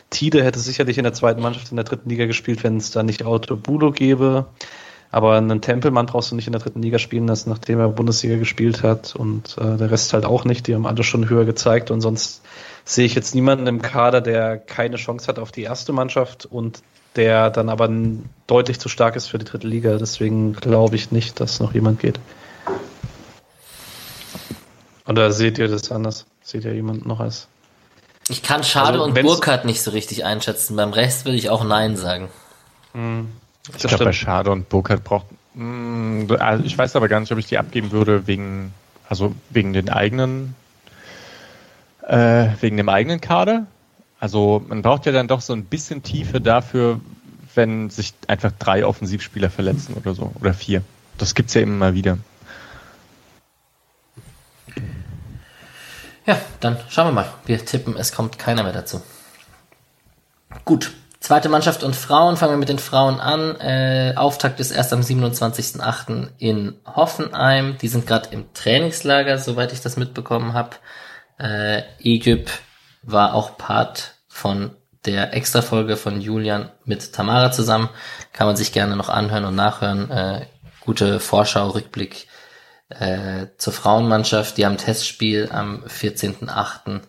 Tide 0.10 0.44
hätte 0.44 0.60
sicherlich 0.60 0.98
in 0.98 1.06
der 1.06 1.14
zweiten 1.14 1.42
Mannschaft 1.42 1.72
in 1.72 1.78
der 1.78 1.86
dritten 1.86 2.10
Liga 2.10 2.26
gespielt, 2.26 2.66
wenn 2.66 2.76
es 2.76 2.92
da 2.92 3.02
nicht 3.02 3.24
Auto 3.24 3.56
Bulo 3.56 3.92
gäbe. 3.92 4.48
Aber 5.10 5.38
einen 5.38 5.62
Tempelmann 5.62 6.08
brauchst 6.08 6.32
du 6.32 6.36
nicht 6.36 6.48
in 6.48 6.52
der 6.52 6.62
dritten 6.62 6.82
Liga 6.82 7.00
spielen 7.00 7.28
lassen, 7.28 7.50
nachdem 7.50 7.80
er 7.80 7.88
Bundesliga 7.88 8.36
gespielt 8.36 8.84
hat 8.84 9.16
und 9.16 9.58
äh, 9.58 9.78
der 9.78 9.90
Rest 9.90 10.12
halt 10.12 10.26
auch 10.26 10.44
nicht. 10.44 10.68
Die 10.68 10.76
haben 10.76 10.86
alle 10.86 11.04
schon 11.04 11.30
höher 11.30 11.46
gezeigt 11.46 11.92
und 11.92 12.02
sonst 12.02 12.42
sehe 12.84 13.06
ich 13.06 13.16
jetzt 13.16 13.36
niemanden 13.36 13.68
im 13.68 13.82
Kader, 13.82 14.20
der 14.20 14.58
keine 14.58 14.98
Chance 14.98 15.28
hat 15.28 15.40
auf 15.40 15.54
die 15.54 15.64
erste 15.64 15.94
Mannschaft 15.94 16.46
und 16.46 16.82
der 17.16 17.50
dann 17.50 17.70
aber 17.70 17.90
deutlich 18.48 18.80
zu 18.80 18.90
stark 18.90 19.16
ist 19.16 19.28
für 19.28 19.38
die 19.38 19.46
dritte 19.46 19.68
Liga. 19.68 19.98
Deswegen 19.98 20.54
glaube 20.54 20.96
ich 20.96 21.12
nicht, 21.12 21.40
dass 21.40 21.60
noch 21.60 21.74
jemand 21.74 22.00
geht. 22.00 22.20
Oder 25.08 25.32
seht 25.32 25.58
ihr 25.58 25.68
das 25.68 25.92
anders? 25.92 26.26
Seht 26.42 26.66
ihr 26.66 26.74
jemand 26.74 27.06
noch 27.06 27.20
als? 27.20 27.48
Ich 28.28 28.42
kann 28.42 28.64
Schade 28.64 28.94
also, 28.94 29.04
und 29.04 29.14
Burkhardt 29.14 29.66
nicht 29.66 29.82
so 29.82 29.92
richtig 29.92 30.26
einschätzen. 30.26 30.76
Beim 30.76 30.94
Rest 30.94 31.26
will 31.26 31.36
ich 31.36 31.50
auch 31.50 31.64
Nein 31.64 31.96
sagen. 31.96 32.30
Hm. 32.94 33.30
Ich 33.70 33.84
glaube, 33.84 34.06
bei 34.06 34.14
Schade 34.14 34.52
und 34.52 34.70
Burkhardt 34.70 35.04
braucht. 35.04 35.28
Mh, 35.54 36.28
hm, 36.28 36.38
also 36.40 36.64
ich 36.64 36.78
weiß 36.78 36.96
aber 36.96 37.08
gar 37.08 37.20
nicht, 37.20 37.32
ob 37.32 37.38
ich 37.38 37.46
die 37.46 37.58
abgeben 37.58 37.92
würde 37.92 38.28
wegen, 38.28 38.74
also 39.08 39.36
wegen 39.50 39.74
den 39.74 39.90
eigenen, 39.90 40.56
äh, 42.08 42.48
wegen 42.62 42.78
dem 42.78 42.90
eigenen 42.90 43.22
Kader. 43.22 43.68
Also 44.26 44.66
man 44.68 44.82
braucht 44.82 45.06
ja 45.06 45.12
dann 45.12 45.28
doch 45.28 45.40
so 45.40 45.54
ein 45.54 45.66
bisschen 45.66 46.02
Tiefe 46.02 46.42
dafür, 46.42 47.00
wenn 47.54 47.92
sich 47.92 48.16
einfach 48.26 48.52
drei 48.58 48.84
Offensivspieler 48.84 49.52
verletzen 49.52 49.94
oder 49.94 50.16
so 50.16 50.32
oder 50.40 50.56
vier. 50.56 50.82
Das 51.20 51.36
gibt's 51.36 51.54
ja 51.54 51.62
immer 51.62 51.76
mal 51.76 51.94
wieder. 51.94 52.18
Ja, 56.26 56.42
dann 56.60 56.76
schauen 56.90 57.10
wir 57.10 57.12
mal. 57.12 57.28
Wir 57.46 57.64
tippen, 57.64 57.98
es 57.98 58.14
kommt 58.14 58.40
keiner 58.40 58.64
mehr 58.64 58.74
dazu. 58.74 59.00
Gut, 60.66 60.92
Zweite 61.20 61.50
Mannschaft 61.50 61.84
und 61.84 61.96
Frauen, 61.96 62.36
fangen 62.36 62.54
wir 62.54 62.58
mit 62.58 62.70
den 62.70 62.80
Frauen 62.80 63.20
an. 63.20 63.60
Äh, 63.60 64.14
Auftakt 64.16 64.60
ist 64.60 64.72
erst 64.72 64.92
am 64.92 65.02
27.08. 65.02 66.30
in 66.40 66.74
Hoffenheim. 66.84 67.78
Die 67.80 67.90
sind 67.90 68.08
gerade 68.08 68.30
im 68.32 68.52
Trainingslager, 68.54 69.38
soweit 69.38 69.72
ich 69.72 69.82
das 69.82 69.98
mitbekommen 69.98 70.54
habe. 70.54 70.78
Äh, 71.38 71.84
Egypt 72.00 72.60
war 73.04 73.36
auch 73.36 73.58
Part 73.58 74.15
von 74.36 74.76
der 75.06 75.34
Extra-Folge 75.34 75.96
von 75.96 76.20
Julian 76.20 76.70
mit 76.84 77.14
Tamara 77.14 77.54
zusammen. 77.54 77.90
Kann 78.34 78.48
man 78.48 78.58
sich 78.58 78.74
gerne 78.74 78.98
noch 78.98 79.08
anhören 79.08 79.46
und 79.46 79.56
nachhören. 79.56 80.12
Äh, 80.12 80.48
gute 80.82 81.22
Vorschau, 81.22 81.70
Rückblick 81.70 82.28
äh, 82.90 83.48
zur 83.58 83.72
Frauenmannschaft. 83.72 84.58
Die 84.58 84.66
haben 84.66 84.76
Testspiel 84.76 85.50
am 85.54 85.86
14.08 85.86 87.02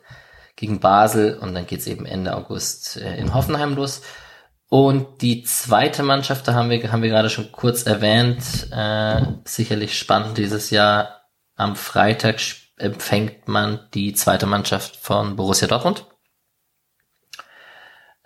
gegen 0.54 0.78
Basel 0.78 1.36
und 1.38 1.52
dann 1.54 1.66
geht's 1.66 1.88
eben 1.88 2.06
Ende 2.06 2.36
August 2.36 2.96
äh, 2.98 3.16
in 3.16 3.34
Hoffenheim 3.34 3.74
los. 3.74 4.02
Und 4.68 5.20
die 5.20 5.42
zweite 5.42 6.04
Mannschaft, 6.04 6.46
da 6.46 6.54
haben 6.54 6.70
wir, 6.70 6.92
haben 6.92 7.02
wir 7.02 7.10
gerade 7.10 7.30
schon 7.30 7.50
kurz 7.50 7.82
erwähnt, 7.82 8.68
äh, 8.70 9.20
sicherlich 9.44 9.98
spannend 9.98 10.38
dieses 10.38 10.70
Jahr. 10.70 11.22
Am 11.56 11.74
Freitag 11.74 12.36
empfängt 12.76 13.48
man 13.48 13.80
die 13.94 14.12
zweite 14.12 14.46
Mannschaft 14.46 14.94
von 14.96 15.34
Borussia 15.34 15.66
Dortmund. 15.66 16.06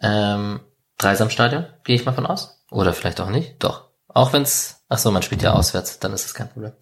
Ähm, 0.03 0.61
Dreisamstadion, 0.99 1.67
gehe 1.85 1.97
ich 1.97 2.05
mal 2.05 2.13
von 2.13 2.27
aus. 2.27 2.63
Oder 2.71 2.93
vielleicht 2.93 3.21
auch 3.21 3.31
nicht. 3.31 3.63
Doch. 3.63 3.91
Auch 4.09 4.33
wenn's, 4.33 4.85
ach 4.89 4.99
so, 4.99 5.11
man 5.11 5.23
spielt 5.23 5.43
ja 5.43 5.53
auswärts, 5.53 5.99
dann 5.99 6.13
ist 6.13 6.27
es 6.27 6.35
kein 6.35 6.51
Problem. 6.51 6.73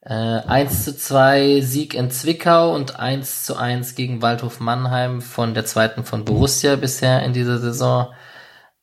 Äh, 0.00 0.12
1 0.12 0.84
zu 0.84 0.96
2 0.96 1.60
Sieg 1.60 1.94
in 1.94 2.10
Zwickau 2.10 2.74
und 2.74 2.98
1 2.98 3.44
zu 3.44 3.56
1 3.56 3.94
gegen 3.94 4.22
Waldhof 4.22 4.60
Mannheim 4.60 5.20
von 5.20 5.54
der 5.54 5.66
zweiten 5.66 6.04
von 6.04 6.24
Borussia 6.24 6.76
bisher 6.76 7.22
in 7.22 7.32
dieser 7.32 7.58
Saison. 7.58 8.12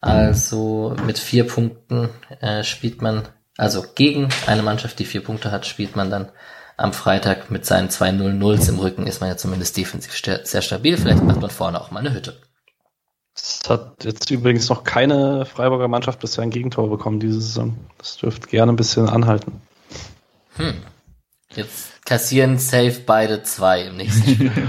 Also 0.01 0.95
mit 1.06 1.18
vier 1.18 1.47
Punkten 1.47 2.10
äh, 2.41 2.64
spielt 2.64 3.01
man, 3.01 3.24
also 3.58 3.84
gegen 3.95 4.30
eine 4.45 4.62
Mannschaft, 4.62 4.99
die 4.99 5.06
vier 5.06 5.24
Punkte 5.24 5.51
hat, 5.51 5.66
spielt 5.66 5.95
man 5.95 6.12
dann 6.12 6.32
am 6.78 6.93
Freitag 6.93 7.49
mit 7.49 7.66
seinen 7.66 7.89
zwei 7.89 8.10
0-0s 8.10 8.70
im 8.70 8.80
Rücken, 8.80 9.08
ist 9.08 9.22
man 9.22 9.30
ja 9.30 9.38
zumindest 9.38 9.78
defensiv 9.78 10.14
sehr 10.14 10.62
stabil. 10.62 10.97
Vielleicht 10.97 11.24
macht 11.24 11.41
man 11.41 11.49
vorne 11.49 11.82
auch 11.82 11.89
mal 11.89 12.01
eine 12.01 12.14
Hütte. 12.14 12.38
Es 13.36 13.61
hat 13.67 14.03
jetzt 14.03 14.31
übrigens 14.31 14.69
noch 14.69 14.83
keine 14.83 15.45
Freiburger 15.45 15.89
Mannschaft 15.89 16.19
bisher 16.19 16.43
ein 16.43 16.51
Gegentor 16.51 16.89
bekommen 16.89 17.19
diese 17.19 17.41
Saison. 17.41 17.75
Das 17.97 18.17
dürfte 18.17 18.47
gerne 18.47 18.71
ein 18.71 18.77
bisschen 18.77 19.09
anhalten. 19.09 19.61
Hm. 20.55 20.75
Jetzt 21.53 22.05
kassieren 22.05 22.57
safe 22.57 23.01
beide 23.05 23.43
zwei 23.43 23.83
im 23.83 23.97
nächsten 23.97 24.29
Spiel. 24.29 24.51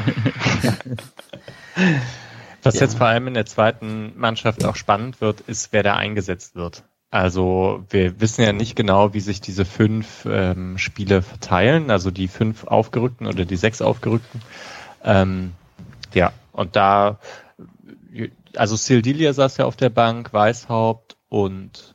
Was 2.62 2.74
ja. 2.74 2.82
jetzt 2.82 2.98
vor 2.98 3.06
allem 3.06 3.28
in 3.28 3.34
der 3.34 3.46
zweiten 3.46 4.12
Mannschaft 4.16 4.64
auch 4.64 4.74
spannend 4.74 5.20
wird, 5.20 5.42
ist, 5.42 5.72
wer 5.72 5.84
da 5.84 5.94
eingesetzt 5.94 6.56
wird. 6.56 6.82
Also 7.10 7.84
wir 7.90 8.20
wissen 8.20 8.42
ja 8.42 8.52
nicht 8.52 8.74
genau, 8.74 9.14
wie 9.14 9.20
sich 9.20 9.40
diese 9.40 9.64
fünf 9.64 10.26
ähm, 10.28 10.76
Spiele 10.76 11.22
verteilen, 11.22 11.90
also 11.90 12.10
die 12.10 12.26
fünf 12.26 12.64
Aufgerückten 12.64 13.28
oder 13.28 13.44
die 13.44 13.56
sechs 13.56 13.80
Aufgerückten. 13.80 14.42
Ähm, 15.04 15.52
ja, 16.12 16.32
und 16.52 16.74
da, 16.74 17.20
also 18.58 18.76
Sildilia 18.76 19.32
saß 19.32 19.56
ja 19.58 19.64
auf 19.64 19.76
der 19.76 19.90
Bank, 19.90 20.32
Weißhaupt 20.32 21.16
und 21.28 21.94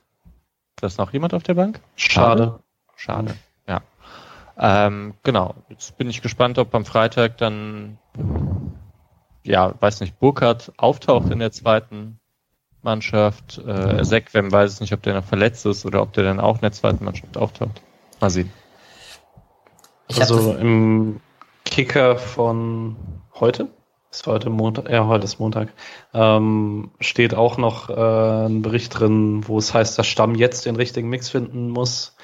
ist 0.80 0.98
noch 0.98 1.12
jemand 1.12 1.32
auf 1.32 1.44
der 1.44 1.54
Bank? 1.54 1.80
Schade. 1.94 2.58
Schade. 2.96 3.34
Ähm, 4.58 5.14
genau, 5.22 5.54
jetzt 5.68 5.96
bin 5.96 6.10
ich 6.10 6.22
gespannt, 6.22 6.58
ob 6.58 6.74
am 6.74 6.84
Freitag 6.84 7.38
dann, 7.38 7.98
ja, 9.42 9.74
weiß 9.80 10.00
nicht, 10.00 10.18
Burkhardt 10.18 10.72
auftaucht 10.76 11.30
in 11.30 11.38
der 11.38 11.52
zweiten 11.52 12.20
Mannschaft. 12.82 13.58
Äh, 13.58 14.04
Sekwem 14.04 14.52
weiß 14.52 14.74
ich 14.74 14.80
nicht, 14.80 14.92
ob 14.92 15.02
der 15.02 15.14
noch 15.14 15.24
verletzt 15.24 15.64
ist 15.66 15.86
oder 15.86 16.02
ob 16.02 16.12
der 16.12 16.24
dann 16.24 16.40
auch 16.40 16.56
in 16.56 16.60
der 16.62 16.72
zweiten 16.72 17.04
Mannschaft 17.04 17.36
auftaucht. 17.36 17.82
Mal 18.20 18.30
sehen. 18.30 18.52
also 20.16 20.52
im 20.54 21.20
Kicker 21.64 22.16
von 22.16 22.96
heute, 23.34 23.68
ist 24.12 24.26
heute 24.26 24.50
Montag, 24.50 24.88
ja, 24.90 25.06
heute 25.06 25.24
ist 25.24 25.40
Montag, 25.40 25.68
ähm, 26.14 26.90
steht 27.00 27.34
auch 27.34 27.56
noch 27.56 27.90
äh, 27.90 28.46
ein 28.46 28.62
Bericht 28.62 28.98
drin, 28.98 29.42
wo 29.48 29.58
es 29.58 29.74
heißt, 29.74 29.98
dass 29.98 30.06
Stamm 30.06 30.34
jetzt 30.34 30.66
den 30.66 30.76
richtigen 30.76 31.08
Mix 31.08 31.30
finden 31.30 31.70
muss 31.70 32.14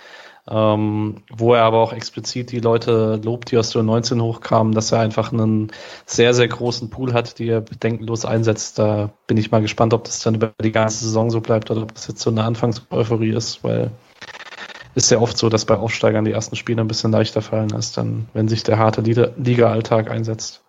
ähm, 0.50 1.16
wo 1.30 1.54
er 1.54 1.64
aber 1.64 1.78
auch 1.78 1.92
explizit 1.92 2.52
die 2.52 2.60
Leute 2.60 3.20
lobt, 3.22 3.50
die 3.50 3.58
aus 3.58 3.70
der 3.70 3.82
19 3.82 4.20
hochkamen, 4.22 4.72
dass 4.72 4.92
er 4.92 5.00
einfach 5.00 5.32
einen 5.32 5.70
sehr, 6.06 6.32
sehr 6.32 6.48
großen 6.48 6.90
Pool 6.90 7.12
hat, 7.12 7.38
die 7.38 7.48
er 7.48 7.60
bedenkenlos 7.60 8.24
einsetzt. 8.24 8.78
Da 8.78 9.10
bin 9.26 9.36
ich 9.36 9.50
mal 9.50 9.60
gespannt, 9.60 9.92
ob 9.92 10.04
das 10.04 10.20
dann 10.20 10.36
über 10.36 10.52
die 10.62 10.72
ganze 10.72 11.04
Saison 11.04 11.30
so 11.30 11.40
bleibt 11.40 11.70
oder 11.70 11.82
ob 11.82 11.94
das 11.94 12.08
jetzt 12.08 12.20
so 12.20 12.30
eine 12.30 12.44
Anfangseuphorie 12.44 13.32
ist, 13.32 13.62
weil 13.62 13.90
ist 14.94 15.10
ja 15.10 15.20
oft 15.20 15.38
so, 15.38 15.48
dass 15.48 15.64
bei 15.64 15.76
Aufsteigern 15.76 16.24
die 16.24 16.32
ersten 16.32 16.56
Spiele 16.56 16.80
ein 16.80 16.88
bisschen 16.88 17.12
leichter 17.12 17.40
fallen 17.42 17.72
als 17.72 17.92
dann, 17.92 18.28
wenn 18.32 18.48
sich 18.48 18.64
der 18.64 18.78
harte 18.78 19.02
Liga-Alltag 19.02 20.10
einsetzt. 20.10 20.64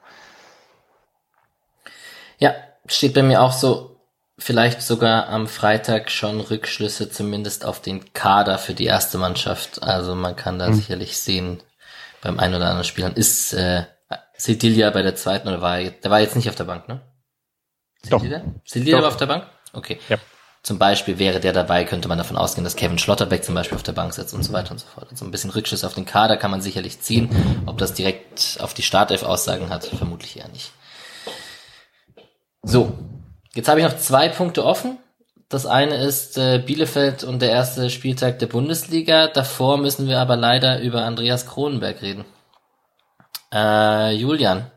Ja, 2.40 2.56
steht 2.88 3.14
bei 3.14 3.24
mir 3.24 3.42
auch 3.42 3.52
so, 3.52 4.02
vielleicht 4.38 4.82
sogar 4.82 5.30
am 5.30 5.48
Freitag 5.48 6.10
schon 6.10 6.40
Rückschlüsse 6.40 7.10
zumindest 7.10 7.66
auf 7.66 7.82
den 7.82 8.14
Kader 8.14 8.58
für 8.58 8.74
die 8.74 8.86
erste 8.86 9.18
Mannschaft. 9.18 9.84
Also 9.84 10.16
man 10.16 10.36
kann 10.36 10.58
da 10.58 10.70
mhm. 10.70 10.74
sicherlich 10.74 11.18
sehen, 11.18 11.62
beim 12.22 12.40
einen 12.40 12.56
oder 12.56 12.66
anderen 12.66 12.86
Spielern 12.86 13.14
ist 13.14 13.54
äh, 13.54 13.84
Sedilia 14.36 14.90
bei 14.90 15.02
der 15.02 15.16
zweiten 15.16 15.48
oder 15.48 15.62
war 15.62 15.80
er, 15.80 15.92
der 15.92 16.12
war 16.12 16.20
jetzt 16.20 16.36
nicht 16.36 16.50
auf 16.50 16.56
der 16.56 16.64
Bank, 16.64 16.88
ne? 16.88 17.02
Sedilia? 18.02 18.42
Sedilia 18.66 19.02
war 19.02 19.10
auf 19.10 19.18
der 19.18 19.26
Bank? 19.26 19.46
Okay. 19.74 20.00
Ja. 20.08 20.18
Zum 20.64 20.78
Beispiel 20.78 21.20
wäre 21.20 21.40
der 21.40 21.54
dabei, 21.54 21.86
könnte 21.86 22.10
man 22.10 22.18
davon 22.18 22.38
ausgehen, 22.38 22.64
dass 22.64 22.76
Kevin 22.76 22.98
Schlotterbeck 22.98 23.44
zum 23.44 23.56
Beispiel 23.56 23.78
auf 23.78 23.84
der 23.84 23.94
Bank 23.94 24.14
sitzt 24.14 24.34
und 24.34 24.44
so 24.44 24.52
weiter 24.52 24.72
und 24.72 24.80
so 24.80 24.88
fort. 24.88 25.08
Also 25.10 25.24
ein 25.24 25.32
bisschen 25.32 25.52
Rückschlüsse 25.52 25.88
auf 25.88 25.94
den 25.94 26.06
Kader 26.06 26.36
kann 26.36 26.52
man 26.52 26.62
sicherlich 26.62 27.00
ziehen. 27.00 27.30
Ob 27.66 27.78
das 27.78 27.94
direkt 27.94 28.58
auf 28.60 28.74
die 28.74 28.82
Startelf 28.82 29.24
Aussagen 29.24 29.70
hat, 29.70 29.86
vermutlich 29.86 30.38
eher 30.38 30.50
nicht. 30.50 30.72
So, 32.64 32.98
Jetzt 33.56 33.68
habe 33.68 33.80
ich 33.80 33.86
noch 33.86 33.98
zwei 33.98 34.30
Punkte 34.30 34.64
offen. 34.64 35.00
Das 35.50 35.66
eine 35.66 35.96
ist 35.96 36.38
äh, 36.38 36.60
Bielefeld 36.60 37.24
und 37.24 37.42
der 37.42 37.50
erste 37.50 37.90
Spieltag 37.90 38.38
der 38.40 38.46
Bundesliga. 38.46 39.28
Davor 39.28 39.78
müssen 39.78 40.08
wir 40.08 40.20
aber 40.20 40.36
leider 40.36 40.80
über 40.80 41.04
Andreas 41.04 41.48
Kronenberg 41.48 42.02
reden. 42.02 42.26
Äh, 43.52 44.14
Julian, 44.16 44.68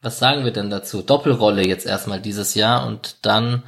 was 0.00 0.20
sagen 0.20 0.44
wir 0.44 0.52
denn 0.52 0.70
dazu? 0.70 1.02
Doppelrolle 1.02 1.66
jetzt 1.66 1.86
erstmal 1.86 2.20
dieses 2.20 2.54
Jahr 2.54 2.86
und 2.86 3.16
dann 3.26 3.64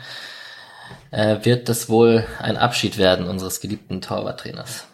äh, 1.10 1.38
wird 1.42 1.68
das 1.68 1.88
wohl 1.88 2.24
ein 2.38 2.56
Abschied 2.56 2.98
werden 2.98 3.28
unseres 3.28 3.60
geliebten 3.60 4.00
Torwarttrainers. 4.00 4.86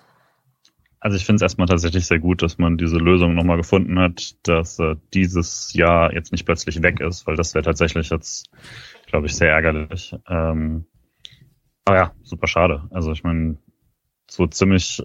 Also 1.01 1.17
ich 1.17 1.25
finde 1.25 1.37
es 1.37 1.43
erstmal 1.43 1.69
tatsächlich 1.69 2.07
sehr 2.07 2.19
gut, 2.19 2.43
dass 2.43 2.59
man 2.59 2.77
diese 2.77 2.99
Lösung 2.99 3.35
nochmal 3.35 3.57
gefunden 3.57 3.99
hat, 3.99 4.35
dass 4.47 4.79
äh, 4.79 4.97
dieses 5.15 5.73
Jahr 5.73 6.13
jetzt 6.13 6.33
nicht 6.33 6.45
plötzlich 6.45 6.83
weg 6.83 7.01
ist, 7.01 7.27
weil 7.27 7.37
das 7.37 7.55
wäre 7.55 7.65
tatsächlich 7.65 8.11
jetzt, 8.11 8.51
glaube 9.07 9.27
ich, 9.27 9.35
sehr 9.35 9.51
ärgerlich. 9.53 10.15
Ähm, 10.29 10.87
aber 11.85 11.97
ja, 11.97 12.13
super 12.23 12.49
schade. 12.49 12.89
Also 12.91 13.13
ich 13.13 13.23
meine, 13.23 13.59
so 14.29 14.47
ziemlich 14.47 15.03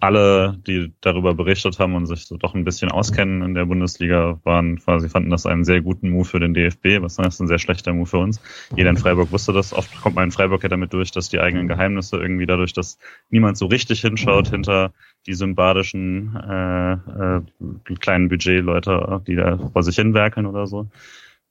alle, 0.00 0.58
die 0.66 0.92
darüber 1.00 1.34
berichtet 1.34 1.78
haben 1.78 1.94
und 1.94 2.06
sich 2.06 2.26
so 2.26 2.36
doch 2.36 2.54
ein 2.54 2.64
bisschen 2.64 2.90
auskennen 2.90 3.42
in 3.42 3.54
der 3.54 3.66
Bundesliga, 3.66 4.40
waren 4.44 4.78
quasi 4.78 5.08
fanden 5.08 5.30
das 5.30 5.46
einen 5.46 5.64
sehr 5.64 5.82
guten 5.82 6.10
Move 6.10 6.24
für 6.24 6.40
den 6.40 6.54
DFB, 6.54 7.02
was 7.02 7.18
heißt 7.18 7.40
ein 7.40 7.46
sehr 7.46 7.58
schlechter 7.58 7.92
Move 7.92 8.06
für 8.06 8.18
uns. 8.18 8.40
Jeder 8.74 8.90
in 8.90 8.96
Freiburg 8.96 9.30
wusste 9.30 9.52
das. 9.52 9.74
Oft 9.74 9.94
kommt 10.00 10.16
man 10.16 10.24
in 10.24 10.30
Freiburg 10.30 10.62
ja 10.62 10.70
damit 10.70 10.92
durch, 10.94 11.10
dass 11.12 11.28
die 11.28 11.40
eigenen 11.40 11.68
Geheimnisse 11.68 12.16
irgendwie 12.16 12.46
dadurch, 12.46 12.72
dass 12.72 12.98
niemand 13.28 13.58
so 13.58 13.66
richtig 13.66 14.00
hinschaut 14.00 14.48
hinter 14.48 14.92
die 15.26 15.34
sympathischen 15.34 16.36
äh, 16.36 16.92
äh, 16.92 17.94
kleinen 17.98 18.28
Budgetleute, 18.28 19.22
die 19.26 19.36
da 19.36 19.58
vor 19.58 19.82
sich 19.82 19.96
hinwerkeln 19.96 20.46
oder 20.46 20.66
so. 20.66 20.88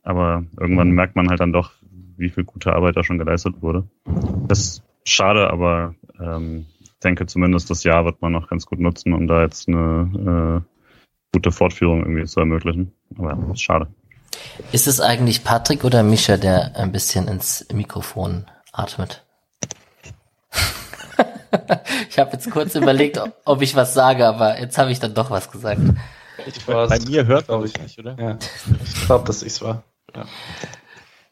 Aber 0.03 0.43
irgendwann 0.59 0.91
merkt 0.91 1.15
man 1.15 1.29
halt 1.29 1.39
dann 1.39 1.53
doch, 1.53 1.71
wie 2.17 2.29
viel 2.29 2.43
gute 2.43 2.73
Arbeit 2.73 2.97
da 2.97 3.03
schon 3.03 3.19
geleistet 3.19 3.61
wurde. 3.61 3.87
Das 4.47 4.59
ist 4.59 4.83
schade, 5.05 5.49
aber 5.49 5.95
ähm, 6.19 6.65
denke 7.03 7.25
zumindest 7.25 7.69
das 7.69 7.83
Jahr 7.83 8.05
wird 8.05 8.21
man 8.21 8.31
noch 8.31 8.47
ganz 8.47 8.65
gut 8.65 8.79
nutzen, 8.79 9.13
um 9.13 9.27
da 9.27 9.41
jetzt 9.41 9.67
eine 9.67 10.63
äh, 10.65 10.79
gute 11.33 11.51
Fortführung 11.51 12.01
irgendwie 12.01 12.25
zu 12.25 12.39
ermöglichen. 12.39 12.91
Aber 13.17 13.31
ja, 13.31 13.53
ist 13.53 13.61
schade. 13.61 13.87
Ist 14.71 14.87
es 14.87 14.99
eigentlich 15.01 15.43
Patrick 15.43 15.83
oder 15.83 16.03
Mischa, 16.03 16.37
der 16.37 16.75
ein 16.75 16.91
bisschen 16.91 17.27
ins 17.27 17.65
Mikrofon 17.73 18.45
atmet? 18.71 19.25
Ich 22.09 22.19
habe 22.19 22.31
jetzt 22.33 22.49
kurz 22.51 22.75
überlegt, 22.75 23.19
ob 23.45 23.61
ich 23.61 23.75
was 23.75 23.93
sage, 23.93 24.25
aber 24.27 24.59
jetzt 24.59 24.77
habe 24.77 24.91
ich 24.91 24.99
dann 24.99 25.13
doch 25.13 25.31
was 25.31 25.51
gesagt. 25.51 25.81
Ich 26.45 26.65
Bei 26.65 26.99
mir 26.99 27.25
hört, 27.25 27.47
glaube 27.47 27.67
ich, 27.67 27.77
nicht, 27.79 27.99
oder? 27.99 28.15
Ja. 28.19 28.37
Ich 28.83 29.05
glaube, 29.05 29.25
dass 29.25 29.43
ich's 29.43 29.61
war. 29.61 29.83
Ja. 30.15 30.25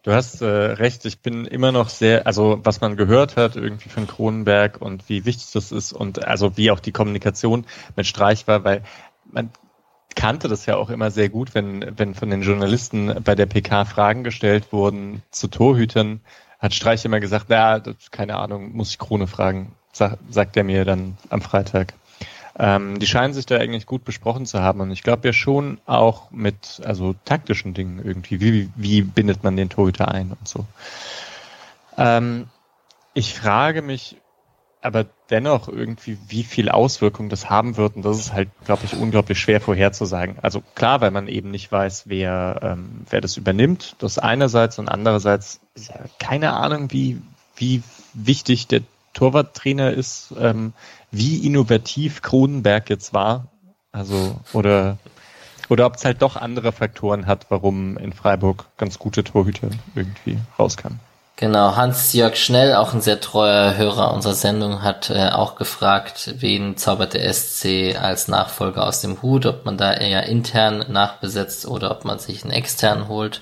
Du 0.03 0.13
hast 0.13 0.41
äh, 0.41 0.45
recht, 0.45 1.03
ich 1.05 1.21
bin 1.21 1.45
immer 1.45 1.73
noch 1.73 1.89
sehr, 1.89 2.25
also 2.27 2.59
was 2.63 2.79
man 2.79 2.95
gehört 2.95 3.35
hat 3.35 3.57
irgendwie 3.57 3.89
von 3.89 4.07
Kronenberg 4.07 4.81
und 4.81 5.09
wie 5.09 5.25
wichtig 5.25 5.51
das 5.51 5.71
ist 5.73 5.91
und 5.91 6.25
also 6.25 6.55
wie 6.55 6.71
auch 6.71 6.79
die 6.79 6.93
Kommunikation 6.93 7.65
mit 7.97 8.07
Streich 8.07 8.47
war, 8.47 8.63
weil 8.63 8.83
man 9.25 9.51
kannte 10.15 10.47
das 10.47 10.65
ja 10.65 10.77
auch 10.77 10.89
immer 10.89 11.11
sehr 11.11 11.27
gut, 11.27 11.53
wenn, 11.53 11.97
wenn 11.97 12.15
von 12.15 12.29
den 12.29 12.41
Journalisten 12.41 13.21
bei 13.23 13.35
der 13.35 13.47
PK 13.47 13.83
Fragen 13.83 14.23
gestellt 14.23 14.71
wurden 14.71 15.23
zu 15.29 15.49
Torhütern, 15.49 16.21
hat 16.59 16.73
Streich 16.73 17.03
immer 17.03 17.19
gesagt, 17.19 17.47
na, 17.49 17.81
keine 18.11 18.37
Ahnung, 18.37 18.75
muss 18.75 18.91
ich 18.91 18.99
Krone 18.99 19.27
fragen, 19.27 19.75
sag, 19.97 20.17
sagt 20.29 20.57
er 20.57 20.63
mir 20.63 20.85
dann 20.85 21.17
am 21.29 21.41
Freitag. 21.41 21.93
Ähm, 22.59 22.97
die 22.99 23.05
scheinen 23.05 23.33
sich 23.33 23.45
da 23.45 23.57
eigentlich 23.57 23.85
gut 23.85 24.03
besprochen 24.03 24.45
zu 24.47 24.61
haben 24.61 24.81
und 24.81 24.91
ich 24.91 25.03
glaube 25.03 25.27
ja 25.27 25.33
schon 25.33 25.79
auch 25.85 26.31
mit 26.31 26.81
also 26.83 27.13
taktischen 27.25 27.73
Dingen 27.75 28.01
irgendwie. 28.03 28.39
Wie, 28.39 28.69
wie 28.75 29.01
bindet 29.03 29.43
man 29.43 29.55
den 29.55 29.69
Torhüter 29.69 30.07
ein 30.07 30.31
und 30.31 30.47
so. 30.47 30.65
Ähm, 31.97 32.47
ich 33.13 33.35
frage 33.35 33.81
mich 33.81 34.17
aber 34.81 35.05
dennoch 35.29 35.67
irgendwie, 35.67 36.17
wie 36.27 36.43
viel 36.43 36.69
Auswirkung 36.69 37.29
das 37.29 37.49
haben 37.49 37.77
wird 37.77 37.95
und 37.95 38.03
das 38.03 38.19
ist 38.19 38.33
halt, 38.33 38.49
glaube 38.65 38.85
ich, 38.85 38.95
unglaublich 38.95 39.39
schwer 39.39 39.59
vorherzusagen. 39.59 40.37
Also 40.41 40.63
klar, 40.75 41.01
weil 41.01 41.11
man 41.11 41.27
eben 41.27 41.51
nicht 41.51 41.71
weiß, 41.71 42.03
wer, 42.05 42.59
ähm, 42.61 43.05
wer 43.09 43.21
das 43.21 43.37
übernimmt, 43.37 43.95
das 43.99 44.17
einerseits 44.17 44.79
und 44.79 44.87
andererseits 44.87 45.59
keine 46.19 46.53
Ahnung, 46.53 46.91
wie, 46.91 47.21
wie 47.55 47.83
wichtig 48.13 48.67
der 48.67 48.81
Torwarttrainer 49.17 49.91
ist, 49.91 50.33
ähm, 50.39 50.73
wie 51.11 51.45
innovativ 51.45 52.21
Kronenberg 52.21 52.89
jetzt 52.89 53.13
war. 53.13 53.47
Also, 53.91 54.39
oder, 54.53 54.97
oder 55.69 55.87
ob 55.87 55.95
es 55.95 56.05
halt 56.05 56.21
doch 56.21 56.35
andere 56.35 56.71
Faktoren 56.71 57.25
hat, 57.25 57.47
warum 57.49 57.97
in 57.97 58.13
Freiburg 58.13 58.65
ganz 58.77 58.99
gute 58.99 59.23
Torhüter 59.23 59.69
irgendwie 59.95 60.37
rauskamen. 60.59 60.99
Genau, 61.35 61.75
Hans-Jörg 61.75 62.35
Schnell, 62.35 62.75
auch 62.75 62.93
ein 62.93 63.01
sehr 63.01 63.21
treuer 63.21 63.75
Hörer 63.75 64.13
unserer 64.13 64.33
Sendung, 64.33 64.81
hat 64.81 65.11
äh, 65.11 65.29
auch 65.29 65.55
gefragt, 65.55 66.33
wen 66.39 66.77
zaubert 66.77 67.13
der 67.13 67.31
SC 67.31 67.95
als 67.99 68.27
Nachfolger 68.27 68.85
aus 68.87 69.01
dem 69.01 69.21
Hut, 69.21 69.45
ob 69.45 69.65
man 69.65 69.77
da 69.77 69.93
eher 69.93 70.23
intern 70.23 70.85
nachbesetzt 70.89 71.67
oder 71.67 71.91
ob 71.91 72.05
man 72.05 72.17
sich 72.17 72.43
einen 72.43 72.53
externen 72.53 73.07
holt. 73.07 73.41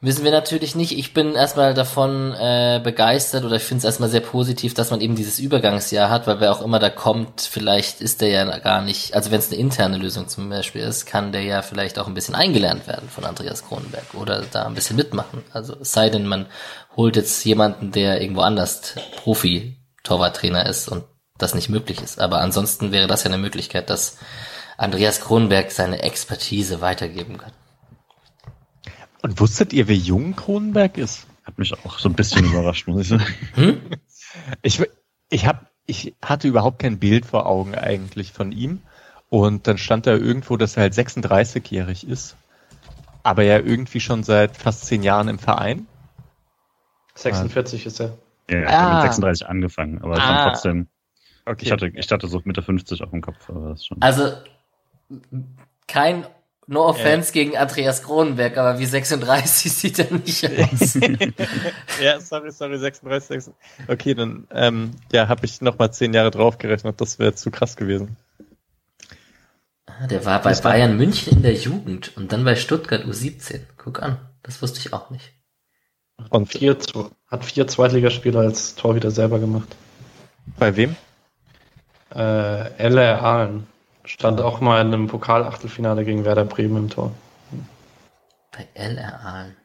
Wissen 0.00 0.22
wir 0.22 0.30
natürlich 0.30 0.76
nicht. 0.76 0.96
Ich 0.96 1.12
bin 1.12 1.34
erstmal 1.34 1.74
davon 1.74 2.32
äh, 2.32 2.80
begeistert 2.82 3.44
oder 3.44 3.56
ich 3.56 3.64
finde 3.64 3.78
es 3.78 3.84
erstmal 3.84 4.08
sehr 4.08 4.20
positiv, 4.20 4.72
dass 4.72 4.92
man 4.92 5.00
eben 5.00 5.16
dieses 5.16 5.40
Übergangsjahr 5.40 6.08
hat, 6.08 6.28
weil 6.28 6.38
wer 6.38 6.52
auch 6.52 6.62
immer 6.62 6.78
da 6.78 6.88
kommt, 6.88 7.40
vielleicht 7.40 8.00
ist 8.00 8.20
der 8.20 8.28
ja 8.28 8.58
gar 8.58 8.80
nicht, 8.80 9.14
also 9.14 9.32
wenn 9.32 9.40
es 9.40 9.50
eine 9.50 9.60
interne 9.60 9.98
Lösung 9.98 10.28
zum 10.28 10.50
Beispiel 10.50 10.82
ist, 10.82 11.06
kann 11.06 11.32
der 11.32 11.42
ja 11.42 11.62
vielleicht 11.62 11.98
auch 11.98 12.06
ein 12.06 12.14
bisschen 12.14 12.36
eingelernt 12.36 12.86
werden 12.86 13.08
von 13.08 13.24
Andreas 13.24 13.66
Kronenberg 13.66 14.14
oder 14.14 14.44
da 14.52 14.66
ein 14.66 14.74
bisschen 14.74 14.94
mitmachen. 14.94 15.42
Also 15.52 15.74
es 15.80 15.90
sei 15.90 16.10
denn, 16.10 16.28
man 16.28 16.46
holt 16.96 17.16
jetzt 17.16 17.44
jemanden, 17.44 17.90
der 17.90 18.20
irgendwo 18.20 18.42
anders 18.42 18.94
Profi-Torwarttrainer 19.24 20.64
ist 20.66 20.86
und 20.86 21.06
das 21.38 21.56
nicht 21.56 21.70
möglich 21.70 22.00
ist. 22.00 22.20
Aber 22.20 22.40
ansonsten 22.40 22.92
wäre 22.92 23.08
das 23.08 23.24
ja 23.24 23.30
eine 23.30 23.38
Möglichkeit, 23.38 23.90
dass 23.90 24.18
Andreas 24.76 25.20
Kronenberg 25.20 25.72
seine 25.72 26.02
Expertise 26.02 26.80
weitergeben 26.80 27.38
kann. 27.38 27.50
Und 29.22 29.40
wusstet 29.40 29.72
ihr, 29.72 29.88
wie 29.88 29.94
jung 29.94 30.36
Kronenberg 30.36 30.96
ist? 30.96 31.26
Hat 31.44 31.58
mich 31.58 31.72
auch 31.72 31.98
so 31.98 32.08
ein 32.08 32.14
bisschen 32.14 32.44
überrascht, 32.44 32.86
muss 32.86 33.02
ich 33.02 33.08
sagen. 33.08 33.24
Hm? 33.54 33.80
Ich, 34.62 34.82
ich, 35.30 35.46
hab, 35.46 35.70
ich 35.86 36.14
hatte 36.22 36.48
überhaupt 36.48 36.78
kein 36.80 36.98
Bild 36.98 37.26
vor 37.26 37.46
Augen 37.46 37.74
eigentlich 37.74 38.32
von 38.32 38.52
ihm. 38.52 38.82
Und 39.30 39.66
dann 39.66 39.78
stand 39.78 40.06
da 40.06 40.12
irgendwo, 40.12 40.56
dass 40.56 40.76
er 40.76 40.82
halt 40.82 40.94
36-jährig 40.94 42.06
ist. 42.06 42.36
Aber 43.22 43.42
ja 43.42 43.58
irgendwie 43.58 44.00
schon 44.00 44.22
seit 44.22 44.56
fast 44.56 44.86
zehn 44.86 45.02
Jahren 45.02 45.28
im 45.28 45.38
Verein. 45.38 45.86
46 47.14 47.86
ist 47.86 48.00
er. 48.00 48.16
Ja, 48.48 48.62
ich 48.62 48.68
ah. 48.68 48.80
habe 48.80 48.94
mit 48.94 49.02
36 49.02 49.46
angefangen, 49.48 50.00
aber 50.02 50.18
ah. 50.18 50.50
trotzdem. 50.50 50.88
Okay. 51.44 51.64
Ich 51.66 51.72
hatte, 51.72 51.88
ich 51.88 52.10
hatte 52.10 52.28
so 52.28 52.40
Mitte 52.44 52.62
50 52.62 53.02
auf 53.02 53.10
dem 53.10 53.20
Kopf. 53.20 53.48
Aber 53.48 53.70
das 53.70 53.84
schon. 53.84 54.00
Also 54.00 54.32
kein 55.86 56.26
No 56.70 56.84
offense 56.84 57.30
ja. 57.30 57.32
gegen 57.32 57.56
Andreas 57.56 58.02
Kronenberg, 58.02 58.58
aber 58.58 58.78
wie 58.78 58.84
36 58.84 59.72
sieht 59.72 59.98
er 59.98 60.12
nicht 60.12 60.44
aus. 60.44 60.94
ja, 62.02 62.20
sorry, 62.20 62.52
sorry, 62.52 62.78
36, 62.78 63.28
36. 63.28 63.54
Okay, 63.88 64.14
dann 64.14 64.46
ähm, 64.52 64.90
ja, 65.10 65.28
habe 65.28 65.46
ich 65.46 65.62
nochmal 65.62 65.94
zehn 65.94 66.12
Jahre 66.12 66.30
draufgerechnet. 66.30 67.00
Das 67.00 67.18
wäre 67.18 67.34
zu 67.34 67.50
krass 67.50 67.74
gewesen. 67.76 68.18
Ah, 69.86 70.06
der 70.08 70.26
war 70.26 70.42
bei 70.42 70.52
Bayern 70.52 70.98
München 70.98 71.38
in 71.38 71.42
der 71.42 71.54
Jugend 71.54 72.14
und 72.18 72.32
dann 72.32 72.44
bei 72.44 72.54
Stuttgart 72.54 73.02
U17. 73.02 73.60
Guck 73.78 74.02
an, 74.02 74.18
das 74.42 74.60
wusste 74.60 74.78
ich 74.78 74.92
auch 74.92 75.08
nicht. 75.08 75.32
Und 76.28 76.48
vier, 76.52 76.76
hat 77.28 77.44
vier 77.46 77.66
Zweitligaspiele 77.66 78.40
als 78.40 78.74
Torhüter 78.74 79.10
selber 79.10 79.38
gemacht. 79.38 79.74
Bei 80.58 80.76
wem? 80.76 80.96
Äh, 82.14 82.88
LR 82.88 83.22
Aalen. 83.22 83.66
Stand 84.08 84.40
auch 84.40 84.60
mal 84.60 84.80
in 84.80 84.86
einem 84.88 85.06
Pokalachtelfinale 85.06 86.04
gegen 86.04 86.24
Werder 86.24 86.46
Bremen 86.46 86.76
im 86.78 86.90
Tor. 86.90 87.12
Bei 88.52 88.66
LR 88.72 89.20
Aalen. 89.22 89.56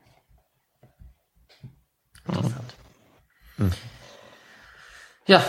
Interessant. 2.28 2.76
Hm. 3.57 3.72
Ja, 5.28 5.44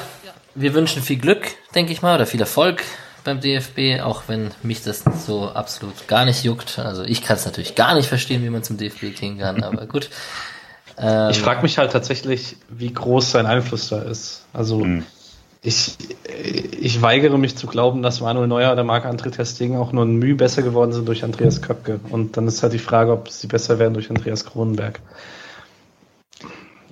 wir 0.54 0.74
wünschen 0.74 1.02
viel 1.02 1.18
Glück, 1.18 1.48
denke 1.74 1.92
ich 1.92 2.02
mal, 2.02 2.14
oder 2.14 2.26
viel 2.26 2.40
Erfolg 2.40 2.84
beim 3.24 3.40
DFB, 3.40 4.00
auch 4.00 4.24
wenn 4.28 4.52
mich 4.62 4.84
das 4.84 5.02
so 5.26 5.48
absolut 5.50 6.06
gar 6.06 6.24
nicht 6.24 6.44
juckt. 6.44 6.78
Also 6.78 7.02
ich 7.02 7.22
kann 7.22 7.36
es 7.36 7.44
natürlich 7.46 7.74
gar 7.74 7.94
nicht 7.94 8.08
verstehen, 8.08 8.44
wie 8.44 8.50
man 8.50 8.62
zum 8.62 8.76
DFB 8.76 9.16
gehen 9.18 9.38
kann, 9.38 9.62
aber 9.64 9.86
gut. 9.86 10.08
Ähm, 10.96 11.30
ich 11.30 11.40
frage 11.40 11.62
mich 11.62 11.78
halt 11.78 11.90
tatsächlich, 11.90 12.58
wie 12.68 12.92
groß 12.92 13.32
sein 13.32 13.46
Einfluss 13.46 13.88
da 13.88 14.02
ist. 14.02 14.46
Also 14.52 14.84
mhm 14.84 15.04
ich, 15.64 15.96
ich 16.78 17.00
weigere 17.00 17.38
mich 17.38 17.56
zu 17.56 17.66
glauben, 17.66 18.02
dass 18.02 18.20
Manuel 18.20 18.46
Neuer 18.46 18.70
oder 18.70 18.84
Marc-André 18.84 19.30
Testing 19.30 19.76
auch 19.76 19.92
nur 19.92 20.04
ein 20.04 20.16
Mühe 20.16 20.34
besser 20.34 20.62
geworden 20.62 20.92
sind 20.92 21.08
durch 21.08 21.24
Andreas 21.24 21.62
Köpke. 21.62 22.00
Und 22.10 22.36
dann 22.36 22.46
ist 22.46 22.62
halt 22.62 22.74
die 22.74 22.78
Frage, 22.78 23.12
ob 23.12 23.30
sie 23.30 23.46
besser 23.46 23.78
werden 23.78 23.94
durch 23.94 24.10
Andreas 24.10 24.44
Kronenberg. 24.44 25.00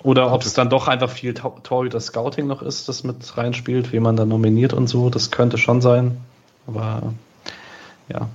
Oder 0.03 0.33
ob 0.33 0.43
es 0.43 0.55
dann 0.55 0.71
doch 0.71 0.89
einfach 0.89 1.11
viel 1.11 1.35
Torhüter-Scouting 1.35 2.47
noch 2.47 2.63
ist, 2.63 2.89
das 2.89 3.05
mit 3.05 3.37
reinspielt, 3.37 3.93
wie 3.93 4.01
man 4.01 4.17
da 4.17 4.25
nominiert 4.25 4.73
und 4.73 4.87
so. 4.87 5.11
Das 5.11 5.31
könnte 5.31 5.59
schon 5.59 5.83
sein. 5.83 6.17
Aber 6.67 7.13
ja. 8.09 8.31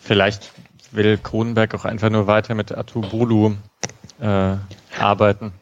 Vielleicht 0.00 0.50
will 0.90 1.18
Kronenberg 1.18 1.72
auch 1.76 1.84
einfach 1.84 2.10
nur 2.10 2.26
weiter 2.26 2.56
mit 2.56 2.76
Atu 2.76 3.00
Bolu 3.00 3.54
äh, 4.20 4.56
arbeiten 4.98 5.52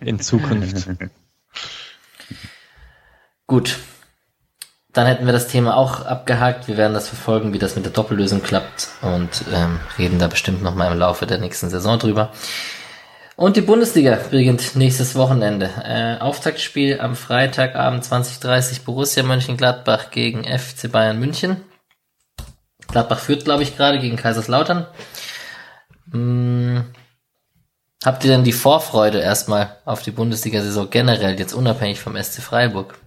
in 0.00 0.20
Zukunft. 0.20 0.88
Gut. 3.46 3.78
Dann 4.92 5.06
hätten 5.06 5.26
wir 5.26 5.32
das 5.32 5.48
Thema 5.48 5.76
auch 5.76 6.06
abgehakt. 6.06 6.68
Wir 6.68 6.78
werden 6.78 6.94
das 6.94 7.08
verfolgen, 7.08 7.52
wie 7.52 7.58
das 7.58 7.76
mit 7.76 7.84
der 7.84 7.92
Doppellösung 7.92 8.42
klappt 8.42 8.88
und 9.02 9.44
ähm, 9.52 9.78
reden 9.98 10.18
da 10.18 10.26
bestimmt 10.26 10.62
noch 10.62 10.74
mal 10.74 10.90
im 10.90 10.98
Laufe 10.98 11.26
der 11.26 11.38
nächsten 11.38 11.68
Saison 11.68 11.98
drüber. 11.98 12.32
Und 13.36 13.58
die 13.58 13.62
Bundesliga 13.62 14.18
beginnt 14.30 14.76
nächstes 14.76 15.14
Wochenende. 15.14 15.70
Äh, 15.84 16.18
Auftaktspiel 16.22 16.98
am 17.00 17.14
Freitagabend 17.14 18.02
20.30 18.02 18.84
Borussia 18.84 19.22
Mönchengladbach 19.22 20.10
gegen 20.10 20.44
FC 20.44 20.90
Bayern 20.90 21.18
München. 21.18 21.58
Gladbach 22.88 23.18
führt, 23.18 23.44
glaube 23.44 23.62
ich, 23.62 23.76
gerade 23.76 23.98
gegen 23.98 24.16
Kaiserslautern. 24.16 24.86
Hm. 26.10 26.86
Habt 28.02 28.24
ihr 28.24 28.30
denn 28.30 28.44
die 28.44 28.52
Vorfreude 28.52 29.20
erstmal 29.20 29.76
auf 29.84 30.02
die 30.02 30.12
Bundesliga-Saison 30.12 30.88
generell, 30.88 31.38
jetzt 31.38 31.52
unabhängig 31.52 32.00
vom 32.00 32.16
SC 32.16 32.40
Freiburg? 32.40 32.98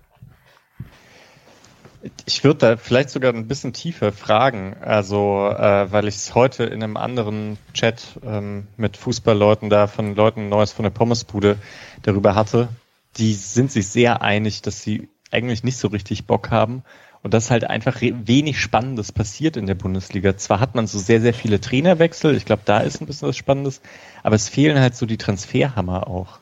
Ich 2.25 2.43
würde 2.43 2.59
da 2.59 2.77
vielleicht 2.77 3.09
sogar 3.09 3.33
ein 3.33 3.47
bisschen 3.47 3.73
tiefer 3.73 4.13
fragen, 4.13 4.75
also 4.79 5.49
äh, 5.49 5.91
weil 5.91 6.07
ich 6.07 6.15
es 6.15 6.33
heute 6.33 6.63
in 6.63 6.81
einem 6.81 6.95
anderen 6.95 7.57
Chat 7.73 8.19
ähm, 8.23 8.67
mit 8.77 8.95
Fußballleuten 8.95 9.69
da 9.69 9.87
von 9.87 10.15
Leuten 10.15 10.47
Neues 10.47 10.71
von 10.71 10.83
der 10.83 10.91
Pommesbude 10.91 11.57
darüber 12.03 12.35
hatte. 12.35 12.69
Die 13.17 13.33
sind 13.33 13.71
sich 13.71 13.87
sehr 13.89 14.21
einig, 14.21 14.61
dass 14.61 14.81
sie 14.81 15.09
eigentlich 15.31 15.63
nicht 15.63 15.77
so 15.77 15.89
richtig 15.89 16.25
Bock 16.25 16.51
haben 16.51 16.83
und 17.21 17.33
dass 17.33 17.51
halt 17.51 17.65
einfach 17.65 17.99
wenig 18.01 18.59
Spannendes 18.59 19.11
passiert 19.11 19.57
in 19.57 19.67
der 19.67 19.75
Bundesliga. 19.75 20.37
Zwar 20.37 20.61
hat 20.61 20.75
man 20.75 20.87
so 20.87 20.99
sehr, 20.99 21.19
sehr 21.19 21.33
viele 21.33 21.59
Trainerwechsel, 21.59 22.35
ich 22.35 22.45
glaube, 22.45 22.61
da 22.65 22.79
ist 22.79 23.01
ein 23.01 23.07
bisschen 23.07 23.27
was 23.27 23.37
Spannendes, 23.37 23.81
aber 24.23 24.35
es 24.35 24.47
fehlen 24.47 24.79
halt 24.79 24.95
so 24.95 25.05
die 25.05 25.17
Transferhammer 25.17 26.07
auch. 26.07 26.39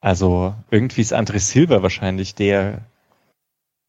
Also 0.00 0.54
irgendwie 0.70 1.02
ist 1.02 1.14
André 1.14 1.38
Silva 1.38 1.82
wahrscheinlich 1.82 2.34
der 2.34 2.80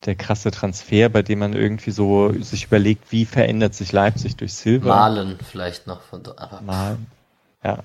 der 0.05 0.15
krasse 0.15 0.51
Transfer, 0.51 1.09
bei 1.09 1.21
dem 1.21 1.39
man 1.39 1.53
irgendwie 1.53 1.91
so 1.91 2.31
sich 2.41 2.65
überlegt, 2.65 3.11
wie 3.11 3.25
verändert 3.25 3.73
sich 3.73 3.91
Leipzig 3.91 4.35
durch 4.35 4.53
Silber. 4.53 4.89
Malen 4.89 5.37
vielleicht 5.49 5.87
noch 5.87 6.01
von 6.01 6.23
Malen. 6.61 7.07
Ja. 7.63 7.79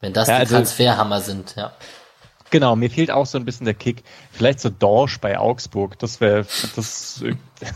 Wenn 0.00 0.12
das 0.12 0.28
ja, 0.28 0.36
die 0.36 0.40
also, 0.40 0.54
Transferhammer 0.56 1.20
sind, 1.20 1.56
ja. 1.56 1.72
Genau, 2.50 2.76
mir 2.76 2.90
fehlt 2.90 3.10
auch 3.10 3.26
so 3.26 3.36
ein 3.36 3.44
bisschen 3.44 3.66
der 3.66 3.74
Kick. 3.74 4.02
Vielleicht 4.32 4.60
so 4.60 4.70
Dorsch 4.70 5.18
bei 5.20 5.38
Augsburg. 5.38 5.98
Das 5.98 6.20
wäre 6.20 6.46
das, 6.76 7.22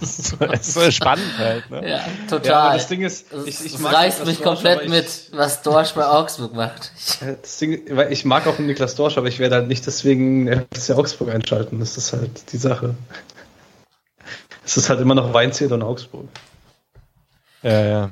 das, 0.00 0.36
das 0.38 0.76
ist 0.76 0.94
spannend 0.94 1.38
halt. 1.38 1.70
Ne? 1.70 1.88
Ja, 1.88 2.00
total. 2.28 2.46
Ja, 2.46 2.72
das 2.74 2.88
Ding 2.88 3.02
ist, 3.02 3.26
ich, 3.44 3.64
ich 3.64 3.78
mag 3.78 3.94
reißt 3.94 4.24
mich 4.24 4.38
Dorsch, 4.38 4.62
komplett 4.62 4.82
ich, 4.82 4.88
mit, 4.88 5.30
was 5.32 5.62
Dorsch 5.62 5.92
bei 5.92 6.06
Augsburg 6.06 6.54
macht. 6.54 6.92
Das 7.42 7.58
Ding, 7.58 7.82
ich 8.10 8.24
mag 8.24 8.46
auch 8.46 8.58
Niklas 8.58 8.94
Dorsch, 8.94 9.18
aber 9.18 9.28
ich 9.28 9.38
werde 9.38 9.56
halt 9.56 9.68
nicht 9.68 9.86
deswegen 9.86 10.66
FC 10.74 10.90
Augsburg 10.96 11.30
einschalten. 11.30 11.80
Das 11.80 11.96
ist 11.96 12.12
halt 12.12 12.52
die 12.52 12.56
Sache. 12.56 12.94
Es 14.64 14.76
ist 14.76 14.88
halt 14.88 15.00
immer 15.00 15.14
noch 15.14 15.34
Weinziel 15.34 15.72
und 15.72 15.82
Augsburg. 15.82 16.28
Ja, 17.62 17.84
ja. 17.84 18.10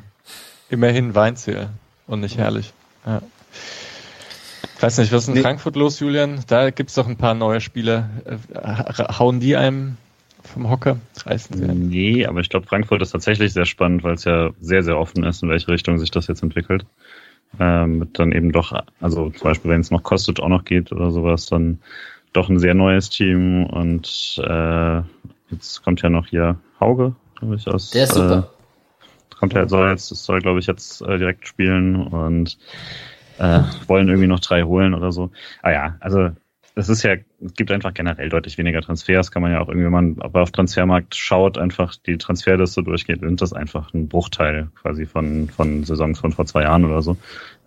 Immerhin 0.68 1.14
Weinziel 1.14 1.68
und 2.06 2.20
nicht 2.20 2.36
herrlich. 2.36 2.72
Ja. 3.06 3.22
Ich 4.80 4.82
weiß 4.82 4.98
nicht, 4.98 5.12
was 5.12 5.24
ist 5.24 5.28
in 5.28 5.34
nee. 5.34 5.42
Frankfurt 5.42 5.76
los, 5.76 6.00
Julian? 6.00 6.42
Da 6.46 6.70
gibt 6.70 6.88
es 6.88 6.96
doch 6.96 7.06
ein 7.06 7.16
paar 7.16 7.34
neue 7.34 7.60
Spieler. 7.60 8.08
Äh, 8.24 9.04
hauen 9.18 9.38
die 9.38 9.54
einem 9.54 9.98
vom 10.42 10.70
Hocker? 10.70 10.96
Reißen 11.22 11.56
sie 11.56 11.66
Nee, 11.66 12.26
aber 12.26 12.40
ich 12.40 12.48
glaube, 12.48 12.66
Frankfurt 12.66 13.02
ist 13.02 13.10
tatsächlich 13.10 13.52
sehr 13.52 13.66
spannend, 13.66 14.02
weil 14.04 14.14
es 14.14 14.24
ja 14.24 14.50
sehr, 14.60 14.82
sehr 14.82 14.98
offen 14.98 15.22
ist, 15.24 15.42
in 15.42 15.50
welche 15.50 15.68
Richtung 15.68 15.98
sich 15.98 16.10
das 16.10 16.28
jetzt 16.28 16.42
entwickelt. 16.42 16.86
Ähm, 17.58 17.98
mit 17.98 18.18
dann 18.18 18.32
eben 18.32 18.52
doch, 18.52 18.72
also 19.00 19.28
zum 19.30 19.42
Beispiel, 19.42 19.70
wenn 19.70 19.80
es 19.80 19.90
noch 19.90 20.02
kostet, 20.02 20.40
auch 20.40 20.48
noch 20.48 20.64
geht 20.64 20.92
oder 20.92 21.10
sowas, 21.10 21.46
dann 21.46 21.80
doch 22.32 22.48
ein 22.48 22.58
sehr 22.58 22.74
neues 22.74 23.10
Team 23.10 23.66
und 23.66 24.40
äh, 24.42 25.02
Jetzt 25.50 25.82
kommt 25.82 26.00
ja 26.02 26.08
noch 26.08 26.26
hier 26.26 26.56
Hauge, 26.78 27.14
glaube 27.38 27.56
ich, 27.56 27.66
aus. 27.66 27.90
Der 27.90 28.04
ist 28.04 28.14
super. 28.14 28.50
Äh, 29.32 29.36
kommt 29.36 29.52
ja, 29.54 29.68
soll 29.68 29.90
jetzt, 29.90 30.08
soll, 30.08 30.40
glaube 30.40 30.60
ich, 30.60 30.66
jetzt 30.66 31.02
äh, 31.02 31.18
direkt 31.18 31.46
spielen 31.46 32.06
und 32.06 32.58
äh, 33.40 33.62
wollen 33.88 34.08
irgendwie 34.08 34.28
noch 34.28 34.40
drei 34.40 34.62
holen 34.62 34.94
oder 34.94 35.10
so. 35.10 35.30
Ah 35.62 35.72
ja, 35.72 35.96
also 36.00 36.30
es 36.76 36.88
ist 36.88 37.02
ja, 37.02 37.14
es 37.44 37.54
gibt 37.54 37.70
einfach 37.72 37.92
generell 37.92 38.28
deutlich 38.28 38.56
weniger 38.56 38.80
Transfers, 38.80 39.30
kann 39.30 39.42
man 39.42 39.52
ja 39.52 39.60
auch 39.60 39.68
irgendwie, 39.68 39.86
wenn 39.86 39.92
man 39.92 40.22
auf 40.22 40.52
Transfermarkt 40.52 41.16
schaut, 41.16 41.58
einfach 41.58 41.96
die 41.96 42.16
Transferliste 42.16 42.82
durchgeht, 42.82 43.20
sind 43.20 43.40
das 43.40 43.52
einfach 43.52 43.92
ein 43.92 44.08
Bruchteil 44.08 44.68
quasi 44.80 45.06
von, 45.06 45.48
von 45.48 45.84
Saisons 45.84 46.20
von 46.20 46.32
vor 46.32 46.46
zwei 46.46 46.62
Jahren 46.62 46.84
oder 46.84 47.02
so. 47.02 47.16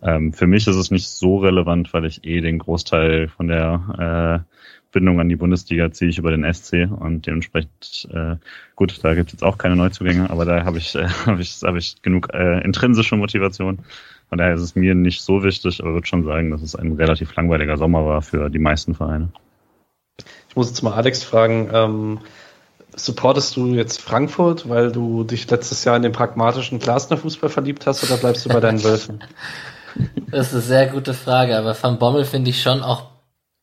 Ähm, 0.02 0.32
für 0.32 0.48
mich 0.48 0.68
ist 0.68 0.76
es 0.76 0.92
nicht 0.92 1.08
so 1.08 1.38
relevant, 1.38 1.94
weil 1.94 2.06
ich 2.06 2.24
eh 2.24 2.42
den 2.42 2.60
Großteil 2.60 3.28
von 3.28 3.48
der 3.48 4.46
äh, 4.48 4.54
Bindung 4.92 5.20
an 5.20 5.28
die 5.28 5.36
Bundesliga 5.36 5.92
ziehe 5.92 6.10
ich 6.10 6.18
über 6.18 6.32
den 6.32 6.52
SC 6.54 6.88
und 6.90 7.26
dementsprechend, 7.26 8.08
äh, 8.14 8.36
gut, 8.76 9.04
da 9.04 9.16
gibt 9.16 9.30
es 9.30 9.34
jetzt 9.34 9.44
auch 9.44 9.58
keine 9.58 9.76
Neuzugänge, 9.76 10.30
aber 10.30 10.46
da 10.46 10.64
habe 10.64 10.78
ich, 10.78 10.96
äh, 10.96 11.08
hab 11.26 11.40
ich, 11.40 11.60
hab 11.64 11.76
ich 11.76 12.02
genug 12.02 12.30
äh, 12.34 12.64
intrinsische 12.64 13.18
Motivation. 13.18 13.80
Von 14.30 14.38
daher 14.38 14.56
ist 14.56 14.62
es 14.62 14.76
mir 14.76 14.96
nicht 14.96 15.22
so 15.22 15.44
wichtig, 15.44 15.82
aber 15.82 15.94
würde 15.94 16.08
schon 16.08 16.26
sagen, 16.26 16.52
dass 16.52 16.62
es 16.62 16.76
ein 16.76 16.94
relativ 16.94 17.36
langweiliger 17.36 17.78
Sommer 17.78 18.06
war 18.06 18.22
für 18.22 18.50
die 18.50 18.60
meisten 18.60 18.96
Vereine. 18.96 19.30
Ich 20.50 20.56
muss 20.56 20.70
jetzt 20.70 20.84
mal 20.84 20.94
Alex 20.94 21.24
fragen, 21.24 21.70
ähm, 21.72 22.20
supportest 22.96 23.56
du 23.56 23.74
jetzt 23.74 24.02
Frankfurt, 24.02 24.70
weil 24.70 24.92
du 24.92 25.24
dich 25.24 25.50
letztes 25.50 25.84
Jahr 25.84 25.96
in 25.96 26.04
den 26.04 26.12
pragmatischen 26.12 26.80
Glasner 26.80 27.18
Fußball 27.18 27.50
verliebt 27.50 27.86
hast 27.86 28.04
oder 28.04 28.18
bleibst 28.18 28.46
du 28.46 28.50
bei 28.50 28.60
deinen 28.60 28.84
Wölfen? 28.84 29.24
Das 30.32 30.48
ist 30.48 30.54
eine 30.54 30.62
sehr 30.64 30.88
gute 30.88 31.14
Frage, 31.14 31.56
aber 31.56 31.78
Van 31.80 32.00
Bommel 32.00 32.26
finde 32.26 32.50
ich 32.50 32.64
schon 32.64 32.82
auch 32.82 33.12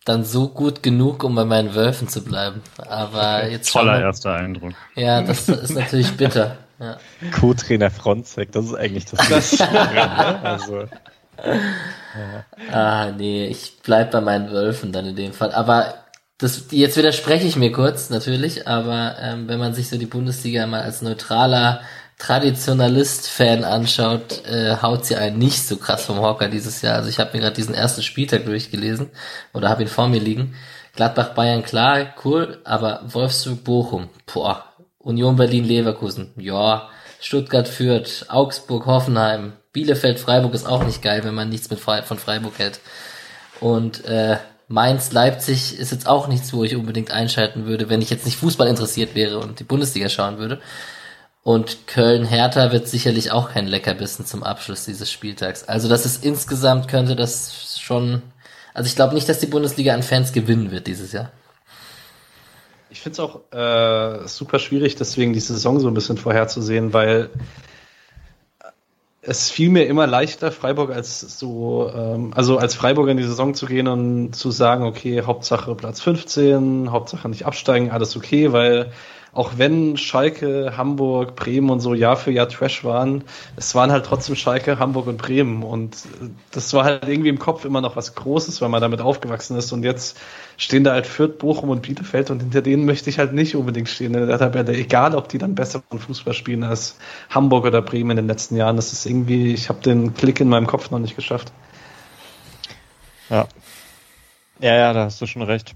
dann 0.05 0.25
so 0.25 0.49
gut 0.49 0.81
genug, 0.83 1.25
um 1.25 1.35
bei 1.35 1.45
meinen 1.45 1.75
Wölfen 1.75 2.07
zu 2.09 2.23
bleiben. 2.23 2.63
Aber 2.79 3.49
jetzt 3.49 3.73
Toller 3.73 4.01
erster 4.01 4.35
Eindruck. 4.35 4.73
Ja, 4.95 5.23
das 5.23 5.49
ist 5.49 5.75
natürlich 5.75 6.13
bitter. 6.17 6.59
Ja. 6.81 6.97
Co-Trainer 7.39 7.91
Fronzek, 7.91 8.53
das 8.53 8.65
ist 8.65 8.75
eigentlich 8.75 9.05
das 9.05 9.29
Beste. 9.29 9.65
Ne? 9.65 10.43
also. 10.43 10.89
Ja. 11.45 12.45
Ah, 12.73 13.13
nee, 13.13 13.47
ich 13.47 13.79
bleib 13.83 14.11
bei 14.11 14.21
meinen 14.21 14.51
Wölfen 14.51 14.93
dann 14.93 15.07
in 15.07 15.17
dem 15.17 15.33
Fall. 15.33 15.53
Aber 15.53 15.95
das, 16.39 16.67
jetzt 16.71 16.97
widerspreche 16.97 17.47
ich 17.47 17.57
mir 17.57 17.71
kurz, 17.71 18.11
natürlich, 18.11 18.67
aber 18.67 19.17
ähm, 19.21 19.47
wenn 19.49 19.59
man 19.59 19.75
sich 19.75 19.89
so 19.89 19.99
die 19.99 20.07
Bundesliga 20.07 20.67
mal 20.67 20.81
als 20.81 21.03
neutraler 21.03 21.83
Traditionalist-Fan 22.19 23.65
anschaut, 23.65 24.45
äh, 24.47 24.77
haut 24.81 25.07
sie 25.07 25.17
einen 25.17 25.39
nicht 25.39 25.63
so 25.67 25.77
krass 25.77 26.05
vom 26.05 26.21
Hocker 26.21 26.49
dieses 26.49 26.83
Jahr. 26.83 26.97
Also 26.97 27.09
ich 27.09 27.19
habe 27.19 27.31
mir 27.33 27.41
gerade 27.41 27.57
diesen 27.57 27.75
ersten 27.75 28.03
Spieltag 28.03 28.45
durchgelesen 28.45 29.11
oder 29.53 29.69
habe 29.69 29.83
ihn 29.83 29.89
vor 29.89 30.09
mir 30.09 30.21
liegen. 30.21 30.55
Gladbach 30.97 31.35
Bayern 31.35 31.63
klar, 31.63 32.15
cool, 32.25 32.59
aber 32.65 33.03
Wolfsburg 33.07 33.65
Bochum, 33.65 34.09
boah, 34.33 34.65
Union 35.01 35.37
Berlin 35.37 35.65
Leverkusen, 35.65 36.33
ja, 36.37 36.89
Stuttgart 37.21 37.69
führt, 37.69 38.27
Augsburg 38.29 38.87
Hoffenheim, 38.87 39.55
Bielefeld 39.73 40.19
Freiburg 40.19 40.55
ist 40.55 40.67
auch 40.67 40.85
nicht 40.85 41.03
geil, 41.03 41.25
wenn 41.25 41.35
man 41.35 41.49
nichts 41.49 41.71
mit 41.71 41.81
Fre 41.81 42.03
von 42.03 42.19
Freiburg 42.19 42.59
hält. 42.59 42.81
Und 43.61 44.05
äh, 44.05 44.39
Mainz 44.69 45.13
Leipzig 45.13 45.79
ist 45.79 45.93
jetzt 45.93 46.07
auch 46.07 46.29
nichts, 46.29 46.53
wo 46.53 46.65
ich 46.65 46.77
unbedingt 46.77 47.11
einschalten 47.11 47.67
würde, 47.67 47.89
wenn 47.89 48.03
ich 48.03 48.11
jetzt 48.11 48.25
nicht 48.25 48.39
Fußball 48.39 48.69
interessiert 48.69 49.15
wäre 49.15 49.39
und 49.39 49.61
die 49.61 49.65
Bundesliga 49.65 50.09
schauen 50.09 50.39
würde. 50.39 50.61
Und 51.43 51.87
Köln-Hertha 51.87 52.71
wird 52.71 52.89
sicherlich 52.89 53.33
auch 53.33 53.51
kein 53.51 53.67
Leckerbissen 53.67 54.27
zum 54.27 54.43
Abschluss 54.43 54.85
dieses 54.85 55.11
Spieltags. 55.11 55.65
Also 55.65 55.89
das 55.89 56.05
ist 56.05 56.25
insgesamt 56.25 56.89
könnte 56.89 57.17
das 57.17 57.81
schon, 57.81 58.23
also 58.75 58.89
ich 58.89 58.97
glaube 58.97 59.15
nicht, 59.15 59.29
dass 59.29 59.39
die 59.39 59.47
Bundesliga 59.47 59.95
an 59.95 60.03
Fans 60.03 60.33
gewinnen 60.33 60.71
wird 60.71 60.87
dieses 60.87 61.13
Jahr. 61.13 61.31
Ich 62.91 63.01
finde 63.01 63.15
es 63.15 63.21
auch 63.21 63.53
äh, 63.53 64.27
super 64.27 64.59
schwierig, 64.59 64.97
deswegen 64.97 65.33
die 65.33 65.41
Saison 65.41 65.79
so 65.79 65.89
ein 65.89 65.95
bisschen 65.95 66.19
vorherzusehen, 66.19 66.93
weil 66.93 67.31
es 69.23 69.51
fiel 69.51 69.69
mir 69.71 69.87
immer 69.87 70.07
leichter, 70.07 70.51
Freiburg 70.51 70.91
als 70.91 71.21
so, 71.21 71.91
ähm, 71.95 72.33
also 72.35 72.59
als 72.59 72.75
Freiburg 72.75 73.09
in 73.09 73.17
die 73.17 73.23
Saison 73.23 73.55
zu 73.55 73.67
gehen 73.67 73.87
und 73.87 74.35
zu 74.35 74.51
sagen, 74.51 74.85
okay, 74.85 75.23
Hauptsache 75.23 75.75
Platz 75.75 76.01
15, 76.01 76.91
Hauptsache 76.91 77.29
nicht 77.29 77.47
absteigen, 77.47 77.91
alles 77.91 78.17
okay, 78.17 78.53
weil 78.53 78.93
auch 79.33 79.53
wenn 79.57 79.97
Schalke, 79.97 80.77
Hamburg, 80.77 81.37
Bremen 81.37 81.71
und 81.71 81.81
so 81.81 81.95
Jahr 81.95 82.17
für 82.17 82.33
Jahr 82.33 82.49
Trash 82.49 82.83
waren, 82.85 83.23
es 83.57 83.75
waren 83.75 83.93
halt 83.93 84.05
trotzdem 84.05 84.35
Schalke, 84.35 84.79
Hamburg 84.79 85.07
und 85.07 85.19
Bremen. 85.19 85.63
Und 85.63 85.97
das 86.51 86.73
war 86.75 86.85
halt 86.85 87.07
irgendwie 87.07 87.29
im 87.29 87.39
Kopf 87.39 87.65
immer 87.65 87.81
noch 87.81 87.95
was 87.95 88.15
Großes, 88.17 88.61
weil 88.61 88.69
man 88.69 88.81
damit 88.81 89.01
aufgewachsen 89.01 89.57
ist. 89.57 89.73
Und 89.73 89.85
jetzt 89.85 90.19
stehen 90.57 90.83
da 90.83 90.93
halt 90.93 91.07
Fürth, 91.07 91.39
Bochum 91.39 91.71
und 91.71 91.83
Bielefeld 91.83 92.31
und 92.31 92.41
hinter 92.41 92.61
denen 92.61 92.85
möchte 92.85 93.09
ich 93.09 93.19
halt 93.19 93.33
nicht 93.33 93.55
unbedingt 93.55 93.89
stehen 93.89 94.15
in 94.15 94.27
der 94.27 94.39
Tabelle. 94.39 94.73
Egal, 94.73 95.15
ob 95.15 95.29
die 95.29 95.39
dann 95.39 95.55
besseren 95.55 95.99
Fußball 95.99 96.35
spielen 96.35 96.65
als 96.65 96.99
Hamburg 97.31 97.67
oder 97.67 97.83
Bremen 97.83 98.11
in 98.11 98.17
den 98.17 98.27
letzten 98.27 98.57
Jahren. 98.57 98.77
Das 98.77 98.93
ist 98.93 99.07
irgendwie, 99.07 99.55
ich 99.55 99.69
habe 99.69 99.81
den 99.81 100.15
Klick 100.15 100.41
in 100.41 100.49
meinem 100.49 100.67
Kopf 100.67 100.91
noch 100.91 100.99
nicht 100.99 101.15
geschafft. 101.15 101.53
Ja. 103.29 103.47
Ja, 104.59 104.75
ja, 104.75 104.93
da 104.93 105.05
hast 105.05 105.21
du 105.21 105.27
schon 105.27 105.43
recht. 105.43 105.75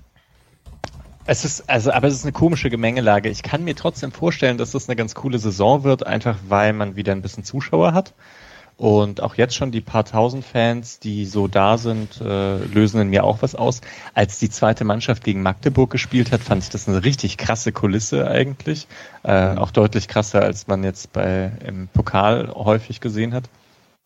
Es 1.26 1.44
ist, 1.44 1.70
also, 1.70 1.90
aber 1.90 2.08
es 2.08 2.14
ist 2.14 2.24
eine 2.24 2.32
komische 2.32 2.68
Gemengelage. 2.68 3.30
Ich 3.30 3.42
kann 3.42 3.64
mir 3.64 3.74
trotzdem 3.74 4.12
vorstellen, 4.12 4.58
dass 4.58 4.72
das 4.72 4.88
eine 4.88 4.96
ganz 4.96 5.14
coole 5.14 5.38
Saison 5.38 5.82
wird, 5.82 6.06
einfach 6.06 6.36
weil 6.48 6.72
man 6.74 6.96
wieder 6.96 7.12
ein 7.12 7.22
bisschen 7.22 7.44
Zuschauer 7.44 7.94
hat. 7.94 8.12
Und 8.76 9.22
auch 9.22 9.36
jetzt 9.36 9.54
schon 9.54 9.70
die 9.70 9.80
paar 9.80 10.04
tausend 10.04 10.44
Fans, 10.44 10.98
die 10.98 11.26
so 11.26 11.46
da 11.46 11.78
sind, 11.78 12.20
äh, 12.20 12.56
lösen 12.56 13.00
in 13.00 13.08
mir 13.08 13.22
auch 13.22 13.40
was 13.40 13.54
aus. 13.54 13.80
Als 14.14 14.40
die 14.40 14.50
zweite 14.50 14.84
Mannschaft 14.84 15.22
gegen 15.22 15.42
Magdeburg 15.42 15.90
gespielt 15.90 16.32
hat, 16.32 16.40
fand 16.42 16.64
ich 16.64 16.70
das 16.70 16.88
eine 16.88 17.04
richtig 17.04 17.38
krasse 17.38 17.70
Kulisse 17.70 18.26
eigentlich. 18.28 18.88
Äh, 19.22 19.56
auch 19.56 19.70
deutlich 19.70 20.08
krasser, 20.08 20.42
als 20.42 20.66
man 20.66 20.82
jetzt 20.82 21.12
bei 21.12 21.52
im 21.64 21.86
Pokal 21.88 22.52
häufig 22.52 23.00
gesehen 23.00 23.32
hat. 23.32 23.44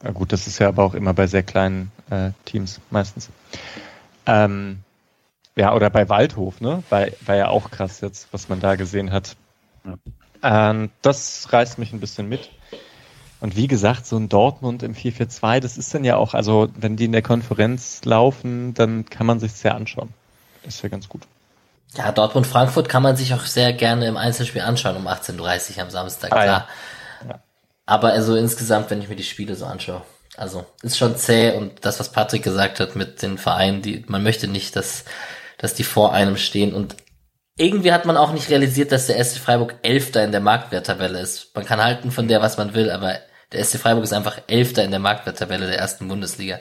Ja 0.05 0.11
gut, 0.11 0.33
das 0.33 0.47
ist 0.47 0.59
ja 0.59 0.69
aber 0.69 0.85
auch 0.85 0.95
immer 0.95 1.15
bei 1.15 1.27
sehr 1.27 1.43
kleinen 1.43 1.91
äh, 2.11 2.31
Teams 2.45 2.79
meistens. 2.91 3.31
Ähm, 4.27 4.81
ja, 5.59 5.75
oder 5.75 5.91
bei 5.91 6.09
Waldhof, 6.09 6.61
ne? 6.61 6.85
War, 6.89 7.09
war 7.23 7.35
ja 7.35 7.49
auch 7.49 7.71
krass 7.71 8.01
jetzt, 8.01 8.29
was 8.33 8.49
man 8.49 8.61
da 8.61 8.77
gesehen 8.77 9.11
hat. 9.11 9.37
Ja. 9.85 10.71
Ähm, 10.71 10.91
das 11.03 11.53
reißt 11.53 11.79
mich 11.79 11.93
ein 11.93 11.99
bisschen 11.99 12.29
mit. 12.29 12.51
Und 13.41 13.57
wie 13.57 13.67
gesagt, 13.67 14.07
so 14.07 14.17
ein 14.17 14.29
Dortmund 14.29 14.85
im 14.85 14.95
4-4-2, 14.95 15.59
das 15.59 15.77
ist 15.77 15.93
dann 15.93 16.05
ja 16.05 16.17
auch, 16.17 16.35
also 16.35 16.69
wenn 16.77 16.97
die 16.97 17.07
in 17.07 17.13
der 17.13 17.23
Konferenz 17.23 18.05
laufen, 18.05 18.73
dann 18.75 19.07
kann 19.07 19.27
man 19.27 19.41
sich 19.41 19.53
sehr 19.53 19.75
anschauen. 19.75 20.15
ist 20.65 20.83
ja 20.83 20.89
ganz 20.89 21.09
gut. 21.09 21.23
Ja, 21.97 22.13
Dortmund-Frankfurt 22.13 22.89
kann 22.89 23.03
man 23.03 23.17
sich 23.17 23.35
auch 23.35 23.45
sehr 23.45 23.73
gerne 23.73 24.07
im 24.07 24.17
Einzelspiel 24.17 24.63
anschauen 24.63 24.97
um 24.97 25.09
18.30 25.09 25.77
Uhr 25.77 25.83
am 25.83 25.91
Samstag, 25.91 26.31
klar. 26.31 26.43
Ah, 26.43 26.47
ja. 26.47 26.67
Ja. 27.31 27.41
Aber 27.87 28.11
also 28.11 28.37
insgesamt, 28.37 28.91
wenn 28.91 29.01
ich 29.01 29.09
mir 29.09 29.17
die 29.17 29.25
Spiele 29.25 29.57
so 29.57 29.67
anschaue, 29.67 30.03
also 30.37 30.67
ist 30.83 30.99
schon 30.99 31.17
zäh 31.17 31.57
und 31.57 31.85
das, 31.85 31.99
was 31.99 32.13
Patrick 32.13 32.45
gesagt 32.45 32.79
hat 32.79 32.95
mit 32.95 33.23
den 33.23 33.39
Vereinen, 33.39 33.83
die, 33.83 34.05
man 34.07 34.23
möchte 34.23 34.47
nicht, 34.47 34.77
dass, 34.77 35.05
dass 35.59 35.75
die 35.75 35.85
vor 35.85 36.13
einem 36.13 36.37
stehen 36.37 36.73
und 36.73 36.97
irgendwie 37.59 37.93
hat 37.93 38.07
man 38.07 38.17
auch 38.17 38.33
nicht 38.33 38.49
realisiert, 38.51 38.93
dass 38.93 39.09
der 39.09 39.23
SC 39.23 39.39
Freiburg 39.39 39.75
Elfter 39.83 40.23
in 40.25 40.31
der 40.31 40.41
Marktwerttabelle 40.41 41.19
ist. 41.19 41.55
Man 41.55 41.67
kann 41.67 41.83
halten 41.83 42.13
von 42.13 42.29
der, 42.29 42.41
was 42.41 42.57
man 42.57 42.73
will, 42.73 42.91
aber 42.91 43.17
der 43.53 43.65
SC 43.65 43.79
Freiburg 43.79 44.05
ist 44.05 44.13
einfach 44.13 44.39
Elfter 44.47 44.85
in 44.85 44.93
der 44.93 45.01
Marktwerttabelle 45.01 45.67
der 45.67 45.79
ersten 45.79 46.07
Bundesliga. 46.07 46.61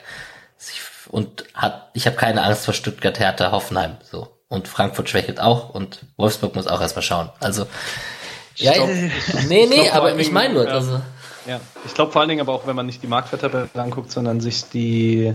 Und 1.08 1.44
hat, 1.54 1.90
ich 1.94 2.06
habe 2.06 2.16
keine 2.16 2.42
Angst 2.42 2.64
vor 2.64 2.74
Stuttgart, 2.74 3.18
Hertha, 3.18 3.52
Hoffenheim, 3.52 3.96
so. 4.02 4.34
Und 4.48 4.66
Frankfurt 4.66 5.08
schwächelt 5.08 5.40
auch 5.40 5.70
und 5.70 6.00
Wolfsburg 6.16 6.54
muss 6.56 6.66
auch 6.66 6.80
erstmal 6.80 7.02
schauen. 7.02 7.30
Also, 7.38 7.66
ja, 8.56 8.72
glaub, 8.72 8.88
nee, 8.88 9.66
nee, 9.68 9.82
glaub, 9.82 9.94
aber 9.94 10.16
ich 10.16 10.32
meine 10.32 10.54
nur, 10.54 10.64
ja, 10.66 10.72
also. 10.72 11.00
Ja, 11.46 11.60
ich 11.86 11.94
glaube 11.94 12.12
vor 12.12 12.20
allen 12.20 12.28
Dingen 12.28 12.40
aber 12.40 12.54
auch, 12.54 12.66
wenn 12.66 12.74
man 12.74 12.86
nicht 12.86 13.02
die 13.02 13.06
Marktwerttabelle 13.06 13.68
anguckt, 13.74 14.10
sondern 14.10 14.40
sich 14.40 14.68
die 14.68 15.34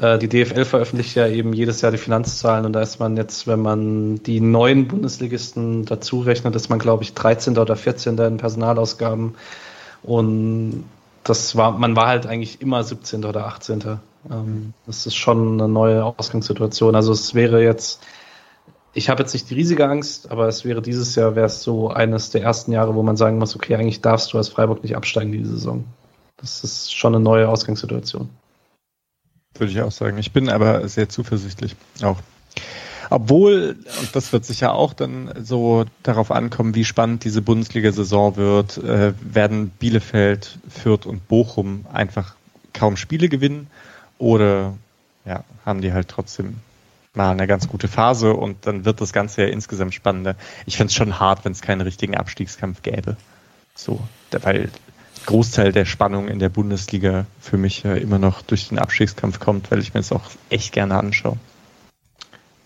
die 0.00 0.28
DFL 0.28 0.64
veröffentlicht 0.64 1.16
ja 1.16 1.26
eben 1.26 1.52
jedes 1.52 1.80
Jahr 1.80 1.90
die 1.90 1.98
Finanzzahlen 1.98 2.66
und 2.66 2.72
da 2.72 2.80
ist 2.80 3.00
man 3.00 3.16
jetzt, 3.16 3.46
wenn 3.46 3.60
man 3.60 4.22
die 4.22 4.40
neuen 4.40 4.86
Bundesligisten 4.86 5.86
dazu 5.86 6.20
rechnet, 6.20 6.54
ist 6.54 6.68
man, 6.68 6.78
glaube 6.78 7.02
ich, 7.02 7.14
13. 7.14 7.58
oder 7.58 7.74
14. 7.74 8.18
in 8.18 8.36
Personalausgaben. 8.36 9.34
Und 10.02 10.84
das 11.24 11.56
war, 11.56 11.72
man 11.72 11.96
war 11.96 12.06
halt 12.06 12.26
eigentlich 12.26 12.60
immer 12.60 12.82
17. 12.82 13.24
oder 13.24 13.46
18. 13.46 13.98
Ähm, 14.30 14.72
das 14.86 15.06
ist 15.06 15.16
schon 15.16 15.60
eine 15.60 15.68
neue 15.68 16.04
Ausgangssituation. 16.04 16.94
Also 16.94 17.12
es 17.12 17.34
wäre 17.34 17.62
jetzt, 17.62 18.02
ich 18.94 19.08
habe 19.08 19.22
jetzt 19.22 19.32
nicht 19.32 19.50
die 19.50 19.54
riesige 19.54 19.88
Angst, 19.88 20.30
aber 20.30 20.48
es 20.48 20.64
wäre 20.64 20.82
dieses 20.82 21.14
Jahr, 21.14 21.36
wäre 21.36 21.46
es 21.46 21.62
so 21.62 21.90
eines 21.90 22.30
der 22.30 22.42
ersten 22.42 22.72
Jahre, 22.72 22.94
wo 22.94 23.02
man 23.02 23.16
sagen 23.16 23.38
muss, 23.38 23.54
okay, 23.56 23.74
eigentlich 23.74 24.00
darfst 24.00 24.32
du 24.32 24.38
als 24.38 24.48
Freiburg 24.48 24.82
nicht 24.82 24.96
absteigen 24.96 25.32
diese 25.32 25.50
Saison. 25.52 25.84
Das 26.36 26.62
ist 26.62 26.94
schon 26.94 27.14
eine 27.14 27.22
neue 27.22 27.48
Ausgangssituation. 27.48 28.30
Würde 29.58 29.72
ich 29.72 29.80
auch 29.80 29.92
sagen. 29.92 30.18
Ich 30.18 30.32
bin 30.32 30.48
aber 30.48 30.88
sehr 30.88 31.08
zuversichtlich 31.08 31.76
auch. 32.02 32.18
Obwohl, 33.10 33.76
und 34.00 34.14
das 34.14 34.32
wird 34.32 34.44
sicher 34.44 34.74
auch 34.74 34.92
dann 34.92 35.32
so 35.42 35.86
darauf 36.02 36.30
ankommen, 36.30 36.74
wie 36.74 36.84
spannend 36.84 37.24
diese 37.24 37.40
Bundesliga-Saison 37.40 38.36
wird, 38.36 38.78
äh, 38.78 39.14
werden 39.20 39.70
Bielefeld, 39.70 40.58
Fürth 40.68 41.06
und 41.06 41.26
Bochum 41.26 41.86
einfach 41.92 42.34
kaum 42.74 42.96
Spiele 42.96 43.28
gewinnen 43.28 43.68
oder 44.18 44.74
ja, 45.24 45.44
haben 45.64 45.80
die 45.80 45.92
halt 45.92 46.08
trotzdem 46.08 46.56
mal 47.14 47.30
eine 47.30 47.46
ganz 47.46 47.68
gute 47.68 47.88
Phase 47.88 48.34
und 48.34 48.66
dann 48.66 48.84
wird 48.84 49.00
das 49.00 49.12
Ganze 49.12 49.42
ja 49.42 49.48
insgesamt 49.48 49.94
spannender. 49.94 50.36
Ich 50.66 50.76
fände 50.76 50.90
es 50.90 50.94
schon 50.94 51.18
hart, 51.18 51.44
wenn 51.44 51.52
es 51.52 51.62
keinen 51.62 51.80
richtigen 51.80 52.14
Abstiegskampf 52.14 52.82
gäbe. 52.82 53.16
So, 53.74 54.00
weil 54.42 54.70
Großteil 55.28 55.72
der 55.72 55.84
Spannung 55.84 56.28
in 56.28 56.38
der 56.38 56.48
Bundesliga 56.48 57.26
für 57.38 57.58
mich 57.58 57.84
immer 57.84 58.18
noch 58.18 58.40
durch 58.40 58.68
den 58.68 58.78
Abstiegskampf 58.78 59.38
kommt, 59.38 59.70
weil 59.70 59.80
ich 59.80 59.92
mir 59.92 60.00
das 60.00 60.10
auch 60.10 60.22
echt 60.48 60.72
gerne 60.72 60.96
anschaue. 60.96 61.36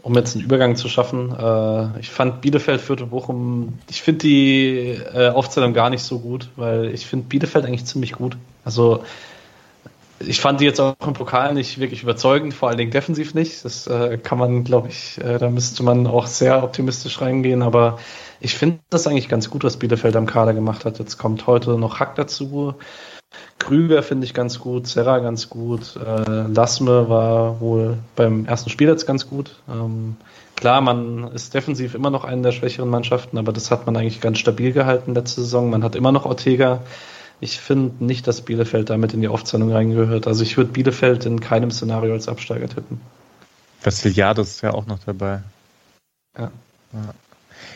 Um 0.02 0.14
jetzt 0.14 0.36
einen 0.36 0.44
Übergang 0.44 0.76
zu 0.76 0.88
schaffen, 0.88 1.34
äh, 1.36 1.98
ich 1.98 2.10
fand 2.10 2.40
Bielefeld, 2.40 2.80
Fürth 2.80 3.02
und 3.02 3.10
Bochum, 3.10 3.78
ich 3.90 4.02
finde 4.02 4.20
die 4.20 4.96
äh, 5.12 5.30
Aufzählung 5.30 5.74
gar 5.74 5.90
nicht 5.90 6.04
so 6.04 6.20
gut, 6.20 6.50
weil 6.54 6.86
ich 6.94 7.04
finde 7.06 7.26
Bielefeld 7.26 7.64
eigentlich 7.66 7.84
ziemlich 7.84 8.12
gut. 8.12 8.36
Also 8.64 9.02
ich 10.26 10.40
fand 10.40 10.60
die 10.60 10.64
jetzt 10.64 10.80
auch 10.80 10.94
im 11.06 11.12
Pokal 11.12 11.54
nicht 11.54 11.78
wirklich 11.78 12.02
überzeugend, 12.02 12.54
vor 12.54 12.68
allen 12.68 12.78
Dingen 12.78 12.90
defensiv 12.90 13.34
nicht. 13.34 13.64
Das 13.64 13.86
äh, 13.86 14.18
kann 14.18 14.38
man, 14.38 14.64
glaube 14.64 14.88
ich, 14.88 15.18
äh, 15.18 15.38
da 15.38 15.50
müsste 15.50 15.82
man 15.82 16.06
auch 16.06 16.26
sehr 16.26 16.62
optimistisch 16.62 17.20
reingehen, 17.20 17.62
aber 17.62 17.98
ich 18.40 18.54
finde 18.54 18.80
das 18.90 19.06
eigentlich 19.06 19.28
ganz 19.28 19.50
gut, 19.50 19.64
was 19.64 19.76
Bielefeld 19.76 20.16
am 20.16 20.26
Kader 20.26 20.54
gemacht 20.54 20.84
hat. 20.84 20.98
Jetzt 20.98 21.18
kommt 21.18 21.46
heute 21.46 21.78
noch 21.78 22.00
Hack 22.00 22.16
dazu. 22.16 22.74
Krüger 23.58 24.02
finde 24.02 24.24
ich 24.26 24.34
ganz 24.34 24.58
gut, 24.58 24.86
Serra 24.86 25.20
ganz 25.20 25.48
gut, 25.48 25.96
äh, 25.96 26.46
Lasme 26.52 27.08
war 27.08 27.60
wohl 27.60 27.98
beim 28.16 28.44
ersten 28.44 28.70
Spiel 28.70 28.88
jetzt 28.88 29.06
ganz 29.06 29.28
gut. 29.28 29.56
Ähm, 29.70 30.16
klar, 30.56 30.80
man 30.80 31.30
ist 31.32 31.54
defensiv 31.54 31.94
immer 31.94 32.10
noch 32.10 32.24
eine 32.24 32.42
der 32.42 32.52
schwächeren 32.52 32.90
Mannschaften, 32.90 33.38
aber 33.38 33.52
das 33.52 33.70
hat 33.70 33.86
man 33.86 33.96
eigentlich 33.96 34.20
ganz 34.20 34.38
stabil 34.38 34.72
gehalten 34.72 35.14
letzte 35.14 35.42
Saison. 35.42 35.70
Man 35.70 35.84
hat 35.84 35.94
immer 35.94 36.12
noch 36.12 36.26
Ortega. 36.26 36.80
Ich 37.42 37.58
finde 37.58 38.04
nicht, 38.04 38.28
dass 38.28 38.42
Bielefeld 38.42 38.88
damit 38.88 39.14
in 39.14 39.20
die 39.20 39.26
Aufzählung 39.26 39.72
reingehört. 39.72 40.28
Also 40.28 40.44
ich 40.44 40.56
würde 40.56 40.70
Bielefeld 40.70 41.26
in 41.26 41.40
keinem 41.40 41.72
Szenario 41.72 42.12
als 42.12 42.28
Absteiger 42.28 42.68
tippen. 42.68 43.00
Vassiliadis 43.82 44.48
ist 44.48 44.60
ja 44.60 44.72
auch 44.72 44.86
noch 44.86 45.00
dabei. 45.00 45.42
Ja. 46.38 46.52
ja. 46.92 47.14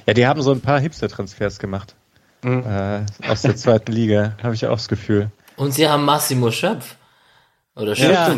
Ja, 0.06 0.14
die 0.14 0.24
haben 0.24 0.40
so 0.40 0.52
ein 0.52 0.60
paar 0.60 0.78
Hipster-Transfers 0.78 1.58
gemacht. 1.58 1.96
Mhm. 2.44 2.62
Äh, 2.64 3.06
aus 3.28 3.42
der 3.42 3.56
zweiten 3.56 3.90
Liga, 3.90 4.36
habe 4.40 4.54
ich 4.54 4.64
auch 4.66 4.76
das 4.76 4.86
Gefühl. 4.86 5.32
Und 5.56 5.72
sie 5.72 5.88
haben 5.88 6.04
Massimo 6.04 6.52
Schöpf. 6.52 6.94
Oder 7.74 7.96
Schöpf. 7.96 8.10
Ja. 8.10 8.36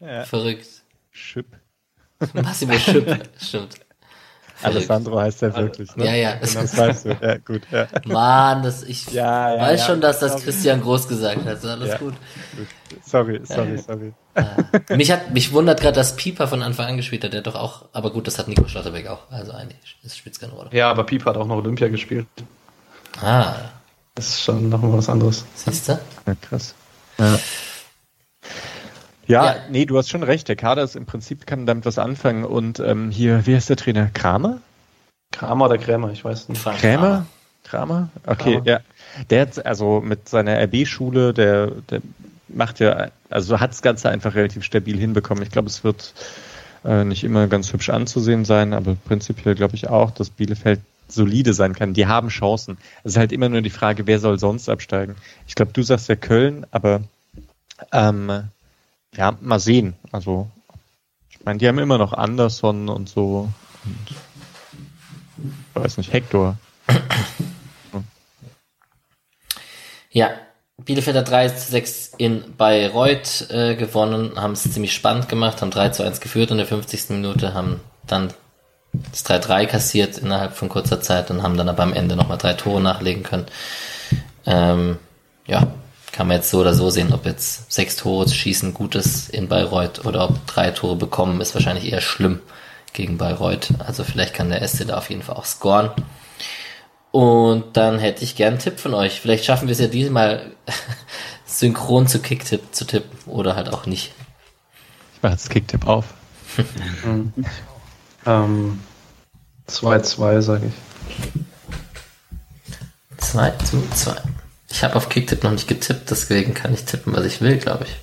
ja. 0.00 0.24
Verrückt. 0.24 0.68
Schöpf. 1.10 1.46
Massimo 2.34 2.74
Schöpf, 2.74 3.18
stimmt. 3.40 3.76
Alessandro 4.62 5.20
heißt 5.20 5.42
er 5.42 5.56
wirklich, 5.56 5.94
ne? 5.96 6.06
Ja, 6.06 6.14
ja. 6.14 6.34
Genau, 6.36 6.60
das 6.62 6.76
weißt 6.76 7.04
du. 7.04 7.16
Ja, 7.20 7.36
gut. 7.38 7.62
Ja. 7.70 7.86
Mann, 8.06 8.62
das, 8.62 8.82
ich 8.82 9.10
ja, 9.12 9.54
ja, 9.54 9.60
weiß 9.60 9.86
schon, 9.86 10.00
dass 10.00 10.20
das 10.20 10.42
Christian 10.42 10.80
Groß 10.80 11.08
gesagt 11.08 11.38
hat. 11.38 11.46
Also 11.46 11.68
alles 11.68 11.98
gut. 11.98 12.14
Sorry, 13.04 13.40
sorry, 13.44 13.78
sorry. 13.78 14.12
Äh, 14.34 14.96
mich 14.96 15.10
hat, 15.10 15.32
mich 15.32 15.52
wundert 15.52 15.80
gerade, 15.80 15.94
dass 15.94 16.16
Pieper 16.16 16.48
von 16.48 16.62
Anfang 16.62 16.86
an 16.86 16.96
gespielt 16.96 17.24
hat. 17.24 17.32
Der 17.32 17.42
doch 17.42 17.54
auch, 17.54 17.86
aber 17.92 18.10
gut, 18.10 18.26
das 18.26 18.38
hat 18.38 18.48
Nico 18.48 18.66
Schlotterbeck 18.66 19.08
auch. 19.08 19.30
Also 19.30 19.52
eigentlich, 19.52 19.96
das 20.02 20.16
spielt 20.16 20.38
keine 20.40 20.52
Rolle. 20.52 20.70
Ja, 20.72 20.90
aber 20.90 21.04
Pieper 21.04 21.30
hat 21.30 21.36
auch 21.36 21.46
noch 21.46 21.56
Olympia 21.56 21.88
gespielt. 21.88 22.26
Ah. 23.20 23.54
Das 24.14 24.28
ist 24.28 24.42
schon 24.42 24.68
noch 24.68 24.80
was 24.82 25.08
anderes. 25.08 25.44
Siehst 25.54 25.88
du? 25.88 25.98
Ja, 26.26 26.34
krass. 26.40 26.74
Ja. 27.18 27.38
Ja, 29.26 29.44
ja, 29.44 29.56
nee, 29.70 29.86
du 29.86 29.98
hast 29.98 30.08
schon 30.08 30.22
recht. 30.22 30.48
Der 30.48 30.56
Kader 30.56 30.82
ist 30.82 30.96
im 30.96 31.06
Prinzip, 31.06 31.46
kann 31.46 31.66
damit 31.66 31.84
was 31.84 31.98
anfangen. 31.98 32.44
Und 32.44 32.80
ähm, 32.80 33.10
hier, 33.10 33.46
wie 33.46 33.54
heißt 33.54 33.68
der 33.68 33.76
Trainer? 33.76 34.10
Kramer? 34.12 34.60
Kramer 35.32 35.66
oder 35.66 35.78
Krämer, 35.78 36.10
ich 36.12 36.24
weiß 36.24 36.48
nicht. 36.48 36.64
Krämer? 36.64 37.26
Kramer? 37.64 38.08
Okay, 38.26 38.54
Kramer. 38.54 38.66
ja. 38.66 38.80
Der 39.30 39.42
hat 39.42 39.66
also 39.66 40.00
mit 40.00 40.28
seiner 40.28 40.60
RB-Schule, 40.62 41.32
der, 41.34 41.72
der 41.90 42.00
macht 42.48 42.80
ja, 42.80 43.08
also 43.30 43.60
hat 43.60 43.70
das 43.70 43.82
Ganze 43.82 44.08
einfach 44.08 44.34
relativ 44.34 44.62
stabil 44.62 44.98
hinbekommen. 44.98 45.42
Ich 45.42 45.50
glaube, 45.50 45.68
es 45.68 45.82
wird 45.82 46.14
äh, 46.84 47.04
nicht 47.04 47.24
immer 47.24 47.48
ganz 47.48 47.72
hübsch 47.72 47.90
anzusehen 47.90 48.44
sein, 48.44 48.72
aber 48.72 48.94
prinzipiell 48.94 49.54
glaube 49.54 49.74
ich 49.74 49.88
auch, 49.88 50.10
dass 50.10 50.30
Bielefeld 50.30 50.80
solide 51.08 51.54
sein 51.54 51.74
kann. 51.74 51.94
Die 51.94 52.06
haben 52.06 52.28
Chancen. 52.28 52.78
Es 53.04 53.12
ist 53.12 53.18
halt 53.18 53.32
immer 53.32 53.48
nur 53.48 53.62
die 53.62 53.70
Frage, 53.70 54.06
wer 54.06 54.18
soll 54.18 54.38
sonst 54.38 54.68
absteigen. 54.68 55.16
Ich 55.46 55.54
glaube, 55.54 55.72
du 55.72 55.82
sagst 55.82 56.08
ja 56.08 56.16
Köln, 56.16 56.66
aber 56.70 57.02
ähm, 57.92 58.50
ja, 59.16 59.36
mal 59.40 59.60
sehen. 59.60 59.94
Also, 60.12 60.50
ich 61.30 61.44
meine, 61.44 61.58
die 61.58 61.68
haben 61.68 61.78
immer 61.78 61.98
noch 61.98 62.12
Anderson 62.12 62.88
und 62.88 63.08
so. 63.08 63.48
Und, 63.84 64.16
ich 65.74 65.82
weiß 65.82 65.98
nicht, 65.98 66.12
Hector. 66.12 66.56
Ja, 70.10 70.30
Bielefeld 70.78 71.16
hat 71.16 71.30
3 71.30 71.48
zu 71.50 71.70
6 71.72 72.12
in 72.16 72.56
Bayreuth 72.56 73.50
äh, 73.50 73.76
gewonnen, 73.76 74.40
haben 74.40 74.52
es 74.52 74.70
ziemlich 74.70 74.94
spannend 74.94 75.28
gemacht, 75.28 75.60
haben 75.60 75.70
3 75.70 75.90
zu 75.90 76.02
1 76.02 76.20
geführt 76.20 76.50
in 76.50 76.56
der 76.56 76.66
50. 76.66 77.10
Minute, 77.10 77.54
haben 77.54 77.80
dann 78.06 78.32
das 78.92 79.26
3-3 79.26 79.66
kassiert 79.66 80.18
innerhalb 80.18 80.54
von 80.54 80.68
kurzer 80.68 81.00
Zeit 81.00 81.30
und 81.30 81.42
haben 81.42 81.56
dann 81.56 81.68
aber 81.68 81.82
am 81.82 81.92
Ende 81.92 82.16
nochmal 82.16 82.38
drei 82.38 82.54
Tore 82.54 82.80
nachlegen 82.80 83.22
können. 83.22 83.46
Ähm, 84.46 84.98
ja, 85.46 85.66
kann 86.16 86.28
man 86.28 86.38
jetzt 86.38 86.48
so 86.48 86.60
oder 86.60 86.72
so 86.72 86.88
sehen, 86.88 87.12
ob 87.12 87.26
jetzt 87.26 87.70
sechs 87.70 87.96
Tore 87.96 88.26
schießen 88.26 88.72
gut 88.72 88.94
ist 88.94 89.28
in 89.28 89.48
Bayreuth 89.48 90.06
oder 90.06 90.30
ob 90.30 90.46
drei 90.46 90.70
Tore 90.70 90.96
bekommen, 90.96 91.42
ist 91.42 91.52
wahrscheinlich 91.54 91.92
eher 91.92 92.00
schlimm 92.00 92.40
gegen 92.94 93.18
Bayreuth. 93.18 93.74
Also 93.86 94.02
vielleicht 94.02 94.32
kann 94.32 94.48
der 94.48 94.66
SC 94.66 94.86
da 94.86 94.96
auf 94.96 95.10
jeden 95.10 95.20
Fall 95.20 95.36
auch 95.36 95.44
scoren. 95.44 95.90
Und 97.10 97.76
dann 97.76 97.98
hätte 97.98 98.24
ich 98.24 98.34
gern 98.34 98.54
einen 98.54 98.62
Tipp 98.62 98.80
von 98.80 98.94
euch. 98.94 99.20
Vielleicht 99.20 99.44
schaffen 99.44 99.68
wir 99.68 99.72
es 99.72 99.78
ja 99.78 99.88
diesmal 99.88 100.52
synchron 101.44 102.06
zu 102.06 102.18
Kicktipp 102.20 102.62
zu 102.74 102.86
tippen 102.86 103.30
oder 103.30 103.54
halt 103.54 103.68
auch 103.68 103.84
nicht. 103.84 104.14
Ich 105.14 105.22
mache 105.22 105.34
jetzt 105.34 105.50
Kicktipp 105.50 105.86
auf. 105.86 106.06
2-2, 108.24 108.24
ähm, 110.32 110.42
sage 110.42 110.66
ich. 110.68 110.74
2 113.18 113.50
zu 113.50 113.86
2. 113.90 114.14
Ich 114.70 114.82
habe 114.84 114.96
auf 114.96 115.08
Kicktip 115.08 115.44
noch 115.44 115.52
nicht 115.52 115.68
getippt, 115.68 116.10
deswegen 116.10 116.54
kann 116.54 116.74
ich 116.74 116.84
tippen, 116.84 117.14
was 117.14 117.24
ich 117.24 117.40
will, 117.40 117.56
glaube 117.58 117.84
ich. 117.84 117.96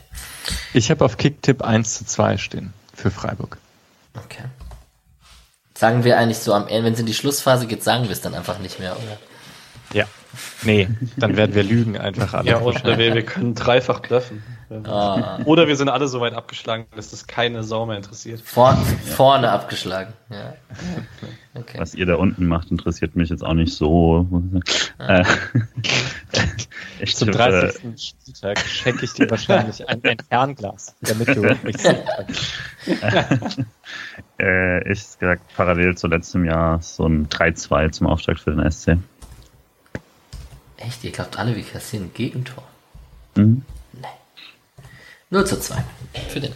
Ich 0.74 0.92
habe 0.92 1.04
auf 1.06 1.18
Kicktipp 1.18 1.62
1 1.62 1.94
zu 2.00 2.06
2 2.06 2.38
stehen 2.38 2.74
für 2.94 3.12
Freiburg. 3.12 3.58
Okay. 4.16 4.44
Sagen 5.76 6.04
wir 6.04 6.18
eigentlich 6.18 6.40
so 6.40 6.54
am 6.54 6.68
Ende, 6.68 6.86
wenn 6.86 6.94
es 6.94 7.00
in 7.00 7.06
die 7.06 7.14
Schlussphase 7.14 7.68
geht, 7.68 7.84
sagen 7.84 8.06
wir 8.06 8.12
es 8.12 8.22
dann 8.22 8.34
einfach 8.34 8.60
nicht 8.60 8.80
mehr, 8.80 8.96
oder? 8.96 9.18
Ja. 9.94 10.06
Nee, 10.64 10.90
dann 11.18 11.38
werden 11.38 11.54
wir 11.54 11.64
lügen 11.64 11.98
einfach 11.98 12.34
alle. 12.34 12.50
Ja, 12.50 12.62
oder 12.62 12.98
wir, 12.98 13.14
wir 13.14 13.24
können 13.24 13.54
dreifach 13.54 14.00
bluffen. 14.00 14.44
Ah. 14.86 15.40
Oder 15.46 15.68
wir 15.68 15.76
sind 15.76 15.90
alle 15.90 16.08
so 16.08 16.22
weit 16.22 16.34
abgeschlagen, 16.34 16.88
dass 16.96 17.12
das 17.12 17.28
keine 17.28 17.64
Sau 17.64 17.86
mehr 17.86 17.98
interessiert. 17.98 18.42
Vor, 18.42 18.76
vorne 19.16 19.52
abgeschlagen. 19.52 20.14
Ja. 20.32 20.56
Okay. 21.56 21.78
Was 21.78 21.94
ihr 21.94 22.08
da 22.08 22.16
unten 22.16 22.48
macht, 22.48 22.72
interessiert 22.72 23.16
mich 23.16 23.30
jetzt 23.30 23.44
auch 23.44 23.54
nicht 23.54 23.74
so. 23.74 24.28
Äh, 24.98 25.24
ich 27.00 27.16
Zum 27.16 27.28
tippe, 27.28 27.38
30. 27.38 28.02
Spieltag 28.02 28.60
schenke 28.60 29.06
ich 29.06 29.14
dir 29.14 29.30
wahrscheinlich 29.30 29.88
ein, 29.88 30.04
ein 30.04 30.18
Fernglas, 30.28 30.96
damit 31.02 31.28
du 31.28 31.42
mich 31.64 31.78
sehen 31.78 32.00
kannst. 32.16 32.54
äh, 34.40 34.92
ich 34.92 35.20
gesagt, 35.20 35.44
parallel 35.56 35.96
zu 35.96 36.08
letztem 36.08 36.44
Jahr 36.44 36.82
so 36.82 37.06
ein 37.06 37.30
3-2 37.30 37.92
zum 37.92 38.08
Auftakt 38.08 38.40
für 38.40 38.56
den 38.56 38.72
SC. 38.72 38.98
Echt? 40.78 41.04
Ihr 41.04 41.12
glaubt 41.12 41.38
alle, 41.38 41.56
wir 41.56 41.64
kassieren 41.64 42.08
ein 42.08 42.14
Gegentor? 42.16 42.64
Mhm. 43.36 43.64
0 45.30 45.46
zu 45.46 45.60
2. 45.60 45.84
Für 46.30 46.40
den. 46.40 46.54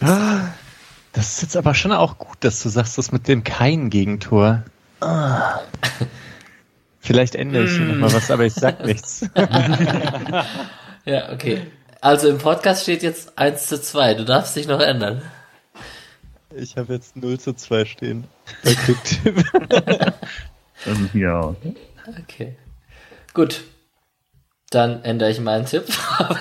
Das 1.12 1.32
ist 1.32 1.42
jetzt 1.42 1.56
aber 1.56 1.74
schon 1.74 1.92
auch 1.92 2.18
gut, 2.18 2.38
dass 2.40 2.62
du 2.62 2.68
sagst, 2.68 2.98
das 2.98 3.12
mit 3.12 3.26
dem 3.28 3.42
kein 3.42 3.90
Gegentor. 3.90 4.64
Vielleicht 7.00 7.34
ändere 7.34 7.64
ich 7.64 7.70
hier 7.70 7.86
nochmal 7.86 8.12
was, 8.12 8.30
aber 8.30 8.44
ich 8.44 8.54
sag 8.54 8.84
nichts. 8.84 9.28
Ja, 11.08 11.32
okay. 11.32 11.62
Also 12.02 12.28
im 12.28 12.36
Podcast 12.36 12.82
steht 12.82 13.02
jetzt 13.02 13.38
1 13.38 13.66
zu 13.66 13.80
2. 13.80 14.12
Du 14.12 14.24
darfst 14.26 14.54
dich 14.54 14.68
noch 14.68 14.80
ändern. 14.80 15.22
Ich 16.54 16.76
habe 16.76 16.92
jetzt 16.92 17.16
0 17.16 17.40
zu 17.40 17.54
2 17.54 17.86
stehen. 17.86 18.24
Bei 18.62 18.74
Kicktipp. 18.74 19.42
Das 20.84 20.98
ist 20.98 21.12
hier 21.12 21.34
auch. 21.34 21.56
Okay. 22.22 22.56
Gut. 23.32 23.64
Dann 24.68 25.02
ändere 25.02 25.30
ich 25.30 25.40
meinen 25.40 25.64
Tipp. 25.64 25.84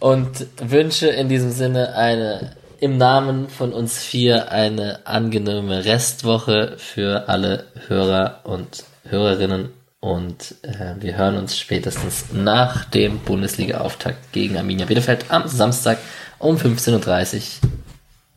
Und 0.00 0.46
wünsche 0.60 1.06
in 1.08 1.28
diesem 1.28 1.52
Sinne 1.52 1.94
eine, 1.94 2.56
im 2.80 2.96
Namen 2.96 3.48
von 3.48 3.72
uns 3.72 3.98
vier, 3.98 4.52
eine 4.52 5.06
angenehme 5.06 5.84
Restwoche 5.84 6.76
für 6.78 7.28
alle 7.28 7.64
Hörer 7.88 8.40
und 8.44 8.84
Hörerinnen. 9.08 9.70
Und 10.00 10.54
äh, 10.62 10.94
wir 11.00 11.16
hören 11.16 11.36
uns 11.36 11.58
spätestens 11.58 12.26
nach 12.32 12.84
dem 12.84 13.18
Bundesliga-Auftakt 13.18 14.32
gegen 14.32 14.56
Arminia 14.56 14.86
Bielefeld 14.86 15.26
am 15.28 15.48
Samstag 15.48 15.98
um 16.38 16.56
15.30 16.56 17.36
Uhr 17.36 17.42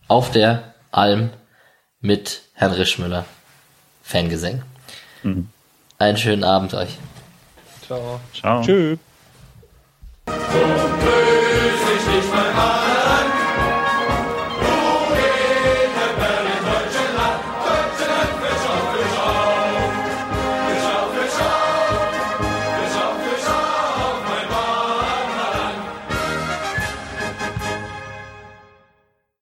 auf 0.08 0.32
der 0.32 0.74
Alm 0.92 1.30
mit 2.00 2.42
Herrn 2.54 2.72
Rischmüller. 2.72 3.26
Fangesang. 4.02 4.64
Mhm. 5.22 5.50
Einen 6.00 6.18
schönen 6.18 6.44
Abend 6.44 6.74
euch. 6.74 6.98
Ciao. 7.86 8.20
Ciao. 8.34 8.64
Tschüss. 8.64 8.98
Grüß 10.26 10.36
dich 10.36 12.16
nicht 12.16 12.34
mein 12.34 12.56
Mann. 12.56 12.91